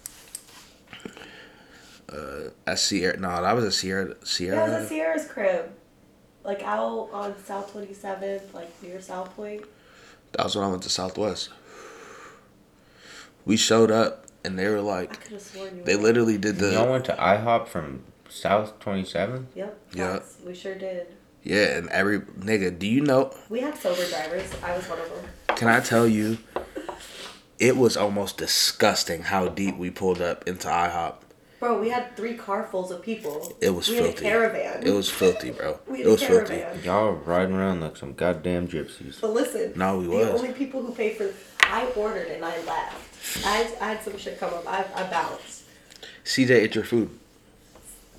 Uh, 2.09 2.49
at 2.65 2.79
Sierra, 2.79 3.17
no, 3.17 3.27
that 3.41 3.51
was 3.53 3.65
a 3.65 3.71
Sierra, 3.71 4.15
Sierra. 4.23 4.55
That 4.55 4.79
was 4.79 4.85
a 4.85 4.87
Sierra's 4.87 5.27
crib. 5.27 5.71
Like 6.43 6.63
out 6.63 7.09
on 7.11 7.35
South 7.43 7.73
27th, 7.73 8.53
like 8.53 8.81
near 8.81 9.01
South 9.01 9.35
Point. 9.35 9.65
That 10.31 10.45
was 10.45 10.55
when 10.55 10.63
I 10.63 10.69
went 10.69 10.83
to 10.83 10.89
Southwest. 10.89 11.49
We 13.43 13.57
showed 13.57 13.91
up 13.91 14.25
and 14.45 14.57
they 14.57 14.69
were 14.69 14.79
like, 14.79 15.25
could 15.25 15.41
sworn 15.41 15.77
you 15.79 15.83
they 15.83 15.97
were. 15.97 16.03
literally 16.03 16.37
did 16.37 16.55
the. 16.59 16.71
y'all 16.71 16.89
went 16.89 17.03
to 17.05 17.13
IHOP 17.13 17.67
from 17.67 18.03
South 18.29 18.79
27? 18.79 19.47
Yep. 19.55 19.79
Yeah. 19.93 20.13
facts. 20.19 20.37
We 20.45 20.53
sure 20.53 20.75
did. 20.75 21.07
yeah, 21.43 21.77
and 21.77 21.89
every 21.89 22.19
nigga. 22.21 22.77
Do 22.77 22.87
you 22.87 23.01
know? 23.01 23.33
We 23.49 23.61
had 23.61 23.77
sober 23.77 24.05
drivers. 24.07 24.49
I 24.63 24.75
was 24.75 24.87
one 24.89 24.99
of 24.99 25.09
them. 25.09 25.25
Can 25.55 25.67
I 25.67 25.79
tell 25.79 26.07
you? 26.07 26.37
It 27.59 27.75
was 27.75 27.97
almost 27.97 28.37
disgusting 28.37 29.23
how 29.23 29.47
deep 29.49 29.77
we 29.77 29.89
pulled 29.89 30.21
up 30.21 30.47
into 30.47 30.67
IHOP. 30.67 31.15
Bro, 31.59 31.81
we 31.81 31.89
had 31.89 32.15
three 32.15 32.37
carfuls 32.37 32.91
of 32.91 33.01
people. 33.01 33.51
It 33.61 33.71
was 33.71 33.89
we 33.89 33.95
filthy. 33.97 34.25
Had 34.25 34.35
a 34.35 34.37
caravan. 34.51 34.83
It 34.87 34.91
was 34.91 35.09
filthy, 35.09 35.49
bro. 35.49 35.79
We 35.87 36.01
It 36.01 36.05
had 36.05 36.07
a 36.07 36.11
was 36.11 36.21
filthy. 36.23 36.63
Y'all 36.85 37.05
were 37.07 37.13
riding 37.15 37.55
around 37.55 37.81
like 37.81 37.97
some 37.97 38.13
goddamn 38.13 38.67
gypsies. 38.67 39.19
But 39.19 39.31
listen, 39.33 39.73
No, 39.75 39.97
we 39.97 40.05
the 40.05 40.11
was. 40.11 40.27
only 40.41 40.53
people 40.53 40.83
who 40.83 40.93
paid 40.93 41.17
for. 41.17 41.33
I 41.61 41.87
ordered 41.95 42.27
and 42.27 42.45
I 42.45 42.55
left. 42.63 43.43
I 43.43 43.49
had, 43.49 43.77
I 43.81 43.87
had 43.93 44.03
some 44.03 44.17
shit 44.19 44.39
come 44.39 44.53
up. 44.53 44.67
I, 44.67 44.85
I 44.93 45.09
bounced. 45.09 45.63
CJ 46.23 46.51
ate 46.51 46.75
your 46.75 46.83
food. 46.83 47.09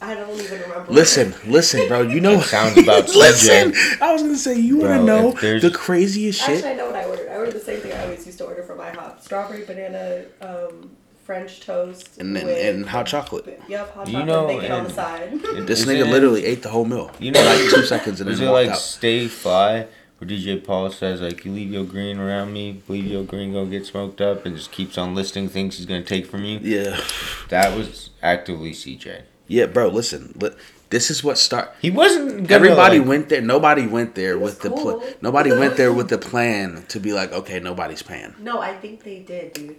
I 0.00 0.14
don't 0.14 0.30
even 0.40 0.60
remember. 0.60 0.92
Listen, 0.92 1.34
listen, 1.46 1.88
bro. 1.88 2.02
You 2.02 2.20
know 2.20 2.40
Sounds 2.40 2.78
about 2.78 3.08
Listen, 3.14 3.72
CJ. 3.72 4.00
I 4.00 4.12
was 4.12 4.22
gonna 4.22 4.36
say 4.36 4.54
you 4.58 4.80
Bro, 4.80 4.90
wanna 4.90 5.04
know 5.04 5.30
the 5.32 5.70
craziest 5.74 6.40
shit. 6.40 6.56
Actually, 6.64 6.70
I 6.70 6.74
know 6.74 6.86
what 6.86 6.96
I 6.96 7.04
ordered. 7.04 7.28
I 7.28 7.36
ordered 7.36 7.54
the 7.54 7.60
same 7.60 7.80
thing 7.80 7.92
I 7.92 8.02
always 8.04 8.24
used 8.26 8.38
to 8.38 8.44
order 8.46 8.62
from 8.62 8.78
IHOP: 8.78 9.20
strawberry 9.22 9.64
banana, 9.64 10.24
um, 10.40 10.90
French 11.24 11.60
toast, 11.60 12.18
And 12.18 12.34
then 12.36 12.46
with- 12.46 12.64
and 12.64 12.86
hot 12.88 13.06
chocolate. 13.06 13.60
Yep, 13.68 13.94
hot 13.94 14.06
You 14.06 14.12
chocolate, 14.12 14.26
know, 14.28 14.46
bacon 14.46 14.72
on 14.72 14.84
the 14.84 14.86
and- 14.86 14.94
side. 14.94 15.32
This 15.66 15.84
nigga 15.84 16.06
it- 16.06 16.10
literally 16.12 16.44
ate 16.46 16.62
the 16.62 16.70
whole 16.70 16.84
meal. 16.84 17.10
You 17.18 17.32
know, 17.32 17.42
like 17.44 17.58
two 17.70 17.84
seconds 17.84 18.20
and 18.20 18.30
Is 18.30 18.38
then 18.38 18.48
it 18.48 18.50
walked 18.52 18.66
like 18.66 18.74
out. 18.76 18.78
Stay 18.80 19.26
Fly, 19.28 19.86
where 20.18 20.28
DJ 20.28 20.64
Paul 20.64 20.90
says 20.90 21.20
like, 21.20 21.44
"You 21.44 21.52
leave 21.52 21.70
your 21.72 21.84
green 21.84 22.18
around 22.18 22.52
me, 22.52 22.82
leave 22.88 23.04
your 23.06 23.24
green 23.24 23.52
gonna 23.52 23.66
get 23.66 23.84
smoked 23.84 24.20
up," 24.20 24.46
and 24.46 24.56
just 24.56 24.70
keeps 24.72 24.96
on 24.96 25.14
listing 25.14 25.48
things 25.48 25.76
he's 25.76 25.86
gonna 25.86 26.02
take 26.02 26.26
from 26.26 26.44
you? 26.44 26.60
Yeah, 26.62 27.00
That 27.50 27.76
was 27.76 28.10
actively 28.22 28.72
CJ. 28.72 29.22
Yeah, 29.48 29.66
bro. 29.66 29.88
Listen, 29.88 30.32
li- 30.40 30.50
this 30.90 31.10
is 31.10 31.22
what 31.24 31.36
start. 31.38 31.74
He 31.82 31.90
wasn't. 31.90 32.46
Gonna, 32.46 32.54
Everybody 32.54 32.98
like, 33.00 33.08
went 33.08 33.28
there. 33.28 33.40
Nobody 33.42 33.86
went 33.86 34.14
there 34.14 34.38
with 34.38 34.60
the 34.60 34.70
cool. 34.70 35.00
plan. 35.00 35.14
Nobody 35.20 35.50
went 35.52 35.76
there 35.76 35.92
with 35.92 36.08
the 36.14 36.18
plan 36.18 36.84
to 36.88 37.00
be 37.00 37.12
like, 37.12 37.32
okay, 37.32 37.58
nobody's 37.60 38.02
paying. 38.02 38.34
no, 38.40 38.60
I 38.60 38.74
think 38.74 39.02
they 39.02 39.18
did, 39.18 39.52
dude. 39.54 39.76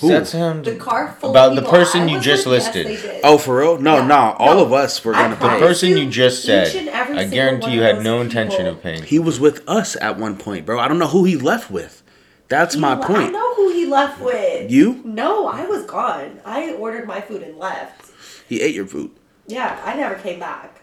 Who? 0.00 0.08
That's 0.08 0.32
him. 0.32 0.62
The 0.62 0.76
car 0.76 1.16
full 1.18 1.30
about 1.30 1.56
of 1.56 1.64
the 1.64 1.68
person 1.68 2.08
you 2.08 2.20
just 2.20 2.46
with, 2.46 2.54
yes, 2.62 2.66
listed. 2.74 2.86
they 2.86 2.96
did. 2.96 3.20
Oh, 3.24 3.38
for 3.38 3.56
real? 3.58 3.78
No, 3.78 3.96
Yeah. 3.96 4.06
no. 4.06 4.36
All 4.38 4.56
No. 4.56 4.64
of 4.66 4.72
us 4.72 5.02
were 5.04 5.12
gonna 5.12 5.30
the 5.30 5.36
promise 5.36 5.60
pay. 5.60 5.66
person 5.66 5.88
you 5.96 6.10
just 6.10 6.44
said. 6.44 6.88
I 6.88 7.24
guarantee 7.24 7.72
you 7.72 7.82
had 7.82 7.96
those 7.96 8.04
no 8.04 8.20
intention 8.20 8.58
people- 8.58 8.72
of 8.72 8.82
paying. 8.82 9.02
He 9.02 9.18
was 9.18 9.40
with 9.40 9.66
us 9.68 9.96
at 10.00 10.18
one 10.18 10.36
point, 10.36 10.66
bro. 10.66 10.78
I 10.78 10.86
don't 10.88 10.98
know 10.98 11.08
who 11.08 11.24
he 11.24 11.36
left 11.36 11.70
with. 11.70 12.02
That's 12.48 12.74
He 12.74 12.80
my 12.80 12.94
le- 12.94 13.06
I 13.16 13.28
know 13.30 13.54
who 13.54 13.72
he 13.72 13.86
left 13.86 14.20
with. 14.20 14.70
You? 14.70 15.00
No, 15.04 15.46
I 15.48 15.64
was 15.66 15.84
gone. 15.86 16.38
I 16.44 16.72
ordered 16.74 17.06
my 17.06 17.20
food 17.22 17.42
and 17.42 17.56
left. 17.58 18.11
He 18.48 18.60
ate 18.60 18.74
your 18.74 18.86
food. 18.86 19.10
Yeah, 19.46 19.80
I 19.84 19.94
never 19.94 20.14
came 20.16 20.38
back. 20.40 20.80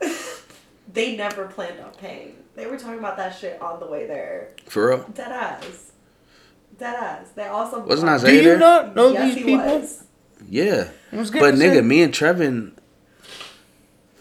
they 0.92 1.16
never 1.16 1.46
planned 1.46 1.80
on 1.80 1.92
paying. 1.92 2.36
They 2.54 2.66
were 2.66 2.76
talking 2.78 2.98
about 2.98 3.16
that 3.16 3.36
shit 3.36 3.60
on 3.62 3.80
the 3.80 3.86
way 3.86 4.06
there. 4.06 4.50
For 4.66 4.88
real? 4.88 5.04
Dead 5.14 5.32
ass. 5.32 5.92
Dead 6.78 6.94
ass. 6.96 7.30
They 7.34 7.46
also 7.46 7.80
Wasn't 7.84 8.08
Isaiah 8.08 8.30
Do 8.30 8.36
you 8.36 8.42
there? 8.44 8.58
not 8.58 8.94
know 8.94 9.12
yes, 9.12 9.34
these 9.34 9.44
people? 9.44 9.64
was. 9.64 10.04
Yeah. 10.48 10.88
I 11.12 11.16
was 11.16 11.30
gonna 11.30 11.44
But 11.52 11.58
say- 11.58 11.66
nigga, 11.68 11.84
me 11.84 12.02
and 12.02 12.12
Trevin, 12.12 12.72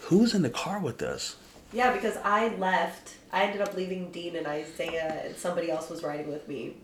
who 0.03 0.19
was 0.19 0.33
in 0.33 0.41
the 0.43 0.49
car 0.49 0.79
with 0.79 1.01
us? 1.01 1.35
Yeah, 1.73 1.93
because 1.93 2.17
I 2.23 2.49
left. 2.55 3.15
I 3.31 3.43
ended 3.45 3.61
up 3.61 3.75
leaving 3.75 4.11
Dean 4.11 4.35
and 4.35 4.45
Isaiah, 4.45 5.21
and 5.25 5.35
somebody 5.37 5.71
else 5.71 5.89
was 5.89 6.03
riding 6.03 6.27
with 6.29 6.47
me. 6.49 6.75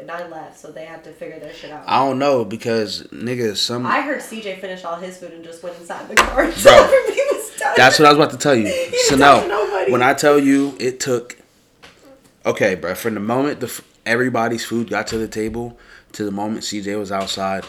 And 0.00 0.10
I 0.10 0.26
left, 0.28 0.58
so 0.58 0.72
they 0.72 0.84
had 0.84 1.04
to 1.04 1.12
figure 1.12 1.38
their 1.38 1.52
shit 1.52 1.70
out. 1.70 1.84
I 1.86 1.98
don't 2.04 2.18
know 2.18 2.44
because 2.44 3.02
nigga, 3.12 3.56
some. 3.56 3.86
I 3.86 4.00
heard 4.00 4.20
CJ 4.20 4.60
finish 4.60 4.84
all 4.84 4.96
his 4.96 5.18
food 5.18 5.32
and 5.32 5.44
just 5.44 5.62
went 5.62 5.76
inside 5.78 6.08
the 6.08 6.14
car 6.16 6.44
Bro. 6.62 6.90
That's 7.76 7.98
what 7.98 8.06
I 8.06 8.12
was 8.12 8.18
about 8.18 8.30
to 8.32 8.38
tell 8.38 8.54
you. 8.56 8.66
He 8.90 8.98
So 9.04 9.10
didn't 9.10 9.20
no, 9.20 9.26
talk 9.34 9.42
to 9.42 9.48
nobody. 9.48 9.92
when 9.92 10.02
I 10.02 10.14
tell 10.14 10.38
you 10.38 10.76
it 10.80 10.98
took, 10.98 11.36
okay, 12.44 12.74
bro. 12.74 12.94
From 12.94 13.14
the 13.14 13.20
moment 13.20 13.60
the 13.60 13.82
everybody's 14.04 14.64
food 14.64 14.90
got 14.90 15.06
to 15.08 15.18
the 15.18 15.28
table 15.28 15.78
to 16.12 16.24
the 16.24 16.32
moment 16.32 16.64
CJ 16.64 16.98
was 16.98 17.12
outside, 17.12 17.64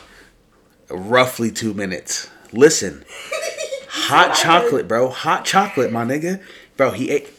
roughly 0.89 1.51
two 1.51 1.74
minutes. 1.74 2.30
Listen, 2.51 3.03
hot 3.89 4.34
chocolate, 4.36 4.88
bro. 4.88 5.09
Hot 5.09 5.45
chocolate, 5.45 5.91
my 5.91 6.03
nigga, 6.05 6.41
bro. 6.78 6.91
He 6.91 7.11
ate. 7.11 7.30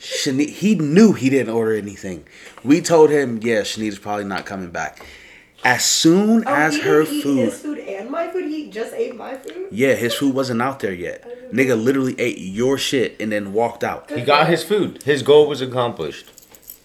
Shani- 0.00 0.50
he 0.50 0.74
knew 0.74 1.12
he 1.14 1.30
didn't 1.30 1.54
order 1.54 1.72
anything. 1.74 2.26
We 2.64 2.80
told 2.80 3.10
him, 3.10 3.40
yeah, 3.42 3.60
Shenita's 3.60 3.98
probably 3.98 4.24
not 4.24 4.46
coming 4.46 4.70
back. 4.70 5.04
As 5.64 5.84
soon 5.84 6.44
Oh, 6.46 6.52
as 6.54 6.74
he 6.76 6.80
her 6.82 7.04
didn't 7.04 7.14
eat 7.16 7.22
food, 7.22 7.38
his 7.38 7.60
food 7.62 7.78
and 7.78 8.10
my 8.10 8.28
food. 8.28 8.44
He 8.50 8.68
just 8.70 8.92
ate 8.94 9.16
my 9.16 9.34
food. 9.36 9.68
yeah, 9.70 9.94
his 9.94 10.14
food 10.14 10.34
wasn't 10.34 10.60
out 10.60 10.80
there 10.80 10.92
yet. 10.92 11.52
Nigga 11.52 11.82
literally 11.82 12.14
ate 12.18 12.38
your 12.38 12.76
shit 12.76 13.16
and 13.20 13.32
then 13.32 13.52
walked 13.54 13.82
out. 13.84 14.10
He 14.10 14.20
got 14.22 14.46
his 14.48 14.62
food. 14.62 15.02
His 15.04 15.22
goal 15.22 15.46
was 15.46 15.62
accomplished. 15.62 16.30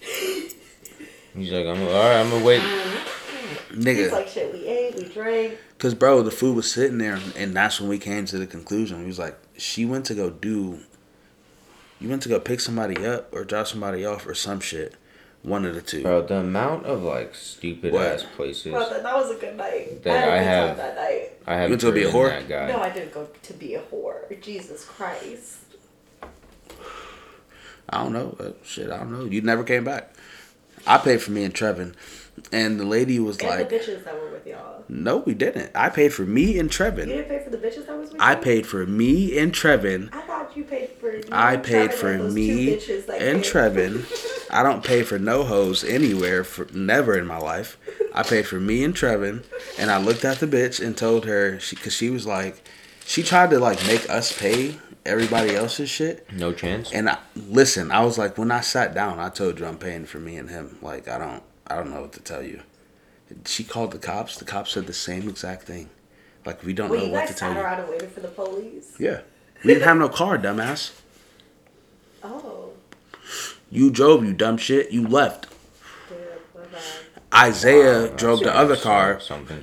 He's 1.34 1.52
like, 1.52 1.66
I'm 1.66 1.80
all 1.82 1.88
right. 1.92 2.20
I'm 2.20 2.30
gonna 2.30 2.44
wait. 2.44 2.62
Nigga. 3.70 3.96
He's 3.96 4.12
like, 4.12 4.28
shit, 4.28 4.52
we 4.52 4.66
ate, 4.66 4.94
we 4.96 5.04
drank. 5.04 5.56
cause 5.78 5.94
bro, 5.94 6.22
the 6.22 6.30
food 6.30 6.56
was 6.56 6.70
sitting 6.70 6.98
there, 6.98 7.18
and 7.36 7.54
that's 7.54 7.80
when 7.80 7.88
we 7.88 7.98
came 7.98 8.24
to 8.26 8.38
the 8.38 8.46
conclusion. 8.46 9.00
He 9.00 9.06
was 9.06 9.18
like, 9.18 9.38
she 9.56 9.84
went 9.84 10.06
to 10.06 10.14
go 10.14 10.30
do. 10.30 10.80
You 12.00 12.08
went 12.08 12.22
to 12.22 12.28
go 12.28 12.40
pick 12.40 12.60
somebody 12.60 13.04
up 13.06 13.32
or 13.32 13.44
drop 13.44 13.66
somebody 13.66 14.04
off 14.04 14.26
or 14.26 14.34
some 14.34 14.58
shit. 14.60 14.94
One 15.42 15.64
of 15.64 15.74
the 15.74 15.80
two. 15.80 16.02
Bro, 16.02 16.26
the 16.26 16.36
amount 16.36 16.84
of 16.86 17.02
like 17.02 17.34
stupid 17.34 17.92
What? 17.94 18.06
ass 18.06 18.24
places 18.36 18.72
Bro, 18.72 18.90
that, 18.90 19.02
that 19.02 19.14
was 19.16 19.30
a 19.30 19.36
good 19.40 19.56
night. 19.56 20.02
That 20.02 20.28
I 20.28 20.36
I 20.36 20.38
had 20.38 20.38
a 20.38 20.38
good 20.38 20.44
have- 20.44 20.68
time 20.68 20.76
that 20.76 20.96
night. 20.96 21.30
I 21.46 21.54
have 21.54 21.68
You 21.68 21.72
went 21.72 21.80
to 21.80 21.92
be 21.92 22.02
a 22.04 22.10
whore? 22.12 22.28
that 22.28 22.48
guy. 22.48 22.68
No, 22.68 22.78
I 22.80 22.90
didn't 22.90 23.12
go 23.14 23.26
to 23.42 23.52
be 23.54 23.74
a 23.74 23.80
whore. 23.80 24.40
Jesus 24.42 24.84
Christ. 24.84 25.56
I 27.88 28.02
don't 28.02 28.12
know. 28.12 28.36
Uh, 28.38 28.50
shit, 28.64 28.90
I 28.90 28.98
don't 28.98 29.12
know. 29.12 29.24
You 29.24 29.40
never 29.40 29.64
came 29.64 29.84
back. 29.84 30.12
I 30.86 30.98
paid 30.98 31.20
for 31.22 31.30
me 31.32 31.44
and 31.44 31.52
Trevin, 31.54 31.94
and 32.52 32.78
the 32.80 32.84
lady 32.84 33.18
was 33.18 33.38
And 33.38 33.48
like, 33.48 33.68
the 33.68 33.76
bitches 33.76 34.04
that 34.04 34.14
were 34.20 34.30
with 34.30 34.46
y'all. 34.46 34.84
"No, 34.88 35.18
we 35.18 35.34
didn't. 35.34 35.70
I 35.74 35.88
paid 35.88 36.12
for 36.12 36.22
me 36.22 36.58
and 36.58 36.70
Trevin. 36.70 37.06
You 37.08 37.12
Trevin. 37.12 37.16
didn't 37.16 37.28
pay 37.28 37.44
for 37.44 37.50
the 37.50 37.58
bitches 37.58 37.86
that 37.86 37.96
was 37.98 38.10
with 38.12 38.20
I 38.20 38.34
you? 38.34 38.40
paid 38.40 38.66
for 38.66 38.86
me 38.86 39.38
and 39.38 39.52
Trevin. 39.52 40.08
I 40.12 40.20
thought 40.22 40.56
you 40.56 40.64
paid 40.64 40.90
for. 41.00 41.14
You 41.14 41.22
I 41.32 41.56
paid 41.56 41.90
Trevin 41.90 41.94
for 41.94 42.08
and 42.12 42.34
me 42.34 42.76
bitches 42.76 43.06
that 43.06 43.20
and. 43.22 43.42
Trevin. 43.42 44.06
I 44.52 44.64
don't 44.64 44.82
pay 44.84 45.02
for 45.04 45.16
no 45.18 45.44
hoes 45.44 45.84
anywhere 45.84 46.42
for 46.42 46.66
never 46.72 47.16
in 47.16 47.24
my 47.26 47.38
life. 47.38 47.78
I 48.12 48.24
paid 48.24 48.46
for 48.46 48.58
me 48.58 48.82
and 48.82 48.92
Trevin, 48.94 49.44
and 49.78 49.90
I 49.92 49.98
looked 49.98 50.24
at 50.24 50.40
the 50.40 50.46
bitch 50.48 50.84
and 50.84 50.96
told 50.96 51.24
her 51.26 51.60
she 51.60 51.76
because 51.76 51.94
she 51.94 52.10
was 52.10 52.26
like, 52.26 52.60
she 53.06 53.22
tried 53.22 53.50
to 53.50 53.60
like 53.60 53.84
make 53.86 54.10
us 54.10 54.36
pay 54.36 54.74
everybody 55.06 55.54
else's 55.54 55.88
shit. 55.88 56.26
No 56.32 56.52
chance. 56.52 56.90
And 56.92 57.08
I 57.08 57.18
listen, 57.36 57.92
I 57.92 58.04
was 58.04 58.18
like, 58.18 58.36
when 58.38 58.50
I 58.50 58.60
sat 58.60 58.92
down, 58.92 59.20
I 59.20 59.28
told 59.28 59.60
you 59.60 59.66
I'm 59.66 59.78
paying 59.78 60.04
for 60.04 60.18
me 60.18 60.36
and 60.36 60.50
him. 60.50 60.78
Like 60.82 61.06
I 61.06 61.18
don't, 61.18 61.42
I 61.70 61.76
don't 61.76 61.90
know 61.92 62.00
what 62.02 62.12
to 62.14 62.20
tell 62.20 62.42
you. 62.42 62.60
She 63.46 63.62
called 63.64 63.92
the 63.92 63.98
cops. 63.98 64.36
The 64.36 64.44
cops 64.44 64.72
said 64.72 64.86
the 64.86 64.92
same 64.92 65.28
exact 65.28 65.62
thing. 65.62 65.88
Like 66.44 66.64
we 66.64 66.72
don't 66.72 66.90
Well, 66.90 67.06
know 67.06 67.12
what 67.12 67.28
to 67.28 67.34
tell 67.34 67.50
sat 67.50 67.56
you. 67.56 67.62
around 67.62 67.80
and 67.80 67.88
waited 67.90 68.10
for 68.10 68.20
the 68.20 68.28
police. 68.28 68.94
Yeah, 68.98 69.20
we 69.64 69.72
didn't 69.74 69.84
have 69.86 69.96
no 69.98 70.08
car, 70.08 70.36
dumbass. 70.38 70.92
Oh, 72.22 72.70
You 73.70 73.90
drove, 73.90 74.24
you 74.24 74.34
dumb 74.34 74.58
shit. 74.58 74.90
You 74.90 75.06
left. 75.08 75.46
damn, 76.10 76.18
my 76.54 76.66
bad. 76.70 76.82
Isaiah 77.32 78.08
Wow, 78.10 78.16
drove 78.16 78.40
the 78.40 78.54
other 78.54 78.76
car 78.76 79.20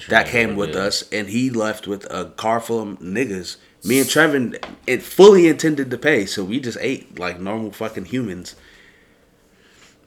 that 0.10 0.28
came 0.28 0.56
with 0.56 0.70
did. 0.72 0.78
us, 0.78 1.04
and 1.12 1.28
he 1.28 1.50
left 1.52 1.86
with 1.86 2.06
a 2.12 2.26
car 2.32 2.60
full 2.60 2.80
of 2.82 3.00
niggas. 3.00 3.58
Me 3.84 4.00
and 4.00 4.10
Trevin, 4.10 4.58
it 4.88 5.04
fully 5.04 5.48
intended 5.48 5.92
to 5.92 5.98
pay, 6.00 6.26
so 6.26 6.44
we 6.44 6.60
just 6.60 6.78
ate 6.82 7.20
like 7.20 7.40
normal 7.40 7.72
fucking 7.72 8.06
humans. 8.06 8.56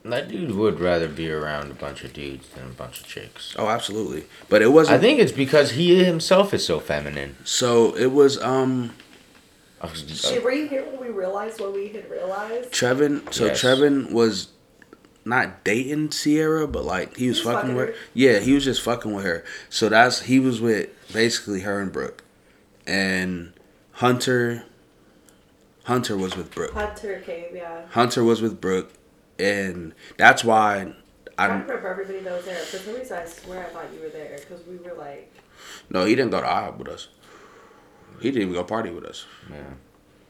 That 0.03 0.29
dude 0.29 0.55
would 0.55 0.79
rather 0.79 1.07
be 1.07 1.29
around 1.31 1.69
a 1.69 1.75
bunch 1.75 2.03
of 2.03 2.11
dudes 2.13 2.49
than 2.49 2.65
a 2.65 2.73
bunch 2.73 3.01
of 3.01 3.07
chicks. 3.07 3.55
Oh, 3.57 3.67
absolutely. 3.67 4.23
But 4.49 4.61
it 4.63 4.69
wasn't. 4.69 4.97
I 4.97 5.01
think 5.01 5.19
it's 5.19 5.31
because 5.31 5.71
he 5.71 6.03
himself 6.03 6.53
is 6.53 6.65
so 6.65 6.79
feminine. 6.79 7.35
so. 7.43 7.95
It 7.95 8.11
was 8.11 8.41
um 8.41 8.93
I 9.79 9.87
Shit, 9.93 10.43
were 10.43 10.51
you 10.51 10.67
here 10.67 10.83
when 10.85 10.99
we 10.99 11.09
realized 11.09 11.59
what 11.59 11.73
we 11.73 11.89
had 11.89 12.09
realized? 12.09 12.71
Trevin. 12.71 13.31
So 13.33 13.45
Yes. 13.45 13.61
Trevin 13.61 14.11
was 14.11 14.49
not 15.23 15.63
dating 15.63 16.11
Sierra, 16.11 16.67
but 16.67 16.83
like 16.83 17.17
he 17.17 17.27
was 17.27 17.41
He 17.41 17.45
was 17.47 17.53
fucking 17.55 17.69
fucking 17.71 17.75
with. 17.75 17.89
her. 17.89 17.95
Yeah, 18.13 18.39
he 18.39 18.53
was 18.53 18.63
just 18.65 18.81
fucking 18.81 19.13
with 19.13 19.25
her. 19.25 19.43
So 19.69 19.87
that's 19.89 20.23
he 20.23 20.39
was 20.39 20.59
with 20.61 20.89
basically 21.13 21.61
her 21.61 21.79
and 21.79 21.91
Brooke, 21.91 22.23
and 22.87 23.53
Hunter. 23.93 24.65
Hunter 25.85 26.15
was 26.17 26.35
with 26.37 26.53
Brooke. 26.53 26.73
Hunter 26.73 27.21
came, 27.25 27.55
yeah. 27.55 27.81
Hunter 27.91 28.23
was 28.23 28.39
with 28.41 28.61
Brooke, 28.61 28.93
and 29.41 29.93
that's 30.17 30.43
why 30.43 30.93
I 31.37 31.45
I 31.45 31.47
remember 31.47 31.87
everybody 31.87 32.19
that 32.19 32.33
was 32.33 32.45
there. 32.45 32.55
For 32.55 32.77
some 32.77 32.93
reason, 32.95 33.17
I 33.17 33.25
swear 33.25 33.65
I 33.65 33.69
thought 33.69 33.85
you 33.93 34.01
were 34.01 34.09
there 34.09 34.37
because 34.37 34.65
we 34.67 34.77
were 34.77 34.93
like, 34.93 35.31
no. 35.89 36.05
He 36.05 36.15
didn't 36.15 36.31
go 36.31 36.41
to 36.41 36.47
IHOP 36.47 36.77
with 36.77 36.87
us. 36.89 37.07
He 38.19 38.29
didn't 38.29 38.43
even 38.43 38.53
go 38.53 38.63
party 38.63 38.91
with 38.91 39.05
us. 39.05 39.25
yeah. 39.49 39.63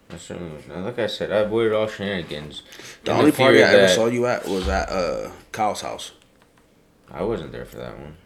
I 0.09 0.17
certainly 0.17 0.53
was. 0.55 0.67
Now, 0.67 0.79
like 0.83 0.99
I 0.99 1.07
said, 1.07 1.31
I 1.31 1.37
avoided 1.37 1.73
all 1.73 1.87
shenanigans. 1.87 2.63
The 3.03 3.11
And 3.11 3.19
only 3.19 3.31
fear 3.31 3.45
party 3.47 3.63
I 3.63 3.67
ever 3.73 3.87
saw 3.87 4.07
you 4.07 4.25
at 4.25 4.45
was 4.47 4.67
at 4.67 4.89
uh 4.89 5.31
Kyle's 5.51 5.81
house. 5.81 6.11
I 7.09 7.23
wasn't 7.23 7.51
there 7.51 7.65
for 7.65 7.77
that 7.77 7.97
one. 7.99 8.17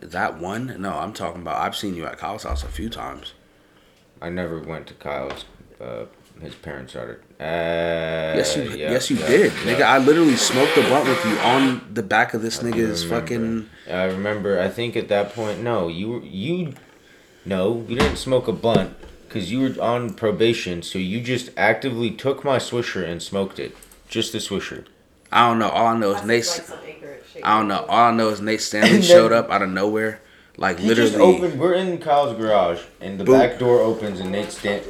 That 0.00 0.38
one? 0.38 0.76
No, 0.80 0.94
I'm 0.98 1.12
talking 1.12 1.42
about. 1.42 1.60
I've 1.60 1.76
seen 1.76 1.94
you 1.94 2.04
at 2.06 2.18
Kyle's 2.18 2.42
house 2.44 2.62
a 2.62 2.68
few 2.68 2.88
times. 2.90 3.34
I 4.20 4.28
never 4.30 4.58
went 4.60 4.86
to 4.88 4.94
Kyle's. 4.94 5.44
Uh, 5.80 6.04
his 6.40 6.54
parents 6.54 6.92
started. 6.92 7.16
Uh, 7.40 8.34
Yes, 8.36 8.56
you. 8.56 8.62
yeah, 8.64 8.90
yes, 8.90 9.10
you 9.10 9.16
yeah, 9.18 9.26
did, 9.26 9.52
yeah. 9.52 9.74
nigga. 9.74 9.82
I 9.82 9.98
literally 9.98 10.36
smoked 10.36 10.76
a 10.76 10.82
blunt 10.82 11.08
with 11.08 11.24
you 11.24 11.36
on 11.38 11.86
the 11.92 12.02
back 12.02 12.34
of 12.34 12.42
this 12.42 12.60
I 12.60 12.64
nigga's 12.70 13.04
remember. 13.06 13.20
fucking. 13.26 13.70
I 13.90 14.04
remember. 14.04 14.60
I 14.60 14.68
think 14.68 14.96
at 14.96 15.08
that 15.08 15.34
point, 15.34 15.60
no, 15.62 15.88
you 15.88 16.08
were 16.10 16.20
you. 16.22 16.74
No, 17.44 17.84
you 17.88 17.96
didn't 17.98 18.16
smoke 18.16 18.46
a 18.48 18.52
blunt 18.52 18.94
because 19.28 19.50
you 19.50 19.60
were 19.60 19.82
on 19.82 20.14
probation. 20.14 20.82
So 20.82 20.98
you 20.98 21.20
just 21.20 21.50
actively 21.56 22.10
took 22.10 22.44
my 22.44 22.58
swisher 22.58 23.04
and 23.06 23.20
smoked 23.22 23.58
it. 23.58 23.76
Just 24.08 24.32
the 24.32 24.38
swisher. 24.38 24.86
I 25.32 25.48
don't 25.48 25.58
know. 25.58 25.68
All 25.70 25.86
I 25.88 25.96
know 25.98 26.12
that 26.12 26.20
is 26.22 26.26
Nate. 26.26 26.44
seems 26.44 26.70
like 26.70 26.88
ignorant 26.88 27.22
shit. 27.32 27.42
I 27.44 27.58
don't 27.58 27.68
know. 27.68 27.84
All 27.88 28.04
I 28.08 28.10
know 28.12 28.28
is 28.28 28.40
Nate 28.40 28.60
Stanley 28.68 28.90
then- 28.90 29.02
showed 29.02 29.32
up 29.32 29.50
out 29.50 29.62
of 29.62 29.70
nowhere, 29.70 30.20
like 30.56 30.78
He 30.78 30.88
just 30.94 31.12
literally. 31.14 31.36
opened. 31.36 31.58
We're 31.60 31.74
in 31.74 31.98
Kyle's 31.98 32.36
garage, 32.36 32.80
and 33.00 33.18
the 33.18 33.24
Boom. 33.24 33.38
back 33.40 33.58
door 33.58 33.80
opens, 33.80 34.20
and 34.20 34.30
Nate 34.30 34.52
Stan 34.52 34.82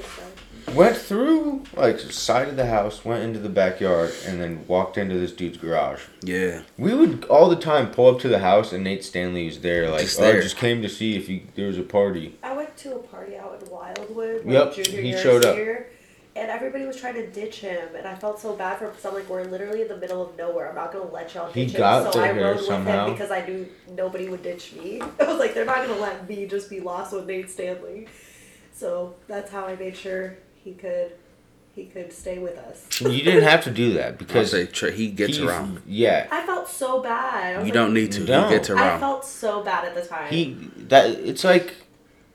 went 0.75 0.97
through 0.97 1.63
like 1.75 1.99
side 2.01 2.49
of 2.49 2.57
the 2.57 2.67
house, 2.67 3.05
went 3.05 3.23
into 3.25 3.39
the 3.39 3.49
backyard, 3.49 4.13
and 4.27 4.41
then 4.41 4.65
walked 4.67 4.99
into 4.99 5.19
this 5.19 5.33
dude's 5.33 5.59
garage. 5.59 6.03
Yeah, 6.23 6.63
We 6.79 6.95
would 6.95 7.25
all 7.27 7.49
the 7.49 7.57
time 7.57 7.91
pull 7.91 8.15
up 8.15 8.21
to 8.23 8.29
the 8.29 8.39
house, 8.41 8.73
and 8.73 8.85
Nate 8.85 9.05
Stanley 9.05 9.47
was 9.47 9.61
there. 9.61 9.89
Like, 9.91 10.03
Just 10.03 10.21
oh, 10.21 10.29
I 10.29 10.33
just 10.41 10.57
came 10.57 10.83
to 10.83 10.89
see 10.89 11.17
if 11.17 11.29
you, 11.29 11.43
there 11.55 11.67
was 11.67 11.79
a 11.79 11.83
party. 11.83 12.39
I 12.43 12.55
went 12.55 12.77
to 12.79 12.97
a 12.97 12.99
party 13.01 13.37
out 13.37 13.61
in 13.63 13.71
Wildwood. 13.71 14.45
my 14.47 14.53
Yep, 14.53 14.75
junior 14.75 15.01
he 15.01 15.09
year, 15.11 15.19
showed 15.19 15.45
up. 15.45 15.57
senior, 15.57 15.87
And 16.35 16.51
everybody 16.51 16.85
was 16.87 16.97
trying 16.97 17.15
to 17.15 17.27
ditch 17.31 17.61
him, 17.61 17.95
and 17.97 18.07
I 18.07 18.15
felt 18.15 18.41
so 18.41 18.55
bad 18.55 18.79
for 18.79 18.85
him 18.87 18.91
because 18.93 19.05
I'm 19.07 19.15
like, 19.15 19.29
we're 19.29 19.45
literally 19.45 19.83
in 19.83 19.89
the 19.89 19.97
middle 19.99 20.23
of 20.27 20.37
nowhere. 20.37 20.69
I'm 20.71 20.75
not 20.75 20.93
gonna 20.93 21.11
let 21.11 21.35
y'all 21.35 21.53
He 21.53 21.67
ditch 21.67 21.77
got 21.77 22.07
him. 22.07 22.13
So 22.13 22.21
I 22.23 22.33
rode 22.33 22.57
with 22.57 22.65
somehow. 22.67 23.07
him 23.07 23.13
because 23.13 23.31
I 23.31 23.45
knew 23.47 23.69
nobody 23.91 24.29
would 24.29 24.43
ditch 24.43 24.73
me. 24.75 25.01
I 25.21 25.25
was 25.25 25.39
like, 25.39 25.55
they're 25.55 25.65
not 25.67 25.87
gonna 25.87 26.01
let 26.01 26.29
me 26.29 26.47
just 26.47 26.71
be 26.71 26.81
lost 26.81 27.13
with 27.13 27.27
Nate 27.27 27.51
Stanley. 27.51 28.07
So 28.73 29.15
that's 29.29 29.51
how 29.53 29.67
I 29.67 29.77
made 29.77 29.97
sure 29.97 30.37
he 30.63 30.73
could 30.73 31.13
he 31.75 31.87
could 31.87 32.13
stay 32.13 32.39
with 32.39 32.59
us. 32.59 32.87
You 33.01 33.23
didn't 33.23 33.45
have 33.45 33.65
to 33.65 33.71
do 33.71 33.95
that 33.95 34.19
because 34.19 34.53
because 34.53 34.95
he 34.95 35.09
gets 35.09 35.37
he- 35.39 35.47
around. 35.47 35.83
Yeah, 35.87 36.29
I 36.31 36.45
felt 36.47 36.69
so 36.69 37.01
bad. 37.03 37.55
I 37.57 37.59
was 37.59 37.67
You 37.67 37.73
like, 37.73 37.73
don't 37.75 37.95
need 37.95 38.13
to. 38.13 38.21
He 38.21 38.27
don't. 38.27 38.51
gets 38.51 38.69
I 38.71 38.75
around. 38.75 39.01
felt 39.01 39.25
so 39.25 39.63
bad 39.63 39.85
at 39.87 39.95
the 39.95 40.03
time. 40.03 40.31
he 40.31 40.55
that 40.89 41.07
it's 41.11 41.45
like 41.45 41.75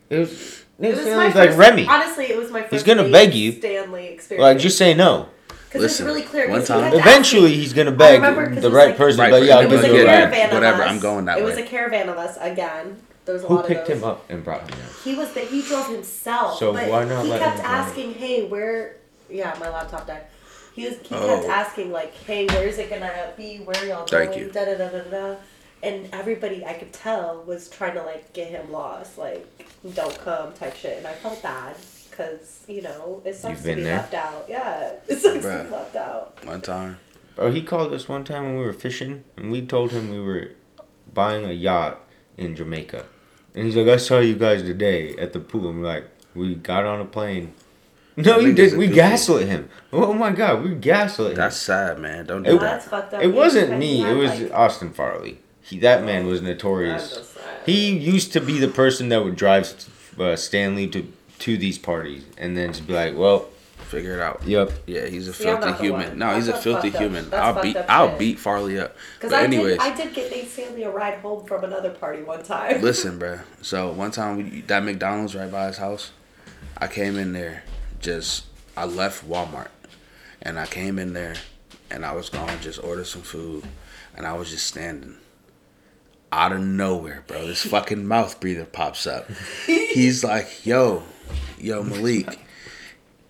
it 0.09 0.17
was. 0.19 0.63
It 0.79 0.89
was 0.89 0.99
Stanley's 1.01 1.33
my 1.33 1.39
like 1.41 1.49
first- 1.49 1.57
Remy. 1.59 1.87
Honestly, 1.87 2.25
it 2.25 2.37
was 2.37 2.51
my 2.51 2.61
first. 2.61 2.71
He's 2.73 2.83
gonna 2.83 3.03
Nate 3.03 3.11
beg 3.11 3.33
you. 3.33 3.51
Stanley 3.53 4.07
experience. 4.07 4.43
Like 4.43 4.59
just 4.59 4.77
say 4.77 4.93
no. 4.93 5.27
because 5.47 5.83
it's 5.83 5.93
Listen, 5.93 6.05
really 6.05 6.21
clear. 6.21 6.49
one 6.49 6.59
'cause 6.59 6.67
he 6.67 6.73
time- 6.75 6.91
kept 6.91 6.95
Eventually, 7.05 7.45
asking- 7.47 7.59
he's 7.61 7.73
gonna 7.73 7.91
I 7.91 7.95
beg 7.95 8.21
remember 8.21 8.45
'cause 8.53 8.61
the 8.61 8.67
it's 8.67 8.75
right 8.75 8.87
like- 8.89 8.97
person. 8.97 9.19
Right, 9.21 9.31
but 9.31 9.39
but 9.39 9.45
yeah, 9.47 9.53
it 9.53 9.55
I'll 9.57 9.61
It 9.63 9.71
was 9.71 9.81
give 9.81 9.91
a 9.91 9.95
you 9.97 10.01
a 10.03 10.05
ride. 10.05 10.11
caravan 10.31 10.53
Whatever, 10.53 10.75
of 10.83 10.87
us. 10.87 10.91
I'm 10.93 10.99
going 10.99 11.25
that 11.25 11.37
It 11.39 11.43
was 11.43 11.55
way. 11.55 11.63
a 11.63 11.65
caravan 11.65 12.09
of 12.09 12.17
us 12.17 12.37
again. 12.39 12.97
There 13.27 13.33
was 13.35 13.43
a 13.43 13.47
Who 13.47 13.55
lot 13.57 13.67
picked 13.67 13.89
of 13.89 13.97
him 13.99 14.03
up 14.03 14.25
and 14.29 14.43
brought 14.43 14.61
him 14.61 14.79
there? 14.79 14.87
He 15.03 15.13
was 15.15 15.31
the, 15.33 15.41
he 15.41 15.61
drove 15.61 15.87
himself. 15.89 16.57
So 16.57 16.73
but 16.73 16.89
why 16.89 17.03
not 17.03 17.25
He 17.25 17.29
let 17.31 17.41
kept 17.41 17.57
him 17.57 17.65
drive? 17.65 17.87
asking, 17.87 18.13
"Hey, 18.15 18.45
where?" 18.47 18.95
Yeah, 19.29 19.55
my 19.59 19.69
laptop 19.69 20.07
died. 20.07 20.23
He 20.73 20.85
was 20.87 20.95
he 21.03 21.13
Oh. 21.13 21.27
kept 21.27 21.45
asking 21.47 21.91
like, 21.91 22.13
"Hey, 22.15 22.47
where's 22.47 22.77
it 22.79 22.89
gonna 22.89 23.33
be? 23.37 23.57
Where 23.59 23.75
are 23.77 23.85
y'all 23.85 24.05
Thank 24.07 24.31
going?" 24.31 24.39
you. 24.45 24.51
Da 24.51 24.65
da 24.65 24.75
da 24.75 24.87
da 24.89 25.01
da. 25.11 25.35
And 25.83 26.09
everybody 26.13 26.65
I 26.65 26.73
could 26.73 26.91
tell 26.93 27.43
was 27.45 27.69
trying 27.69 27.93
to 27.95 28.01
like 28.03 28.33
get 28.33 28.47
him 28.47 28.71
lost, 28.71 29.17
like 29.17 29.45
don't 29.93 30.17
come 30.19 30.53
type 30.53 30.75
shit. 30.75 30.97
And 30.97 31.05
I 31.05 31.13
felt 31.13 31.43
bad 31.43 31.75
because 32.09 32.63
you 32.67 32.81
know 32.81 33.21
it 33.25 33.35
sucks 33.35 33.51
You've 33.51 33.59
to 33.59 33.65
been 33.67 33.75
be 33.79 33.83
there? 33.83 33.97
left 33.97 34.13
out. 34.13 34.45
Yeah, 34.47 34.93
it 35.07 35.19
sucks 35.19 35.41
to 35.43 35.47
Bruh. 35.47 35.65
be 35.65 35.71
left 35.71 35.95
out. 35.97 36.45
One 36.45 36.61
time. 36.61 36.97
Bro, 37.35 37.51
he 37.51 37.61
called 37.61 37.93
us 37.93 38.07
one 38.07 38.23
time 38.23 38.43
when 38.45 38.57
we 38.57 38.63
were 38.65 38.73
fishing, 38.73 39.23
and 39.35 39.51
we 39.51 39.61
told 39.65 39.91
him 39.91 40.09
we 40.09 40.19
were 40.19 40.51
buying 41.13 41.45
a 41.45 41.51
yacht 41.53 41.99
in 42.37 42.55
Jamaica. 42.55 43.05
And 43.57 43.65
he's 43.65 43.75
like, 43.75 43.87
I 43.87 43.97
saw 43.97 44.19
you 44.19 44.35
guys 44.35 44.61
today 44.61 45.15
at 45.17 45.33
the 45.33 45.39
pool. 45.39 45.67
I'm 45.69 45.81
like, 45.81 46.05
we 46.35 46.53
got 46.55 46.85
on 46.85 47.01
a 47.01 47.05
plane. 47.05 47.53
No, 48.15 48.23
That 48.37 48.41
you 48.43 48.53
didn't. 48.53 48.77
We 48.77 48.85
goofy. 48.85 48.95
gaslit 48.95 49.47
him. 49.47 49.69
Oh 49.91 50.13
my 50.13 50.31
god, 50.31 50.63
we 50.63 50.75
gaslit 50.75 51.31
him. 51.31 51.37
That's 51.37 51.57
sad, 51.57 51.99
man. 51.99 52.25
Don't 52.27 52.43
do 52.43 52.51
It- 52.51 52.53
that. 52.59 52.61
that's 52.61 52.87
fucked 52.87 53.13
up. 53.15 53.23
it 53.23 53.27
wasn't 53.33 53.77
me. 53.79 54.03
It 54.07 54.13
was 54.13 54.39
like- 54.39 54.53
Austin 54.53 54.91
Farley. 54.91 55.39
He, 55.61 55.79
that 55.79 56.03
man 56.05 56.27
was 56.27 56.41
notorious. 56.41 57.35
He 57.65 57.89
used 57.97 58.31
to 58.33 58.39
be 58.39 58.57
the 58.59 58.67
person 58.69 59.09
that 59.09 59.23
would 59.23 59.35
drive 59.35 59.73
uh, 60.19 60.35
Stanley 60.35 60.87
to 60.87 61.11
to 61.39 61.57
these 61.57 61.77
parties, 61.77 62.23
and 62.37 62.55
then 62.57 62.69
just 62.73 62.87
be 62.87 62.93
like, 62.93 63.15
"Well, 63.17 63.47
Figure 63.87 64.13
it 64.15 64.19
out. 64.19 64.41
yep, 64.45 64.71
Yeah, 64.85 65.05
he's 65.05 65.27
a 65.29 65.33
See, 65.33 65.43
filthy 65.45 65.71
human. 65.83 66.09
one. 66.09 66.19
No, 66.19 66.35
he's 66.35 66.47
a 66.49 66.57
filthy 66.57 66.89
human. 66.89 67.29
That's 67.29 67.41
I'll 67.57 67.61
beat 67.63 67.77
I'll 67.87 68.09
shit. 68.09 68.19
beat 68.19 68.39
Farley 68.39 68.79
up. 68.79 68.95
Because 69.15 69.31
But 69.31 69.39
I 69.39 69.43
anyways, 69.45 69.77
did, 69.77 69.81
I 69.81 69.95
did 69.95 70.13
get 70.13 70.29
Nate 70.31 70.49
Stanley 70.49 70.83
a 70.83 70.89
ride 70.89 71.19
home 71.19 71.45
from 71.45 71.63
another 71.63 71.91
party 71.91 72.21
one 72.23 72.43
time. 72.43 72.81
listen, 72.81 73.17
bruh. 73.19 73.41
So 73.61 73.91
one 73.91 74.11
time 74.11 74.37
we 74.37 74.61
that 74.61 74.83
McDonald's 74.83 75.35
right 75.35 75.51
by 75.51 75.67
his 75.67 75.77
house, 75.77 76.11
I 76.77 76.87
came 76.87 77.17
in 77.17 77.31
there 77.33 77.63
just 78.01 78.45
I 78.75 78.85
left 78.85 79.27
Walmart 79.27 79.69
and 80.41 80.59
I 80.59 80.65
came 80.65 80.99
in 80.99 81.13
there 81.13 81.35
and 81.89 82.05
I 82.05 82.11
was 82.13 82.29
going 82.29 82.47
to 82.47 82.61
just 82.61 82.83
order 82.83 83.05
some 83.05 83.21
food 83.21 83.63
and 84.15 84.25
I 84.27 84.33
was 84.33 84.49
just 84.49 84.65
standing 84.67 85.15
out 86.31 86.51
of 86.51 86.59
nowhere, 86.61 87.23
bro. 87.25 87.47
This 87.47 87.63
fucking 87.73 88.05
mouth 88.05 88.39
breather 88.41 88.65
pops 88.65 89.07
up. 89.07 89.29
He's 89.65 90.23
like, 90.25 90.65
"Yo, 90.65 91.03
yo, 91.57 91.83
Malik, 91.83 92.39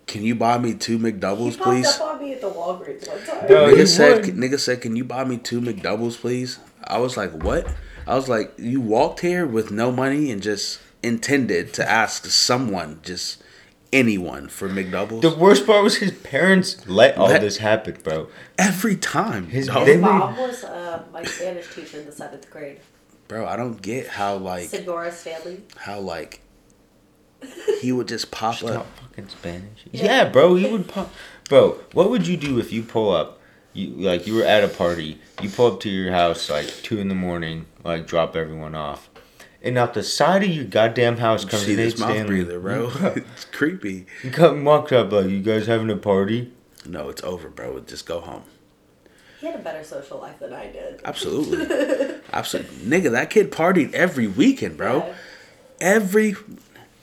can 0.08 0.22
you 0.24 0.34
buy 0.34 0.58
me 0.58 0.74
two 0.74 0.98
He 0.98 1.04
McDoubles, 1.12 1.56
popped 1.58 1.62
please?" 1.70 1.86
up 1.86 2.00
on 2.14 2.20
me 2.20 2.32
at 2.32 2.40
the 2.40 2.50
Walgreens 2.50 3.06
one 3.08 3.24
time. 3.24 3.46
No, 3.48 3.66
nigga 3.72 3.86
said, 3.86 4.26
would. 4.26 4.34
"Nigga 4.36 4.58
said, 4.58 4.80
can 4.80 4.96
you 4.96 5.04
buy 5.04 5.24
me 5.24 5.36
two 5.36 5.60
McDoubles, 5.60 6.16
please?" 6.18 6.58
I 6.84 6.98
was 6.98 7.16
like, 7.16 7.32
"What?" 7.44 7.66
I 8.06 8.14
was 8.16 8.28
like, 8.28 8.52
"You 8.58 8.80
walked 8.80 9.20
here 9.20 9.46
with 9.46 9.70
no 9.70 9.92
money 9.92 10.30
and 10.32 10.42
just 10.42 10.80
intended 11.02 11.72
to 11.74 11.88
ask 11.88 12.24
someone, 12.26 13.00
just 13.04 13.42
anyone, 13.92 14.48
for 14.48 14.68
McDoubles 14.68 15.22
The 15.22 15.34
worst 15.34 15.64
part 15.66 15.82
was 15.84 15.96
his 15.96 16.12
parents 16.12 16.76
let 16.86 17.16
all 17.16 17.28
Let- 17.28 17.40
this 17.40 17.58
happen, 17.58 17.96
bro. 18.02 18.28
every 18.58 18.96
time." 18.96 19.48
His- 19.48 19.66
dog. 19.68 19.86
they 19.86 19.94
His 19.94 20.02
were- 20.02 20.08
mom 20.12 20.36
was 20.36 20.64
uh, 20.64 21.02
my 21.12 21.22
Spanish 21.24 21.72
teacher 21.74 22.00
in 22.00 22.06
the 22.06 22.12
seventh 22.12 22.50
grade. 22.50 22.80
bro, 23.28 23.46
I 23.46 23.56
don't 23.56 23.80
get 23.82 24.08
how 24.08 24.36
like 24.36 24.68
Senora 24.70 25.10
family. 25.10 25.62
how 25.76 26.00
like 26.00 26.40
he 27.80 27.92
would 27.92 28.08
just 28.08 28.30
pop 28.30 28.56
Stop 28.56 28.70
up. 28.70 28.86
fucking 29.00 29.28
Spanish. 29.28 29.84
Yeah, 29.92 30.28
bro, 30.28 30.54
he 30.56 30.66
would 30.70 30.88
pop. 30.88 31.12
Bro, 31.48 31.78
what 31.92 32.10
would 32.10 32.26
you 32.26 32.36
do 32.36 32.58
if 32.58 32.72
you 32.72 32.82
pull 32.82 33.12
up? 33.12 33.40
You 33.72 33.88
like 33.90 34.26
you 34.26 34.34
were 34.34 34.44
at 34.44 34.64
a 34.64 34.68
party. 34.68 35.20
You 35.42 35.48
pull 35.50 35.72
up 35.74 35.80
to 35.80 35.88
your 35.90 36.12
house 36.12 36.50
like 36.50 36.66
two 36.66 36.98
in 36.98 37.08
the 37.08 37.14
morning, 37.14 37.66
like 37.84 38.06
drop 38.06 38.34
everyone 38.34 38.74
off, 38.74 39.08
and 39.62 39.78
out 39.78 39.94
the 39.94 40.02
side 40.02 40.42
of 40.42 40.48
your 40.50 40.64
goddamn 40.64 41.18
house 41.18 41.44
comes 41.44 41.64
See 41.64 41.76
Nate 41.76 41.90
this 41.92 41.98
mouth 42.00 42.10
Stanley. 42.10 42.42
breather, 42.44 42.58
bro. 42.60 42.90
it's 43.14 43.44
creepy. 43.46 44.06
He 44.22 44.30
come 44.30 44.64
walks 44.64 44.90
up 44.92 45.12
like, 45.12 45.26
"You 45.26 45.40
guys 45.40 45.66
having 45.66 45.90
a 45.90 45.96
party?" 45.96 46.52
No, 46.86 47.08
it's 47.08 47.22
over, 47.22 47.48
bro. 47.48 47.78
Just 47.80 48.06
go 48.06 48.20
home. 48.20 48.44
He 49.40 49.46
had 49.46 49.54
a 49.54 49.62
better 49.62 49.84
social 49.84 50.18
life 50.18 50.38
than 50.40 50.52
I 50.52 50.66
did. 50.72 51.00
Absolutely. 51.04 52.18
Absolutely. 52.32 52.76
Nigga, 52.78 53.12
that 53.12 53.30
kid 53.30 53.52
partied 53.52 53.92
every 53.94 54.26
weekend, 54.26 54.76
bro. 54.76 54.98
Yeah. 54.98 55.14
Every 55.80 56.34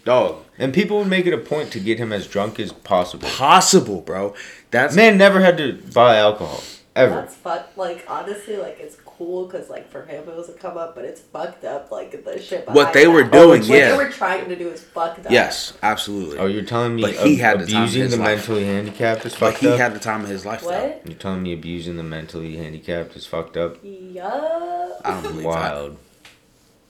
dog. 0.05 0.43
And 0.57 0.73
people 0.73 0.99
would 0.99 1.07
make 1.07 1.25
it 1.25 1.33
a 1.33 1.37
point 1.37 1.71
to 1.73 1.79
get 1.79 1.97
him 1.97 2.13
as 2.13 2.27
drunk 2.27 2.59
as 2.59 2.71
possible. 2.71 3.27
Possible, 3.27 4.01
bro. 4.01 4.33
That's 4.71 4.95
Man 4.95 5.17
never 5.17 5.41
had 5.41 5.57
to 5.57 5.73
buy 5.93 6.15
alcohol 6.15 6.63
ever. 6.95 7.15
That's 7.15 7.35
fucked. 7.35 7.77
Like 7.77 8.05
honestly, 8.07 8.55
like 8.55 8.77
it's 8.79 8.95
cool 9.05 9.45
because 9.45 9.69
like 9.69 9.89
for 9.89 10.03
him 10.03 10.27
it 10.27 10.35
was 10.35 10.49
a 10.49 10.53
come 10.53 10.77
up, 10.77 10.95
but 10.95 11.05
it's 11.05 11.21
fucked 11.21 11.65
up. 11.65 11.91
Like 11.91 12.23
the 12.23 12.41
shit. 12.41 12.67
What 12.69 12.93
they 12.93 13.07
were 13.07 13.21
oh, 13.21 13.23
that. 13.23 13.31
doing, 13.31 13.61
what 13.61 13.69
yeah. 13.69 13.91
they 13.91 13.97
were 13.97 14.09
trying 14.09 14.47
to 14.47 14.55
do 14.55 14.69
is 14.69 14.81
fucked 14.81 15.25
up. 15.25 15.31
yes, 15.31 15.77
absolutely. 15.83 16.37
Oh, 16.37 16.45
you're 16.45 16.63
telling 16.63 16.95
me 16.95 17.01
But 17.01 17.15
he 17.15 17.41
ab- 17.41 17.57
had 17.57 17.67
the 17.67 17.71
time 17.71 17.83
abusing 17.83 18.09
the 18.09 18.17
life. 18.17 18.47
mentally 18.47 18.65
handicapped 18.65 19.25
is 19.25 19.33
but 19.33 19.51
fucked 19.51 19.57
he 19.59 19.67
up? 19.67 19.73
He 19.73 19.79
had 19.79 19.93
the 19.93 19.99
time 19.99 20.23
of 20.23 20.29
his 20.29 20.45
life, 20.45 20.61
though. 20.61 21.01
You're 21.05 21.15
telling 21.15 21.43
me 21.43 21.53
abusing 21.53 21.97
the 21.97 22.03
mentally 22.03 22.55
handicapped 22.57 23.15
is 23.15 23.25
fucked 23.25 23.57
up? 23.57 23.77
Yeah. 23.83 24.91
I 25.03 25.11
don't 25.11 25.23
believe 25.23 25.43
that. 25.43 25.91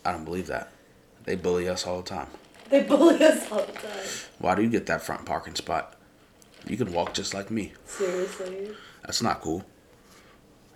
I 0.05 0.11
don't 0.11 0.25
believe 0.25 0.47
that. 0.47 0.71
They 1.23 1.35
bully 1.35 1.67
us 1.67 1.87
all 1.87 1.97
the 2.01 2.09
time. 2.09 2.27
They 2.69 2.81
bully 2.83 3.23
us 3.23 3.51
all 3.51 3.63
the 3.63 3.71
time. 3.73 3.91
Why 4.39 4.55
do 4.55 4.63
you 4.63 4.69
get 4.69 4.87
that 4.87 5.01
front 5.03 5.25
parking 5.25 5.55
spot? 5.55 5.95
You 6.67 6.77
can 6.77 6.91
walk 6.93 7.13
just 7.13 7.33
like 7.33 7.51
me. 7.51 7.73
Seriously. 7.85 8.69
That's 9.03 9.21
not 9.21 9.41
cool. 9.41 9.63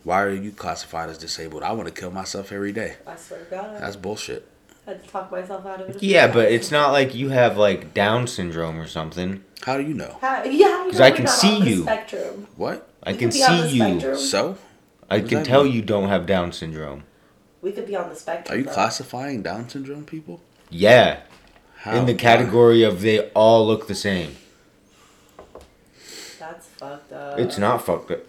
Why 0.04 0.22
are 0.22 0.30
you 0.34 0.52
classified 0.52 1.10
as 1.10 1.18
disabled? 1.18 1.64
I 1.64 1.72
want 1.72 1.88
to 1.88 1.94
kill 2.00 2.12
myself 2.12 2.52
every 2.52 2.72
day. 2.72 2.98
I 3.08 3.16
swear 3.16 3.44
to 3.44 3.46
God. 3.50 3.82
That's 3.82 3.96
bullshit. 3.96 4.48
I 4.88 4.92
had 4.92 5.04
to 5.04 5.10
talk 5.10 5.32
myself 5.32 5.66
out 5.66 5.82
of 5.82 5.90
it. 5.90 6.02
Yeah, 6.04 6.32
but 6.32 6.52
it's 6.52 6.72
not 6.72 6.92
like 6.92 7.14
you 7.16 7.30
have 7.30 7.58
like 7.58 7.94
Down 7.94 8.28
syndrome 8.28 8.80
or 8.80 8.88
something. 8.88 9.44
How 9.64 9.78
do 9.78 9.84
you 9.84 9.94
know? 9.94 10.18
How, 10.22 10.44
yeah, 10.44 10.86
'Cause 10.90 11.00
know 11.00 11.06
I 11.06 11.12
can 11.12 11.26
not 11.26 11.34
see 11.34 11.56
on 11.62 11.68
you. 11.68 11.82
Spectrum. 11.84 12.48
What? 12.56 12.88
I 13.04 13.12
We 13.12 13.18
can 13.18 13.30
could 13.30 13.34
be 13.38 13.44
on 13.44 13.58
the 13.58 13.68
see 13.70 13.78
you. 13.78 14.00
spectrum. 14.00 14.18
So? 14.18 14.58
I 15.10 15.20
does 15.20 15.30
can 15.30 15.44
tell 15.44 15.64
mean? 15.64 15.74
you 15.74 15.82
don't 15.82 16.08
have 16.08 16.26
Down 16.26 16.52
syndrome. 16.54 17.04
We 17.62 17.72
could 17.72 17.88
be 17.88 17.96
on 17.96 18.10
the 18.10 18.16
spectrum. 18.16 18.56
Are 18.56 18.58
you 18.60 18.66
though. 18.66 18.74
classifying 18.74 19.42
Down 19.42 19.68
syndrome 19.68 20.06
people? 20.06 20.40
Yeah, 20.70 21.22
How? 21.80 21.96
in 21.96 22.06
the 22.06 22.14
category 22.14 22.84
of 22.84 23.02
they 23.02 23.30
all 23.32 23.66
look 23.66 23.88
the 23.88 23.96
same. 23.96 24.36
That's 26.40 26.68
fucked 26.68 27.14
up. 27.14 27.40
It's 27.40 27.58
not 27.58 27.86
fucked 27.86 28.12
up. 28.12 28.20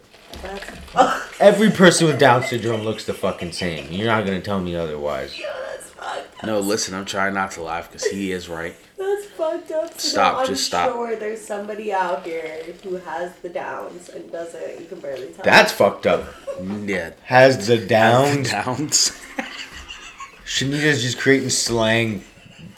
That's, 0.41 1.41
Every 1.41 1.69
person 1.69 2.07
with 2.07 2.17
Down 2.19 2.43
syndrome 2.43 2.81
looks 2.83 3.05
the 3.05 3.13
fucking 3.13 3.51
same. 3.51 3.91
You're 3.91 4.07
not 4.07 4.25
gonna 4.25 4.41
tell 4.41 4.61
me 4.61 4.75
otherwise. 4.75 5.37
yeah, 5.37 5.53
that's 5.69 5.89
fucked 5.89 6.37
up. 6.37 6.43
No, 6.45 6.59
listen, 6.59 6.93
I'm 6.95 7.03
trying 7.05 7.33
not 7.33 7.51
to 7.51 7.63
laugh 7.63 7.91
because 7.91 8.05
he 8.07 8.31
is 8.31 8.47
right. 8.47 8.75
That's 8.97 9.25
fucked 9.25 9.71
up. 9.71 9.99
So 9.99 10.07
Stop, 10.09 10.33
now 10.33 10.39
I'm 10.41 10.47
just 10.47 10.65
stop. 10.65 10.89
sure 10.93 11.15
there's 11.17 11.41
somebody 11.41 11.91
out 11.91 12.23
here 12.25 12.63
who 12.83 12.95
has 12.97 13.35
the 13.37 13.49
downs 13.49 14.07
and 14.09 14.31
doesn't. 14.31 14.79
You 14.79 14.85
can 14.85 14.99
barely 15.01 15.27
tell. 15.33 15.43
That's 15.43 15.71
fucked 15.73 16.07
up. 16.07 16.23
Mm, 16.59 16.87
yeah. 16.87 17.11
Has 17.23 17.67
the 17.67 17.77
Downs. 17.77 18.49
Downs. 18.51 19.11
Shenita's 20.45 21.01
just 21.01 21.17
creating 21.17 21.49
slang, 21.49 22.23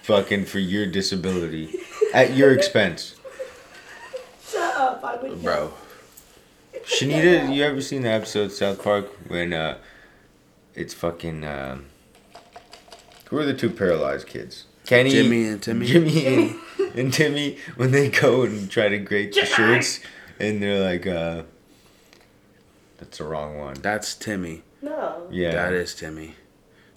fucking 0.03 0.45
for 0.45 0.59
your 0.59 0.85
disability, 0.85 1.73
at 2.13 2.35
your 2.35 2.51
expense. 2.51 3.15
Shut 4.45 4.75
up. 4.75 5.03
I 5.03 5.15
would 5.15 5.41
Bro. 5.41 5.73
Shenita, 6.85 7.53
you 7.55 7.63
ever 7.63 7.81
seen 7.81 8.03
the 8.03 8.09
episode 8.09 8.51
South 8.51 8.83
Park 8.83 9.07
when 9.27 9.53
uh, 9.53 9.77
it's 10.75 10.93
fucking 10.93 11.43
uh, 11.43 11.79
who 13.29 13.37
are 13.37 13.45
the 13.45 13.53
two 13.53 13.69
paralyzed 13.69 14.27
kids? 14.27 14.65
Kenny, 14.85 15.09
Jimmy 15.09 15.47
and 15.47 15.63
Timmy? 15.63 15.85
Jimmy 15.85 16.25
and, 16.25 16.59
and 16.95 17.13
Timmy 17.13 17.57
when 17.77 17.91
they 17.91 18.09
go 18.09 18.43
and 18.43 18.69
try 18.69 18.89
to 18.89 18.99
grade 18.99 19.33
the 19.33 19.45
shirts, 19.45 20.01
and 20.39 20.61
they're 20.61 20.83
like, 20.83 21.07
uh, 21.07 21.43
"That's 22.97 23.17
the 23.17 23.23
wrong 23.23 23.57
one." 23.57 23.75
That's 23.75 24.13
Timmy. 24.13 24.63
No. 24.81 25.27
Yeah, 25.31 25.51
That 25.51 25.73
is 25.73 25.95
Timmy. 25.95 26.35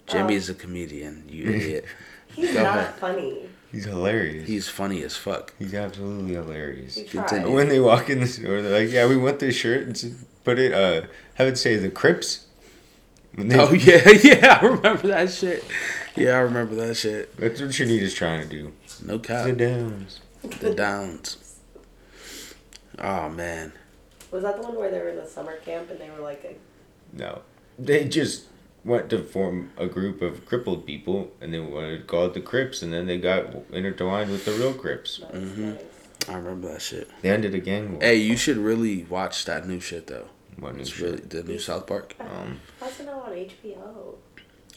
Jimmy's 0.07 0.49
a 0.49 0.53
comedian, 0.53 1.23
you 1.29 1.49
idiot. 1.49 1.85
He's 2.37 2.53
Go 2.53 2.63
not 2.63 2.77
ahead. 2.77 2.95
funny. 2.95 3.49
he's 3.71 3.85
hilarious. 3.85 4.47
He's 4.47 4.69
funny 4.69 5.01
as 5.03 5.17
fuck. 5.17 5.53
He's 5.59 5.73
absolutely 5.73 6.35
hilarious. 6.35 6.95
He 6.95 7.03
Continue. 7.03 7.51
When 7.53 7.67
they 7.67 7.79
walk 7.79 8.09
in 8.09 8.19
the 8.19 8.27
store, 8.27 8.61
they're 8.61 8.79
like, 8.83 8.93
"Yeah, 8.93 9.07
we 9.07 9.17
want 9.17 9.39
this 9.39 9.55
shirt." 9.55 9.87
And 9.87 10.25
put 10.43 10.59
it, 10.59 10.71
uh, 10.71 11.07
have 11.33 11.47
it 11.47 11.57
say 11.57 11.75
the 11.77 11.89
Crips. 11.89 12.45
When 13.35 13.47
they- 13.49 13.59
Oh 13.59 13.73
yeah, 13.73 14.07
yeah, 14.23 14.59
I 14.61 14.65
remember 14.65 15.07
that 15.07 15.31
shit. 15.31 15.63
Yeah, 16.15 16.33
I 16.37 16.39
remember 16.41 16.75
that 16.75 16.95
shit. 16.95 17.35
That's 17.37 17.59
what 17.59 17.71
Shenita's 17.71 18.13
trying 18.13 18.41
to 18.41 18.47
do. 18.47 18.73
No 19.03 19.17
cap. 19.19 19.45
The. 19.45 19.53
Downs. 19.53 20.21
The 20.59 20.73
Downs. 20.75 21.37
Oh 22.99 23.29
man. 23.29 23.73
Was 24.31 24.43
that 24.43 24.57
the 24.57 24.63
one 24.63 24.75
where 24.75 24.91
they 24.91 24.99
were 24.99 25.09
in 25.09 25.15
the 25.17 25.25
summer 25.27 25.55
camp 25.57 25.89
and 25.89 25.99
they 25.99 26.09
were 26.09 26.19
like, 26.21 26.43
a, 26.43 26.55
No, 27.17 27.41
they 27.79 28.05
just 28.05 28.45
went 28.87 29.09
to 29.09 29.21
form 29.21 29.69
a 29.77 29.85
group 29.85 30.21
of 30.21 30.45
crippled 30.45 30.85
people, 30.85 31.31
and 31.41 31.53
they 31.53 31.59
wanted 31.59 31.97
to 31.99 32.03
call 32.05 32.25
it 32.25 32.33
the 32.33 32.39
Crips, 32.41 32.81
and 32.81 32.91
then 32.93 33.05
they 33.05 33.17
got 33.17 33.45
intertwined 33.71 34.31
with 34.31 34.45
the 34.45 34.51
real 34.53 34.73
Crips. 34.73 35.19
nice, 35.21 35.31
Mhm. 35.33 35.57
nice. 35.57 35.81
I 36.29 36.35
remember 36.35 36.69
that 36.69 36.81
shit. 36.81 37.07
They 37.21 37.29
ended 37.29 37.53
a 37.53 37.59
gang 37.59 37.91
war. 37.93 38.01
Hey, 38.01 38.15
you 38.15 38.35
should 38.37 38.57
really 38.57 39.05
watch 39.09 39.45
that 39.45 39.67
new 39.67 39.79
shit 39.79 40.07
though. 40.07 40.27
What 40.59 40.73
new 40.75 40.81
It's 40.81 40.89
shit? 40.89 41.01
really 41.01 41.17
the 41.17 41.43
new 41.43 41.59
South 41.59 41.85
Park. 41.85 42.15
Um, 42.19 42.59
How's 42.79 42.99
it 42.99 43.05
not 43.05 43.27
on 43.29 43.33
HBO? 43.33 44.15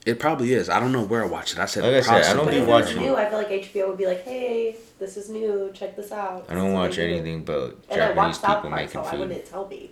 It 0.06 0.18
probably 0.18 0.52
is. 0.54 0.68
I 0.70 0.80
don't 0.80 0.92
know 0.92 1.02
where 1.02 1.22
I 1.22 1.26
watched 1.26 1.52
it. 1.54 1.58
I 1.58 1.66
said 1.66 1.82
Like 1.84 1.94
I 1.94 2.00
said, 2.00 2.24
I 2.24 2.32
don't 2.34 2.48
be 2.50 2.56
if 2.56 2.66
possibly. 2.66 2.80
it's 2.80 2.88
watching- 2.88 3.02
new, 3.02 3.16
I 3.16 3.28
feel 3.28 3.38
like 3.38 3.50
HBO 3.50 3.88
would 3.88 3.98
be 3.98 4.06
like, 4.06 4.22
hey, 4.24 4.76
this 4.98 5.16
is 5.16 5.28
new. 5.28 5.70
Check 5.74 5.94
this 5.96 6.10
out. 6.12 6.46
I 6.48 6.54
don't 6.54 6.64
This 6.64 6.70
is 6.70 6.74
watch 6.74 6.90
what 6.90 6.96
they 6.96 7.06
do. 7.08 7.12
anything 7.14 7.42
but 7.44 7.76
And 7.90 8.02
I 8.02 8.06
Japanese 8.08 8.36
South 8.40 8.42
people 8.56 8.70
Park, 8.70 8.72
making 8.82 8.88
so 8.92 9.00
I 9.02 9.10
food. 9.10 9.20
wouldn't 9.20 9.44
tell 9.46 9.68
me. 9.68 9.90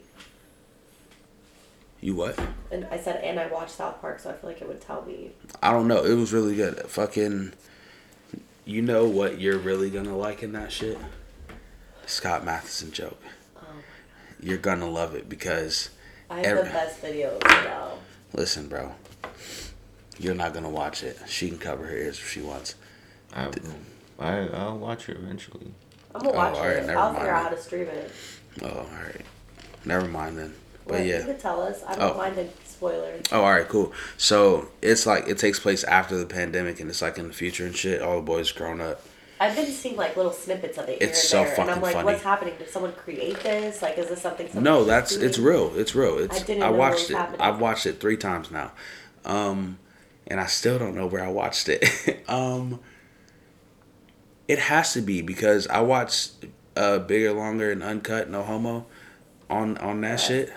You 2.01 2.15
what? 2.15 2.39
And 2.71 2.87
I 2.91 2.99
said, 2.99 3.23
and 3.25 3.41
I 3.41 3.49
watched 3.49 3.73
South 3.73 4.01
Park, 4.01 4.21
so 4.21 4.31
I 4.31 4.35
feel 4.35 4.51
like 4.51 4.61
it 4.63 4.69
would 4.69 4.81
tell 4.81 5.03
me. 5.05 5.33
I 5.63 5.73
don't 5.73 5.89
know. 5.89 6.05
It 6.05 6.15
was 6.15 6.33
really 6.33 6.55
good. 6.55 6.77
Fucking. 6.87 7.53
You 8.65 8.83
know 8.83 9.07
what 9.07 9.41
you're 9.41 9.59
really 9.59 9.91
gonna 9.91 10.17
like 10.17 10.43
in 10.43 10.53
that 10.53 10.71
shit? 10.71 10.99
Scott 12.07 12.45
Malkinson 12.45 12.93
joke. 12.93 13.19
Um, 13.57 13.65
You're 14.41 14.59
gonna 14.59 14.89
love 14.89 15.15
it 15.15 15.29
because 15.29 15.89
I 16.31 16.37
have 16.39 16.45
Every- 16.47 16.63
the 16.65 16.69
best 16.71 17.03
videos 17.03 17.43
now. 17.65 17.93
listen, 18.35 18.69
bro. 18.69 18.93
You're 20.19 20.35
not 20.35 20.53
gonna 20.55 20.69
watch 20.71 21.03
it. 21.03 21.19
She 21.27 21.49
can 21.49 21.59
cover 21.59 21.87
her 21.87 21.97
ears 21.97 22.19
if 22.19 22.31
she 22.31 22.43
wants. 22.43 22.75
I, 23.33 23.47
will. 23.47 23.55
I, 24.19 24.49
I'll 24.49 24.79
watch 24.79 25.09
it 25.09 25.17
eventually. 25.17 25.73
I'm 26.15 26.21
gonna 26.21 26.33
Oh, 26.33 26.37
watch 26.37 26.55
alright, 26.57 26.77
it. 26.77 26.87
never 26.87 26.99
I'll 26.99 27.15
figure 27.15 27.31
out 27.31 27.43
how 27.45 27.49
to 27.51 27.61
stream 27.61 27.87
it. 27.89 28.11
Oh, 28.63 28.69
all 28.69 28.87
right. 29.05 29.25
Never 29.85 30.07
mind 30.09 30.39
then. 30.39 30.55
But 30.89 30.95
Well, 30.97 31.05
You 31.07 31.13
yeah. 31.15 31.23
could 31.23 31.39
tell 31.39 31.61
us. 31.63 31.83
I 31.87 31.95
don't 31.95 32.15
Oh. 32.15 32.19
mind 32.19 32.35
the 32.37 32.49
spoilers. 32.67 33.23
Oh, 33.31 33.43
all 33.43 33.53
right, 33.53 33.69
cool. 33.69 33.93
So 34.17 34.69
it's 34.83 35.07
like 35.07 35.29
it 35.29 35.39
takes 35.39 35.61
place 35.61 35.85
after 35.85 36.17
the 36.17 36.27
pandemic, 36.27 36.81
and 36.81 36.89
it's 36.91 37.03
like 37.03 37.19
in 37.19 37.29
the 37.29 37.35
future 37.35 37.67
and 37.67 37.77
shit. 37.77 38.03
All 38.03 38.17
the 38.17 38.23
boys 38.23 38.51
grown 38.51 38.81
up. 38.81 39.03
I've 39.41 39.55
been 39.55 39.67
seeing 39.67 39.95
like 39.97 40.17
little 40.17 40.33
snippets 40.33 40.79
of 40.79 40.89
it 40.89 40.99
here 41.01 41.09
It's 41.11 41.21
and 41.21 41.29
so 41.29 41.45
there, 41.45 41.61
and 41.61 41.71
I'm 41.71 41.81
like, 41.81 41.93
funny. 41.93 42.07
what's 42.07 42.23
happening? 42.25 42.55
Did 42.59 42.71
someone 42.71 42.93
create 42.93 43.39
this? 43.41 43.83
Like, 43.83 43.97
is 43.97 44.09
this 44.09 44.21
something? 44.21 44.49
No, 44.61 44.85
that's 44.85 45.15
doing? 45.15 45.27
it's 45.29 45.39
real. 45.39 45.73
It's 45.77 45.95
real. 45.95 46.19
It's 46.19 46.41
I 46.41 46.45
didn't 46.45 46.63
I 46.65 46.67
know 46.67 46.73
what 46.73 46.79
watched 46.79 47.01
was 47.03 47.11
it. 47.11 47.17
happening. 47.19 47.41
I've 47.43 47.61
watched 47.61 47.87
it 47.87 48.01
three 48.01 48.17
times 48.17 48.51
now, 48.51 48.73
um, 49.25 49.79
and 50.27 50.41
I 50.41 50.47
still 50.47 50.79
don't 50.79 50.97
know 50.97 51.07
where 51.07 51.23
I 51.23 51.29
watched 51.31 51.69
it. 51.69 51.85
um, 52.29 52.81
it 54.49 54.59
has 54.59 54.93
to 54.95 55.03
be 55.03 55.21
because 55.23 55.67
I 55.69 55.83
watched 55.83 56.33
uh, 56.77 56.99
bigger, 57.01 57.33
longer, 57.33 57.71
and 57.71 57.83
uncut, 57.83 58.29
no 58.31 58.43
homo, 58.43 58.87
on 59.51 59.79
on 59.79 60.01
that 60.01 60.19
shit. 60.21 60.53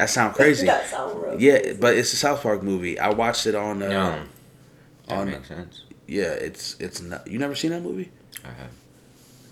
That's 0.00 0.14
That 0.14 0.20
sound 0.20 0.34
crazy. 0.34 0.66
that 0.66 0.86
sounds 0.88 1.14
real 1.14 1.40
yeah, 1.40 1.58
crazy. 1.58 1.76
but 1.80 1.96
it's 1.96 2.12
a 2.12 2.16
South 2.16 2.42
Park 2.42 2.62
movie. 2.62 2.98
I 2.98 3.10
watched 3.10 3.46
it 3.46 3.54
on. 3.54 3.82
Uh, 3.82 3.88
No. 3.88 4.22
That 5.08 5.18
on 5.18 5.30
makes 5.30 5.48
sense. 5.48 5.82
yeah, 6.06 6.32
it's 6.32 6.76
it's 6.80 7.00
not. 7.02 7.26
You 7.26 7.38
never 7.38 7.54
seen 7.54 7.70
that 7.72 7.82
movie? 7.82 8.10
I 8.44 8.48
have. 8.48 8.70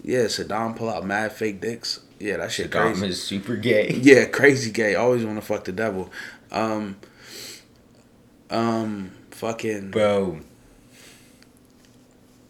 Yeah, 0.02 0.24
Saddam 0.24 0.76
pull 0.76 0.88
out 0.88 1.04
mad 1.04 1.32
fake 1.32 1.60
dicks. 1.60 2.00
Yeah, 2.20 2.36
that 2.38 2.50
shit 2.52 2.70
Saddam 2.70 2.92
crazy. 2.94 3.08
is 3.08 3.22
super 3.22 3.56
gay. 3.56 3.92
Yeah, 4.02 4.24
crazy 4.26 4.70
gay. 4.70 4.94
Always 4.94 5.24
want 5.24 5.38
to 5.38 5.44
fuck 5.44 5.64
the 5.64 5.72
devil. 5.72 6.10
Um, 6.50 6.96
um, 8.50 9.10
fucking. 9.32 9.90
Bro. 9.90 10.40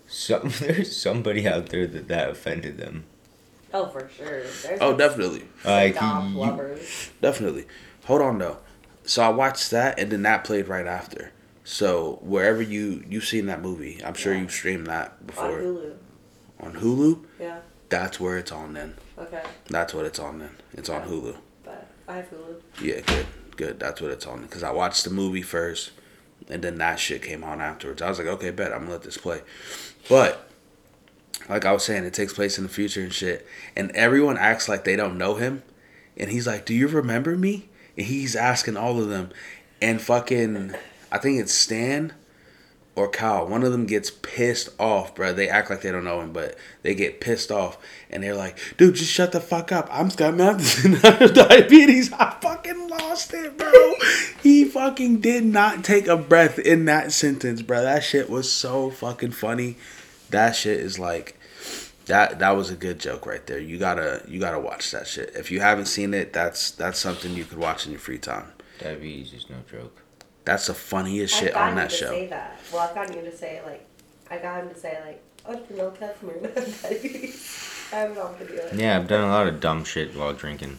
Some 0.07 0.49
there's 0.61 0.97
somebody 0.97 1.47
out 1.49 1.69
there 1.71 1.87
that 1.87 2.09
that 2.09 2.31
offended 2.31 2.79
them. 2.79 3.05
oh 3.75 3.87
for 3.89 4.09
sure. 4.17 4.43
There's 4.43 4.79
Oh, 4.81 4.97
definitely, 4.97 5.45
Like 5.65 5.95
Dom 5.97 6.33
you- 6.35 6.39
lovers. 6.39 7.11
definitely. 7.21 7.67
Hold 8.09 8.23
on 8.23 8.39
though. 8.39 8.57
So 9.05 9.23
I 9.23 9.29
watched 9.29 9.71
that, 9.71 9.99
and 9.99 10.11
then 10.11 10.23
that 10.23 10.43
played 10.45 10.67
right 10.67 10.87
after. 10.87 11.33
So 11.65 12.19
wherever 12.23 12.63
you 12.63 13.05
you've 13.09 13.25
seen 13.27 13.47
that 13.47 13.61
movie, 13.61 14.01
I'm 14.05 14.15
sure 14.15 14.33
Yeah. 14.33 14.41
you've 14.41 14.51
streamed 14.51 14.87
that 14.87 15.27
before. 15.27 15.59
On 15.59 15.63
Hulu. 15.63 15.93
on 16.61 16.73
Hulu. 16.75 17.25
Yeah. 17.39 17.59
That's 17.91 18.19
where 18.19 18.39
it's 18.39 18.51
on. 18.51 18.73
Then 18.73 18.95
Okay. 19.19 19.43
that's 19.69 19.93
what 19.93 20.07
it's 20.07 20.19
on. 20.19 20.39
Then 20.39 20.51
it's 20.73 20.89
on 20.89 21.03
Hulu. 21.07 21.37
But 21.65 21.87
I 22.09 22.17
have 22.17 22.31
Hulu. 22.31 22.61
Yeah, 22.83 23.01
good, 23.01 23.27
good. 23.57 23.79
That's 23.79 24.01
what 24.01 24.11
it's 24.11 24.27
on. 24.27 24.41
Because 24.43 24.63
I 24.63 24.71
watched 24.71 25.05
the 25.05 25.11
movie 25.11 25.43
first, 25.43 25.91
and 26.49 26.63
then 26.65 26.79
that 26.79 26.99
shit 26.99 27.21
came 27.23 27.45
on 27.45 27.61
afterwards. 27.61 28.01
I 28.01 28.09
was 28.09 28.19
like, 28.19 28.27
okay, 28.29 28.51
bet 28.51 28.73
I'm 28.73 28.81
gonna 28.81 28.93
let 28.93 29.03
this 29.03 29.19
play. 29.19 29.43
But 30.09 30.49
like 31.49 31.67
I 31.67 31.73
was 31.73 31.85
saying, 31.85 32.05
it 32.05 32.15
takes 32.15 32.33
place 32.33 32.57
in 32.57 32.65
the 32.65 32.71
future 32.71 33.03
and 33.03 33.13
shit, 33.13 33.47
and 33.77 33.91
everyone 33.93 34.39
acts 34.39 34.67
like 34.67 34.85
they 34.85 34.97
don't 34.97 35.19
know 35.19 35.35
him, 35.35 35.63
and 36.17 36.31
he's 36.31 36.47
like, 36.47 36.65
"Do 36.65 36.73
you 36.75 36.89
remember 36.89 37.37
me?" 37.37 37.69
And 37.99 38.07
he's 38.07 38.37
asking 38.37 38.77
all 38.77 39.01
of 39.01 39.09
them, 39.09 39.31
and 39.83 40.01
fucking, 40.01 40.75
I 41.11 41.19
think 41.19 41.41
it's 41.41 41.53
Stan 41.53 42.13
or 42.95 43.09
Kyle. 43.09 43.45
One 43.45 43.65
of 43.65 43.73
them 43.73 43.87
gets 43.87 44.09
pissed 44.11 44.69
off, 44.79 45.17
bro. 45.17 45.33
They 45.33 45.49
act 45.49 45.69
like 45.69 45.83
they 45.83 45.91
don't 45.91 46.05
know 46.05 46.21
him, 46.21 46.33
but 46.33 46.57
they 46.83 46.95
get 46.95 47.21
pissed 47.21 47.51
off, 47.51 47.77
and 48.09 48.23
they're 48.23 48.37
like, 48.37 48.57
"Dude, 48.77 48.95
just 48.95 49.11
shut 49.11 49.33
the 49.33 49.41
fuck 49.41 49.73
up. 49.73 49.89
I'm 49.91 50.11
Scott 50.11 50.35
Malkinson. 50.35 51.01
Diabetes. 51.35 52.13
I 52.13 52.37
fucking 52.41 52.89
lost 52.89 53.35
it, 53.35 53.59
bro. 53.59 53.95
he 54.45 54.65
fucking 54.65 55.21
did 55.21 55.45
not 55.45 55.83
take 55.83 56.07
a 56.07 56.17
breath 56.17 56.61
in 56.61 56.85
that 56.85 57.11
sentence, 57.11 57.63
bro. 57.63 57.83
That 57.83 58.05
shit 58.05 58.31
was 58.31 58.51
so 58.51 58.91
fucking 58.91 59.33
funny. 59.33 59.77
That 60.31 60.55
shit 60.55 60.79
is 60.79 60.99
like." 60.99 61.38
That 62.09 62.39
that 62.39 62.51
was 62.57 62.71
a 62.71 62.75
good 62.75 62.99
joke 62.99 63.27
right 63.27 63.47
there. 63.47 63.59
You 63.59 63.79
gotta 63.79 64.23
you 64.27 64.41
gotta 64.41 64.59
watch 64.59 64.91
that 64.91 65.07
shit. 65.07 65.33
If 65.37 65.51
you 65.51 65.61
haven't 65.61 65.87
seen 65.87 66.15
it, 66.15 66.33
that's 66.33 66.71
that's 66.73 66.99
something 66.99 67.35
you 67.35 67.45
could 67.45 67.59
watch 67.59 67.87
in 67.87 67.93
your 67.93 68.01
free 68.01 68.19
time. 68.19 68.53
Diabetes 68.79 69.33
is 69.33 69.49
no 69.51 69.57
joke. 69.71 70.03
That's 70.45 70.67
the 70.67 70.75
funniest 70.75 71.35
shit 71.35 71.55
on 71.55 71.77
that 71.77 71.91
to 71.91 71.97
show. 71.97 72.11
say 72.11 72.27
that. 72.29 72.59
Well, 72.73 72.81
I've 72.81 72.95
gotten 72.95 73.15
you 73.15 73.23
to 73.31 73.37
say 73.37 73.61
like, 73.67 73.87
I 74.31 74.39
got 74.39 74.63
him 74.63 74.71
to 74.71 74.79
say 74.79 74.99
like, 75.05 75.23
oh, 75.45 75.55
did 75.55 75.67
you 75.71 75.77
know 75.77 75.91
Catherine 75.91 76.45
has 76.55 76.83
diabetes? 76.83 77.89
I 77.93 77.97
have 77.97 78.13
it 78.13 78.19
on 78.19 78.35
video. 78.37 78.69
Yeah, 78.75 78.97
I've 78.97 79.09
done 79.09 79.25
a 79.25 79.29
lot 79.29 79.47
of 79.47 79.61
dumb 79.61 79.85
shit 79.85 80.17
while 80.17 80.33
drinking. 80.33 80.79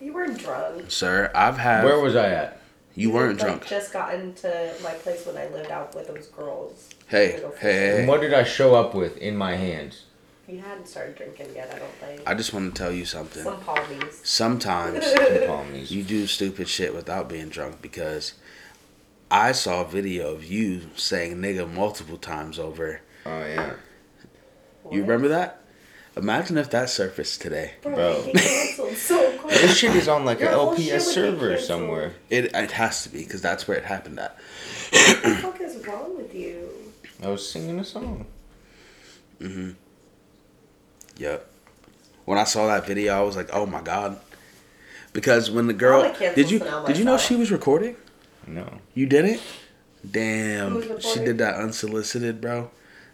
You 0.00 0.14
weren't 0.14 0.38
drunk. 0.38 0.90
Sir, 0.90 1.30
I've 1.34 1.58
had 1.58 1.84
Where 1.84 2.00
was 2.00 2.16
I 2.16 2.30
at? 2.30 2.60
you 2.94 3.10
weren't 3.10 3.38
like, 3.38 3.46
drunk. 3.46 3.66
Just 3.66 3.92
gotten 3.92 4.34
to 4.34 4.74
my 4.82 4.92
place 4.92 5.26
when 5.26 5.36
I 5.36 5.48
lived 5.48 5.70
out 5.70 5.94
with 5.94 6.06
those 6.08 6.28
girls. 6.28 6.90
Hey, 7.06 7.32
hey, 7.32 7.50
hey. 7.60 7.98
And 7.98 8.08
what 8.08 8.20
did 8.20 8.32
I 8.32 8.44
show 8.44 8.74
up 8.74 8.94
with 8.94 9.18
in 9.18 9.36
my 9.36 9.56
hands? 9.56 10.04
You 10.46 10.58
hadn't 10.58 10.86
started 10.86 11.16
drinking 11.16 11.54
yet, 11.54 11.72
I 11.74 11.78
don't 11.78 11.92
think. 11.94 12.20
I 12.26 12.34
just 12.34 12.52
want 12.52 12.74
to 12.74 12.78
tell 12.82 12.92
you 12.92 13.04
something. 13.06 13.42
Some 13.42 13.60
palmies. 13.62 14.24
Sometimes 14.24 15.04
Palmies. 15.04 15.90
you 15.90 16.02
do 16.02 16.26
stupid 16.26 16.68
shit 16.68 16.94
without 16.94 17.28
being 17.28 17.48
drunk 17.48 17.80
because 17.80 18.34
I 19.30 19.52
saw 19.52 19.82
a 19.82 19.88
video 19.88 20.32
of 20.34 20.44
you 20.44 20.82
saying 20.96 21.36
nigga 21.36 21.70
multiple 21.72 22.18
times 22.18 22.58
over. 22.58 23.00
Oh 23.24 23.38
yeah. 23.46 23.74
You 24.90 25.00
remember 25.00 25.28
that? 25.28 25.60
Imagine 26.16 26.58
if 26.58 26.70
that 26.70 26.90
surfaced 26.90 27.40
today. 27.40 27.72
Bro, 27.82 27.94
Bro. 27.94 28.22
they 28.22 28.32
get 28.32 28.42
canceled 28.42 28.96
so 28.96 29.32
quick. 29.38 29.54
This 29.54 29.78
shit 29.78 29.96
is 29.96 30.08
on 30.08 30.26
like 30.26 30.40
Your 30.40 30.50
an 30.50 30.54
LPS 30.54 31.00
server 31.00 31.58
somewhere. 31.58 32.12
It 32.28 32.54
it 32.54 32.70
has 32.72 33.02
to 33.04 33.08
be 33.08 33.24
because 33.24 33.40
that's 33.40 33.66
where 33.66 33.78
it 33.78 33.84
happened 33.84 34.20
at. 34.20 34.36
What 34.92 35.22
the 35.22 35.34
fuck 35.36 35.60
is 35.62 35.86
wrong 35.86 36.16
with 36.18 36.34
you? 36.34 36.68
I 37.22 37.28
was 37.28 37.48
singing 37.48 37.80
a 37.80 37.84
song. 37.84 38.26
Mm-hmm. 39.40 39.70
Yep. 41.16 41.50
When 42.24 42.38
I 42.38 42.44
saw 42.44 42.66
that 42.68 42.86
video, 42.86 43.14
I 43.16 43.22
was 43.22 43.36
like, 43.36 43.50
"Oh 43.52 43.66
my 43.66 43.82
god!" 43.82 44.18
Because 45.12 45.50
when 45.50 45.68
the 45.68 45.72
girl 45.72 46.12
did 46.18 46.50
you 46.50 46.60
did 46.86 46.98
you 46.98 47.04
know 47.04 47.18
she 47.18 47.36
was 47.36 47.50
recording? 47.50 47.96
No. 48.46 48.80
You 48.94 49.06
didn't? 49.06 49.40
Damn, 50.08 51.00
she 51.00 51.20
did 51.20 51.38
that 51.38 51.54
unsolicited, 51.54 52.40
bro. 52.40 52.70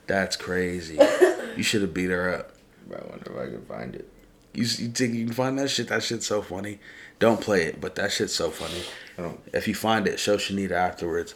That's 0.06 0.36
crazy. 0.36 0.98
you 1.56 1.62
should 1.62 1.82
have 1.82 1.94
beat 1.94 2.10
her 2.10 2.34
up. 2.34 2.52
I 2.90 3.08
wonder 3.08 3.32
if 3.32 3.38
I 3.38 3.50
can 3.52 3.64
find 3.66 3.94
it. 3.94 4.08
You, 4.52 4.62
you 4.62 4.88
think 4.88 5.14
you 5.14 5.26
can 5.26 5.34
find 5.34 5.58
that 5.60 5.70
shit? 5.70 5.88
That 5.88 6.02
shit's 6.02 6.26
so 6.26 6.42
funny. 6.42 6.80
Don't 7.20 7.40
play 7.40 7.64
it, 7.64 7.80
but 7.80 7.94
that 7.94 8.10
shit's 8.10 8.34
so 8.34 8.50
funny. 8.50 8.82
I. 9.16 9.36
If 9.56 9.68
you 9.68 9.74
find 9.74 10.08
it, 10.08 10.18
show 10.18 10.36
Shenita 10.36 10.72
afterwards. 10.72 11.34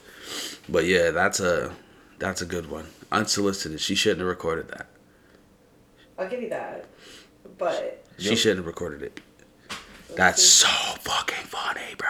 But 0.69 0.87
yeah, 0.87 1.11
that's 1.11 1.39
a 1.39 1.73
that's 2.19 2.43
a 2.43 2.47
good 2.47 2.71
one. 2.71 2.87
Unsolicited. 3.13 3.81
She 3.81 3.95
shouldn't 3.95 4.21
have 4.21 4.29
recorded 4.29 4.69
that. 4.69 4.89
I'll 6.19 6.29
give 6.29 6.43
you 6.43 6.51
that. 6.51 6.87
But 7.59 8.05
She 8.19 8.31
Yep. 8.31 8.39
shouldn't 8.39 8.59
have 8.61 8.67
recorded 8.67 9.03
it. 9.03 9.21
That's 10.17 10.43
so 10.43 10.69
fucking 10.69 11.45
funny, 11.47 11.95
bro. 11.99 12.09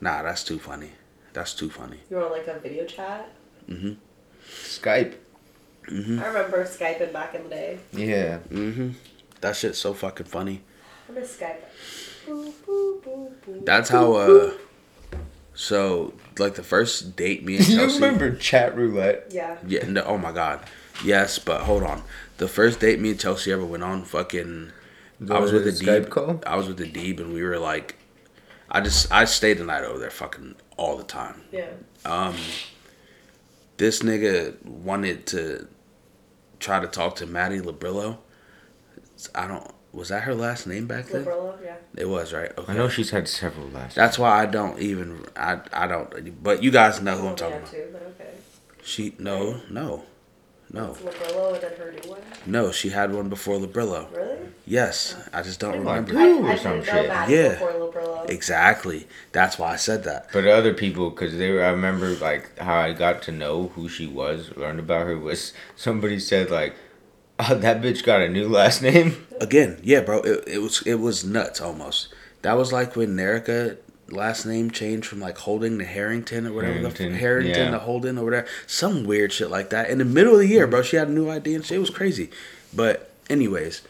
Nah, 0.00 0.22
that's 0.22 0.44
too 0.44 0.58
funny. 0.58 0.90
That's 1.32 1.54
too 1.54 1.70
funny. 1.70 1.98
you 2.10 2.16
want 2.16 2.32
like 2.32 2.46
a 2.46 2.58
video 2.58 2.84
chat? 2.84 3.30
Mm-hmm. 3.68 3.92
Skype. 4.50 5.14
Mm-hmm. 5.88 6.20
I 6.20 6.26
remember 6.26 6.64
Skyping 6.64 7.12
back 7.12 7.34
in 7.34 7.44
the 7.44 7.48
day. 7.48 7.78
Yeah. 7.92 8.38
Mm-hmm. 8.50 8.90
That 9.40 9.56
shit's 9.56 9.78
so 9.78 9.94
fucking 9.94 10.26
funny. 10.26 10.62
I 11.08 11.12
miss 11.12 11.36
Skype. 11.36 11.56
Boop, 12.26 12.52
boop, 12.66 13.00
boop, 13.02 13.32
boop, 13.46 13.64
That's 13.64 13.88
how 13.88 14.12
uh 14.14 14.52
so 15.54 16.12
like 16.38 16.54
the 16.54 16.62
first 16.62 17.16
date 17.16 17.44
me 17.44 17.56
and 17.56 17.68
you 17.68 17.76
Chelsea 17.76 17.94
remember 17.94 18.34
chat 18.36 18.76
roulette? 18.76 19.28
Yeah. 19.30 19.56
Yeah, 19.66 19.86
no, 19.86 20.02
oh 20.04 20.18
my 20.18 20.32
god. 20.32 20.64
Yes, 21.04 21.38
but 21.38 21.62
hold 21.62 21.82
on. 21.82 22.02
The 22.38 22.48
first 22.48 22.80
date 22.80 23.00
me 23.00 23.10
and 23.10 23.20
Chelsea 23.20 23.52
ever 23.52 23.64
went 23.64 23.82
on 23.82 24.04
fucking 24.04 24.72
I 25.30 25.38
was 25.38 25.52
with 25.52 25.64
the 25.64 25.70
Skype 25.70 26.06
Deeb. 26.06 26.10
call. 26.10 26.42
I 26.46 26.56
was 26.56 26.66
with 26.68 26.76
the 26.78 26.90
Deeb 26.90 27.20
and 27.20 27.32
we 27.32 27.42
were 27.42 27.58
like 27.58 27.96
I 28.70 28.80
just 28.80 29.10
I 29.12 29.24
stayed 29.24 29.58
the 29.58 29.64
night 29.64 29.84
over 29.84 29.98
there 29.98 30.10
fucking 30.10 30.56
all 30.76 30.96
the 30.96 31.04
time. 31.04 31.42
Yeah. 31.52 31.66
Um 32.04 32.36
this 33.76 34.00
nigga 34.02 34.62
wanted 34.64 35.26
to 35.28 35.66
try 36.60 36.80
to 36.80 36.86
talk 36.86 37.16
to 37.16 37.26
Maddie 37.26 37.60
Labrillo. 37.60 38.18
I 39.34 39.46
don't 39.46 39.70
was 39.92 40.08
that 40.08 40.22
her 40.22 40.34
last 40.34 40.66
name 40.66 40.86
back 40.86 41.06
then? 41.06 41.20
Liberal, 41.24 41.58
yeah. 41.62 41.74
It 41.96 42.08
was, 42.08 42.32
right? 42.32 42.50
Okay. 42.56 42.72
I 42.72 42.76
know 42.76 42.88
she's 42.88 43.10
had 43.10 43.28
several 43.28 43.68
last. 43.68 43.94
That's 43.94 44.18
why 44.18 44.40
I 44.42 44.46
don't 44.46 44.78
even 44.78 45.26
I 45.36 45.60
I 45.72 45.86
don't 45.86 46.42
but 46.42 46.62
you 46.62 46.70
guys 46.70 47.00
know 47.02 47.16
who 47.16 47.28
I'm 47.28 47.36
talking 47.36 47.54
had 47.54 47.62
about. 47.62 47.72
two, 47.72 47.88
but 47.92 48.02
okay. 48.18 48.30
She 48.82 49.14
no, 49.18 49.60
no. 49.70 50.04
No. 50.72 50.92
It's 50.92 51.02
Liberal 51.02 51.54
and 51.54 51.62
then 51.62 51.72
her 51.78 51.92
new 51.92 52.10
one. 52.10 52.20
No, 52.46 52.72
she 52.72 52.88
had 52.88 53.12
one 53.12 53.28
before 53.28 53.58
Labrillo. 53.58 54.10
Really? 54.16 54.38
Yes, 54.66 55.16
I 55.32 55.42
just 55.42 55.60
don't 55.60 55.84
Like 55.84 56.08
remember. 56.08 56.12
who? 56.12 56.46
I, 56.46 56.50
I 56.50 56.54
or 56.54 56.56
some 56.56 56.72
didn't 56.80 56.84
shit. 56.86 57.08
Maddie 57.08 57.34
Yeah. 57.34 57.48
before 57.50 57.72
Liberal. 57.74 58.22
Exactly. 58.28 59.06
That's 59.32 59.58
why 59.58 59.72
I 59.72 59.76
said 59.76 60.04
that. 60.04 60.28
But 60.32 60.46
other 60.46 60.72
people, 60.72 61.10
because 61.10 61.36
they 61.36 61.50
were, 61.50 61.62
I 61.62 61.68
remember 61.70 62.10
like 62.16 62.58
how 62.58 62.74
I 62.76 62.92
got 62.92 63.20
to 63.22 63.32
know 63.32 63.68
who 63.74 63.88
she 63.88 64.06
was, 64.06 64.50
learned 64.56 64.80
about 64.80 65.06
her 65.06 65.18
was 65.18 65.52
somebody 65.76 66.18
said 66.18 66.50
like, 66.50 66.74
oh, 67.38 67.54
that 67.56 67.82
bitch 67.82 68.02
got 68.04 68.22
a 68.22 68.28
new 68.28 68.48
last 68.48 68.82
name. 68.82 69.26
Again, 69.40 69.78
yeah, 69.82 70.00
bro. 70.00 70.20
It, 70.20 70.44
it 70.46 70.58
was 70.62 70.82
it 70.86 70.94
was 71.00 71.22
nuts 71.24 71.60
almost. 71.60 72.08
That 72.42 72.54
was 72.56 72.72
like 72.72 72.96
when 72.96 73.16
Nerica 73.16 73.76
last 74.10 74.44
name 74.44 74.70
changed 74.70 75.06
from 75.06 75.20
like 75.20 75.38
Holding 75.38 75.78
to 75.78 75.84
Harrington 75.84 76.46
or 76.46 76.52
whatever 76.52 76.74
Harrington, 76.74 77.12
the 77.12 77.18
Harrington 77.18 77.64
yeah. 77.66 77.70
to 77.70 77.78
Holden 77.78 78.18
or 78.18 78.24
whatever. 78.24 78.46
Some 78.66 79.04
weird 79.04 79.32
shit 79.32 79.50
like 79.50 79.70
that. 79.70 79.90
In 79.90 79.98
the 79.98 80.04
middle 80.04 80.34
of 80.34 80.40
the 80.40 80.46
year, 80.48 80.66
bro, 80.66 80.82
she 80.82 80.96
had 80.96 81.08
a 81.08 81.12
new 81.12 81.30
ID 81.30 81.54
and 81.54 81.64
shit. 81.64 81.76
It 81.76 81.80
was 81.80 81.90
crazy. 81.90 82.30
But 82.74 83.10
anyways, 83.30 83.82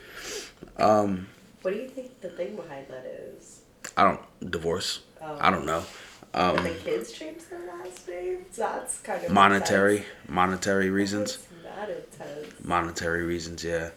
um, 0.79 1.29
What 1.63 1.75
do 1.75 1.81
you 1.81 1.89
think 1.89 2.21
the 2.21 2.31
thing 2.31 2.57
behind 2.57 2.87
that 2.89 3.05
is? 3.07 3.61
I 3.97 4.05
don't 4.05 4.51
divorce. 4.51 5.01
Um, 5.21 5.37
I 5.41 5.51
don't 5.51 5.67
know. 5.67 5.85
That 6.33 6.57
Um, 6.59 6.65
the 6.65 6.71
kids 6.71 7.13
change 7.13 7.43
their 7.51 7.61
last 7.67 8.09
name. 8.09 8.47
That's 8.57 8.99
kind 9.01 9.25
of 9.25 9.31
monetary, 9.31 9.97
intense. 9.99 10.11
monetary 10.29 10.91
reasons. 10.91 11.39
That's 11.63 11.77
that 11.89 11.91
intense. 11.91 12.65
monetary 12.65 13.25
reasons 13.25 13.65
yeah 13.65 13.91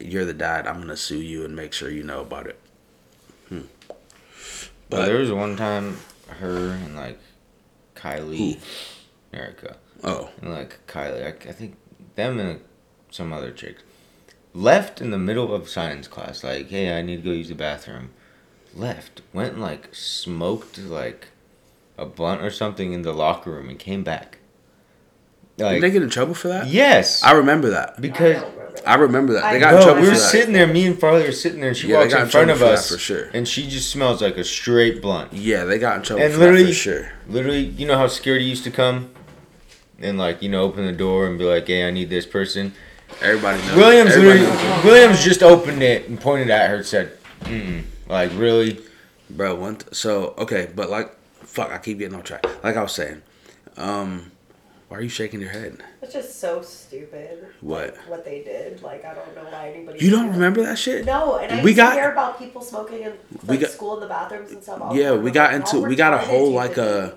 you're 0.00 0.24
the 0.24 0.34
dad 0.34 0.66
i'm 0.66 0.78
gonna 0.78 0.96
sue 0.96 1.20
you 1.20 1.44
and 1.44 1.56
make 1.56 1.72
sure 1.72 1.90
you 1.90 2.02
know 2.04 2.20
about 2.20 2.46
it. 2.46 2.58
But 4.88 4.96
but 4.96 5.06
there 5.06 5.18
was 5.18 5.30
one 5.30 5.56
time 5.56 5.98
her 6.28 6.70
and 6.70 6.96
like 6.96 7.18
Kylie, 7.94 8.58
Erica, 9.32 9.76
oh 10.02 10.30
and 10.40 10.50
like 10.50 10.86
Kylie, 10.86 11.24
I, 11.24 11.48
I 11.48 11.52
think 11.52 11.76
them 12.14 12.38
and 12.40 12.60
some 13.10 13.32
other 13.32 13.50
chicks. 13.50 13.82
Left 14.54 15.00
in 15.00 15.10
the 15.10 15.18
middle 15.18 15.54
of 15.54 15.68
science 15.68 16.08
class, 16.08 16.42
like, 16.42 16.70
hey, 16.70 16.98
I 16.98 17.02
need 17.02 17.16
to 17.16 17.22
go 17.22 17.30
use 17.32 17.48
the 17.48 17.54
bathroom. 17.54 18.10
Left, 18.74 19.20
went 19.32 19.54
and 19.54 19.62
like 19.62 19.94
smoked 19.94 20.78
like 20.78 21.28
a 21.96 22.06
blunt 22.06 22.42
or 22.42 22.50
something 22.50 22.92
in 22.92 23.02
the 23.02 23.12
locker 23.12 23.50
room 23.50 23.68
and 23.68 23.78
came 23.78 24.02
back. 24.02 24.37
Did 25.58 25.82
they 25.82 25.90
get 25.90 26.02
in 26.02 26.10
trouble 26.10 26.34
for 26.34 26.48
that? 26.48 26.66
yes, 26.68 27.22
I 27.22 27.32
remember 27.32 27.70
that. 27.70 28.00
because 28.00 28.42
I 28.86 28.94
remember. 28.94 29.32
That. 29.34 29.50
They 29.50 29.56
I 29.56 29.60
got 29.60 29.74
in 29.74 29.82
trouble 29.82 30.00
we 30.00 30.06
for 30.06 30.12
were 30.12 30.18
that. 30.18 30.30
sitting 30.30 30.52
there. 30.54 30.66
Me 30.66 30.86
and 30.86 30.98
Farley 30.98 31.24
were 31.24 31.32
sitting 31.32 31.58
there, 31.60 31.68
and 31.70 31.76
she 31.76 31.88
Yeah, 31.88 31.98
walks 31.98 32.12
got 32.14 32.20
in 32.20 32.26
in 32.26 32.30
front 32.30 32.50
of 32.50 32.58
for 32.58 32.64
us, 32.66 32.90
for 32.92 32.98
sure. 32.98 33.28
and 33.34 33.46
she 33.46 33.68
just 33.68 33.90
smells 33.90 34.22
like 34.22 34.36
a 34.38 34.44
straight 34.44 35.02
blunt. 35.02 35.32
Yeah, 35.32 35.64
they 35.64 35.78
got 35.78 35.96
in 35.96 36.02
trouble 36.04 36.22
And 36.22 36.32
for 36.32 36.38
that 36.38 36.44
literally- 36.46 36.66
for 36.72 36.72
sure. 36.78 37.12
Literally, 37.28 37.64
you 37.64 37.86
know 37.86 37.98
how 37.98 38.06
security 38.06 38.44
used 38.44 38.62
to 38.64 38.70
come, 38.70 39.10
and 40.00 40.16
like 40.16 40.42
you 40.42 40.48
know 40.48 40.62
open 40.62 40.86
the 40.86 40.92
door 40.92 41.26
and 41.26 41.38
be 41.38 41.44
like, 41.44 41.66
"Hey, 41.66 41.86
I 41.86 41.90
need 41.90 42.08
this 42.08 42.24
person." 42.24 42.72
Everybody 43.20 43.58
knows. 43.66 43.74
Williams 43.76 44.10
Everybody 44.12 44.40
literally, 44.40 44.62
knows. 44.68 44.84
Williams 44.84 45.24
just 45.24 45.42
opened 45.42 45.82
it 45.82 46.08
and 46.08 46.20
pointed 46.20 46.50
at 46.50 46.70
her 46.70 46.76
and 46.76 46.86
said, 46.86 47.12
Mm-mm. 47.44 47.82
"Like 48.08 48.30
really? 48.36 48.78
Bro, 49.30 49.56
one 49.56 49.76
th- 49.76 49.92
so 49.94 50.34
okay, 50.38 50.68
but 50.74 50.88
like, 50.88 51.14
fuck, 51.42 51.70
I 51.72 51.78
keep 51.78 51.98
getting 51.98 52.16
off 52.16 52.24
track. 52.24 52.46
Like 52.62 52.76
I 52.76 52.82
was 52.82 52.92
saying, 52.92 53.22
um, 53.76 54.30
why 54.88 54.96
are 54.98 55.02
you 55.02 55.08
shaking 55.08 55.40
your 55.40 55.50
head? 55.50 55.82
It's 56.00 56.12
just 56.14 56.40
so 56.40 56.62
stupid. 56.62 57.46
What? 57.60 57.94
like, 57.96 58.08
what 58.10 58.24
they 58.24 58.42
did? 58.42 58.82
Like 58.82 59.04
I 59.04 59.14
don't 59.14 59.34
know 59.34 59.44
why 59.50 59.70
anybody. 59.74 60.02
You 60.04 60.10
don't 60.10 60.30
remember 60.30 60.62
that 60.62 60.78
shit? 60.78 61.04
No, 61.04 61.36
and 61.36 61.52
I 61.52 61.62
We 61.62 61.70
used 61.70 61.76
got- 61.76 61.94
to 61.94 62.00
hear 62.00 62.12
about 62.12 62.38
people 62.38 62.62
smoking 62.62 63.02
in 63.02 63.12
We 63.46 63.58
got- 63.58 63.70
school 63.70 63.94
in 63.94 64.00
the 64.00 64.06
bathrooms 64.06 64.50
and 64.52 64.62
stuff. 64.62 64.94
Yeah, 64.94 65.12
we 65.12 65.30
got 65.30 65.52
like, 65.52 65.60
into 65.74 65.86
we 65.86 65.94
got 65.96 66.14
a 66.14 66.18
whole 66.18 66.50
like 66.52 66.74
think 66.76 66.86
a 66.86 67.14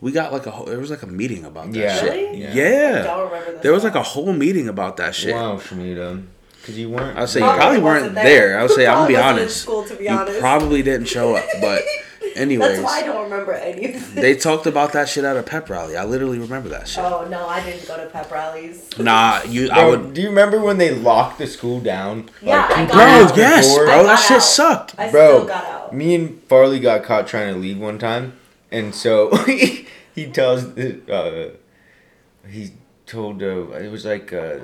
we 0.00 0.10
got 0.10 0.32
like 0.32 0.46
a 0.46 0.50
whole 0.50 0.66
there 0.66 0.78
was 0.78 0.90
like 0.90 1.02
a 1.02 1.06
meeting 1.06 1.44
about 1.44 1.70
that 1.72 1.78
Yeah. 1.78 1.96
shit. 2.00 2.12
Really? 2.12 2.40
Yeah. 2.42 2.54
Yeah. 2.54 3.00
I 3.00 3.02
don't 3.16 3.24
remember 3.30 3.52
this 3.52 3.62
There 3.62 3.72
was 3.72 3.84
like 3.84 3.94
a 3.94 4.02
whole 4.02 4.32
meeting 4.32 4.68
about 4.68 4.96
that 4.96 5.14
shit. 5.14 5.34
Wow, 5.34 5.56
Shenita, 5.58 6.24
because 6.60 6.78
you 6.78 6.88
weren't." 6.90 7.16
I 7.16 7.20
would 7.20 7.28
say 7.28 7.40
you 7.40 7.44
Probably 7.46 7.60
probably 7.60 7.82
weren't 7.82 8.14
there. 8.14 8.24
there. 8.24 8.58
I 8.58 8.62
would 8.62 8.70
say 8.72 8.86
I'm 8.86 8.94
gonna 8.94 9.08
be 9.08 9.14
Probably 9.14 9.22
wasn't 9.22 9.38
in 9.38 9.42
honest. 9.42 9.60
school, 9.62 9.84
to 9.84 9.94
be 9.96 10.04
you 10.04 10.40
probably 10.40 10.82
didn't 10.82 11.06
show 11.08 11.34
up, 11.36 11.44
but 11.60 11.82
anyways, 12.36 12.68
That's 12.80 12.82
why 12.82 12.98
I 13.00 13.02
don't 13.02 13.24
remember 13.30 13.52
anything. 13.52 14.14
they 14.20 14.34
talked 14.34 14.66
about 14.66 14.92
that 14.92 15.08
shit 15.08 15.24
at 15.24 15.36
a 15.36 15.42
pep 15.42 15.68
rally. 15.70 15.96
I 15.96 16.04
literally 16.04 16.38
remember 16.38 16.68
that 16.70 16.88
shit. 16.88 17.02
Oh 17.04 17.26
no, 17.28 17.46
I 17.48 17.62
didn't 17.64 17.86
go 17.86 17.96
to 17.96 18.06
pep 18.10 18.30
rallies. 18.30 18.88
Nah, 18.98 19.42
you 19.44 19.70
I 19.70 19.86
would. 19.88 20.14
do 20.14 20.20
you 20.22 20.28
remember 20.28 20.60
when 20.60 20.78
they 20.78 20.94
locked 20.94 21.38
the 21.38 21.46
school 21.46 21.80
down? 21.80 22.28
Yeah, 22.40 22.66
I 22.70 22.84
got 22.86 22.92
Bro, 22.92 23.02
out. 23.04 23.36
yes, 23.36 23.74
bro, 23.76 23.86
that 23.86 24.02
got 24.04 24.16
shit 24.16 24.36
out. 24.38 24.42
sucked. 24.42 24.94
I 24.98 25.10
Bro, 25.10 25.36
still 25.36 25.48
got 25.48 25.64
out. 25.64 25.94
Me 25.94 26.14
and 26.14 26.42
Farley 26.44 26.80
got 26.80 27.02
caught 27.04 27.26
trying 27.26 27.52
to 27.54 27.58
leave 27.60 27.78
one 27.78 27.98
time, 27.98 28.34
and 28.70 28.94
so 28.94 29.34
he 29.46 30.26
tells 30.32 30.74
the, 30.74 31.00
uh, 31.12 32.48
he 32.48 32.72
told 33.06 33.42
uh, 33.42 33.70
it 33.72 33.90
was 33.90 34.04
like 34.04 34.32
uh, 34.32 34.60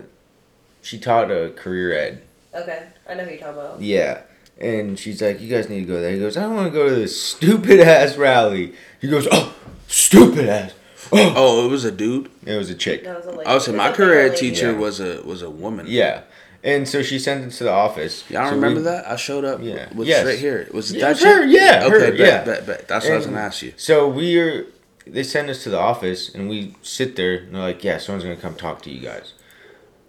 she 0.83 0.99
taught 0.99 1.31
a 1.31 1.51
career 1.51 1.93
ed. 1.93 2.23
Okay, 2.55 2.89
I 3.09 3.15
know 3.15 3.25
who 3.25 3.31
you're 3.31 3.39
talking 3.39 3.55
about. 3.61 3.81
Yeah. 3.81 4.23
And 4.61 4.99
she's 4.99 5.23
like, 5.23 5.41
You 5.41 5.49
guys 5.49 5.69
need 5.69 5.81
to 5.81 5.87
go 5.87 6.01
there. 6.01 6.11
He 6.13 6.19
goes, 6.19 6.37
I 6.37 6.43
don't 6.43 6.55
want 6.57 6.67
to 6.73 6.77
go 6.79 6.89
to 6.89 6.95
this 6.95 7.21
stupid 7.21 7.81
ass 7.81 8.17
rally. 8.17 8.75
He 9.01 9.09
goes, 9.09 9.27
Oh, 9.31 9.55
stupid 9.87 10.49
ass. 10.49 10.75
Oh. 11.13 11.33
Oh, 11.37 11.67
it 11.67 11.71
was 11.71 11.85
a 11.85 11.93
dude. 11.93 12.31
It 12.45 12.57
was 12.57 12.69
a 12.69 12.75
chick. 12.75 13.05
That 13.05 13.17
was 13.17 13.27
a 13.27 13.31
lady. 13.31 13.47
I 13.47 13.59
say 13.59 13.73
my 13.73 13.93
career 13.93 14.29
lady. 14.29 14.37
teacher 14.37 14.73
Yeah. 14.73 14.79
was 14.79 15.01
a 15.01 15.23
was 15.23 15.43
a 15.43 15.49
woman. 15.51 15.87
Yeah. 15.89 16.23
And 16.65 16.89
so 16.89 17.03
she 17.03 17.21
sent 17.21 17.45
it 17.45 17.57
to 17.57 17.65
the 17.65 17.71
office. 17.71 18.29
Y'all 18.29 18.49
So 18.49 18.57
remember 18.57 18.81
we- 18.81 18.85
that? 18.85 19.07
I 19.09 19.15
showed 19.17 19.45
up 19.45 19.61
Yeah. 19.63 19.89
with 19.95 20.09
Yes. 20.09 20.21
straight 20.21 20.41
here. 20.41 20.69
Was 20.73 20.91
it 20.91 20.99
Yeah, 20.99 21.05
that 21.05 21.09
was 21.11 21.23
her, 21.23 21.43
chick? 21.47 21.57
yeah, 21.61 21.83
Okay, 21.85 21.91
her, 21.91 22.11
bet, 22.11 22.17
yeah. 22.19 22.45
bet, 22.45 22.67
bet. 22.67 22.89
That's 22.89 23.05
what 23.07 23.15
I 23.15 23.17
was 23.17 23.27
gonna 23.27 23.39
ask 23.41 23.63
you. 23.63 23.73
So 23.77 24.09
we 24.09 24.37
are, 24.41 24.67
they 25.07 25.23
send 25.23 25.49
us 25.49 25.63
to 25.63 25.71
the 25.71 25.79
office 25.79 26.35
and 26.35 26.49
we 26.51 26.75
sit 26.83 27.15
there 27.15 27.35
and 27.37 27.55
they're 27.55 27.63
like, 27.63 27.85
yeah, 27.85 27.99
someone's 27.99 28.25
going 28.25 28.37
to 28.37 28.43
come 28.43 28.55
talk 28.57 28.83
to 28.83 28.91
you 28.91 29.01
guys. 29.01 29.33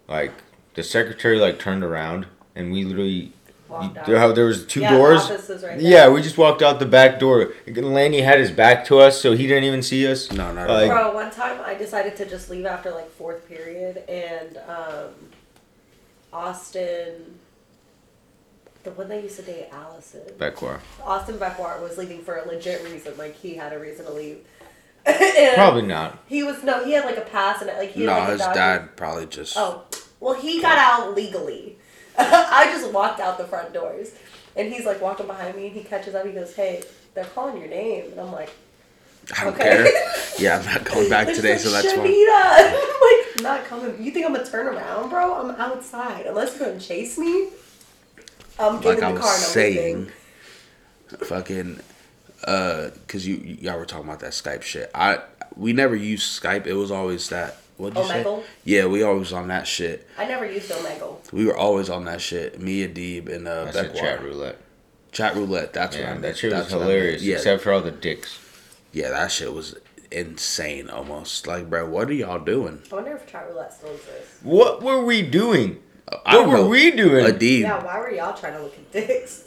Like, 0.08 0.32
the 0.74 0.82
secretary, 0.82 1.38
like, 1.38 1.58
turned 1.58 1.82
around 1.84 2.26
and 2.54 2.70
we 2.72 2.84
literally, 2.84 3.32
Walked 3.70 3.98
out. 3.98 4.06
there, 4.06 4.18
how 4.18 4.32
there 4.32 4.46
was 4.46 4.66
two 4.66 4.80
Yeah, 4.80 4.96
doors. 4.96 5.30
right 5.62 5.80
Yeah, 5.80 6.00
there. 6.00 6.12
we 6.12 6.22
just 6.22 6.36
walked 6.36 6.60
out 6.62 6.78
the 6.80 6.86
back 6.86 7.18
door. 7.20 7.52
Laney 7.66 8.20
had 8.20 8.38
his 8.40 8.50
back 8.50 8.84
to 8.86 8.98
us, 8.98 9.20
so 9.20 9.32
he 9.32 9.46
didn't 9.46 9.64
even 9.64 9.82
see 9.82 10.06
us. 10.10 10.30
No, 10.32 10.52
not 10.52 10.68
Like- 10.68 10.90
at 10.90 10.96
all. 10.96 11.12
Bro, 11.12 11.14
one 11.14 11.30
time 11.30 11.60
I 11.64 11.74
decided 11.74 12.16
to 12.16 12.26
just 12.26 12.50
leave 12.50 12.66
after 12.66 12.90
like 12.90 13.10
fourth 13.12 13.48
period, 13.48 13.98
and 14.08 14.58
um, 14.68 15.10
Austin, 16.32 17.38
the 18.84 18.90
one 18.92 19.08
that 19.08 19.22
used 19.22 19.36
to 19.36 19.42
date 19.42 19.68
Allison, 19.72 20.22
Beckwar. 20.38 20.80
Austin 21.04 21.36
Beckwar 21.38 21.80
was 21.82 21.98
leaving 21.98 22.22
for 22.22 22.36
a 22.36 22.46
legit 22.46 22.82
reason. 22.84 23.16
Like 23.18 23.36
he 23.36 23.54
had 23.54 23.72
a 23.72 23.78
reason 23.78 24.06
to 24.06 24.12
leave. 24.12 24.38
Probably 25.54 25.82
not. 25.82 26.18
He 26.26 26.42
was 26.42 26.62
no, 26.62 26.84
he 26.84 26.92
had 26.92 27.04
like 27.04 27.16
a 27.16 27.22
pass 27.22 27.62
and 27.62 27.70
like 27.78 27.92
he 27.92 28.02
had 28.04 28.06
No, 28.12 28.18
like, 28.20 28.28
his 28.30 28.38
dad 28.40 28.96
probably 28.96 29.26
just. 29.26 29.56
Oh, 29.56 29.84
well, 30.20 30.34
he 30.34 30.60
got 30.60 30.76
out 30.78 31.14
legally. 31.14 31.78
I 32.18 32.66
just 32.72 32.92
walked 32.92 33.20
out 33.20 33.38
the 33.38 33.44
front 33.44 33.72
doors, 33.72 34.12
and 34.56 34.72
he's 34.72 34.86
like 34.86 35.00
walking 35.00 35.26
behind 35.26 35.56
me, 35.56 35.66
and 35.66 35.76
he 35.76 35.82
catches 35.82 36.14
up. 36.14 36.26
He 36.26 36.32
goes, 36.32 36.54
"Hey, 36.54 36.82
they're 37.14 37.24
calling 37.24 37.58
your 37.58 37.68
name," 37.68 38.10
and 38.10 38.20
I'm 38.20 38.32
like, 38.32 38.50
I 39.38 39.44
don't 39.44 39.54
okay. 39.54 39.64
care. 39.64 39.86
Yeah, 40.38 40.58
I'm 40.58 40.64
not 40.64 40.84
going 40.84 41.10
back 41.10 41.26
today, 41.34 41.52
like, 41.52 41.60
so 41.60 41.70
that's 41.70 41.94
why. 41.94 42.06
Shenita. 42.06 43.36
I'm 43.36 43.36
like, 43.36 43.42
not 43.42 43.64
coming. 43.66 44.02
You 44.02 44.10
think 44.10 44.24
I'm 44.24 44.32
gonna 44.32 44.46
turn 44.46 44.66
around, 44.66 45.10
bro? 45.10 45.34
I'm 45.34 45.50
outside. 45.60 46.24
Unless 46.24 46.58
you're 46.58 46.68
gonna 46.68 46.80
chase 46.80 47.18
me, 47.18 47.50
I'm 48.58 48.74
Like 48.74 48.82
getting 48.82 49.04
in 49.04 49.14
the 49.14 49.20
car 49.20 49.34
and 49.34 49.44
I'm 49.44 49.50
saying, 49.50 50.10
fucking, 51.08 51.80
uh, 52.44 52.90
cause 53.06 53.26
you 53.26 53.36
y'all 53.36 53.78
were 53.78 53.84
talking 53.84 54.06
about 54.06 54.20
that 54.20 54.32
Skype 54.32 54.62
shit. 54.62 54.90
I 54.94 55.18
we 55.56 55.74
never 55.74 55.94
used 55.94 56.40
Skype. 56.40 56.66
It 56.66 56.74
was 56.74 56.90
always 56.90 57.28
that. 57.28 57.59
What'd 57.80 57.98
you 57.98 58.04
say? 58.04 58.42
Yeah, 58.64 58.86
we 58.86 59.02
always 59.02 59.32
on 59.32 59.48
that 59.48 59.66
shit. 59.66 60.06
I 60.18 60.26
never 60.26 60.44
used 60.50 60.70
Omegle. 60.70 61.32
We 61.32 61.46
were 61.46 61.56
always 61.56 61.88
on 61.90 62.04
that 62.04 62.20
shit. 62.20 62.60
Me, 62.60 62.86
Adib, 62.86 63.28
and 63.34 63.48
uh, 63.48 63.66
That's 63.72 63.98
chat 63.98 64.22
roulette. 64.22 64.58
Chat 65.12 65.34
roulette. 65.34 65.72
That's 65.72 65.96
what 65.96 66.04
I 66.04 66.10
meant. 66.10 66.22
that 66.22 66.36
shit 66.36 66.52
was 66.52 66.60
That's 66.62 66.72
what 66.72 66.82
I 66.82 66.84
meant. 66.84 66.92
hilarious, 66.92 67.22
Yeah, 67.22 67.36
except 67.36 67.62
for 67.62 67.72
all 67.72 67.80
the 67.80 67.90
dicks. 67.90 68.38
yeah, 68.92 69.08
that 69.10 69.32
shit 69.32 69.52
was 69.52 69.76
insane. 70.10 70.90
Almost 70.90 71.46
like, 71.46 71.70
bro, 71.70 71.88
what 71.88 72.08
are 72.10 72.14
y'all 72.14 72.38
doing? 72.38 72.82
I 72.90 72.94
wonder 72.94 73.12
if 73.16 73.26
chat 73.30 73.48
roulette 73.48 73.72
still 73.72 73.90
exists. 73.92 74.42
What 74.42 74.82
were 74.82 75.04
we 75.04 75.22
doing? 75.22 75.80
I 76.26 76.36
What 76.36 76.42
don't 76.44 76.48
were 76.50 76.56
know. 76.58 76.68
we 76.68 76.90
doing? 76.90 77.24
Adib. 77.24 77.60
Yeah, 77.60 77.82
why 77.84 77.98
were 77.98 78.10
y'all 78.10 78.36
trying 78.36 78.54
to 78.54 78.62
look 78.62 78.74
at 78.74 78.92
dicks? 78.92 79.44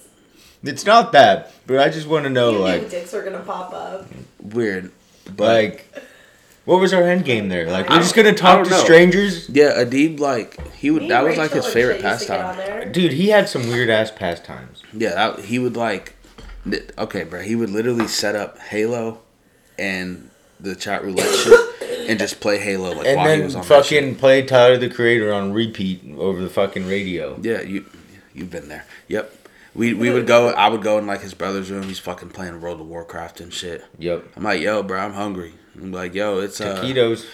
It's 0.63 0.85
not 0.85 1.11
that, 1.11 1.51
but 1.67 1.79
I 1.79 1.89
just 1.89 2.07
want 2.07 2.23
to 2.23 2.29
know, 2.29 2.51
you 2.51 2.57
knew 2.57 2.63
like, 2.63 2.89
dicks 2.89 3.11
were 3.11 3.21
gonna 3.21 3.39
pop 3.41 3.73
up. 3.73 4.07
Weird, 4.41 4.91
but 5.35 5.39
like, 5.63 5.93
what 6.65 6.79
was 6.79 6.93
our 6.93 7.03
end 7.03 7.25
game 7.25 7.49
there? 7.49 7.69
Like, 7.69 7.89
we're 7.89 7.97
just 7.97 8.15
gonna 8.15 8.33
talk 8.33 8.63
to 8.63 8.69
know. 8.69 8.77
strangers, 8.83 9.49
yeah, 9.49 9.83
Adib 9.83 10.19
like 10.19 10.73
he 10.73 10.91
would. 10.91 11.03
Me 11.03 11.09
that 11.09 11.19
and 11.19 11.27
was 11.27 11.37
like 11.37 11.51
his 11.51 11.65
favorite 11.67 12.01
shit 12.01 12.05
used 12.11 12.21
to 12.21 12.27
get 12.27 12.39
on 12.41 12.55
pastime. 12.55 12.91
dude. 12.91 13.13
He 13.13 13.29
had 13.29 13.49
some 13.49 13.67
weird 13.67 13.89
ass 13.89 14.11
pastimes. 14.11 14.81
Yeah, 14.93 15.09
that, 15.09 15.39
he 15.45 15.59
would 15.59 15.75
like. 15.75 16.15
Okay, 16.97 17.23
bro. 17.25 17.41
He 17.41 17.55
would 17.55 17.69
literally 17.69 18.07
set 18.07 18.35
up 18.35 18.57
Halo, 18.59 19.21
and 19.77 20.29
the 20.59 20.75
chat 20.75 21.03
roulette 21.03 21.33
shit, 21.35 22.09
and 22.09 22.17
just 22.17 22.39
play 22.39 22.57
Halo 22.59 22.93
like 22.93 23.07
and 23.07 23.17
while 23.17 23.29
he 23.29 23.35
then 23.35 23.43
was 23.43 23.55
on 23.55 23.61
that 23.61 23.85
shit. 23.85 24.01
fucking 24.03 24.15
play 24.15 24.43
Tyler 24.43 24.77
the 24.77 24.89
Creator 24.89 25.33
on 25.33 25.51
repeat 25.51 26.01
over 26.17 26.41
the 26.41 26.49
fucking 26.49 26.87
radio. 26.87 27.37
Yeah, 27.41 27.61
you 27.61 27.85
you've 28.33 28.49
been 28.51 28.69
there. 28.69 28.85
Yep. 29.09 29.35
We 29.75 29.93
we 29.93 30.09
would 30.11 30.27
go. 30.27 30.49
I 30.49 30.69
would 30.69 30.81
go 30.83 30.97
in 30.99 31.07
like 31.07 31.21
his 31.21 31.33
brother's 31.33 31.69
room. 31.71 31.83
He's 31.83 31.99
fucking 31.99 32.29
playing 32.29 32.61
World 32.61 32.79
of 32.79 32.87
Warcraft 32.87 33.41
and 33.41 33.53
shit. 33.53 33.83
Yep. 33.97 34.23
I'm 34.37 34.43
like, 34.43 34.61
yo, 34.61 34.83
bro, 34.83 34.99
I'm 34.99 35.13
hungry. 35.13 35.55
I'm 35.75 35.91
like, 35.91 36.13
yo, 36.13 36.39
it's 36.39 36.61
uh, 36.61 36.75
Taquitos. 36.81 37.25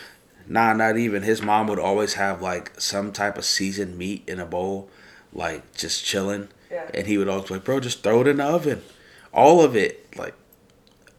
Nah, 0.48 0.74
not 0.74 0.98
even. 0.98 1.24
His 1.24 1.42
mom 1.42 1.68
would 1.68 1.80
always 1.80 2.16
have 2.16 2.42
like 2.42 2.80
some 2.80 3.12
type 3.12 3.38
of 3.38 3.46
seasoned 3.46 3.98
meat 3.98 4.24
in 4.28 4.40
a 4.40 4.46
bowl, 4.46 4.90
like 5.34 5.76
just 5.76 6.04
chilling. 6.04 6.48
Yeah. 6.72 6.90
And 6.94 7.08
he 7.08 7.18
would 7.18 7.28
always 7.28 7.48
be 7.48 7.56
like, 7.56 7.64
bro, 7.64 7.80
just 7.80 8.04
throw 8.04 8.22
it 8.22 8.28
in 8.28 8.38
the 8.38 8.46
oven. 8.46 8.82
All 9.34 9.64
of 9.64 9.76
it. 9.76 10.16
Like, 10.18 10.34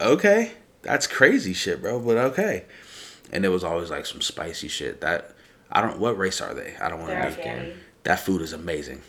okay. 0.01 0.53
That's 0.83 1.07
crazy 1.07 1.53
shit, 1.53 1.83
bro, 1.83 2.01
but 2.01 2.17
okay. 2.17 2.65
And 3.33 3.45
it 3.45 3.51
was 3.51 3.63
always 3.63 3.91
like 3.91 4.07
some 4.07 4.21
spicy 4.21 4.69
shit. 4.69 5.01
That 5.01 5.35
I 5.71 5.83
don't 5.83 6.01
what 6.01 6.17
race 6.17 6.41
are 6.41 6.55
they? 6.55 6.75
I 6.81 6.89
don't 6.89 7.01
want 7.01 7.13
to 7.13 7.37
be 7.37 7.73
that 8.05 8.21
food 8.21 8.43
is 8.43 8.53
amazing. 8.53 9.03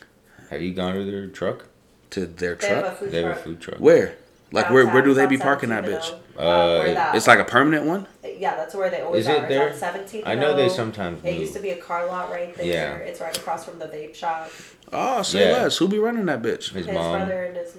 Have 0.50 0.60
you 0.62 0.74
gone 0.74 0.94
to 0.94 1.04
their 1.04 1.26
truck? 1.28 1.66
To 2.10 2.26
their 2.26 2.56
They 2.56 2.68
have 2.68 2.78
a 2.78 2.82
truck? 2.82 2.98
food 2.98 3.10
They 3.10 3.22
have 3.22 3.36
a 3.36 3.40
food 3.40 3.60
truck. 3.60 3.78
Where? 3.78 4.16
Like 4.52 4.70
where 4.70 4.86
where 4.86 5.02
do 5.02 5.14
they 5.14 5.26
be 5.26 5.38
parking 5.38 5.70
that 5.70 5.84
bitch? 5.84 6.12
Uh, 6.36 6.82
that- 6.94 7.14
It's 7.14 7.26
like 7.26 7.38
a 7.38 7.44
permanent 7.44 7.86
one? 7.86 8.06
yeah, 8.24 8.56
that's 8.56 8.74
where 8.74 8.90
they 8.90 9.00
always 9.00 9.26
Is 9.26 9.28
it 9.34 9.44
are. 9.44 9.48
there? 9.48 9.70
17th. 9.70 10.22
I 10.26 10.34
know 10.34 10.54
they 10.56 10.68
sometimes 10.68 11.20
It 11.24 11.30
move. 11.32 11.40
used 11.40 11.54
to 11.54 11.60
be 11.60 11.70
a 11.70 11.76
car 11.76 12.06
lot 12.06 12.30
right 12.30 12.54
there. 12.56 12.66
Yeah. 12.66 12.94
It's 12.96 13.20
right 13.20 13.36
across 13.36 13.64
from 13.64 13.78
the 13.78 13.86
vape 13.86 14.14
shop. 14.14 14.50
Oh, 14.92 15.22
say 15.22 15.48
Yeah. 15.50 15.62
less. 15.62 15.76
Who 15.78 15.88
be 15.88 15.98
running 15.98 16.26
that 16.26 16.42
bitch? 16.42 16.72
His 16.72 16.86
His 16.86 16.94
mom. 16.94 17.18
brother 17.18 17.44
and 17.44 17.56
his 17.56 17.76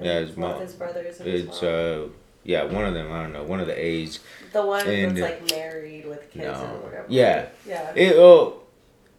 Yeah, 0.00 0.18
his 0.20 0.36
mom. 0.36 0.52
of 0.52 0.60
his 0.60 0.72
brothers 0.74 1.20
and 1.20 1.28
his 1.28 1.44
It's 1.44 1.62
mom. 1.62 1.70
uh, 1.70 2.08
yeah, 2.44 2.64
one 2.64 2.84
of 2.84 2.94
them. 2.94 3.12
I 3.12 3.22
don't 3.22 3.32
know. 3.32 3.44
One 3.44 3.60
of 3.60 3.66
the 3.66 3.78
A's. 3.78 4.20
the 4.52 4.64
one 4.66 4.86
and- 4.86 5.16
that's 5.16 5.20
like 5.30 5.50
married 5.58 6.06
with 6.06 6.30
kids 6.30 6.44
No. 6.44 6.52
and 6.64 6.82
whatever. 6.82 7.04
Yeah. 7.08 7.46
Yeah. 7.66 7.92
It, 7.94 8.14
oh, 8.16 8.60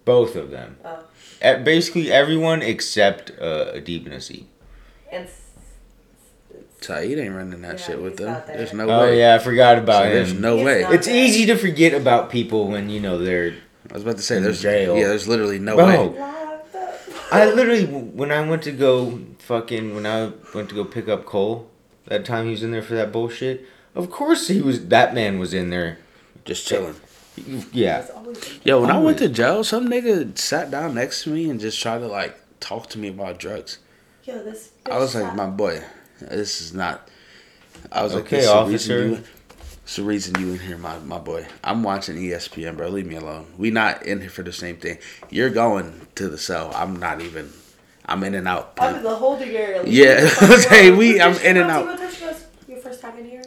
both 0.05 0.35
of 0.35 0.51
them. 0.51 0.77
Oh. 0.83 0.99
Uh, 1.41 1.57
basically 1.59 2.11
everyone 2.11 2.61
except 2.61 3.31
uh, 3.39 3.71
Adib 3.73 4.07
Nasib. 4.07 4.45
And 5.11 5.25
s- 5.25 5.50
Saeed 6.81 7.17
ain't 7.19 7.35
running 7.35 7.61
that 7.61 7.79
Yeah, 7.79 7.85
shit 7.85 8.01
with 8.01 8.17
them. 8.17 8.41
there. 8.47 8.57
There's 8.57 8.73
no 8.73 8.89
Oh 8.89 8.99
way. 9.01 9.09
Oh 9.09 9.13
yeah, 9.13 9.35
I 9.35 9.39
forgot 9.39 9.77
about 9.77 10.03
So 10.05 10.09
there's 10.09 10.33
no 10.33 10.57
He's 10.57 10.65
way. 10.65 10.81
not- 10.81 10.93
It's 10.95 11.07
easy 11.07 11.45
to 11.45 11.55
forget 11.55 11.93
about 11.93 12.29
people 12.31 12.67
when 12.67 12.89
you 12.89 12.99
know 12.99 13.17
they're 13.17 13.53
I 13.89 13.93
was 13.93 14.03
about 14.03 14.17
to 14.17 14.21
say 14.23 14.37
In 14.37 14.43
there's 14.43 14.61
jail. 14.61 14.95
yeah, 14.97 15.07
there's 15.07 15.27
literally 15.27 15.59
no 15.59 15.75
Bro. 15.75 16.07
way. 16.07 16.21
I 17.33 17.49
literally, 17.49 17.85
when 17.85 18.31
I 18.31 18.41
went 18.47 18.61
to 18.63 18.71
go 18.71 19.19
fucking, 19.39 19.95
when 19.95 20.05
I 20.05 20.31
went 20.53 20.69
to 20.69 20.75
go 20.75 20.83
pick 20.83 21.07
up 21.07 21.25
Cole, 21.25 21.69
that 22.07 22.25
time 22.25 22.45
he 22.45 22.51
was 22.51 22.61
in 22.63 22.71
there 22.71 22.81
for 22.81 22.93
that 22.95 23.11
bullshit. 23.11 23.65
Of 23.95 24.09
course 24.09 24.47
he 24.49 24.61
was. 24.61 24.87
That 24.87 25.13
man 25.13 25.39
was 25.39 25.53
in 25.53 25.69
there. 25.69 25.97
Just 26.45 26.67
chilling. 26.67 26.95
Yeah. 27.71 28.05
Yo, 28.63 28.81
when 28.81 28.91
I 28.91 28.99
went 28.99 29.17
to 29.19 29.29
jail, 29.29 29.63
some 29.63 29.87
nigga 29.89 30.37
sat 30.37 30.71
down 30.71 30.95
next 30.95 31.23
to 31.23 31.29
me 31.29 31.49
and 31.49 31.59
just 31.59 31.81
tried 31.81 31.99
to 31.99 32.07
like 32.07 32.37
talk 32.59 32.87
to 32.89 32.99
me 32.99 33.07
about 33.09 33.39
drugs. 33.39 33.79
Yo, 34.25 34.43
this. 34.43 34.71
I 34.89 34.97
was 34.97 35.15
like, 35.15 35.33
my 35.35 35.47
boy, 35.47 35.81
this 36.29 36.61
is 36.61 36.73
not. 36.73 37.07
I 37.91 38.03
was 38.03 38.13
Okay, 38.15 38.37
this 38.37 38.45
is 38.45 38.51
the 38.51 38.55
officer. 38.55 38.97
reason 38.99 39.11
you- 39.11 39.23
It's 39.83 39.95
the 39.95 40.03
reason 40.03 40.39
you 40.39 40.53
in 40.53 40.59
here, 40.59 40.77
my, 40.77 40.97
my 40.99 41.17
boy. 41.17 41.45
I'm 41.63 41.83
watching 41.83 42.15
ESPN, 42.15 42.77
bro. 42.77 42.87
Leave 42.89 43.05
me 43.07 43.15
alone. 43.15 43.47
We 43.57 43.71
not 43.71 44.03
in 44.03 44.21
here 44.21 44.29
for 44.29 44.43
the 44.43 44.53
same 44.53 44.77
thing. 44.77 44.99
You're 45.29 45.49
going 45.49 46.07
to 46.15 46.29
the 46.29 46.37
cell. 46.37 46.71
I'm 46.75 46.97
not 46.97 47.19
even. 47.21 47.51
I'm 48.05 48.23
in 48.23 48.33
and 48.35 48.47
out. 48.47 48.73
I'm 48.79 48.95
in 48.97 49.03
the 49.03 49.15
holding 49.15 49.49
area. 49.49 49.83
Leave 49.83 49.93
Yeah, 49.93 50.15
me 50.15 50.21
the 50.21 50.27
fuck 50.29 50.69
hey, 50.69 50.87
alone. 50.87 50.97
we- 50.99 51.21
I'm 51.21 51.33
She 51.37 51.45
in 51.47 51.57
and 51.57 51.69
out. 51.71 51.81
She 51.81 51.87
goes 51.87 51.99
there, 51.99 52.11
she 52.11 52.19
goes, 52.25 52.45
your 52.67 52.77
first 52.79 53.01
time 53.01 53.17
in 53.17 53.25
here? 53.25 53.43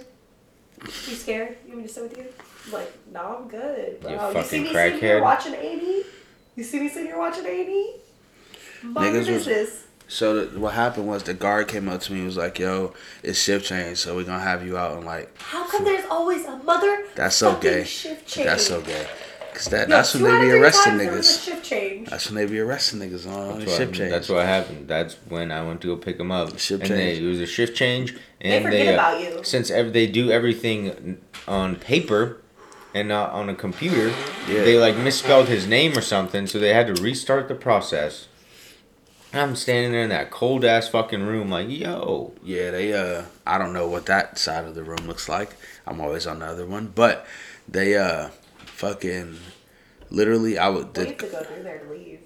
You 0.83 0.91
scared? 1.17 1.57
You 1.65 1.71
want 1.73 1.83
me 1.83 1.87
to 1.87 1.93
sit 1.93 2.03
with 2.03 2.19
you? 2.19 2.27
I'm 2.67 2.73
like, 2.73 2.93
no, 3.13 3.39
I'm 3.41 3.49
good, 3.49 4.01
bro. 4.01 4.11
You 4.11 4.17
You, 4.17 4.21
fucking 4.23 4.43
see 4.45 4.61
me 4.65 4.73
sitting 4.73 4.99
here 5.01 5.19
crackhead. 5.21 5.23
watching 5.23 5.55
80? 5.55 6.03
You 6.57 6.65
see 6.65 6.81
me 6.81 6.89
sitting 6.89 7.07
here 7.07 7.19
watching 7.19 7.47
80? 7.47 7.87
Mind 8.83 9.15
your 9.15 9.23
Niggas 9.25 9.33
was- 9.35 9.47
business. 9.47 9.84
So 10.07 10.45
the, 10.45 10.61
what 10.61 10.75
happened 10.75 11.07
was 11.09 11.23
the 11.23 11.35
guard 11.35 11.69
came 11.69 11.89
up 11.89 12.01
to 12.03 12.13
me 12.13 12.19
and 12.19 12.27
was 12.27 12.37
like, 12.37 12.59
"Yo, 12.59 12.93
it's 13.23 13.39
shift 13.39 13.67
change, 13.67 13.99
so 13.99 14.15
we're 14.15 14.25
gonna 14.25 14.43
have 14.43 14.65
you 14.65 14.77
out 14.77 14.97
and 14.97 15.05
like 15.07 15.37
How 15.39 15.67
come 15.69 15.85
there's 15.85 16.05
always 16.11 16.45
a 16.45 16.57
mother 16.59 17.05
That's 17.15 17.37
so 17.37 17.53
fucking 17.55 17.71
gay. 17.71 17.85
shift 17.85 18.27
change? 18.27 18.47
that's 18.47 18.67
so 18.67 18.81
gay." 18.83 19.07
Cause 19.55 19.67
that 19.67 19.89
Yo, 19.89 19.95
that's 19.97 20.13
when 20.15 20.25
they 20.25 20.31
of 20.35 20.41
be 20.43 20.49
three 20.49 20.59
arresting 20.61 20.93
times 20.99 20.99
there 21.05 21.13
niggas. 21.13 21.45
shift 21.45 21.65
change. 21.65 22.11
That's 22.11 22.27
when 22.27 22.35
they 22.35 22.47
be 22.53 22.59
arresting 22.59 22.99
niggas 22.99 23.25
on 23.27 23.61
That's 23.61 23.71
what, 23.71 23.77
shift 23.79 23.95
change. 23.95 24.11
that's 24.11 24.29
what 24.29 24.45
happened. 24.47 24.89
That's 24.89 25.15
when 25.29 25.53
I 25.53 25.65
went 25.65 25.81
to 25.83 25.87
go 25.87 25.97
pick 25.97 26.19
him 26.19 26.33
up. 26.33 26.59
Shift 26.59 26.83
and 26.83 26.89
change. 26.91 27.19
They, 27.21 27.25
it 27.25 27.29
was 27.29 27.39
a 27.41 27.47
shift 27.47 27.77
change. 27.77 28.17
And 28.41 28.51
they 28.53 28.57
And 28.57 28.65
forget 28.65 28.89
uh, 28.89 28.93
about 28.95 29.21
you. 29.21 29.45
Since 29.45 29.71
ev- 29.71 29.93
they 29.93 30.09
do 30.09 30.33
everything 30.33 31.21
on 31.47 31.77
paper 31.77 32.39
and 32.95 33.07
not 33.07 33.31
on 33.31 33.49
a 33.49 33.55
computer, 33.55 34.09
Yeah. 34.49 34.65
they 34.65 34.77
like 34.77 34.97
misspelled 34.97 35.47
his 35.47 35.69
name 35.69 35.97
or 35.97 36.01
something, 36.01 36.49
so 36.49 36.59
they 36.59 36.75
had 36.75 36.89
to 36.95 37.01
restart 37.01 37.47
the 37.47 37.55
process. 37.55 38.27
I'm 39.35 39.57
standing 39.57 39.93
there 39.93 40.03
in 40.03 40.11
that 40.11 40.31
cold 40.31 40.65
ass 40.65 40.89
fucking 40.89 41.23
room, 41.25 41.51
like, 41.51 41.69
yo. 41.69 42.33
Yeah, 42.43 42.71
they 42.71 42.93
uh 42.93 43.25
I 43.47 43.59
don't 43.59 43.73
know 43.73 43.89
what 43.89 44.07
that 44.07 44.39
side 44.39 44.65
of 44.65 44.75
the 44.75 44.83
room 44.85 45.07
looks 45.07 45.29
like. 45.29 45.51
I'm 45.87 46.01
always 46.01 46.27
on 46.27 46.39
the 46.41 46.47
other 46.47 46.67
one. 46.67 46.93
But 46.95 47.27
they 47.69 47.97
uh 47.97 48.29
fucking 48.67 49.39
literally 50.11 50.59
I 50.59 50.69
would 50.69 50.97
We 50.97 51.05
the 51.05 51.09
have 51.11 51.19
to 51.19 51.27
go 51.27 51.43
through 51.43 51.63
there 51.63 51.79
to 51.79 51.91
leave. 51.91 52.21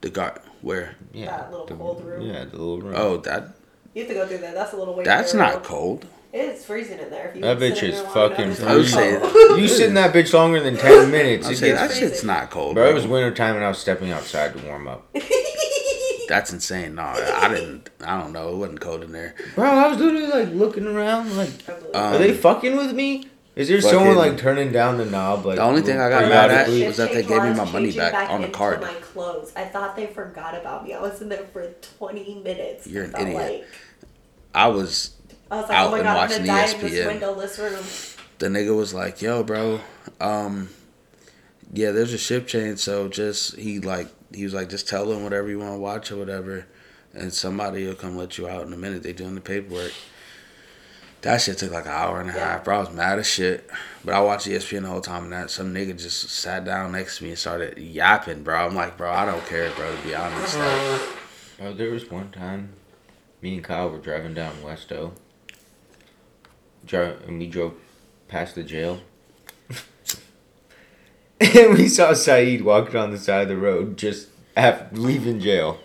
the 0.00 0.10
guard 0.10 0.40
where 0.62 0.96
Yeah, 1.12 1.26
That 1.36 1.50
little 1.50 1.66
cold 1.66 2.04
room. 2.04 2.22
Yeah, 2.26 2.44
the 2.44 2.56
little 2.56 2.80
room. 2.80 2.94
oh 2.96 3.16
that 3.18 3.48
You 3.94 4.02
have 4.02 4.08
to 4.08 4.14
go 4.14 4.26
through 4.26 4.38
there. 4.38 4.54
That's 4.54 4.72
a 4.72 4.76
little 4.76 4.94
way. 4.94 5.04
that's 5.04 5.34
narrow. 5.34 5.54
not 5.54 5.64
cold. 5.64 6.06
It's 6.32 6.64
freezing 6.64 7.00
in 7.00 7.10
there. 7.10 7.28
If 7.30 7.34
you 7.36 7.42
That 7.42 7.58
bitch 7.58 7.82
is 7.82 8.00
fucking 8.02 8.36
enough, 8.44 8.60
it's 8.60 8.62
I 8.62 8.74
was 8.76 8.94
cold. 8.94 9.32
saying- 9.32 9.58
You 9.60 9.66
sit 9.66 9.88
in 9.88 9.94
that 9.94 10.14
bitch 10.14 10.32
longer 10.32 10.60
than 10.60 10.76
10 10.76 11.10
minutes. 11.18 11.46
I'm 11.48 11.54
It 11.54 11.56
saying 11.56 11.72
gets, 11.74 11.80
that 11.82 11.90
freezing. 11.90 12.08
shit's 12.10 12.24
not 12.24 12.50
cold. 12.50 12.74
bro, 12.76 12.84
Bro, 12.84 12.90
it 12.92 12.94
was 12.94 13.06
winter 13.08 13.34
time 13.34 13.56
and 13.56 13.64
I 13.64 13.68
was 13.68 13.78
stepping 13.78 14.12
outside 14.12 14.56
to 14.56 14.64
warm 14.66 14.86
up. 14.86 15.08
That's 16.30 16.52
insane. 16.52 16.94
No, 16.94 17.02
I 17.02 17.48
didn't. 17.48 17.90
I 18.06 18.16
don't 18.20 18.32
know. 18.32 18.50
It 18.50 18.56
wasn't 18.56 18.80
cold 18.80 19.02
in 19.02 19.10
there. 19.10 19.34
Bro, 19.56 19.68
I 19.68 19.88
was 19.88 19.98
literally 19.98 20.28
like 20.28 20.50
looking 20.54 20.86
around, 20.86 21.36
like, 21.36 21.50
Um, 21.68 22.14
are 22.14 22.18
they 22.18 22.32
fucking 22.32 22.76
with 22.76 22.92
me? 22.94 23.26
Is 23.56 23.66
there 23.66 23.82
fucking- 23.82 23.98
someone 23.98 24.16
like 24.16 24.38
turning 24.38 24.70
down 24.70 24.96
the 24.98 25.06
knob? 25.06 25.44
Like 25.44 25.56
The 25.56 25.62
only 25.62 25.82
thing 25.82 25.98
I 26.00 26.08
got 26.08 26.28
mad 26.28 26.52
at 26.52 26.68
was 26.68 26.98
that 26.98 27.12
they 27.12 27.22
gave 27.24 27.42
me 27.42 27.50
my 27.50 27.50
while 27.50 27.60
I 27.60 27.64
was 27.64 27.72
money 27.72 27.84
changing 27.86 28.00
back 28.12 28.30
on 28.30 28.42
the 28.42 28.46
into 28.46 28.56
card. 28.56 28.80
My 28.80 28.92
clothes. 28.94 29.52
I 29.56 29.64
thought 29.64 29.96
they 29.96 30.06
forgot 30.06 30.54
about 30.56 30.84
me. 30.84 30.94
I 30.94 31.00
was 31.00 31.20
in 31.20 31.28
there 31.28 31.44
for 31.52 31.66
20 31.98 32.42
minutes. 32.44 32.86
You're 32.86 33.04
an 33.04 33.14
idiot. 33.20 33.34
Like, 33.36 33.66
I 34.54 34.68
was. 34.68 35.10
I 35.50 35.56
was 35.62 35.68
like, 35.68 35.76
Out 35.78 35.88
oh 35.88 35.90
my 35.90 35.96
and 35.98 36.04
god, 36.04 36.10
I'm 36.10 36.16
watching 36.28 36.44
E 36.44 36.46
gonna 36.46 36.60
die 36.60 36.64
in 36.68 36.78
ESPN. 36.78 36.90
this 36.90 37.06
windowless 37.06 37.58
room. 37.58 37.84
The 38.38 38.46
nigga 38.46 38.76
was 38.76 38.94
like, 38.94 39.20
"Yo, 39.20 39.42
bro, 39.42 39.80
um, 40.20 40.68
yeah, 41.72 41.90
there's 41.90 42.12
a 42.14 42.18
ship 42.18 42.46
change, 42.46 42.78
so 42.78 43.08
just 43.08 43.56
he 43.56 43.80
like 43.80 44.06
he 44.34 44.44
was 44.44 44.54
like, 44.54 44.68
just 44.68 44.88
tell 44.88 45.06
them 45.06 45.22
whatever 45.24 45.48
you 45.48 45.58
want 45.58 45.74
to 45.74 45.78
watch 45.78 46.10
or 46.12 46.16
whatever, 46.16 46.66
and 47.14 47.32
somebody 47.32 47.86
will 47.86 47.94
come 47.94 48.16
let 48.16 48.38
you 48.38 48.48
out 48.48 48.66
in 48.66 48.72
a 48.72 48.76
minute. 48.76 49.02
They 49.02 49.12
doing 49.12 49.34
the 49.34 49.40
paperwork." 49.40 49.92
That 51.22 51.42
shit 51.42 51.58
took 51.58 51.70
like 51.70 51.84
an 51.84 51.90
hour 51.92 52.18
and 52.20 52.30
a 52.30 52.32
Yeah. 52.32 52.52
half, 52.52 52.64
bro. 52.64 52.76
I 52.76 52.80
was 52.80 52.90
mad 52.92 53.18
as 53.18 53.26
shit. 53.26 53.68
But 54.02 54.14
I 54.14 54.20
watched 54.20 54.46
E 54.46 54.52
ESPN 54.54 54.84
the 54.84 54.88
whole 54.88 55.02
time, 55.02 55.24
and 55.24 55.32
that 55.34 55.50
some 55.50 55.74
nigga 55.74 55.98
just 55.98 56.30
sat 56.30 56.64
down 56.64 56.92
next 56.92 57.18
to 57.18 57.24
me 57.24 57.30
and 57.30 57.38
started 57.38 57.76
yapping, 57.76 58.42
bro. 58.42 58.66
I'm 58.66 58.74
like, 58.74 58.96
bro, 58.96 59.10
I 59.10 59.26
don't 59.26 59.44
care, 59.46 59.70
bro. 59.72 59.94
To 59.94 60.02
be 60.02 60.14
honest, 60.14 60.56
like, 60.58 61.00
Oh, 61.62 61.74
there 61.74 61.90
was 61.90 62.10
one 62.10 62.30
time, 62.30 62.70
me 63.42 63.56
and 63.56 63.62
Kyle 63.64 63.90
were 63.90 63.98
driving 63.98 64.32
down 64.32 64.54
Westo. 64.64 65.12
Drive, 66.86 67.20
and 67.28 67.38
we 67.38 67.46
drove 67.48 67.74
past 68.28 68.54
the 68.54 68.62
jail. 68.62 69.00
And 71.40 71.74
we 71.78 71.88
saw 71.88 72.12
Saeed 72.12 72.62
walking 72.62 72.96
on 72.96 73.10
the 73.10 73.18
side 73.18 73.42
of 73.42 73.48
the 73.48 73.56
road, 73.56 73.96
just 73.96 74.28
after 74.56 74.94
leaving 74.96 75.40
jail. 75.40 75.78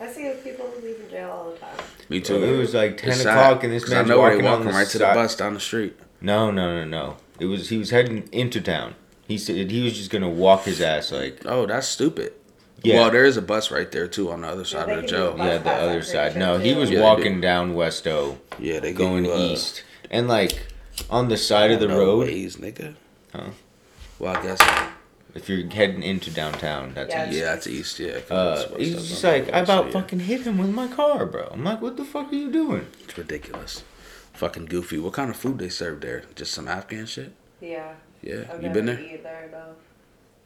I 0.00 0.10
see 0.10 0.32
people 0.42 0.70
leaving 0.82 1.08
jail 1.10 1.30
all 1.30 1.50
the 1.50 1.56
time. 1.58 1.76
me 2.08 2.20
too. 2.20 2.42
it 2.42 2.56
was 2.56 2.74
like 2.74 2.98
ten 2.98 3.10
It's 3.10 3.20
o'clock, 3.20 3.56
sad, 3.60 3.64
and 3.64 3.72
this 3.72 3.84
'cause 3.84 3.92
I 3.92 3.96
man's 3.96 4.08
know 4.08 4.20
where 4.20 4.30
they 4.36 4.42
walking 4.42 4.48
on 4.48 4.66
the 4.66 4.72
right 4.72 4.86
to 4.88 4.98
the 4.98 5.04
side- 5.04 5.14
bus 5.14 5.36
down 5.36 5.54
the 5.54 5.60
street. 5.60 5.96
No, 6.20 6.50
no, 6.50 6.74
no, 6.76 6.84
no. 6.84 7.16
It 7.40 7.46
was 7.46 7.68
he 7.70 7.78
was 7.78 7.90
heading 7.90 8.28
into 8.32 8.60
town. 8.60 8.94
He 9.26 9.38
said 9.38 9.70
he 9.70 9.82
was 9.82 9.94
just 9.96 10.10
gonna 10.10 10.28
walk 10.28 10.64
his 10.64 10.80
ass 10.80 11.10
like 11.12 11.40
Oh, 11.46 11.66
that's 11.66 11.86
stupid. 11.88 12.32
Yeah. 12.84 12.96
Well, 13.00 13.10
there 13.12 13.24
is 13.24 13.36
a 13.36 13.42
bus 13.42 13.70
right 13.70 13.90
there 13.90 14.08
too 14.08 14.30
on 14.32 14.40
the 14.42 14.48
other 14.48 14.64
side 14.64 14.88
they 14.88 14.94
of 14.94 15.02
the 15.02 15.06
can 15.06 15.10
do 15.10 15.16
jail. 15.16 15.34
yeah 15.38 15.58
the 15.58 15.64
pass 15.64 15.82
other 15.82 16.02
side. 16.02 16.36
No, 16.36 16.58
he 16.58 16.74
was 16.74 16.90
Yeah, 16.90 16.96
they 16.98 17.02
walking 17.02 17.34
do. 17.36 17.40
down 17.40 17.74
Westo, 17.74 18.38
Yeah, 18.58 18.80
they 18.80 18.92
going 18.92 19.24
you, 19.24 19.32
uh, 19.32 19.38
east, 19.38 19.84
and 20.10 20.26
like 20.28 20.66
on 21.08 21.28
the 21.28 21.36
side 21.36 21.70
of 21.70 21.78
the 21.80 21.86
no 21.88 21.98
road. 21.98 22.26
ways, 22.26 22.56
nigga. 22.56 22.94
Huh? 23.32 23.50
Well, 24.22 24.36
I 24.36 24.42
guess. 24.42 24.60
If 25.34 25.48
you're 25.48 25.68
heading 25.68 26.04
into 26.04 26.30
downtown, 26.30 26.94
that's 26.94 27.12
Yeah, 27.12 27.28
east. 27.28 27.38
Yeah, 27.38 27.44
that's 27.46 27.66
east. 27.66 27.98
Yeah. 27.98 28.20
Uh, 28.30 28.76
he's 28.76 29.08
just 29.08 29.24
on 29.24 29.32
like, 29.32 29.44
I 29.52 29.60
about 29.60 29.66
so, 29.66 29.84
yeah. 29.86 29.90
fucking 29.90 30.20
hit 30.20 30.42
him 30.42 30.58
with 30.58 30.70
my 30.70 30.86
car, 30.86 31.26
bro. 31.26 31.48
I'm 31.50 31.64
like, 31.64 31.82
what 31.82 31.96
the 31.96 32.04
fuck 32.04 32.30
are 32.30 32.36
you 32.36 32.52
doing? 32.52 32.86
It's 33.02 33.18
ridiculous. 33.18 33.82
Fucking 34.34 34.66
goofy. 34.66 34.98
What 34.98 35.14
kind 35.14 35.28
of 35.28 35.36
food 35.36 35.58
they 35.58 35.68
serve 35.68 36.02
there? 36.02 36.22
Just 36.36 36.52
some 36.52 36.68
Afghan 36.68 37.06
shit. 37.06 37.32
Yeah. 37.60 37.94
Yeah, 38.22 38.44
I've 38.48 38.62
you 38.62 38.68
never 38.68 38.74
been 38.74 38.86
there? 38.86 39.00
eaten 39.00 39.22
there, 39.24 39.48
no. 39.50 39.74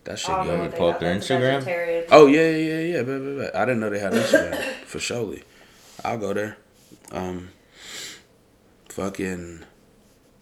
That 0.05 0.18
shit 0.18 0.31
I 0.31 0.37
don't 0.39 0.47
know 0.47 0.53
good. 0.53 0.57
you 0.57 0.68
what 0.70 0.79
pull 0.79 0.89
up 0.89 1.01
their 1.01 1.14
Instagram? 1.14 2.07
Oh 2.11 2.27
yeah, 2.27 2.51
yeah, 2.51 2.57
yeah, 2.57 2.81
yeah. 2.81 3.03
Bet, 3.03 3.24
bet, 3.24 3.39
bet. 3.39 3.57
I 3.57 3.64
didn't 3.66 3.81
know 3.81 3.91
they 3.91 3.99
had 3.99 4.12
Instagram 4.14 4.72
for 4.85 5.01
surely. 5.01 5.43
I'll 6.03 6.16
go 6.16 6.33
there. 6.33 6.57
Um. 7.12 7.51
Fucking. 8.89 9.64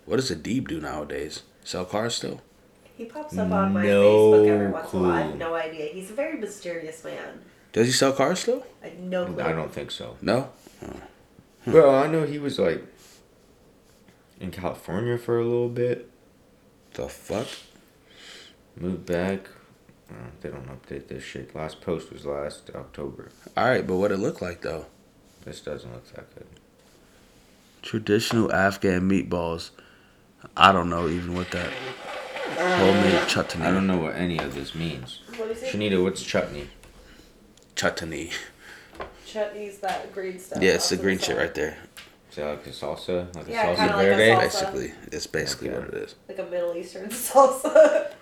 What 0.05 0.17
does 0.17 0.31
a 0.31 0.37
Deeb 0.37 0.69
do 0.69 0.81
nowadays? 0.81 1.43
Sell 1.65 1.85
cars 1.87 2.15
still? 2.15 2.41
He 2.97 3.07
pops 3.07 3.37
up 3.37 3.51
on 3.51 3.73
my 3.73 3.83
No 3.83 4.31
Facebook 4.33 4.49
every 4.49 4.69
once 4.71 4.93
in 4.93 4.99
a 4.99 5.03
while. 5.03 5.13
I 5.13 5.21
have 5.23 5.37
no 5.37 5.55
idea. 5.55 5.87
He's 5.87 6.11
a 6.11 6.15
very 6.15 6.39
mysterious 6.39 7.03
man. 7.03 7.41
Does 7.73 7.87
he 7.89 7.93
sell 7.93 8.13
cars 8.13 8.39
still? 8.41 8.65
I 8.85 8.93
no 9.01 9.27
clue. 9.27 9.43
I 9.43 9.53
don't 9.53 9.73
think 9.73 9.91
so. 9.91 10.17
No. 10.23 10.51
Well, 11.67 11.91
I 11.95 12.07
know 12.07 12.25
he 12.25 12.39
was 12.39 12.59
like 12.59 12.85
in 14.41 14.51
California 14.51 15.19
for 15.19 15.39
a 15.41 15.45
little 15.45 15.69
bit, 15.69 16.11
The 16.95 17.09
fuck? 17.09 17.49
moved 18.77 19.07
back. 19.07 19.49
Uh, 20.11 20.15
they 20.41 20.51
don't 20.51 20.69
update 20.69 21.09
this 21.09 21.25
shit. 21.25 21.55
Last 21.55 21.81
post 21.81 22.13
was 22.13 22.27
last 22.27 22.71
October. 22.75 23.31
All 23.57 23.65
right, 23.65 23.85
but 23.87 23.97
what 23.97 24.13
it 24.13 24.19
look 24.19 24.41
like 24.43 24.61
though? 24.61 24.87
This 25.45 25.61
doesn't 25.61 25.91
look 25.93 26.07
that 26.15 26.33
good. 26.35 26.47
Traditional 27.83 28.53
Afghan 28.53 29.09
meatballs. 29.11 29.71
I 30.57 30.73
don't 30.73 30.91
know 30.91 31.09
even 31.09 31.35
what 31.35 31.51
that 31.53 31.71
homemade 32.57 33.29
chutney. 33.29 33.63
I 33.65 33.71
don't 33.71 33.87
know 33.87 33.99
what 33.99 34.15
any 34.17 34.39
of 34.39 34.55
this 34.55 34.75
means. 34.75 35.21
What 35.37 35.51
is 35.51 35.63
it? 35.63 35.73
Shenita, 35.75 36.03
what's 36.03 36.23
chutney? 36.23 36.69
chutney. 37.77 38.31
Chutney's 39.27 39.79
that 39.79 40.13
green 40.15 40.39
stuff. 40.39 40.63
Yeah, 40.63 40.73
it's 40.75 40.89
the 40.89 40.97
green 40.97 41.19
side. 41.19 41.27
shit 41.27 41.37
right 41.39 41.55
there. 41.55 41.77
Is 42.31 42.37
that 42.37 42.47
like 42.51 42.67
a 42.67 42.71
salsa? 42.71 43.35
Like 43.35 43.49
a 43.49 43.51
salsa 43.51 43.77
kinda 43.77 43.97
like 43.97 44.07
a 44.07 44.11
verde? 44.17 44.31
salsa. 44.33 44.41
Basically, 44.41 44.93
it's 45.13 45.27
basically 45.27 45.71
Okay. 45.71 45.79
what 45.79 45.89
it 45.89 45.95
is. 45.95 46.15
Like 46.29 46.39
a 46.39 46.45
Middle 46.45 46.75
Eastern 46.77 47.09
salsa. 47.11 48.13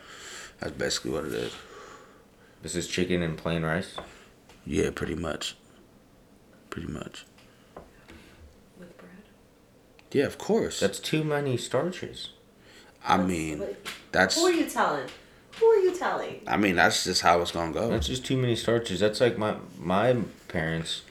That's 0.61 0.73
basically 0.73 1.11
what 1.13 1.25
it 1.25 1.33
is. 1.35 1.53
This 2.63 2.75
is 2.77 2.87
chicken 2.89 3.23
and 3.23 3.37
plain 3.37 3.63
rice. 3.63 3.95
Yeah, 4.65 4.91
pretty 4.95 5.15
much. 5.17 5.57
Pretty 6.71 6.89
much. 6.89 7.25
With 8.79 8.97
bread. 8.97 9.11
Yeah, 10.13 10.25
of 10.25 10.39
course. 10.39 10.79
That's 10.81 10.99
too 11.01 11.25
many 11.25 11.57
starches. 11.57 12.31
I 13.05 13.17
mean, 13.17 13.65
that's. 14.13 14.37
Who 14.37 14.47
are 14.47 14.53
you 14.53 14.67
telling? 14.69 15.07
Who 15.59 15.67
are 15.67 15.79
you 15.81 15.95
telling? 15.97 16.41
I 16.47 16.57
mean, 16.57 16.77
that's 16.77 17.05
just 17.05 17.23
how 17.23 17.41
it's 17.41 17.53
gonna 17.53 17.73
go. 17.73 17.89
That's 17.91 18.07
just 18.07 18.25
too 18.25 18.37
many 18.37 18.57
starches. 18.57 19.01
That's 19.01 19.21
like 19.21 19.37
my 19.39 19.57
my 19.79 20.17
parents 20.49 21.03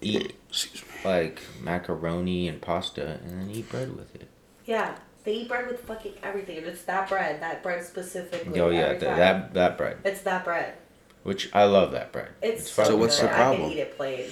eat 0.00 0.34
Excuse 0.50 0.82
me. 0.82 0.88
like 1.04 1.42
macaroni 1.62 2.48
and 2.48 2.60
pasta 2.60 3.18
and 3.24 3.40
then 3.40 3.50
eat 3.50 3.68
bread 3.70 3.94
with 3.96 4.14
it. 4.14 4.28
Yeah, 4.66 4.96
They 5.24 5.34
eat 5.34 5.48
bread 5.48 5.66
with 5.68 5.80
fucking 5.80 6.14
everything, 6.22 6.58
and 6.58 6.66
it's 6.66 6.82
that 6.84 7.08
bread, 7.08 7.40
that 7.42 7.62
bread 7.62 7.84
specifically. 7.84 8.60
Oh 8.60 8.70
yeah, 8.70 8.80
every 8.80 8.98
that, 9.00 9.16
that 9.16 9.54
that 9.54 9.78
bread, 9.78 9.98
It's 10.04 10.20
that 10.22 10.44
bread. 10.44 10.74
which 11.22 11.50
I 11.54 11.64
love 11.64 11.92
that 11.92 12.12
bread. 12.12 12.30
It's, 12.42 12.70
fucking 12.70 12.90
So 12.92 12.96
what's 12.96 13.16
the 13.18 13.26
good. 13.26 13.32
I 13.32 13.36
problem? 13.36 13.62
can 13.70 13.78
eat 13.78 13.80
it 13.80 13.96
plain. 13.96 14.26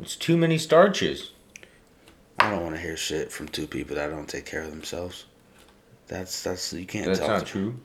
It's 0.00 0.16
too 0.16 0.36
many 0.36 0.58
starches. 0.58 1.32
I 2.38 2.50
don't 2.50 2.62
want 2.62 2.74
to 2.76 2.80
hear 2.80 2.96
shit 2.96 3.32
from 3.32 3.48
two 3.48 3.66
people 3.66 3.96
that 3.96 4.08
don't 4.10 4.28
take 4.28 4.44
care 4.46 4.62
of 4.62 4.70
themselves. 4.70 5.24
That's 6.08 6.42
that's 6.42 6.72
you 6.72 6.86
can't 6.86 7.06
That's 7.06 7.18
tell. 7.18 7.28
not 7.28 7.46
true. 7.46 7.80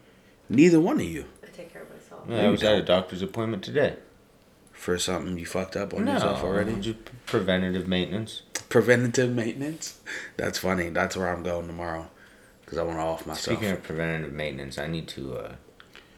Neither 0.50 0.80
one 0.80 0.98
of 0.98 1.06
you 1.06 1.26
I 1.44 1.48
take 1.48 1.72
care 1.74 1.82
of 1.84 1.90
myself. 1.90 2.22
Yeah, 2.30 2.48
I 2.48 2.50
was 2.50 2.64
at 2.64 2.78
a 2.78 2.82
doctor's 2.84 3.22
appointment 3.22 3.64
today. 3.64 3.96
for 4.72 4.98
something 4.98 5.38
you 5.38 5.46
fucked 5.46 5.76
up 5.76 5.94
on 5.94 6.06
no, 6.06 6.14
yourself 6.14 6.44
already. 6.44 6.76
just 6.80 6.98
preventative 7.26 7.88
maintenance. 7.88 8.44
Preventative 8.70 9.32
maintenance. 9.34 10.00
That's 10.38 10.60
funny. 10.60 10.90
That's 10.90 11.16
where 11.18 11.30
I'm 11.30 11.44
going 11.44 11.68
tomorrow 11.68 12.10
because 12.62 12.78
I 12.78 12.84
want 12.84 12.98
to 12.98 13.04
off 13.04 13.26
myself. 13.26 13.58
Speaking 13.58 13.72
of 13.74 13.84
preventative 13.84 14.34
maintenance, 14.34 14.78
I 14.78 14.88
need 14.88 15.08
to 15.10 15.36
uh, 15.36 15.52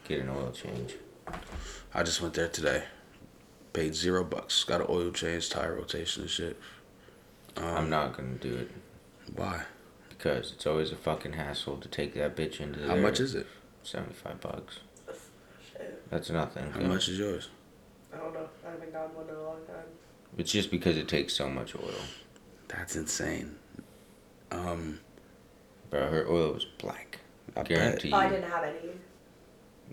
get 0.06 0.20
an 0.20 0.28
oil 0.28 0.52
change. 0.52 0.94
I 1.94 2.02
just 2.02 2.20
went 2.20 2.34
there 2.34 2.48
today. 2.48 2.84
Paid 3.72 3.94
zero 3.94 4.22
bucks. 4.24 4.62
Got 4.64 4.82
an 4.82 4.86
oil 4.88 5.10
change, 5.10 5.48
tire 5.50 5.74
rotation, 5.74 6.22
and 6.22 6.30
shit. 6.30 6.60
Um, 7.56 7.64
I'm 7.64 7.90
not 7.90 8.16
gonna 8.16 8.34
do 8.34 8.54
it 8.54 8.70
Why? 9.34 9.62
Because 10.24 10.52
it's 10.52 10.66
always 10.66 10.90
a 10.90 10.96
fucking 10.96 11.34
hassle 11.34 11.76
to 11.76 11.86
take 11.86 12.14
that 12.14 12.34
bitch 12.34 12.58
into 12.58 12.80
the. 12.80 12.88
How 12.88 12.96
much 12.96 13.20
is 13.20 13.34
it? 13.34 13.46
Seventy-five 13.82 14.40
bucks. 14.40 14.78
Shit. 15.70 16.10
That's 16.10 16.30
nothing. 16.30 16.70
How 16.70 16.80
much 16.80 17.08
is 17.10 17.18
yours? 17.18 17.48
I 18.12 18.16
don't 18.16 18.32
know. 18.32 18.48
I 18.66 18.70
haven't 18.70 18.92
gotten 18.92 19.14
one 19.14 19.28
in 19.28 19.34
a 19.34 19.42
long 19.42 19.58
time. 19.66 19.84
It's 20.38 20.50
just 20.50 20.70
because 20.70 20.96
it 20.96 21.08
takes 21.08 21.34
so 21.34 21.50
much 21.50 21.74
oil. 21.76 21.92
That's 22.68 22.96
insane. 22.96 23.56
Um, 24.50 25.00
Bro, 25.90 26.08
her 26.08 26.26
oil 26.26 26.54
was 26.54 26.64
black. 26.78 27.18
I 27.54 27.60
bet. 27.60 27.68
Guarantee 27.68 28.12
Oh, 28.12 28.16
I 28.16 28.28
didn't 28.30 28.50
have 28.50 28.64
any. 28.64 28.92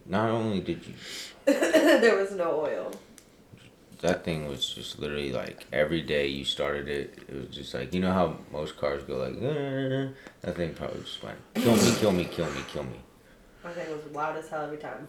Not 0.05 0.29
only 0.29 0.61
did 0.61 0.81
you, 0.87 0.93
there 1.45 2.15
was 2.15 2.31
no 2.31 2.61
oil. 2.61 2.93
That 4.01 4.23
thing 4.23 4.47
was 4.47 4.69
just 4.69 4.99
literally 4.99 5.31
like 5.31 5.65
every 5.71 6.01
day 6.01 6.27
you 6.27 6.43
started 6.43 6.87
it, 6.87 7.19
it 7.27 7.35
was 7.35 7.55
just 7.55 7.73
like 7.73 7.93
you 7.93 7.99
know 7.99 8.11
how 8.11 8.35
most 8.51 8.77
cars 8.77 9.03
go 9.03 9.17
like. 9.17 9.35
"Uh," 9.35 10.11
that 10.41 10.55
thing 10.55 10.73
probably 10.73 11.01
just 11.01 11.21
went 11.23 11.37
kill 11.55 11.75
me, 11.75 11.91
kill 11.99 12.11
me, 12.11 12.25
kill 12.25 12.51
me, 12.51 12.61
kill 12.67 12.83
me. 12.83 12.99
My 13.63 13.71
thing 13.71 13.89
was 13.91 14.03
loud 14.13 14.37
as 14.37 14.49
hell 14.49 14.63
every 14.63 14.77
time. 14.77 15.05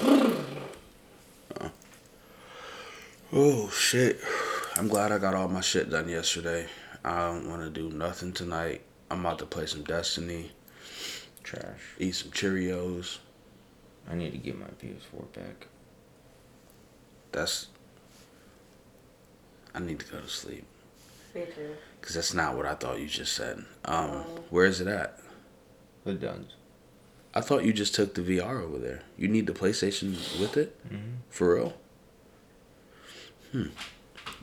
Oh 3.32 3.70
shit! 3.70 4.20
I'm 4.76 4.88
glad 4.88 5.10
I 5.10 5.16
got 5.18 5.34
all 5.34 5.48
my 5.48 5.62
shit 5.62 5.88
done 5.88 6.08
yesterday. 6.08 6.66
I 7.02 7.28
don't 7.28 7.48
want 7.48 7.62
to 7.62 7.70
do 7.70 7.88
nothing 7.96 8.32
tonight. 8.32 8.82
I'm 9.10 9.20
about 9.20 9.38
to 9.38 9.46
play 9.46 9.64
some 9.66 9.84
Destiny, 9.84 10.52
Trash. 11.42 11.80
eat 11.98 12.14
some 12.14 12.30
Cheerios. 12.30 13.18
I 14.10 14.14
need 14.16 14.32
to 14.32 14.38
get 14.38 14.58
my 14.58 14.66
PS4 14.66 15.32
back. 15.32 15.66
That's. 17.32 17.68
I 19.74 19.78
need 19.80 20.00
to 20.00 20.06
go 20.06 20.20
to 20.20 20.28
sleep 20.28 20.64
Me 21.34 21.42
too. 21.54 21.74
because 22.00 22.14
that's 22.14 22.34
not 22.34 22.56
what 22.56 22.66
I 22.66 22.74
thought 22.74 23.00
you 23.00 23.06
just 23.06 23.32
said. 23.34 23.58
Um, 23.84 24.10
Oh. 24.10 24.44
where 24.50 24.66
is 24.66 24.80
it 24.80 24.86
at? 24.88 25.18
The 26.04 26.14
Duns. 26.14 26.52
I 27.34 27.40
thought 27.40 27.64
you 27.64 27.72
just 27.72 27.94
took 27.94 28.14
the 28.14 28.20
VR 28.20 28.60
over 28.62 28.78
there. 28.78 29.02
You 29.16 29.28
need 29.28 29.46
the 29.46 29.52
PlayStation 29.54 30.10
with 30.40 30.56
it 30.56 30.76
Mm-hmm. 30.88 31.16
for 31.30 31.54
real. 31.54 31.74
Hmm. 33.52 33.66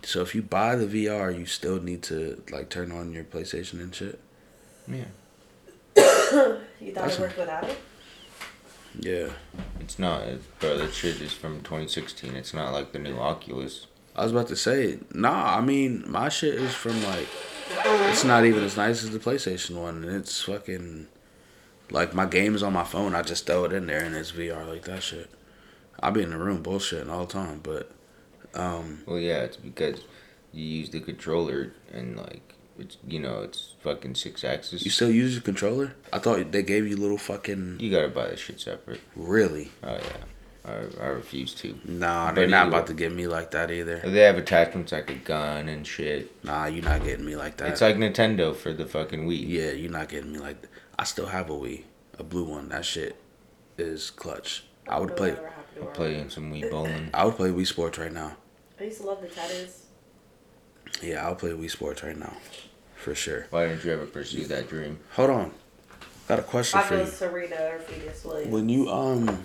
So 0.03 0.21
if 0.21 0.33
you 0.33 0.41
buy 0.41 0.75
the 0.75 0.85
VR, 0.87 1.37
you 1.37 1.45
still 1.45 1.79
need 1.81 2.01
to 2.03 2.41
like 2.51 2.69
turn 2.69 2.91
on 2.91 3.11
your 3.13 3.23
PlayStation 3.23 3.73
and 3.81 3.93
shit. 3.93 4.19
Yeah. 4.87 5.05
You 6.81 6.93
thought 6.93 7.03
That's 7.05 7.15
it 7.17 7.21
worked 7.21 7.37
without 7.37 7.63
it? 7.65 7.77
Yeah. 8.99 9.29
It's 9.81 9.99
not, 9.99 10.21
it, 10.23 10.59
bro. 10.59 10.77
That 10.77 10.93
shit 10.93 11.19
is 11.21 11.33
from 11.33 11.57
2016. 11.61 12.35
It's 12.35 12.53
not 12.53 12.71
like 12.71 12.93
the 12.93 12.99
new 12.99 13.17
Oculus. 13.17 13.87
I 14.19 14.23
was 14.23 14.33
about 14.33 14.47
to 14.49 14.55
say, 14.57 14.99
nah. 15.13 15.57
I 15.57 15.61
mean, 15.61 16.03
my 16.05 16.27
shit 16.27 16.55
is 16.55 16.73
from 16.73 17.01
like, 17.05 17.27
it's 18.09 18.25
not 18.25 18.43
even 18.43 18.63
as 18.65 18.75
nice 18.75 19.01
as 19.01 19.11
the 19.11 19.19
PlayStation 19.19 19.75
one, 19.81 20.03
and 20.03 20.13
it's 20.17 20.41
fucking, 20.43 21.07
like 21.89 22.13
my 22.13 22.25
games 22.25 22.61
on 22.61 22.73
my 22.73 22.83
phone. 22.83 23.15
I 23.15 23.21
just 23.21 23.45
throw 23.45 23.63
it 23.63 23.71
in 23.71 23.87
there 23.87 24.03
and 24.03 24.13
it's 24.15 24.33
VR 24.33 24.67
like 24.67 24.83
that 24.83 25.03
shit. 25.03 25.29
I 26.01 26.09
be 26.09 26.21
in 26.21 26.31
the 26.31 26.37
room 26.37 26.61
bullshitting 26.61 27.09
all 27.09 27.25
the 27.25 27.31
time, 27.31 27.61
but, 27.63 27.91
um, 28.55 29.03
Well, 29.05 29.19
yeah, 29.19 29.43
it's 29.43 29.55
because 29.55 30.01
you 30.51 30.65
use 30.65 30.89
the 30.89 30.99
controller 30.99 31.71
and 31.93 32.17
like 32.17 32.55
it's 32.77 32.97
you 33.07 33.19
know 33.19 33.41
it's 33.41 33.75
fucking 33.83 34.13
Sixaxis. 34.13 34.83
you 34.83 34.91
still 34.91 35.11
use 35.11 35.33
your 35.33 35.41
controller? 35.41 35.93
I 36.11 36.19
thought 36.19 36.51
they 36.51 36.63
gave 36.63 36.87
you 36.87 36.97
little 36.97 37.17
fucking. 37.17 37.77
You 37.79 37.91
gotta 37.91 38.07
buy 38.09 38.27
that 38.27 38.39
shit 38.39 38.59
separate. 38.59 39.01
Really? 39.15 39.71
Oh 39.83 39.93
yeah, 39.95 40.23
I, 40.69 41.03
I 41.03 41.07
refuse 41.07 41.53
to. 41.55 41.77
Nah, 41.85 42.31
they're 42.31 42.47
not 42.47 42.67
either 42.67 42.75
about 42.75 42.87
to 42.87 42.93
get 42.93 43.11
me 43.13 43.27
like 43.27 43.51
that 43.51 43.71
either. 43.71 43.99
They 43.99 44.19
have 44.21 44.37
attachments 44.37 44.91
like 44.91 45.09
a 45.09 45.15
gun 45.15 45.67
and 45.69 45.85
shit. 45.85 46.43
Nah, 46.43 46.65
you're 46.65 46.83
not 46.83 47.03
getting 47.03 47.25
me 47.25 47.35
like 47.35 47.57
that. 47.57 47.69
It's 47.69 47.81
like 47.81 47.95
Nintendo 47.95 48.55
for 48.55 48.73
the 48.73 48.85
fucking 48.85 49.27
Wii. 49.27 49.43
yeah, 49.47 49.71
you're 49.71 49.91
not 49.91 50.09
getting 50.09 50.31
me 50.31 50.39
like. 50.39 50.61
That. 50.61 50.69
I 50.97 51.03
still 51.05 51.27
have 51.27 51.49
a 51.49 51.53
Wii, 51.53 51.83
a 52.17 52.23
blue 52.23 52.43
one. 52.45 52.69
That 52.69 52.85
shit 52.85 53.15
is 53.77 54.09
clutch. 54.11 54.63
I 54.87 54.99
would 54.99 55.15
play. 55.15 55.31
whatever 55.31 55.47
happened 55.47 55.75
to 55.75 55.81
I'm 55.81 55.87
our- 55.87 55.93
playing 55.93 56.29
some 56.29 56.51
Wii 56.53 56.69
bowling. 56.69 57.09
I 57.13 57.25
would 57.25 57.35
play 57.35 57.49
Wii 57.49 57.65
Sports 57.67 57.97
right 57.97 58.11
now. 58.13 58.35
I 58.79 58.83
used 58.85 59.01
to 59.01 59.07
love 59.07 59.21
the 59.21 59.27
tattoos. 59.27 59.83
Yeah, 61.01 61.25
I'll 61.25 61.35
play 61.35 61.51
Wii 61.51 61.69
Sports 61.69 62.03
right 62.03 62.17
now, 62.17 62.35
for 62.95 63.13
sure. 63.15 63.47
Why 63.51 63.67
didn't 63.67 63.83
you 63.85 63.91
ever 63.93 64.05
pursue 64.05 64.45
that 64.45 64.67
dream? 64.69 64.99
Hold 65.13 65.29
on, 65.29 65.51
got 66.27 66.39
a 66.39 66.43
question 66.43 66.79
I 66.79 66.83
for 66.83 66.97
you. 66.97 67.05
Serena 67.05 67.55
or 67.55 67.79
Venus 67.79 68.25
Williams. 68.25 68.51
When 68.51 68.67
you 68.69 68.89
um, 68.89 69.43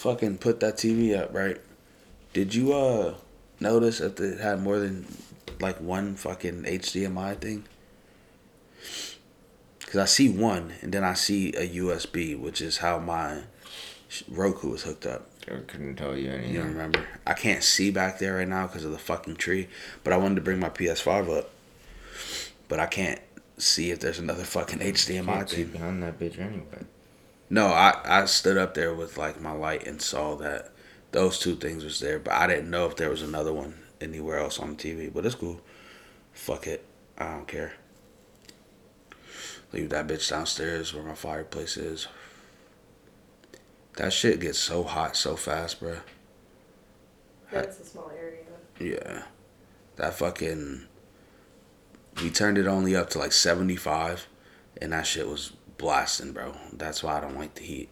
fucking 0.00 0.38
put 0.38 0.60
that 0.60 0.76
TV 0.76 1.18
up, 1.18 1.34
right? 1.34 1.60
Did 2.32 2.54
you 2.54 2.72
uh 2.72 3.14
notice 3.60 4.00
if 4.00 4.18
it 4.20 4.40
had 4.40 4.60
more 4.62 4.78
than 4.78 5.06
like 5.60 5.80
one 5.80 6.16
fucking 6.16 6.62
HDMI 6.64 7.36
thing? 7.38 7.64
Cause 9.86 9.96
I 9.96 10.04
see 10.04 10.28
one, 10.28 10.74
and 10.82 10.92
then 10.92 11.02
I 11.02 11.14
see 11.14 11.48
a 11.54 11.68
USB, 11.68 12.38
which 12.38 12.60
is 12.60 12.78
how 12.78 12.98
my 13.00 13.40
Roku 14.28 14.72
is 14.74 14.84
hooked 14.84 15.04
up. 15.04 15.26
I 15.48 15.58
couldn't 15.66 15.96
tell 15.96 16.16
you 16.16 16.30
anything. 16.30 16.52
You 16.52 16.58
don't 16.60 16.68
remember? 16.68 17.04
I 17.26 17.34
can't 17.34 17.62
see 17.64 17.90
back 17.90 18.20
there 18.20 18.36
right 18.36 18.46
now 18.46 18.68
because 18.68 18.84
of 18.84 18.92
the 18.92 18.98
fucking 18.98 19.36
tree. 19.36 19.66
But 20.04 20.12
I 20.12 20.16
wanted 20.16 20.36
to 20.36 20.40
bring 20.42 20.60
my 20.60 20.68
PS5 20.70 21.38
up, 21.38 21.50
but 22.68 22.78
I 22.78 22.86
can't 22.86 23.20
see 23.58 23.90
if 23.90 23.98
there's 23.98 24.20
another 24.20 24.44
fucking 24.44 24.78
HDMI 24.78 25.24
Can't 25.26 25.50
see 25.50 25.56
thing. 25.64 25.72
behind 25.72 26.02
that 26.04 26.18
bitch 26.20 26.38
anyway. 26.38 26.84
No, 27.50 27.66
I 27.66 28.00
I 28.04 28.24
stood 28.26 28.56
up 28.56 28.74
there 28.74 28.94
with 28.94 29.18
like 29.18 29.40
my 29.40 29.52
light 29.52 29.86
and 29.86 30.00
saw 30.00 30.36
that 30.36 30.70
those 31.10 31.38
two 31.38 31.56
things 31.56 31.82
was 31.84 31.98
there, 31.98 32.20
but 32.20 32.32
I 32.32 32.46
didn't 32.46 32.70
know 32.70 32.86
if 32.86 32.96
there 32.96 33.10
was 33.10 33.22
another 33.22 33.52
one 33.52 33.74
anywhere 34.00 34.38
else 34.38 34.60
on 34.60 34.76
the 34.76 34.76
TV. 34.76 35.12
But 35.12 35.26
it's 35.26 35.34
cool. 35.34 35.60
Fuck 36.32 36.68
it, 36.68 36.84
I 37.18 37.32
don't 37.32 37.48
care. 37.48 37.74
Leave 39.72 39.90
that 39.90 40.06
bitch 40.06 40.30
downstairs 40.30 40.94
where 40.94 41.02
my 41.04 41.14
fireplace 41.14 41.76
is. 41.76 42.08
That 43.96 44.12
shit 44.12 44.40
gets 44.40 44.58
so 44.58 44.82
hot 44.84 45.16
so 45.16 45.36
fast, 45.36 45.80
bruh. 45.80 46.00
That's 47.50 47.80
a 47.80 47.84
small 47.84 48.10
area. 48.16 48.44
Yeah. 48.78 49.24
That 49.96 50.14
fucking. 50.14 50.86
We 52.22 52.30
turned 52.30 52.58
it 52.58 52.66
only 52.66 52.96
up 52.96 53.10
to 53.10 53.18
like 53.18 53.32
75, 53.32 54.26
and 54.80 54.92
that 54.92 55.06
shit 55.06 55.28
was 55.28 55.52
blasting, 55.80 56.32
bro. 56.32 56.52
That's 56.74 57.02
why 57.02 57.16
I 57.16 57.20
don't 57.20 57.36
like 57.36 57.54
the 57.54 57.62
heat. 57.62 57.88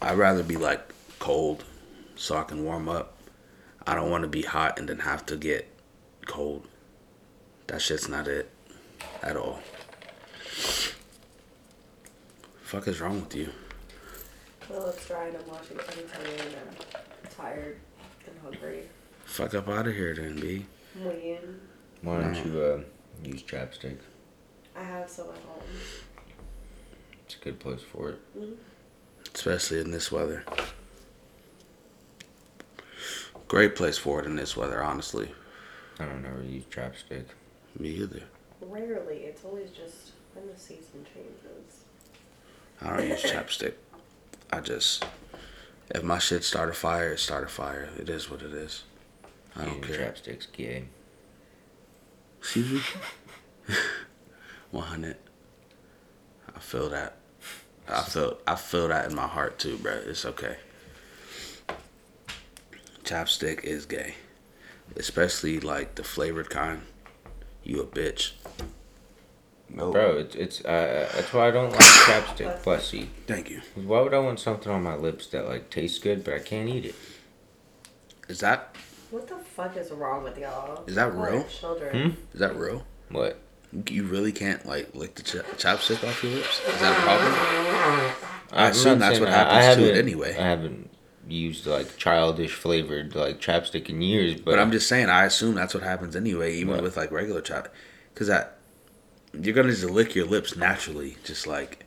I'd 0.00 0.16
rather 0.16 0.42
be 0.44 0.56
like 0.56 0.80
cold 1.18 1.64
so 2.14 2.36
I 2.36 2.44
can 2.44 2.64
warm 2.64 2.88
up. 2.88 3.18
I 3.86 3.96
don't 3.96 4.10
want 4.10 4.22
to 4.22 4.28
be 4.28 4.42
hot 4.42 4.78
and 4.78 4.88
then 4.88 5.00
have 5.00 5.26
to 5.26 5.36
get 5.36 5.68
cold. 6.26 6.66
That 7.66 7.82
shit's 7.82 8.08
not 8.08 8.28
it 8.28 8.48
at 9.22 9.36
all. 9.36 9.58
Fuck 12.62 12.86
is 12.86 13.00
wrong 13.00 13.20
with 13.20 13.34
you? 13.34 13.50
Well, 14.70 14.86
it's 14.86 15.06
dry 15.06 15.26
and 15.26 15.36
I'm 15.36 15.48
watching 15.48 15.78
everything 15.78 16.46
and 16.46 16.56
I'm 16.56 17.30
tired 17.36 17.78
and 18.26 18.36
hungry. 18.42 18.84
Fuck 19.24 19.54
up 19.54 19.68
out 19.68 19.88
of 19.88 19.94
here 19.94 20.14
then, 20.14 20.40
B. 20.40 20.66
I'm. 21.04 21.60
Why 22.02 22.20
don't 22.20 22.46
you 22.46 22.60
uh, 22.60 22.80
use 23.24 23.42
chapstick? 23.42 23.98
I 24.76 24.84
have 24.84 25.10
some 25.10 25.28
at 25.28 25.38
home. 25.42 25.62
It's 27.32 27.40
a 27.40 27.44
good 27.44 27.60
place 27.60 27.80
for 27.80 28.10
it. 28.10 28.38
Mm-hmm. 28.38 28.52
Especially 29.34 29.80
in 29.80 29.90
this 29.90 30.12
weather. 30.12 30.44
Great 33.48 33.74
place 33.74 33.96
for 33.96 34.20
it 34.20 34.26
in 34.26 34.36
this 34.36 34.54
weather, 34.54 34.82
honestly. 34.82 35.32
I 35.98 36.04
don't 36.04 36.26
ever 36.26 36.42
use 36.42 36.64
chapstick. 36.64 37.24
Me 37.78 37.88
either. 37.88 38.24
Rarely. 38.60 39.20
It's 39.20 39.44
always 39.46 39.70
just 39.70 40.12
when 40.34 40.46
the 40.46 40.58
season 40.58 41.06
changes. 41.14 41.84
I 42.82 42.96
don't 42.98 43.08
use 43.08 43.22
chapstick. 43.22 43.74
I 44.52 44.60
just 44.60 45.06
if 45.90 46.02
my 46.02 46.18
shit 46.18 46.44
start 46.44 46.68
a 46.68 46.74
fire, 46.74 47.12
it 47.12 47.18
start 47.18 47.44
a 47.44 47.48
fire. 47.48 47.88
It 47.98 48.10
is 48.10 48.30
what 48.30 48.42
it 48.42 48.52
is. 48.52 48.84
I 49.56 49.64
don't 49.64 49.78
Using 49.78 49.94
care. 49.94 50.12
Chapstick's 50.12 50.46
gay. 50.46 50.84
Excuse 52.40 52.72
me. 52.72 52.80
One 54.70 54.84
hundred. 54.84 55.16
I 56.54 56.58
feel 56.58 56.90
that. 56.90 57.16
I 57.88 58.02
feel 58.02 58.38
I 58.46 58.54
feel 58.54 58.88
that 58.88 59.10
in 59.10 59.14
my 59.16 59.26
heart 59.26 59.58
too, 59.58 59.76
bro. 59.78 59.92
It's 59.92 60.24
okay. 60.24 60.56
Chapstick 63.04 63.64
is 63.64 63.84
gay, 63.86 64.14
especially 64.96 65.60
like 65.60 65.96
the 65.96 66.04
flavored 66.04 66.50
kind. 66.50 66.82
You 67.64 67.82
a 67.82 67.86
bitch. 67.86 68.32
No, 69.74 69.90
Bro, 69.90 70.18
it's 70.18 70.34
it's 70.34 70.64
uh, 70.64 71.08
that's 71.14 71.32
why 71.32 71.48
I 71.48 71.50
don't 71.50 71.70
like 71.70 71.80
chapstick. 71.80 72.62
Bless 72.64 72.92
you. 72.92 73.06
Thank 73.26 73.48
you. 73.50 73.62
Why 73.74 74.02
would 74.02 74.12
I 74.12 74.18
want 74.18 74.38
something 74.38 74.70
on 74.70 74.82
my 74.82 74.96
lips 74.96 75.26
that 75.28 75.48
like 75.48 75.70
tastes 75.70 75.98
good 75.98 76.24
but 76.24 76.34
I 76.34 76.38
can't 76.40 76.68
eat 76.68 76.84
it? 76.84 76.94
Is 78.28 78.40
that 78.40 78.76
What 79.10 79.28
the 79.28 79.36
fuck 79.36 79.76
is 79.76 79.90
wrong 79.90 80.24
with 80.24 80.38
y'all? 80.38 80.84
Is 80.86 80.94
that 80.96 81.12
Y'all 81.14 81.24
real? 81.24 81.44
Children. 81.44 82.10
Hmm? 82.12 82.16
is 82.34 82.40
that 82.40 82.54
real? 82.54 82.84
What? 83.10 83.38
You 83.86 84.04
really 84.04 84.32
can't 84.32 84.64
like 84.66 84.94
lick 84.94 85.14
the 85.14 85.22
ch- 85.22 85.46
chapstick 85.56 86.06
off 86.06 86.22
your 86.22 86.32
lips? 86.32 86.60
Is 86.68 86.80
that 86.80 86.98
a 86.98 87.00
problem? 87.02 88.12
I 88.52 88.68
assume 88.68 88.98
that's 88.98 89.18
what 89.18 89.30
happens 89.30 89.76
to 89.76 89.90
it 89.90 89.96
anyway. 89.96 90.36
I 90.36 90.42
haven't 90.42 90.90
used 91.26 91.66
like 91.66 91.96
childish 91.96 92.52
flavored 92.52 93.14
like 93.14 93.40
chapstick 93.40 93.88
in 93.88 94.02
years, 94.02 94.34
but, 94.34 94.44
But 94.52 94.58
I'm 94.58 94.72
just 94.72 94.88
saying, 94.88 95.08
I 95.08 95.24
assume 95.24 95.54
that's 95.54 95.72
what 95.72 95.82
happens 95.82 96.14
anyway, 96.16 96.54
even 96.56 96.74
What? 96.74 96.82
with 96.82 96.96
like 96.98 97.10
regular 97.10 97.40
chap, 97.40 97.68
because 98.12 98.26
that 98.28 98.58
you're 99.32 99.54
gonna 99.54 99.70
just 99.70 99.84
lick 99.84 100.14
your 100.14 100.26
lips 100.26 100.54
naturally, 100.54 101.16
just 101.24 101.46
like 101.46 101.86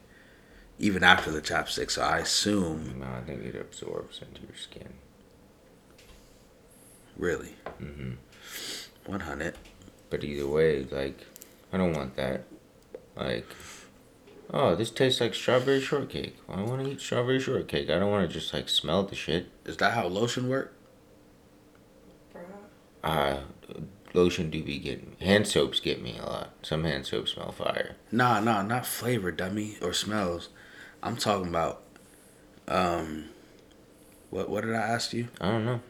even 0.79 1.03
after 1.03 1.29
the 1.29 1.41
chapstick. 1.41 1.91
So 1.91 2.01
I 2.01 2.17
assume, 2.19 2.99
no, 2.99 3.05
I 3.05 3.21
think 3.21 3.43
it 3.43 3.55
absorbs 3.55 4.21
into 4.21 4.41
your 4.41 4.57
skin. 4.57 4.93
really, 7.17 7.53
Mm-hmm. 7.81 8.11
one 9.05 9.19
hundred. 9.19 9.55
But 10.09 10.23
either 10.23 10.47
way, 10.47 10.83
like, 10.91 11.19
I 11.75 11.77
don't 11.77 11.91
want 11.91 12.15
that. 12.15 12.45
Like, 13.17 13.45
oh, 14.49 14.75
this 14.75 14.89
tastes 14.89 15.19
like 15.19 15.35
strawberry 15.35 15.81
shortcake. 15.81 16.37
I 16.47 16.61
want 16.61 16.81
to 16.85 16.89
eat 16.89 17.01
strawberry 17.01 17.37
shortcake. 17.37 17.89
I 17.89 17.99
don't 17.99 18.09
want 18.09 18.25
to 18.25 18.33
just 18.33 18.53
like 18.53 18.69
smell 18.69 19.03
the 19.03 19.13
shit. 19.13 19.49
Is 19.65 19.75
that 19.77 19.91
how 19.91 20.07
lotion 20.07 20.47
work? 20.47 20.73
Uh, 23.03 23.39
lotion 24.13 24.49
do 24.49 24.63
be 24.63 24.79
getting. 24.79 25.17
Hand 25.19 25.47
soaps 25.49 25.81
get 25.81 26.01
me 26.01 26.17
a 26.17 26.25
lot. 26.25 26.51
Some 26.61 26.85
hand 26.85 27.07
soaps 27.07 27.33
smell 27.33 27.51
fire. 27.51 27.97
Nah, 28.09 28.39
nah, 28.39 28.61
not 28.61 28.85
flavor, 28.85 29.33
dummy, 29.33 29.75
or 29.81 29.91
smells. 29.91 30.47
I'm 31.03 31.17
talking 31.17 31.49
about. 31.49 31.81
Um, 32.69 33.25
what 34.29 34.49
what 34.49 34.63
did 34.63 34.75
I 34.75 34.77
ask 34.77 35.11
you? 35.11 35.27
I 35.41 35.51
don't 35.51 35.65
know. 35.65 35.81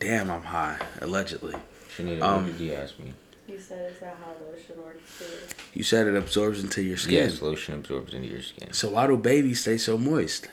Damn, 0.00 0.32
I'm 0.32 0.42
high. 0.42 0.80
Allegedly, 1.00 1.54
Shenita, 1.96 2.22
Um, 2.22 2.42
what 2.42 2.58
did 2.58 2.60
you 2.60 2.72
ask 2.72 2.98
me? 2.98 3.14
You 3.52 3.60
said 3.60 3.92
is 3.92 4.00
that 4.00 4.16
how 4.18 4.32
lotion 4.46 4.82
works 4.82 5.18
too? 5.18 5.54
you 5.74 5.82
said 5.82 6.06
it 6.06 6.16
absorbs 6.16 6.64
into 6.64 6.82
your 6.82 6.96
skin. 6.96 7.14
Yes, 7.14 7.42
lotion 7.42 7.74
absorbs 7.74 8.14
into 8.14 8.28
your 8.28 8.40
skin. 8.40 8.72
So 8.72 8.88
why 8.90 9.06
do 9.06 9.16
babies 9.18 9.60
stay 9.60 9.76
so 9.76 9.98
moist? 9.98 10.48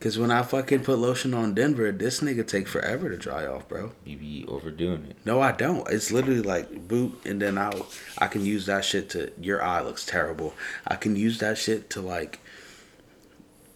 Cause 0.00 0.18
when 0.18 0.30
I 0.30 0.42
fucking 0.42 0.80
put 0.84 0.98
lotion 0.98 1.32
on 1.32 1.54
Denver, 1.54 1.90
this 1.90 2.20
nigga 2.20 2.46
take 2.46 2.68
forever 2.68 3.08
to 3.08 3.16
dry 3.16 3.46
off, 3.46 3.66
bro. 3.68 3.92
You 4.04 4.18
be 4.18 4.44
overdoing 4.46 5.06
it. 5.06 5.16
No, 5.24 5.40
I 5.40 5.52
don't. 5.52 5.88
It's 5.90 6.12
literally 6.12 6.42
like 6.42 6.88
boot, 6.88 7.18
and 7.24 7.40
then 7.40 7.56
I 7.56 7.72
I 8.18 8.26
can 8.26 8.44
use 8.44 8.66
that 8.66 8.84
shit 8.84 9.08
to. 9.10 9.32
Your 9.40 9.62
eye 9.62 9.80
looks 9.80 10.04
terrible. 10.04 10.52
I 10.86 10.96
can 10.96 11.16
use 11.16 11.38
that 11.38 11.56
shit 11.56 11.88
to 11.90 12.02
like 12.02 12.40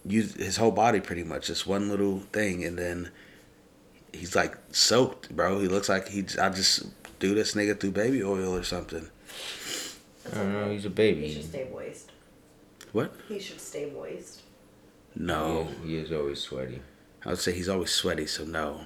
use 0.05 0.35
his 0.35 0.59
whole 0.59 0.71
body 0.71 1.01
pretty 1.01 1.25
much. 1.25 1.47
Just 1.47 1.67
one 1.67 1.89
little 1.89 2.21
thing, 2.33 2.63
and 2.63 2.79
then 2.79 3.11
he's 4.13 4.37
like 4.37 4.55
soaked, 4.71 5.35
bro. 5.35 5.61
He 5.61 5.69
looks 5.69 5.89
like 5.89 6.09
he. 6.09 6.27
I 6.39 6.51
just 6.51 6.85
do 7.19 7.35
this 7.35 7.55
nigga 7.55 7.79
through 7.79 7.93
baby 7.93 8.23
oil 8.23 8.55
or 8.55 8.63
something. 8.63 9.09
That's 10.25 10.37
I 10.37 10.39
don't 10.43 10.53
know. 10.53 10.71
He's 10.71 10.85
a 10.85 10.91
baby. 10.91 11.29
He 11.29 11.35
should 11.35 11.45
stay 11.45 11.69
moist. 11.73 12.11
What? 12.93 13.15
He 13.29 13.39
should 13.39 13.61
stay 13.61 13.91
moist. 13.91 14.43
No, 15.15 15.65
He 15.65 15.71
is, 15.71 15.79
he 15.85 15.97
is 15.97 16.13
always 16.13 16.41
sweaty. 16.41 16.81
I 17.25 17.31
would 17.31 17.39
say 17.39 17.53
he's 17.53 17.69
always 17.69 17.91
sweaty, 17.91 18.27
so 18.27 18.45
no. 18.45 18.83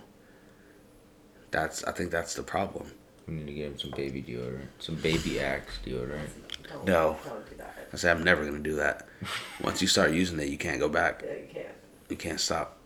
That's 1.50 1.84
I 1.84 1.92
think 1.92 2.10
that's 2.10 2.34
the 2.34 2.42
problem. 2.42 2.90
We 3.26 3.34
need 3.34 3.46
to 3.46 3.52
get 3.52 3.66
him 3.66 3.78
some 3.78 3.90
baby 3.90 4.22
deodorant. 4.22 4.66
Some 4.78 4.96
baby 4.96 5.38
axe 5.40 5.78
deodorant. 5.84 6.28
Don't, 6.68 6.84
No. 6.86 7.18
Don't 7.24 7.48
do 7.50 7.56
that. 7.56 7.88
I 7.92 7.96
say 7.96 8.10
I'm 8.10 8.24
never 8.24 8.44
gonna 8.44 8.58
do 8.60 8.76
that. 8.76 9.06
Once 9.62 9.82
you 9.82 9.88
start 9.88 10.12
using 10.12 10.40
it, 10.40 10.48
you 10.48 10.58
can't 10.58 10.80
go 10.80 10.88
back. 10.88 11.22
Yeah, 11.24 11.34
you 11.34 11.48
can't. 11.52 11.74
You 12.08 12.16
can't 12.16 12.40
stop. 12.40 12.78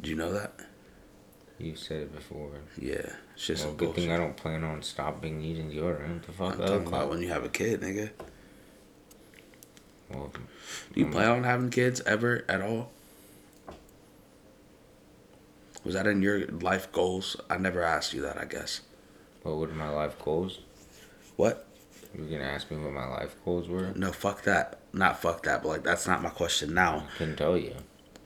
Do 0.00 0.10
you 0.10 0.16
know 0.16 0.32
that? 0.32 0.52
You 1.58 1.76
said 1.76 2.02
it 2.02 2.14
before. 2.14 2.50
Yeah, 2.80 2.94
it's 3.34 3.46
just 3.46 3.62
Well, 3.62 3.70
some 3.70 3.76
good 3.76 3.84
bullshit. 3.86 4.04
thing 4.04 4.12
I 4.12 4.16
don't 4.16 4.36
plan 4.36 4.64
on 4.64 4.82
stopping 4.82 5.40
using 5.40 5.70
deodorant. 5.70 6.12
What 6.14 6.22
the 6.24 6.32
fuck? 6.32 6.54
I'm 6.56 6.62
I 6.62 6.66
talking 6.66 6.86
about 6.88 7.08
when 7.10 7.22
you 7.22 7.28
have 7.28 7.44
a 7.44 7.48
kid, 7.48 7.80
nigga. 7.80 8.10
Well, 10.12 10.30
Do 10.92 11.00
you 11.00 11.06
um, 11.06 11.12
plan 11.12 11.30
on 11.30 11.44
having 11.44 11.70
kids 11.70 12.00
ever 12.02 12.44
at 12.48 12.60
all? 12.60 12.90
Was 15.84 15.94
that 15.94 16.06
in 16.06 16.22
your 16.22 16.46
life 16.46 16.90
goals? 16.92 17.36
I 17.48 17.58
never 17.58 17.82
asked 17.82 18.14
you 18.14 18.22
that. 18.22 18.38
I 18.38 18.46
guess. 18.46 18.80
What 19.42 19.56
were 19.56 19.68
my 19.68 19.90
life 19.90 20.18
goals? 20.22 20.58
What? 21.36 21.66
You 22.14 22.24
were 22.24 22.30
gonna 22.30 22.44
ask 22.44 22.70
me 22.70 22.78
what 22.78 22.92
my 22.92 23.06
life 23.06 23.36
goals 23.44 23.68
were? 23.68 23.92
No, 23.94 24.10
fuck 24.12 24.42
that. 24.42 24.80
Not 24.92 25.20
fuck 25.20 25.42
that, 25.44 25.62
but 25.62 25.68
like 25.68 25.82
that's 25.84 26.06
not 26.06 26.22
my 26.22 26.30
question 26.30 26.74
now. 26.74 27.06
I 27.14 27.18
couldn't 27.18 27.36
tell 27.36 27.56
you. 27.56 27.74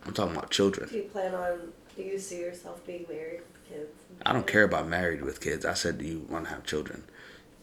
I'm 0.07 0.13
talking 0.15 0.37
about 0.37 0.51
children. 0.51 0.89
Do 0.89 0.97
you 0.97 1.03
plan 1.05 1.35
on? 1.35 1.73
Do 1.99 2.05
you 2.05 2.17
see 2.21 2.39
yourself 2.39 2.87
being 2.87 3.07
married 3.09 3.41
with 3.41 3.69
kids? 3.69 3.91
I 4.25 4.33
don't 4.33 4.47
care 4.47 4.63
about 4.63 4.87
married 4.87 5.23
with 5.23 5.41
kids. 5.41 5.67
I 5.67 5.75
said, 5.75 5.99
do 5.99 6.05
you 6.05 6.25
want 6.31 6.45
to 6.45 6.51
have 6.53 6.63
children? 6.65 7.03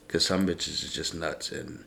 Because 0.06 0.26
some 0.26 0.46
bitches 0.46 0.84
is 0.84 0.92
just 0.92 1.14
nuts 1.14 1.50
and 1.50 1.86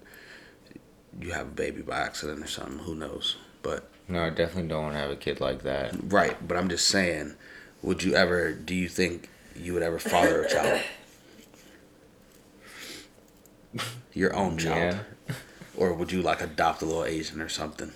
you 1.21 1.31
have 1.31 1.45
a 1.45 1.51
baby 1.51 1.83
by 1.83 1.99
accident 1.99 2.43
or 2.43 2.47
something. 2.47 2.79
Who 2.79 2.95
knows? 2.95 3.37
But 3.61 3.87
No, 4.07 4.23
I 4.25 4.31
definitely 4.31 4.67
don't 4.69 4.81
want 4.81 4.95
to 4.95 4.99
have 4.99 5.11
a 5.11 5.15
kid 5.15 5.39
like 5.39 5.61
that. 5.61 5.93
right. 6.11 6.35
But 6.47 6.57
I'm 6.57 6.69
just 6.69 6.87
saying, 6.87 7.35
would 7.83 8.01
you 8.01 8.15
ever? 8.15 8.51
Do 8.51 8.73
you 8.73 8.89
think 8.89 9.29
you 9.55 9.73
would 9.75 9.83
ever 9.83 9.99
father 9.99 10.41
a 10.41 10.49
child? 10.49 10.81
Your 14.13 14.35
own 14.35 14.57
child, 14.57 14.97
Yeah. 15.27 15.35
or 15.77 15.93
would 15.93 16.11
you 16.11 16.23
like 16.23 16.41
adopt 16.41 16.81
a 16.81 16.85
little 16.85 17.05
Asian 17.05 17.41
or 17.41 17.49
something? 17.49 17.91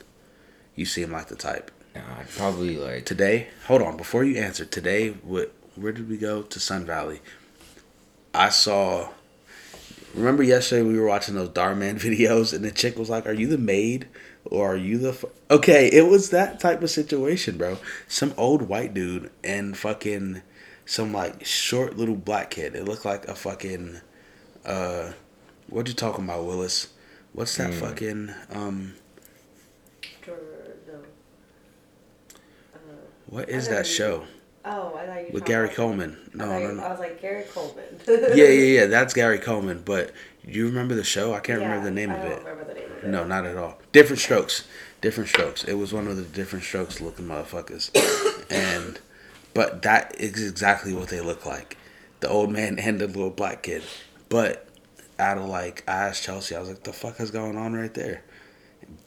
You 0.76 0.86
seem 0.86 1.12
like 1.12 1.28
the 1.30 1.36
type. 1.36 1.72
Nah, 1.96 2.02
probably 2.36 2.78
like. 2.78 3.06
Today, 3.06 3.48
hold 3.68 3.82
on. 3.82 3.98
Before 3.98 4.24
you 4.24 4.38
answer, 4.42 4.66
today, 4.66 5.10
what? 5.10 5.54
Where 5.76 5.92
did 5.92 6.10
we 6.10 6.18
go? 6.18 6.42
To 6.44 6.60
Sun 6.60 6.86
Valley. 6.86 7.22
I 8.34 8.50
saw. 8.50 9.10
Remember 10.14 10.44
yesterday 10.44 10.84
we 10.84 11.00
were 11.00 11.08
watching 11.08 11.36
those 11.36 11.50
Darman 11.50 11.96
videos, 12.00 12.54
and 12.54 12.64
the 12.64 12.72
chick 12.72 12.98
was 12.98 13.10
like, 13.10 13.26
"Are 13.28 13.34
you 13.34 13.48
the 13.48 13.58
maid, 13.58 14.08
or 14.46 14.74
are 14.74 14.78
you 14.78 14.98
the?" 14.98 15.10
F-? 15.10 15.26
Okay, 15.52 15.88
it 15.92 16.08
was 16.08 16.30
that 16.32 16.60
type 16.60 16.82
of 16.82 16.90
situation, 16.90 17.58
bro. 17.58 17.78
Some 18.08 18.34
old 18.38 18.64
white 18.64 18.94
dude 18.94 19.30
and 19.44 19.78
fucking 19.78 20.42
some 20.86 21.14
like 21.14 21.46
short 21.46 21.96
little 21.98 22.16
black 22.16 22.52
kid. 22.52 22.76
It 22.76 22.86
looked 22.86 23.06
like 23.06 23.28
a 23.28 23.36
fucking. 23.36 24.02
uh 24.66 25.12
What 25.70 25.88
you 25.88 25.94
talking 25.94 26.26
about, 26.26 26.46
Willis? 26.46 26.88
What's 27.34 27.56
that 27.58 27.74
Hmm. 27.74 27.80
fucking 27.80 28.34
um? 28.52 28.94
Or, 30.28 30.38
no. 30.88 30.94
Uh, 32.76 32.80
What 33.34 33.50
is 33.50 33.68
that 33.70 33.88
show 33.88 34.26
oh, 34.64 34.96
I 34.96 35.08
thought 35.08 35.20
you. 35.22 35.26
were 35.26 35.32
with 35.32 35.46
Gary 35.46 35.70
Coleman? 35.70 36.30
No, 36.36 36.46
thought 36.46 36.62
no, 36.62 36.74
no. 36.76 36.84
I 36.84 36.90
was 36.92 37.00
like 37.00 37.20
Gary 37.20 37.46
Coleman. 37.52 37.84
yeah, 38.08 38.46
yeah, 38.46 38.46
yeah. 38.46 38.86
That's 38.86 39.16
Gary 39.16 39.40
Coleman. 39.40 39.82
But 39.84 40.12
you 40.46 40.68
remember 40.68 40.94
the 40.94 41.04
show? 41.04 41.34
I 41.34 41.40
can't 41.40 41.60
remember 41.60 41.84
the 41.84 41.90
name 41.90 42.12
I 42.12 42.18
of 42.18 42.22
don't 42.22 42.32
it. 42.32 42.38
remember 42.38 42.66
the 42.66 42.80
name 42.80 42.92
of 42.92 43.04
it. 43.04 43.08
No, 43.08 43.24
not 43.26 43.48
at 43.48 43.58
all. 43.58 43.80
Different 43.92 44.20
Strokes. 44.20 44.68
Different 45.02 45.32
Strokes. 45.32 45.64
It 45.64 45.74
was 45.74 45.92
one 45.92 46.06
of 46.06 46.16
the 46.16 46.22
Different 46.22 46.64
Strokes 46.64 47.02
looking 47.02 47.26
motherfuckers. 47.26 47.90
and 48.52 49.00
but 49.56 49.82
that 49.82 50.16
is 50.20 50.48
exactly 50.48 50.94
what 50.94 51.08
they 51.08 51.20
look 51.20 51.44
like. 51.44 51.76
The 52.20 52.30
old 52.30 52.52
man 52.52 52.78
and 52.80 53.02
the 53.02 53.08
little 53.08 53.32
black 53.32 53.64
kid. 53.64 53.82
But 54.30 54.68
out 55.18 55.40
of 55.40 55.46
like 55.46 55.84
I 55.88 55.94
asked 55.94 56.22
Chelsea, 56.22 56.56
I 56.56 56.60
was 56.60 56.70
like, 56.70 56.84
the 56.84 56.94
fuck 56.94 57.20
is 57.20 57.32
going 57.32 57.58
on 57.58 57.74
right 57.74 57.96
there? 57.96 58.22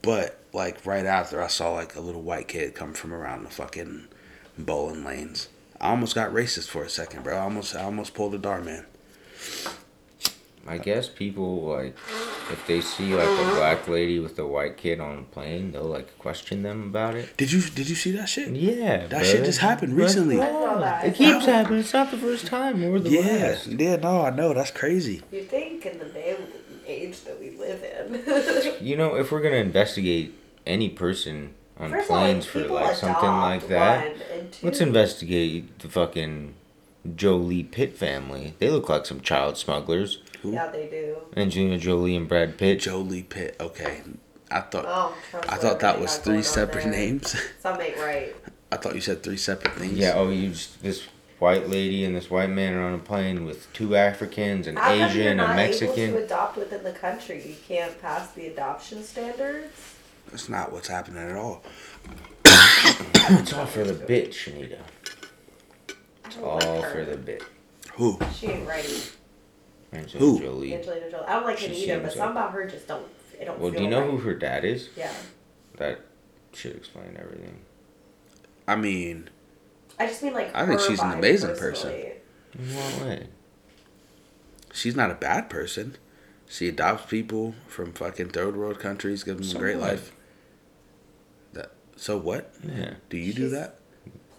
But 0.02 0.40
like 0.52 0.84
right 0.84 1.06
after 1.06 1.40
I 1.40 1.46
saw 1.46 1.74
like 1.74 1.94
a 1.94 2.00
little 2.00 2.22
white 2.22 2.48
kid 2.48 2.74
come 2.74 2.92
from 2.92 3.14
around 3.14 3.44
the 3.44 3.50
fucking 3.50 4.08
bowling 4.58 5.04
lanes. 5.04 5.48
I 5.80 5.90
almost 5.90 6.14
got 6.14 6.30
racist 6.32 6.68
for 6.68 6.82
a 6.84 6.88
second, 6.88 7.22
bro. 7.24 7.36
I 7.36 7.40
almost 7.40 7.74
I 7.76 7.82
almost 7.84 8.14
pulled 8.14 8.34
a 8.34 8.38
dar 8.38 8.60
man. 8.60 8.86
I 10.68 10.78
guess 10.78 11.08
people 11.08 11.62
like 11.66 11.94
if 12.50 12.64
they 12.66 12.80
see 12.80 13.14
like 13.14 13.28
a 13.28 13.54
black 13.54 13.86
lady 13.86 14.18
with 14.18 14.36
a 14.38 14.46
white 14.46 14.76
kid 14.76 14.98
on 14.98 15.18
a 15.18 15.22
plane, 15.22 15.70
they'll 15.70 15.84
like 15.84 16.18
question 16.18 16.62
them 16.64 16.82
about 16.84 17.14
it. 17.14 17.36
Did 17.36 17.52
you 17.52 17.60
did 17.62 17.88
you 17.88 17.94
see 17.94 18.10
that 18.12 18.28
shit? 18.28 18.48
Yeah, 18.50 19.06
That 19.06 19.24
shit 19.24 19.44
just 19.44 19.60
happened 19.60 19.94
What? 19.96 20.02
recently. 20.04 20.40
I 20.40 20.50
saw 20.50 20.78
that. 20.80 21.04
I 21.04 21.06
It 21.08 21.14
keeps 21.14 21.46
happening. 21.46 21.80
It's 21.80 21.92
not 21.92 22.10
the 22.10 22.16
first 22.16 22.46
time 22.46 22.82
or 22.84 22.98
the 22.98 23.10
Yeah, 23.10 23.20
last. 23.20 23.66
yeah, 23.68 23.96
no, 23.96 24.22
I 24.22 24.30
know 24.30 24.54
that's 24.54 24.72
crazy. 24.72 25.22
You 25.30 25.44
think 25.44 25.86
in 25.86 25.98
the 26.00 26.06
day 26.06 26.36
age 26.86 27.20
that 27.24 27.38
we 27.38 27.50
live 27.50 27.82
in. 27.84 28.74
You 28.84 28.96
know, 28.96 29.14
if 29.16 29.30
we're 29.30 29.42
gonna 29.42 29.56
investigate 29.56 30.34
any 30.66 30.88
person 30.88 31.54
on 31.78 31.90
First 31.90 32.10
of 32.10 32.16
all, 32.16 32.22
planes 32.22 32.46
for 32.46 32.60
like 32.66 32.96
something 32.96 33.28
like 33.30 33.68
that, 33.68 34.16
one, 34.62 34.68
and 34.68 34.76
two, 34.76 34.80
let's 34.80 34.80
investigate 34.80 35.78
the 35.80 35.88
fucking 35.88 36.54
Jolie 37.14 37.62
Pitt 37.64 37.96
family. 37.96 38.54
They 38.58 38.70
look 38.70 38.88
like 38.88 39.06
some 39.06 39.20
child 39.20 39.56
smugglers. 39.56 40.18
Yeah, 40.42 40.68
they 40.70 40.86
do. 40.88 41.16
Angelina 41.36 41.78
Jolie 41.78 42.16
and 42.16 42.28
Brad 42.28 42.56
Pitt. 42.58 42.80
Jolie 42.80 43.22
Pitt. 43.22 43.56
Okay, 43.60 44.02
I 44.50 44.60
thought 44.60 44.84
Oh, 44.86 45.14
trust 45.30 45.52
I 45.52 45.56
thought 45.56 45.80
that 45.80 46.00
was 46.00 46.18
three 46.18 46.42
separate 46.42 46.86
names. 46.86 47.36
Something 47.60 47.86
ain't 47.86 47.98
right. 47.98 48.36
I 48.70 48.76
thought 48.76 48.94
you 48.94 49.00
said 49.00 49.22
three 49.22 49.36
separate 49.36 49.74
things. 49.74 49.92
Yeah, 49.92 50.14
oh, 50.16 50.28
you 50.30 50.50
just, 50.50 50.82
this 50.82 51.06
white 51.38 51.68
lady 51.68 52.04
and 52.04 52.16
this 52.16 52.30
white 52.30 52.50
man 52.50 52.74
are 52.74 52.82
on 52.82 52.94
a 52.94 52.98
plane 52.98 53.44
with 53.44 53.72
two 53.72 53.94
Africans, 53.96 54.66
an 54.66 54.76
How 54.76 54.92
you're 54.92 55.06
Asian, 55.08 55.26
a 55.32 55.34
not 55.34 55.44
able 55.50 55.56
Mexican. 55.56 56.12
to 56.12 56.24
adopt 56.24 56.56
within 56.56 56.82
the 56.82 56.92
country? 56.92 57.42
You 57.46 57.54
can't 57.68 58.00
pass 58.00 58.32
the 58.32 58.46
adoption 58.48 59.02
standards. 59.04 59.94
That's 60.30 60.48
not 60.48 60.72
what's 60.72 60.88
happening 60.88 61.22
at 61.22 61.36
all. 61.36 61.62
It's 62.84 63.52
all 63.52 63.66
for 63.66 63.84
the 63.84 63.94
bit, 63.94 64.30
Shenita. 64.30 64.78
I 64.78 66.28
It's 66.28 66.36
all 66.38 66.54
like 66.60 66.92
for 66.92 67.04
the 67.04 67.16
bitch. 67.16 67.42
Who? 67.94 68.18
She 68.34 68.46
ain't 68.48 68.68
ready. 68.68 69.00
Angelina 69.92 70.18
Who? 70.32 70.40
Jolie. 70.40 70.74
Angelina 70.74 71.10
Jolie. 71.10 71.24
I 71.26 71.32
don't 71.34 71.44
like 71.44 71.58
She 71.58 71.66
it 71.66 71.72
either, 71.72 71.96
but 71.98 72.02
like- 72.08 72.12
something 72.16 72.30
about 72.36 72.52
her 72.52 72.66
just 72.66 72.86
don't. 72.86 73.06
It 73.40 73.44
don't 73.46 73.58
Well, 73.58 73.70
feel 73.70 73.78
do 73.80 73.84
you 73.84 73.90
know 73.90 74.00
right. 74.02 74.10
who 74.10 74.16
her 74.18 74.34
dad 74.34 74.64
is? 74.64 74.88
Yeah. 74.96 75.12
That 75.76 76.00
should 76.52 76.74
explain 76.76 77.16
everything. 77.18 77.58
I 78.68 78.76
mean, 78.76 79.30
I 79.98 80.06
just 80.06 80.22
mean 80.22 80.34
like. 80.34 80.54
I 80.54 80.66
think 80.66 80.80
her 80.80 80.86
she's 80.86 81.00
an 81.00 81.12
amazing 81.12 81.56
personally. 81.56 82.12
In 82.58 82.64
what 82.74 83.02
way? 83.06 83.26
she's 84.72 84.96
not 84.96 85.10
a 85.10 85.14
bad 85.14 85.48
person. 85.50 85.96
She 86.48 86.68
adopts 86.68 87.06
people 87.10 87.54
from 87.66 87.92
fucking 87.92 88.28
third 88.30 88.56
world 88.56 88.78
countries, 88.78 89.22
gives 89.24 89.38
them 89.40 89.44
So 89.48 89.56
a 89.56 89.60
great 89.60 89.78
life. 89.78 90.12
That 91.96 92.00
so 92.02 92.16
what? 92.18 92.52
Yeah. 92.62 92.94
Do 93.10 93.16
you 93.16 93.32
do 93.32 93.48
She's- 93.48 93.52
that? 93.52 93.78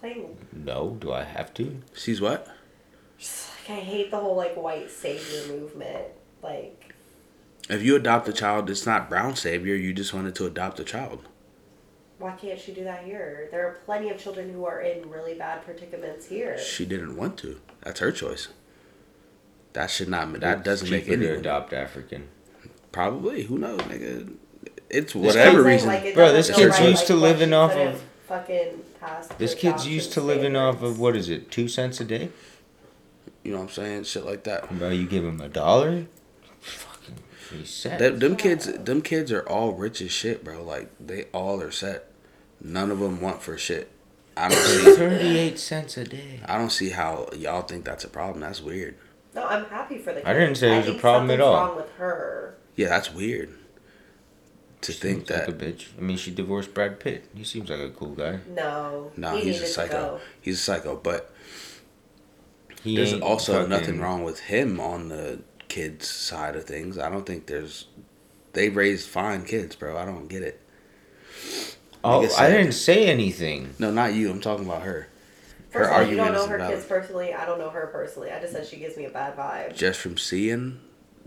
Playing. 0.00 0.36
No, 0.52 0.96
do 1.00 1.12
I 1.12 1.24
have 1.24 1.52
to? 1.54 1.82
She's 1.94 2.20
what? 2.20 2.46
Just, 3.18 3.48
like, 3.68 3.78
I 3.78 3.80
hate 3.80 4.10
the 4.12 4.18
whole 4.18 4.36
like 4.36 4.56
white 4.56 4.90
savior 4.90 5.52
movement. 5.52 6.04
Like, 6.42 6.94
If 7.68 7.82
you 7.82 7.96
adopt 7.96 8.28
a 8.28 8.32
child, 8.32 8.70
it's 8.70 8.86
not 8.86 9.08
brown 9.10 9.34
savior. 9.34 9.74
You 9.74 9.92
just 9.92 10.14
wanted 10.14 10.34
to 10.36 10.46
adopt 10.46 10.78
a 10.80 10.84
child. 10.84 11.26
why 12.18 12.32
can't 12.32 12.58
she 12.60 12.72
do 12.72 12.84
that 12.84 13.04
here? 13.04 13.48
There 13.50 13.66
are 13.66 13.72
plenty 13.84 14.10
of 14.10 14.18
children 14.18 14.52
who 14.52 14.64
are 14.64 14.80
in 14.80 15.08
really 15.10 15.34
bad 15.34 15.64
predicaments 15.64 16.26
here. 16.26 16.56
She 16.58 16.84
didn't 16.86 17.16
want 17.16 17.36
to. 17.38 17.60
That's 17.82 18.00
her 18.00 18.10
choice. 18.12 18.48
That 19.72 19.90
should 19.90 20.08
not. 20.08 20.40
That 20.40 20.64
doesn't 20.64 20.90
make 20.90 21.04
Cheaper 21.06 21.16
to 21.22 21.28
any. 21.30 21.38
adopt 21.38 21.72
African. 21.72 22.28
Probably. 22.92 23.42
Who 23.44 23.58
knows, 23.58 23.80
nigga? 23.80 24.32
It's 24.90 25.14
whatever 25.14 25.62
kid- 25.62 25.68
reason. 25.68 25.88
Like, 25.88 26.04
it 26.04 26.14
Bro, 26.14 26.32
this 26.32 26.48
kid's 26.50 26.78
right, 26.78 26.88
used 26.88 27.00
like, 27.00 27.06
to 27.08 27.14
living 27.14 27.52
off 27.52 27.72
of- 27.74 28.02
Fucking 28.26 28.82
passed 29.00 29.38
This 29.38 29.54
kid's 29.54 29.86
used 29.86 30.12
to 30.12 30.20
living 30.20 30.54
off 30.54 30.82
of 30.82 30.98
what 31.00 31.16
is 31.16 31.28
it? 31.30 31.50
Two 31.50 31.66
cents 31.68 32.00
a 32.00 32.04
day? 32.04 32.28
you 33.42 33.52
know 33.52 33.58
what 33.58 33.64
I'm 33.64 33.70
saying? 33.70 34.04
Shit 34.04 34.26
like 34.26 34.44
that. 34.44 34.68
Bro, 34.78 34.90
you 34.90 35.06
give 35.06 35.24
him 35.24 35.40
a 35.40 35.48
dollar? 35.48 36.06
Fucking, 36.60 37.14
he's 37.50 37.70
set. 37.70 37.98
Them, 37.98 38.18
them 38.18 38.36
kids, 38.36 38.66
them 38.66 39.00
kids 39.00 39.32
are 39.32 39.48
all 39.48 39.72
rich 39.72 40.02
as 40.02 40.10
shit, 40.10 40.44
bro. 40.44 40.62
Like 40.62 40.90
they 41.00 41.24
all 41.32 41.62
are 41.62 41.70
set. 41.70 42.10
None 42.60 42.90
of 42.90 42.98
them 42.98 43.20
want 43.22 43.40
for 43.40 43.56
shit. 43.56 43.90
I 44.36 44.48
don't 44.50 44.58
see. 44.58 44.92
Thirty-eight 44.96 45.58
cents 45.58 45.96
a 45.96 46.04
day. 46.04 46.40
I 46.44 46.58
don't 46.58 46.70
see 46.70 46.90
how 46.90 47.28
y'all 47.34 47.62
think 47.62 47.84
that's 47.86 48.04
a 48.04 48.08
problem. 48.08 48.40
That's 48.40 48.60
weird. 48.60 48.96
No, 49.34 49.46
I'm 49.46 49.64
happy 49.66 49.98
for 49.98 50.12
the. 50.12 50.28
I 50.28 50.34
didn't 50.34 50.56
say 50.56 50.74
it 50.74 50.86
was 50.86 50.94
a 50.96 50.98
problem 50.98 51.30
at 51.30 51.40
all. 51.40 51.54
Wrong 51.54 51.76
with 51.76 51.90
her. 51.92 52.58
Yeah, 52.76 52.88
that's 52.88 53.14
weird. 53.14 53.54
To 54.82 54.92
She 54.92 54.98
think 55.00 55.16
seems 55.26 55.30
like 55.30 55.46
that 55.46 55.48
a 55.48 55.52
bitch. 55.52 55.86
I 55.98 56.00
mean, 56.02 56.16
she 56.16 56.30
divorced 56.30 56.72
Brad 56.72 57.00
Pitt. 57.00 57.24
He 57.34 57.42
seems 57.44 57.68
like 57.68 57.80
a 57.80 57.90
cool 57.90 58.10
guy. 58.14 58.38
No. 58.48 59.10
no, 59.16 59.36
he 59.36 59.44
he's 59.52 59.60
a 59.60 59.66
psycho. 59.66 59.92
go. 59.92 60.20
He's 60.40 60.54
a 60.60 60.62
psycho. 60.62 60.96
But 60.96 61.32
He 62.84 62.94
there's 62.96 63.14
also 63.14 63.54
fucking- 63.54 63.70
nothing 63.70 64.00
wrong 64.00 64.22
with 64.22 64.38
him 64.40 64.78
on 64.78 65.08
the 65.08 65.40
kids 65.68 66.06
side 66.06 66.54
of 66.56 66.64
things. 66.64 66.96
I 66.98 67.10
don't 67.10 67.26
think 67.26 67.46
there's. 67.46 67.86
They 68.52 68.68
raised 68.68 69.08
fine 69.08 69.44
kids, 69.44 69.74
bro. 69.76 69.96
I 69.96 70.04
don't 70.04 70.28
get 70.28 70.42
it. 70.42 70.60
Oh, 72.04 72.20
Nigga 72.20 72.24
I 72.24 72.28
said- 72.28 72.56
didn't 72.56 72.72
say 72.72 73.06
anything. 73.08 73.74
No, 73.78 73.90
not 73.90 74.14
you. 74.14 74.30
I'm 74.30 74.40
talking 74.40 74.64
about 74.64 74.82
her. 74.82 75.08
Her 75.70 75.80
First 75.80 75.90
of 75.90 75.96
all, 75.96 76.02
you 76.08 76.16
don't 76.16 76.32
know 76.32 76.46
her 76.46 76.56
valid. 76.58 76.74
kids 76.76 76.86
personally. 76.86 77.34
I 77.34 77.44
don't 77.44 77.58
know 77.58 77.68
her 77.70 77.88
personally. 77.88 78.30
I 78.30 78.40
just 78.40 78.52
said 78.54 78.66
she 78.66 78.76
gives 78.76 78.96
me 78.96 79.04
a 79.04 79.10
bad 79.10 79.36
vibe. 79.36 79.76
Just 79.76 80.00
from 80.00 80.16
seeing 80.16 80.78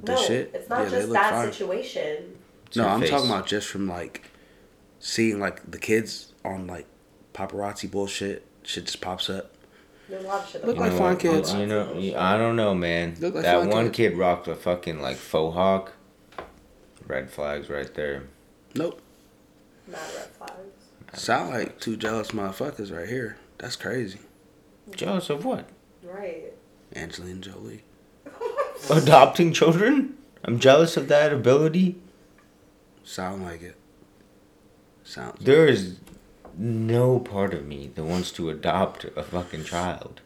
the 0.01 0.13
no, 0.15 0.21
shit. 0.21 0.51
it's 0.53 0.67
not 0.69 0.85
yeah, 0.85 0.89
just 0.89 1.11
that 1.11 1.29
fine. 1.31 1.51
situation. 1.51 2.37
It's 2.71 2.77
No, 2.77 2.83
her 2.85 2.89
I'm 2.91 3.01
face. 3.01 3.09
talking 3.09 3.29
about 3.29 3.47
just 3.47 3.67
from 3.67 3.85
like 3.89 4.23
seeing 4.99 5.41
like 5.41 5.69
the 5.69 5.77
kids 5.77 6.31
on 6.45 6.67
like 6.67 6.85
paparazzi 7.33 7.91
bullshit. 7.91 8.45
Shit 8.63 8.85
just 8.85 9.01
pops 9.01 9.29
up. 9.29 9.51
There's 10.07 10.23
a 10.23 10.27
lot 10.27 10.43
of 10.45 10.49
shit. 10.49 10.63
Look 10.65 10.77
like 10.77 10.91
don't 10.91 10.97
fine 10.97 11.17
kids. 11.17 11.53
You 11.53 11.65
know, 11.65 11.93
I 12.17 12.37
don't 12.37 12.55
know, 12.55 12.73
man. 12.73 13.17
Look 13.19 13.35
like 13.35 13.43
that 13.43 13.65
one 13.67 13.87
kids. 13.87 13.97
kid 13.97 14.17
rocked 14.17 14.47
a 14.47 14.55
fucking 14.55 15.01
like 15.01 15.17
faux 15.17 15.53
hawk. 15.53 15.91
Red 17.05 17.29
flags 17.29 17.69
right 17.69 17.93
there. 17.93 18.23
Nope. 18.73 19.01
Mad 19.85 19.99
red 20.15 20.27
flags. 20.27 21.21
Sound 21.21 21.49
like 21.53 21.77
two 21.81 21.97
jealous 21.97 22.29
motherfuckers 22.31 22.95
right 22.95 23.09
here. 23.09 23.35
That's 23.57 23.75
crazy. 23.75 24.19
Jealous 24.95 25.29
of 25.29 25.43
what? 25.43 25.67
Right. 26.03 26.53
Angelina 26.95 27.41
Jolie. 27.41 27.83
Adopting 28.89 29.51
children? 29.51 30.15
I'm 30.45 30.57
jealous 30.57 30.95
of 30.95 31.09
that 31.09 31.33
ability. 31.33 31.97
Sound 33.03 33.43
like 33.43 33.61
it. 33.61 33.75
Sounds. 35.03 35.43
There 35.43 35.67
is 35.67 35.99
no 36.57 37.19
part 37.19 37.53
of 37.53 37.65
me 37.65 37.91
that 37.95 38.03
wants 38.03 38.31
to 38.33 38.49
adopt 38.49 39.05
a 39.15 39.23
fucking 39.23 39.63
child. 39.65 40.21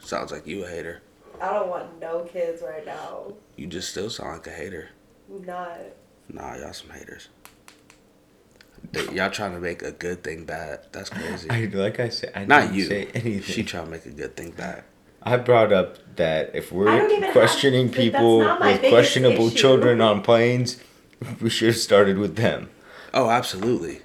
Sounds 0.00 0.30
like 0.32 0.46
you 0.46 0.64
a 0.64 0.68
hater. 0.68 1.02
I 1.40 1.52
don't 1.52 1.68
want 1.68 2.00
no 2.00 2.20
kids 2.20 2.62
right 2.62 2.84
now. 2.84 3.32
You 3.56 3.66
just 3.66 3.90
still 3.90 4.10
sound 4.10 4.32
like 4.32 4.46
a 4.46 4.50
hater. 4.50 4.90
Not. 5.28 5.78
Nah, 6.32 6.56
y'all 6.56 6.72
some 6.72 6.90
haters. 6.90 7.28
Y'all 9.12 9.30
trying 9.30 9.52
to 9.52 9.60
make 9.60 9.82
a 9.82 9.92
good 9.92 10.22
thing 10.24 10.44
bad. 10.44 10.86
That's 10.92 11.10
crazy. 11.10 11.48
I 11.50 11.66
like 11.66 12.00
I 12.00 12.08
said, 12.08 12.32
I 12.34 12.44
Not 12.44 12.62
didn't 12.62 12.74
you. 12.76 12.84
say 12.84 13.06
anything. 13.14 13.42
She 13.42 13.62
trying 13.62 13.84
to 13.86 13.90
make 13.90 14.06
a 14.06 14.10
good 14.10 14.36
thing 14.36 14.50
bad. 14.50 14.84
I 15.22 15.36
brought 15.36 15.72
up 15.72 16.16
that 16.16 16.54
if 16.54 16.72
I 16.72 16.76
don't 16.76 17.10
even 17.10 17.22
we're 17.24 17.32
questioning 17.32 17.86
that's 17.88 17.98
people 17.98 18.38
with 18.38 18.80
questionable 18.88 19.48
issue. 19.48 19.56
children 19.56 20.00
on 20.00 20.22
planes, 20.22 20.78
we 21.40 21.50
should 21.50 21.68
have 21.68 21.76
started 21.76 22.18
with 22.18 22.36
them. 22.36 22.70
Oh, 23.12 23.28
absolutely. 23.30 24.00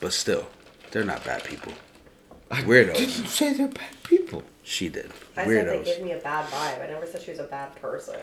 But 0.00 0.12
still, 0.12 0.46
they're 0.90 1.04
not 1.04 1.24
bad 1.24 1.44
people. 1.44 1.72
I 2.50 2.62
Weirdos. 2.62 2.96
didn't 2.96 3.26
say 3.28 3.52
they're 3.54 3.68
bad 3.68 4.02
people. 4.02 4.42
She 4.62 4.88
did. 4.88 5.10
I 5.36 5.44
said 5.46 5.66
they 5.68 5.78
Weirdos. 5.78 5.84
give 5.84 6.02
me 6.02 6.12
a 6.12 6.18
bad 6.18 6.46
vibe. 6.50 6.84
I 6.84 6.86
never 6.88 7.06
said 7.06 7.22
she 7.22 7.30
was 7.30 7.40
a 7.40 7.44
bad 7.44 7.74
person. 7.76 8.16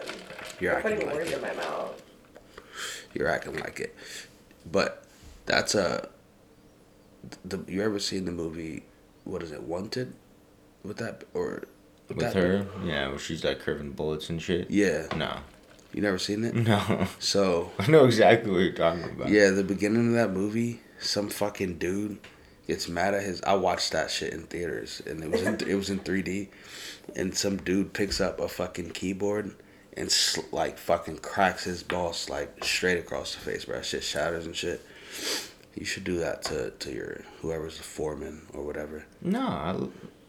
You're 0.59 0.71
You're 0.71 0.77
acting 0.79 0.91
putting 0.93 1.07
like 1.07 1.15
words 1.17 1.31
it. 1.31 1.35
in 1.35 1.41
my 1.41 1.53
mouth. 1.53 2.01
You're 3.13 3.27
acting 3.27 3.57
like 3.59 3.79
it. 3.79 3.95
But 4.71 5.03
that's 5.45 5.73
a. 5.75 6.09
The 7.43 7.59
you 7.67 7.81
ever 7.81 7.99
seen 7.99 8.25
the 8.25 8.31
movie? 8.31 8.83
What 9.23 9.43
is 9.43 9.51
it? 9.51 9.63
Wanted, 9.63 10.13
with 10.83 10.97
that 10.97 11.23
or 11.33 11.63
With 12.07 12.19
that- 12.19 12.33
her, 12.35 12.65
yeah, 12.83 13.09
where 13.09 13.19
she's 13.19 13.43
like 13.43 13.59
curving 13.59 13.91
bullets 13.91 14.29
and 14.29 14.41
shit. 14.41 14.69
Yeah, 14.71 15.07
No, 15.15 15.39
you 15.93 16.01
never 16.01 16.17
seen 16.17 16.43
it. 16.43 16.53
no, 16.55 17.07
So 17.19 17.71
I 17.79 17.87
know 17.89 18.05
exactly 18.05 18.51
what 18.51 18.59
you're 18.59 18.71
talking 18.73 19.03
about. 19.03 19.29
yeah, 19.29 19.49
the 19.49 19.63
beginning 19.63 20.07
of 20.09 20.13
that 20.13 20.31
movie, 20.31 20.81
some 20.99 21.29
fucking 21.29 21.77
dude 21.77 22.17
gets 22.67 22.87
mad 22.87 23.13
at 23.13 23.23
his. 23.23 23.41
I 23.43 23.55
watched 23.55 23.91
that 23.93 24.11
shit 24.11 24.33
in 24.33 24.43
theaters, 24.43 25.01
and 25.07 25.23
it 25.23 25.31
was 25.31 25.41
in, 25.41 25.55
it 25.67 25.75
was 25.75 25.89
in 25.89 25.99
3D, 25.99 26.49
and 27.15 27.35
some 27.35 27.57
dude 27.57 27.93
picks 27.93 28.21
up 28.21 28.39
a 28.39 28.47
fucking 28.47 28.91
keyboard 28.91 29.55
and 29.97 30.11
sl- 30.11 30.41
like 30.51 30.77
fucking 30.77 31.17
cracks 31.17 31.63
his 31.63 31.81
boss 31.83 32.29
like 32.29 32.63
straight 32.63 32.99
across 32.99 33.33
the 33.33 33.41
face, 33.41 33.65
bro. 33.65 33.77
That 33.77 33.85
shit 33.85 34.03
shatters 34.03 34.45
and 34.45 34.55
shit. 34.55 34.81
You 35.75 35.85
should 35.85 36.03
do 36.03 36.17
that 36.19 36.43
to 36.43 36.71
to 36.71 36.91
your 36.93 37.21
whoever's 37.41 37.77
the 37.77 37.83
foreman 37.83 38.45
or 38.53 38.63
whatever. 38.63 39.05
No, 39.21 39.41
I, 39.41 39.75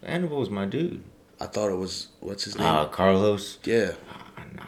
Annabelle 0.03 0.39
was 0.39 0.51
my 0.51 0.65
dude. 0.65 1.03
I 1.41 1.47
thought 1.47 1.71
it 1.71 1.77
was 1.77 2.09
what's 2.21 2.45
his 2.45 2.57
name? 2.57 2.67
Ah, 2.67 2.87
Carlos. 2.87 3.59
yeah. 3.65 3.93
Ah, 4.11 4.43
nah, 4.55 4.63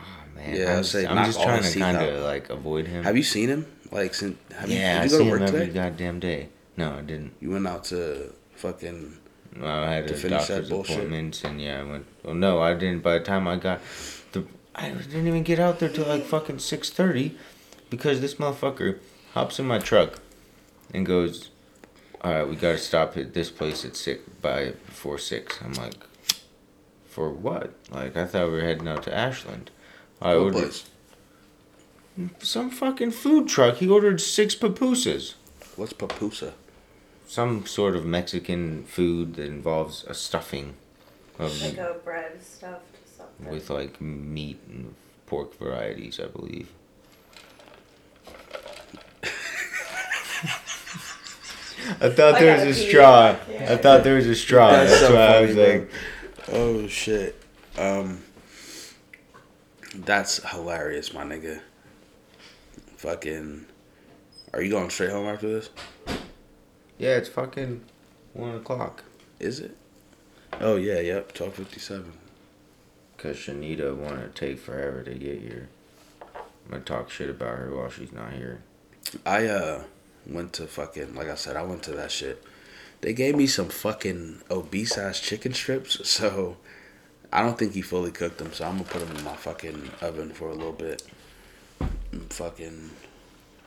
man. 0.46 0.56
Yeah, 0.56 0.76
I'm, 0.78 0.84
say 0.84 1.06
I'm 1.06 1.24
just 1.26 1.40
trying 1.40 1.62
to 1.62 1.78
kind 1.78 1.96
of 1.96 2.22
like 2.22 2.50
avoid 2.50 2.86
him. 2.86 3.04
Have 3.04 3.16
you 3.16 3.22
seen 3.22 3.48
him? 3.48 3.66
Like 3.90 4.14
since 4.14 4.36
have 4.58 4.70
you, 4.70 4.78
yeah, 4.78 5.00
I 5.00 5.02
did 5.02 5.12
you 5.12 5.18
see 5.18 5.18
go 5.18 5.24
to 5.24 5.24
him 5.24 5.40
work 5.40 5.48
every 5.48 5.60
today? 5.66 5.72
goddamn 5.72 6.20
day. 6.20 6.48
No, 6.76 6.92
I 6.94 7.02
didn't. 7.02 7.34
You 7.40 7.50
went 7.50 7.66
out 7.66 7.84
to 7.84 8.32
fucking 8.56 9.18
No, 9.56 9.66
I 9.66 9.92
had 9.94 10.08
To 10.08 10.14
a 10.14 10.16
finish 10.16 10.46
that 10.46 10.68
doctor's 10.68 10.90
appointment, 10.90 11.44
and 11.44 11.60
yeah, 11.60 11.80
I 11.80 11.82
went. 11.84 12.06
Well, 12.22 12.34
no, 12.34 12.62
I 12.62 12.72
didn't. 12.74 13.02
By 13.02 13.18
the 13.18 13.24
time 13.24 13.46
I 13.46 13.56
got, 13.56 13.80
the 14.32 14.44
I 14.74 14.90
didn't 14.90 15.28
even 15.28 15.42
get 15.42 15.58
out 15.58 15.78
there 15.78 15.90
till 15.90 16.06
like 16.06 16.24
fucking 16.24 16.60
six 16.60 16.88
thirty, 16.90 17.36
because 17.90 18.20
this 18.22 18.36
motherfucker 18.36 18.98
hops 19.34 19.58
in 19.58 19.66
my 19.66 19.78
truck, 19.78 20.20
and 20.94 21.04
goes, 21.04 21.50
"All 22.22 22.32
right, 22.32 22.48
we 22.48 22.56
gotta 22.56 22.78
stop 22.78 23.16
at 23.18 23.34
this 23.34 23.50
place 23.50 23.84
at 23.84 23.94
six 23.96 24.22
by 24.40 24.70
before 24.86 25.18
six. 25.18 25.58
I'm 25.62 25.74
like, 25.74 25.94
for 27.06 27.30
what? 27.30 27.74
Like 27.90 28.16
I 28.16 28.24
thought 28.24 28.46
we 28.46 28.54
were 28.54 28.60
heading 28.62 28.88
out 28.88 29.02
to 29.02 29.14
Ashland. 29.14 29.70
I 30.22 30.34
what 30.36 30.42
ordered 30.54 30.60
place? 30.60 30.84
some 32.40 32.70
fucking 32.70 33.10
food 33.10 33.48
truck. 33.48 33.76
He 33.76 33.88
ordered 33.88 34.20
six 34.20 34.54
pupusas. 34.54 35.34
What's 35.76 35.92
papusa? 35.92 36.52
Some 37.26 37.66
sort 37.66 37.96
of 37.96 38.04
Mexican 38.04 38.84
food 38.84 39.34
that 39.36 39.46
involves 39.46 40.04
a 40.04 40.14
stuffing 40.14 40.74
of 41.38 41.60
Like 41.62 41.78
a 41.78 41.96
bread 42.04 42.42
stuffed 42.42 42.84
something. 43.16 43.48
with 43.52 43.70
like 43.70 44.00
meat 44.00 44.60
and 44.68 44.94
pork 45.26 45.58
varieties, 45.58 46.20
I 46.20 46.26
believe. 46.26 46.68
I 52.00 52.10
thought 52.10 52.34
I 52.36 52.40
there 52.40 52.54
was 52.66 52.78
a 52.78 52.80
pee. 52.82 52.88
straw. 52.88 53.36
Yeah. 53.50 53.72
I 53.72 53.76
thought 53.76 54.04
there 54.04 54.16
was 54.16 54.26
a 54.26 54.34
straw. 54.34 54.70
That's, 54.70 55.00
so 55.00 55.14
why 55.14 55.20
I 55.38 55.40
was 55.42 55.54
funny, 55.54 55.78
like, 55.78 55.90
Oh 56.52 56.86
shit. 56.86 57.34
Um 57.78 58.22
That's 60.04 60.42
hilarious, 60.50 61.12
my 61.14 61.24
nigga. 61.24 61.60
Fucking 62.96 63.66
Are 64.52 64.62
you 64.62 64.70
going 64.70 64.90
straight 64.90 65.10
home 65.10 65.26
after 65.26 65.48
this? 65.48 65.70
yeah, 66.98 67.16
it's 67.16 67.28
fucking 67.28 67.82
one 68.32 68.54
o'clock. 68.56 69.04
Is 69.38 69.60
it? 69.60 69.76
Oh 70.60 70.76
yeah, 70.76 71.00
yep, 71.00 71.32
twelve 71.32 71.54
fifty 71.54 71.80
seven. 71.80 72.12
Cause 73.18 73.36
Shenita 73.36 73.94
wanted 73.96 74.34
to 74.34 74.46
take 74.46 74.58
forever 74.58 75.02
to 75.04 75.14
get 75.14 75.40
here. 75.40 75.68
I'm 76.22 76.70
gonna 76.70 76.82
talk 76.82 77.10
shit 77.10 77.30
about 77.30 77.58
her 77.58 77.74
while 77.74 77.90
she's 77.90 78.12
not 78.12 78.32
here. 78.32 78.62
I 79.24 79.46
uh 79.46 79.84
went 80.26 80.52
to 80.54 80.66
fucking 80.66 81.14
like 81.14 81.28
I 81.28 81.34
said, 81.36 81.56
I 81.56 81.62
went 81.62 81.82
to 81.84 81.92
that 81.92 82.10
shit. 82.10 82.42
They 83.00 83.12
gave 83.12 83.36
me 83.36 83.46
some 83.48 83.68
fucking 83.68 84.42
obese 84.50 84.96
ass 84.96 85.20
chicken 85.20 85.54
strips, 85.54 86.08
so 86.08 86.56
I 87.32 87.42
don't 87.42 87.58
think 87.58 87.72
he 87.72 87.80
fully 87.80 88.10
cooked 88.10 88.38
them, 88.38 88.52
so 88.52 88.66
I'm 88.66 88.76
gonna 88.76 88.88
put 88.88 89.06
them 89.06 89.16
in 89.16 89.24
my 89.24 89.34
fucking 89.34 89.90
oven 90.02 90.30
for 90.30 90.48
a 90.48 90.54
little 90.54 90.72
bit. 90.72 91.02
Fucking 92.28 92.90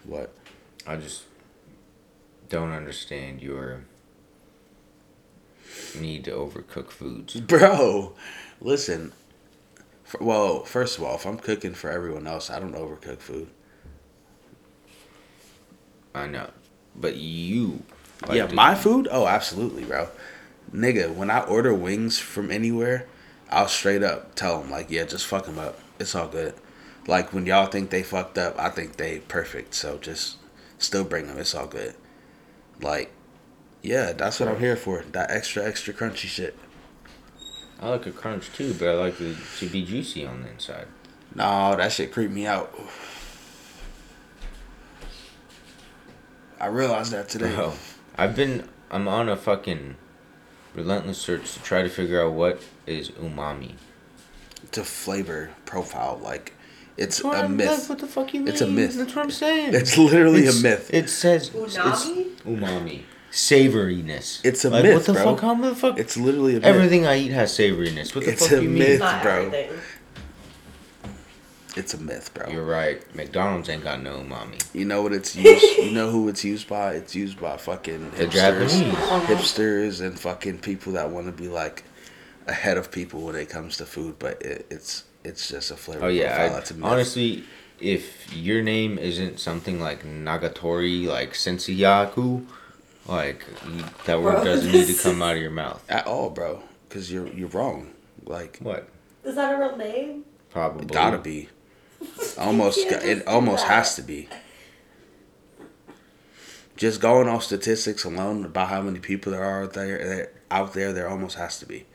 what? 0.03 0.31
I 0.85 0.97
just 0.97 1.23
don't 2.47 2.71
understand 2.71 3.41
your 3.41 3.85
need 5.99 6.25
to 6.25 6.31
overcook 6.31 6.91
foods. 6.91 7.35
Bro, 7.41 8.13
listen. 8.61 9.13
f 10.05 10.21
well, 10.21 10.63
first 10.63 10.99
of 10.99 11.03
all, 11.03 11.15
if 11.15 11.25
I'm 11.25 11.37
cooking 11.37 11.73
for 11.73 11.89
everyone 11.89 12.27
else, 12.27 12.51
I 12.51 12.59
don't 12.59 12.75
overcook 12.75 13.19
food. 13.19 13.47
I 16.13 16.27
know, 16.27 16.49
but 16.95 17.15
you. 17.15 17.83
like 18.27 18.37
yeah, 18.37 18.47
my 18.47 18.75
food? 18.75 19.07
Oh, 19.11 19.27
absolutely, 19.27 19.83
bro. 19.83 20.07
Nigga, 20.71 21.13
when 21.13 21.29
I 21.29 21.41
order 21.41 21.73
wings 21.73 22.19
from 22.19 22.51
anywhere, 22.51 23.05
I'll 23.49 23.67
straight 23.67 24.03
up 24.03 24.35
tell 24.35 24.61
them, 24.61 24.71
like, 24.71 24.89
yeah, 24.89 25.03
just 25.03 25.25
fuck 25.25 25.45
them 25.45 25.59
up. 25.59 25.79
It's 25.99 26.15
all 26.15 26.27
good. 26.27 26.55
Like, 27.07 27.33
when 27.33 27.45
y'all 27.45 27.67
think 27.67 27.89
they 27.89 28.03
fucked 28.03 28.37
up, 28.37 28.59
I 28.59 28.69
think 28.69 28.97
they 28.97 29.19
perfect. 29.19 29.73
So 29.75 29.97
just 29.97 30.37
still 30.79 31.03
bring 31.03 31.27
them. 31.27 31.37
It's 31.37 31.53
all 31.53 31.67
good. 31.67 31.95
Like, 32.81 33.11
yeah, 33.81 34.13
that's 34.13 34.39
what 34.39 34.49
I'm 34.49 34.59
here 34.59 34.75
for. 34.75 35.03
That 35.11 35.29
extra, 35.29 35.63
extra 35.63 35.93
crunchy 35.93 36.27
shit. 36.27 36.57
I 37.79 37.89
like 37.89 38.05
a 38.07 38.11
crunch 38.11 38.51
too, 38.53 38.73
but 38.73 38.87
I 38.87 38.93
like 38.93 39.19
it 39.21 39.37
to 39.59 39.67
be 39.67 39.85
juicy 39.85 40.25
on 40.25 40.43
the 40.43 40.49
inside. 40.49 40.87
No, 41.35 41.75
that 41.75 41.91
shit 41.91 42.11
creeped 42.11 42.33
me 42.33 42.47
out. 42.47 42.73
I 46.59 46.67
realized 46.67 47.11
that 47.11 47.29
today. 47.29 47.53
Bro, 47.53 47.73
I've 48.17 48.35
been. 48.35 48.67
I'm 48.89 49.07
on 49.07 49.27
a 49.27 49.35
fucking 49.35 49.97
relentless 50.75 51.17
search 51.17 51.53
to 51.53 51.59
try 51.63 51.81
to 51.81 51.89
figure 51.89 52.21
out 52.21 52.33
what 52.33 52.61
is 52.85 53.09
umami. 53.11 53.73
To 54.71 54.83
flavor 54.83 55.51
profile, 55.65 56.19
like 56.23 56.53
it's 56.97 57.17
That's 57.17 57.23
what 57.23 57.35
a 57.37 57.41
I'm- 57.41 57.57
myth. 57.57 57.67
that's 57.67 57.89
what 57.89 57.99
the 57.99 58.07
fuck 58.07 58.33
you 58.33 58.41
mean? 58.41 58.49
It's 58.49 58.61
a 58.61 58.67
myth. 58.67 58.95
That's 58.97 59.15
what 59.15 59.23
I'm 59.25 59.31
saying. 59.31 59.73
It's 59.73 59.97
literally 59.97 60.41
It's- 60.41 60.59
a 60.59 60.63
myth. 60.63 60.89
It 60.93 61.09
says 61.09 61.51
it's 61.53 61.77
umami, 61.77 63.01
savoriness. 63.31 64.39
It's 64.43 64.65
a 64.65 64.69
like, 64.69 64.83
myth, 64.83 64.93
What 64.95 65.05
the 65.05 65.13
bro. 65.13 65.23
fuck? 65.23 65.41
How 65.41 65.53
the 65.55 65.75
fuck? 65.75 65.99
It's 65.99 66.17
literally 66.17 66.53
a 66.53 66.59
myth. 66.59 66.65
Everything 66.65 67.05
I 67.05 67.19
eat 67.19 67.31
has 67.31 67.51
savoriness. 67.57 68.15
What 68.15 68.25
the 68.25 68.31
It's 68.31 68.47
fuck 68.47 68.59
a 68.59 68.63
you 68.63 68.69
myth. 68.69 68.89
mean? 68.89 68.99
Not 68.99 69.21
bro. 69.23 69.51
Everything. 71.77 71.83
It's 71.83 71.93
a 71.93 71.97
myth, 71.97 72.33
bro. 72.33 72.49
You're 72.49 72.65
right. 72.65 73.15
McDonald's 73.15 73.69
ain't 73.69 73.83
got 73.83 74.01
no 74.01 74.17
umami. 74.17 74.63
You 74.73 74.85
know 74.85 75.01
what 75.01 75.13
it's 75.13 75.35
used? 75.35 75.77
you 75.77 75.91
know 75.91 76.09
who 76.09 76.27
it's 76.29 76.43
used 76.43 76.67
by? 76.67 76.93
It's 76.93 77.15
used 77.15 77.39
by 77.39 77.57
fucking 77.57 78.11
The 78.11 78.25
hipsters, 78.27 78.31
Japanese. 78.31 78.93
hipsters, 79.27 80.01
and 80.05 80.19
fucking 80.19 80.59
people 80.59 80.93
that 80.93 81.09
want 81.09 81.25
to 81.27 81.31
be 81.31 81.47
like 81.47 81.83
ahead 82.47 82.77
of 82.77 82.91
people 82.91 83.21
when 83.21 83.35
it 83.35 83.49
comes 83.49 83.77
to 83.77 83.85
food. 83.85 84.15
But 84.19 84.41
it, 84.41 84.65
it's 84.69 85.03
it's 85.23 85.49
just 85.49 85.71
a 85.71 85.75
flavor. 85.75 86.05
Oh 86.05 86.09
yeah. 86.09 86.45
I, 86.45 86.49
That's 86.49 86.71
a 86.71 86.75
myth. 86.75 86.83
honestly, 86.85 87.43
if 87.79 88.33
your 88.35 88.61
name 88.61 88.97
isn't 88.97 89.39
something 89.39 89.79
like 89.79 90.03
Nagatori, 90.03 91.05
like 91.07 91.33
Sensiyaku, 91.33 92.45
like 93.07 93.45
that 94.05 94.21
word 94.21 94.35
Bro, 94.35 94.43
doesn't 94.45 94.71
need 94.71 94.87
to 94.87 95.01
come 95.01 95.21
out 95.21 95.35
of 95.35 95.41
your 95.41 95.51
mouth. 95.51 95.83
at 95.89 96.07
all, 96.07 96.29
bro, 96.29 96.61
because 96.87 97.11
you're 97.11 97.27
you're 97.27 97.49
wrong. 97.49 97.91
Like 98.25 98.57
What? 98.59 98.87
Is 99.23 99.35
that 99.35 99.53
a 99.53 99.57
real 99.57 99.75
name? 99.77 100.23
Probably. 100.51 100.85
it 100.85 100.91
gotta 100.91 101.17
be. 101.17 101.49
Almost, 102.37 102.79
can't 102.79 102.89
got- 102.91 103.01
just 103.01 103.21
it 103.21 103.27
almost 103.27 103.65
that. 103.67 103.73
has 103.73 103.95
to 103.95 104.01
be. 104.01 104.27
Just 106.75 106.99
going 106.99 107.27
off 107.29 107.43
statistics 107.43 108.03
alone 108.03 108.43
about 108.43 108.67
how 108.69 108.81
many 108.81 108.99
people 108.99 109.31
there 109.31 109.43
are 109.43 109.63
out 109.63 109.73
there, 109.73 109.97
there 109.97 110.31
out 110.51 110.73
there, 110.73 110.91
there 110.91 111.07
almost 111.09 111.37
has 111.37 111.57
to 111.59 111.65
be 111.65 111.85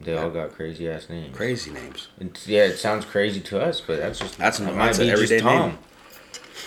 They 0.00 0.16
all 0.16 0.30
got 0.30 0.52
crazy 0.52 0.88
ass 0.88 1.08
names. 1.08 1.36
crazy 1.36 1.72
names. 1.72 2.08
It's, 2.20 2.46
yeah, 2.46 2.64
it 2.66 2.76
sounds 2.76 3.04
crazy 3.04 3.40
to 3.40 3.60
us, 3.60 3.80
but 3.80 3.98
that's 3.98 4.20
just 4.20 4.38
That's- 4.38 4.58
that 4.58 4.66
that's 4.76 4.98
might 4.98 5.06
an 5.08 5.14
be 5.16 5.20
just 5.20 5.32
everyday 5.32 5.40
Tom. 5.40 5.68
name. 5.70 5.78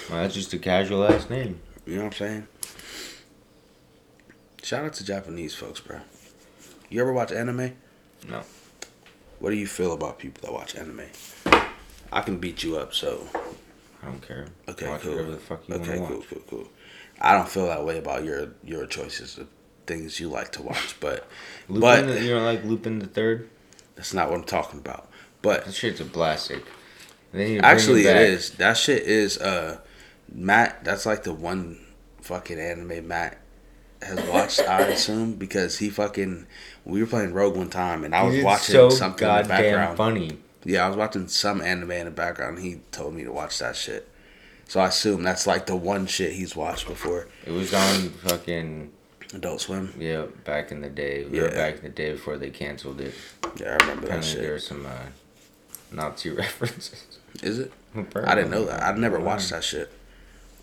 Well, 0.09 0.21
that's 0.21 0.33
just 0.33 0.53
a 0.53 0.59
casual 0.59 1.05
ass 1.05 1.29
name. 1.29 1.61
You 1.85 1.95
know 1.97 2.03
what 2.03 2.13
I'm 2.13 2.17
saying? 2.17 2.47
Shout 4.63 4.83
out 4.85 4.93
to 4.93 5.05
Japanese 5.05 5.55
folks, 5.55 5.79
bro. 5.79 5.99
You 6.89 7.01
ever 7.01 7.13
watch 7.13 7.31
anime? 7.31 7.73
No. 8.29 8.41
What 9.39 9.49
do 9.51 9.55
you 9.55 9.65
feel 9.67 9.93
about 9.93 10.19
people 10.19 10.41
that 10.43 10.53
watch 10.53 10.75
anime? 10.75 11.01
I 12.11 12.21
can 12.21 12.37
beat 12.37 12.63
you 12.63 12.77
up, 12.77 12.93
so 12.93 13.27
I 14.03 14.05
don't 14.07 14.21
care. 14.27 14.47
okay, 14.69 14.87
Watch 14.89 15.01
cool. 15.01 15.11
whatever 15.11 15.31
the 15.31 15.37
fuck 15.37 15.67
you 15.67 15.75
okay, 15.75 15.97
cool, 15.97 16.17
watch. 16.17 16.27
cool, 16.29 16.41
cool. 16.49 16.67
I 17.21 17.33
don't 17.33 17.47
feel 17.47 17.67
that 17.67 17.85
way 17.85 17.97
about 17.97 18.23
your 18.23 18.49
your 18.63 18.85
choices 18.85 19.37
of 19.37 19.47
things 19.87 20.19
you 20.19 20.29
like 20.29 20.51
to 20.53 20.61
watch, 20.61 20.95
but 20.99 21.27
Lupin, 21.67 21.81
But- 21.81 22.13
the, 22.13 22.21
you 22.23 22.31
don't 22.31 22.45
like 22.45 22.63
Lupin 22.63 22.99
the 22.99 23.07
Third? 23.07 23.49
that's 23.95 24.13
not 24.13 24.29
what 24.29 24.37
I'm 24.39 24.43
talking 24.45 24.79
about. 24.79 25.09
But 25.41 25.65
That 25.65 25.73
shit's 25.73 25.99
a 26.01 26.05
classic. 26.05 26.63
They 27.31 27.39
need 27.45 27.55
to 27.55 27.61
bring 27.61 27.71
Actually, 27.71 28.01
it 28.05 28.49
back. 28.49 28.57
That 28.57 28.77
shit 28.77 29.03
is 29.03 29.37
uh, 29.37 29.79
Matt. 30.33 30.83
That's 30.83 31.05
like 31.05 31.23
the 31.23 31.33
one 31.33 31.79
fucking 32.21 32.59
anime 32.59 33.07
Matt 33.07 33.37
has 34.01 34.19
watched. 34.29 34.59
I 34.61 34.81
assume 34.81 35.33
because 35.35 35.77
he 35.79 35.89
fucking 35.89 36.45
we 36.85 36.99
were 37.01 37.07
playing 37.07 37.33
Rogue 37.33 37.55
one 37.55 37.69
time 37.69 38.03
and 38.03 38.13
I 38.15 38.23
was 38.23 38.35
It's 38.35 38.43
watching 38.43 38.73
so 38.73 38.89
something 38.89 39.27
in 39.27 39.33
the 39.35 39.41
goddamn 39.43 39.47
background. 39.63 39.97
funny. 39.97 40.37
Yeah, 40.63 40.85
I 40.85 40.87
was 40.87 40.97
watching 40.97 41.27
some 41.27 41.61
anime 41.61 41.91
in 41.91 42.05
the 42.05 42.11
background. 42.11 42.59
He 42.59 42.81
told 42.91 43.13
me 43.15 43.23
to 43.23 43.31
watch 43.31 43.57
that 43.59 43.75
shit. 43.75 44.07
So 44.67 44.79
I 44.79 44.87
assume 44.87 45.23
that's 45.23 45.45
like 45.47 45.65
the 45.65 45.75
one 45.75 46.05
shit 46.07 46.33
he's 46.33 46.55
watched 46.55 46.87
before 46.87 47.27
It 47.45 47.51
was 47.51 47.73
on 47.73 48.09
fucking 48.09 48.91
Adult 49.33 49.61
Swim. 49.61 49.93
yeah 49.97 50.25
back 50.45 50.71
in 50.71 50.81
the 50.81 50.89
day. 50.89 51.25
We 51.25 51.41
Yeah. 51.41 51.49
back 51.49 51.77
in 51.77 51.83
the 51.83 51.89
day 51.89 52.11
before 52.13 52.37
they 52.37 52.49
canceled 52.51 53.01
it. 53.01 53.13
Yeah, 53.57 53.71
I 53.79 53.83
remember 53.83 54.07
that 54.07 54.19
Apparently 54.19 54.33
there 54.35 54.43
shit. 54.43 54.51
were 54.51 54.59
some 54.59 54.85
uh, 54.85 55.05
Nazi 55.91 56.29
references. 56.43 57.05
Is 57.43 57.59
it? 57.59 57.71
I 57.95 58.35
didn't 58.35 58.51
know 58.51 58.65
that. 58.65 58.81
I'd 58.83 58.97
never 58.97 59.19
watched 59.19 59.49
that 59.49 59.63
shit. 59.63 59.91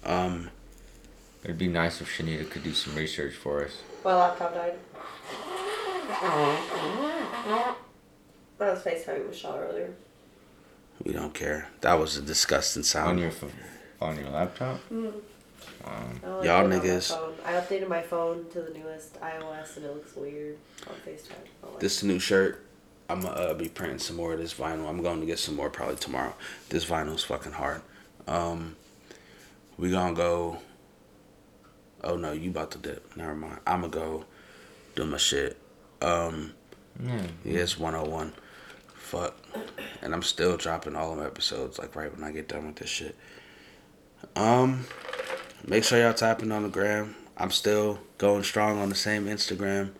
Um, 0.05 0.51
It'd 1.45 1.59
be 1.59 1.69
nice 1.69 2.01
if 2.01 2.09
Shenita 2.09 2.51
could 2.51 2.65
do 2.65 2.73
some 2.75 2.95
research 2.97 3.35
for 3.35 3.65
us. 3.65 3.73
My 4.05 4.15
laptop 4.15 4.55
died. 4.55 4.75
I 8.60 8.70
was 8.70 8.80
FaceTiming 8.82 9.28
Michelle 9.28 9.56
earlier. 9.56 9.94
we 11.05 11.12
don't 11.12 11.32
care. 11.35 11.68
That 11.80 11.94
was 11.94 12.16
a 12.16 12.22
disgusting 12.22 12.82
sound. 12.82 13.10
On 13.10 13.18
your 13.18 13.30
ph- 13.30 13.52
on 14.01 14.16
your 14.18 14.30
laptop. 14.30 14.80
I 14.90 14.94
don't 14.94 16.22
Y'all 16.22 16.39
like 16.40 16.51
on 16.51 16.68
my 16.70 16.76
niggas. 16.76 17.09
phone. 17.16 17.35
I 17.44 17.52
updated 17.52 17.89
my 17.89 18.02
phone 18.02 18.47
to 18.52 18.60
the 18.62 18.70
newest 18.78 19.20
iOS 19.20 19.76
and 19.76 19.86
it 19.86 19.94
looks 19.94 20.14
weird 20.16 20.56
on 20.89 20.94
FaceTime. 21.06 21.30
I 21.32 21.62
don't 21.62 21.72
like 21.72 21.80
This 21.80 22.02
new 22.02 22.18
shirt. 22.18 22.64
I'm 23.09 23.22
gonna 23.22 23.35
uh, 23.35 23.55
be 23.55 23.68
printing 23.68 23.98
some 23.98 24.16
more 24.16 24.35
of 24.35 24.39
this 24.39 24.52
vinyl. 24.55 24.89
I'm 24.89 25.02
going 25.02 25.20
to 25.20 25.26
get 25.26 25.39
some 25.39 25.56
more 25.56 25.70
probably 25.70 25.97
tomorrow. 25.97 26.35
This 26.68 26.85
vinyl's 26.85 27.24
fucking 27.24 27.52
hard. 27.52 27.80
Um, 28.26 28.76
we 29.78 29.90
gonna 29.90 30.14
go. 30.14 30.59
Oh 32.05 32.16
no, 32.16 32.32
you 32.32 32.51
about 32.51 32.70
to 32.72 32.78
dip? 32.78 33.16
Never 33.16 33.35
mind. 33.35 33.59
I'm 33.66 33.80
gonna 33.80 33.93
go 33.93 34.24
do 34.94 35.05
my 35.06 35.16
shit. 35.16 35.56
Um, 36.02 36.52
Yeah. 37.02 37.22
yeah, 37.44 37.60
it's 37.60 37.78
101. 37.78 38.35
Fuck. 39.09 39.35
And 40.02 40.12
I'm 40.12 40.22
still 40.22 40.59
dropping 40.59 40.94
all 40.94 41.12
of 41.12 41.18
my 41.18 41.24
episodes 41.24 41.78
like 41.78 41.97
right 41.97 42.14
when 42.14 42.22
I 42.22 42.30
get 42.30 42.47
done 42.47 42.66
with 42.66 42.76
this 42.76 42.90
shit. 42.90 43.16
Um, 44.36 44.85
make 45.66 45.82
sure 45.82 45.98
y'all 45.98 46.12
tapping 46.12 46.52
on 46.52 46.64
the 46.64 46.68
gram. 46.68 47.16
I'm 47.39 47.51
still 47.51 48.01
going 48.18 48.43
strong 48.43 48.78
on 48.78 48.90
the 48.90 48.94
same 48.94 49.24
Instagram. 49.24 49.93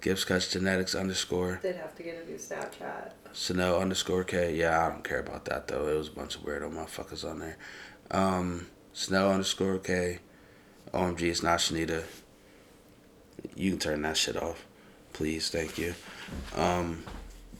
Gibbs 0.00 0.24
Kutz 0.24 0.48
Genetics 0.48 0.94
underscore. 0.94 1.58
Did 1.60 1.74
have 1.74 1.96
to 1.96 2.04
get 2.04 2.22
a 2.22 2.30
new 2.30 2.36
Snapchat. 2.36 3.10
Sanel 3.34 3.80
underscore 3.80 4.22
K. 4.22 4.54
Yeah, 4.54 4.86
I 4.86 4.90
don't 4.90 5.02
care 5.02 5.18
about 5.18 5.46
that 5.46 5.66
though. 5.66 5.88
It 5.88 5.98
was 5.98 6.06
a 6.06 6.12
bunch 6.12 6.36
of 6.36 6.42
weirdo 6.42 6.72
motherfuckers 6.72 7.28
on 7.28 7.40
there. 7.40 7.56
Um, 8.12 8.68
Sanel 8.94 9.32
underscore 9.32 9.78
K. 9.78 10.20
OMG, 10.94 11.22
it's 11.22 11.42
not 11.42 11.58
Shenita. 11.58 12.04
You 13.56 13.70
can 13.70 13.80
turn 13.80 14.02
that 14.02 14.16
shit 14.16 14.40
off. 14.40 14.64
Please, 15.12 15.50
thank 15.50 15.78
you. 15.78 15.96
Um, 16.54 17.02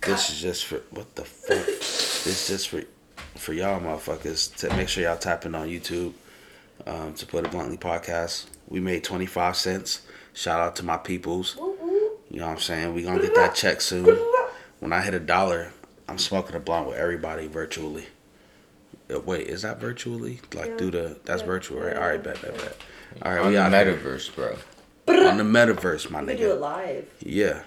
this 0.02 0.31
is 0.31 0.40
just 0.40 0.64
for 0.66 0.77
what 0.90 1.14
the 1.14 1.24
fuck? 1.24 1.66
This 1.66 2.27
is 2.27 2.48
just 2.48 2.68
for 2.68 2.82
for 3.39 3.52
y'all 3.52 3.81
motherfuckers 3.81 4.55
to 4.56 4.74
make 4.77 4.89
sure 4.89 5.05
y'all 5.05 5.16
tapping 5.16 5.55
on 5.55 5.68
YouTube. 5.68 6.12
Um, 6.86 7.14
to 7.14 7.27
put 7.27 7.44
it 7.44 7.51
bluntly, 7.51 7.78
podcast. 7.78 8.47
We 8.68 8.81
made 8.81 9.02
twenty 9.02 9.27
five 9.27 9.56
cents. 9.56 10.02
Shout 10.35 10.60
out 10.60 10.77
to 10.77 10.82
my 10.85 10.97
peoples. 10.98 11.56
Woo 11.56 11.77
woo. 11.81 12.10
You 12.31 12.40
know 12.40 12.47
what 12.47 12.52
I'm 12.52 12.59
saying? 12.60 12.94
We 12.94 13.02
gonna 13.02 13.20
get 13.23 13.35
that 13.35 13.55
check 13.55 13.81
soon. 13.81 14.05
When 14.81 14.93
I 14.93 15.01
hit 15.01 15.14
a 15.14 15.20
dollar, 15.20 15.73
I'm 16.09 16.18
smoking 16.18 16.55
a 16.55 16.60
blunt 16.60 16.89
with 16.89 16.97
everybody 16.98 17.47
virtually. 17.47 18.05
Uh, 19.12 19.20
Wait, 19.20 19.47
is 19.47 19.62
that 19.62 19.81
virtually? 19.81 20.40
Like 20.55 20.66
Yeah. 20.66 20.77
through 20.77 20.90
the 20.93 21.16
that's 21.24 21.40
Yeah. 21.40 21.47
virtual, 21.47 21.81
right? 21.81 21.97
All 21.97 22.06
right, 22.09 22.23
bet, 22.23 22.40
bet, 22.43 22.56
bet. 22.59 22.77
All 23.23 23.32
right, 23.32 23.40
we 23.40 23.47
On 23.47 23.48
we 23.48 23.55
the 23.55 23.62
out 23.62 23.73
metaverse, 23.73 24.35
bro. 24.35 24.56
on 25.09 25.39
the 25.39 25.44
metaverse, 25.44 26.10
my 26.10 26.20
nigga. 26.20 26.27
We 26.27 26.35
do 26.36 26.51
it 26.52 26.56
nigga. 26.56 26.60
live. 26.60 27.09
Yeah, 27.20 27.62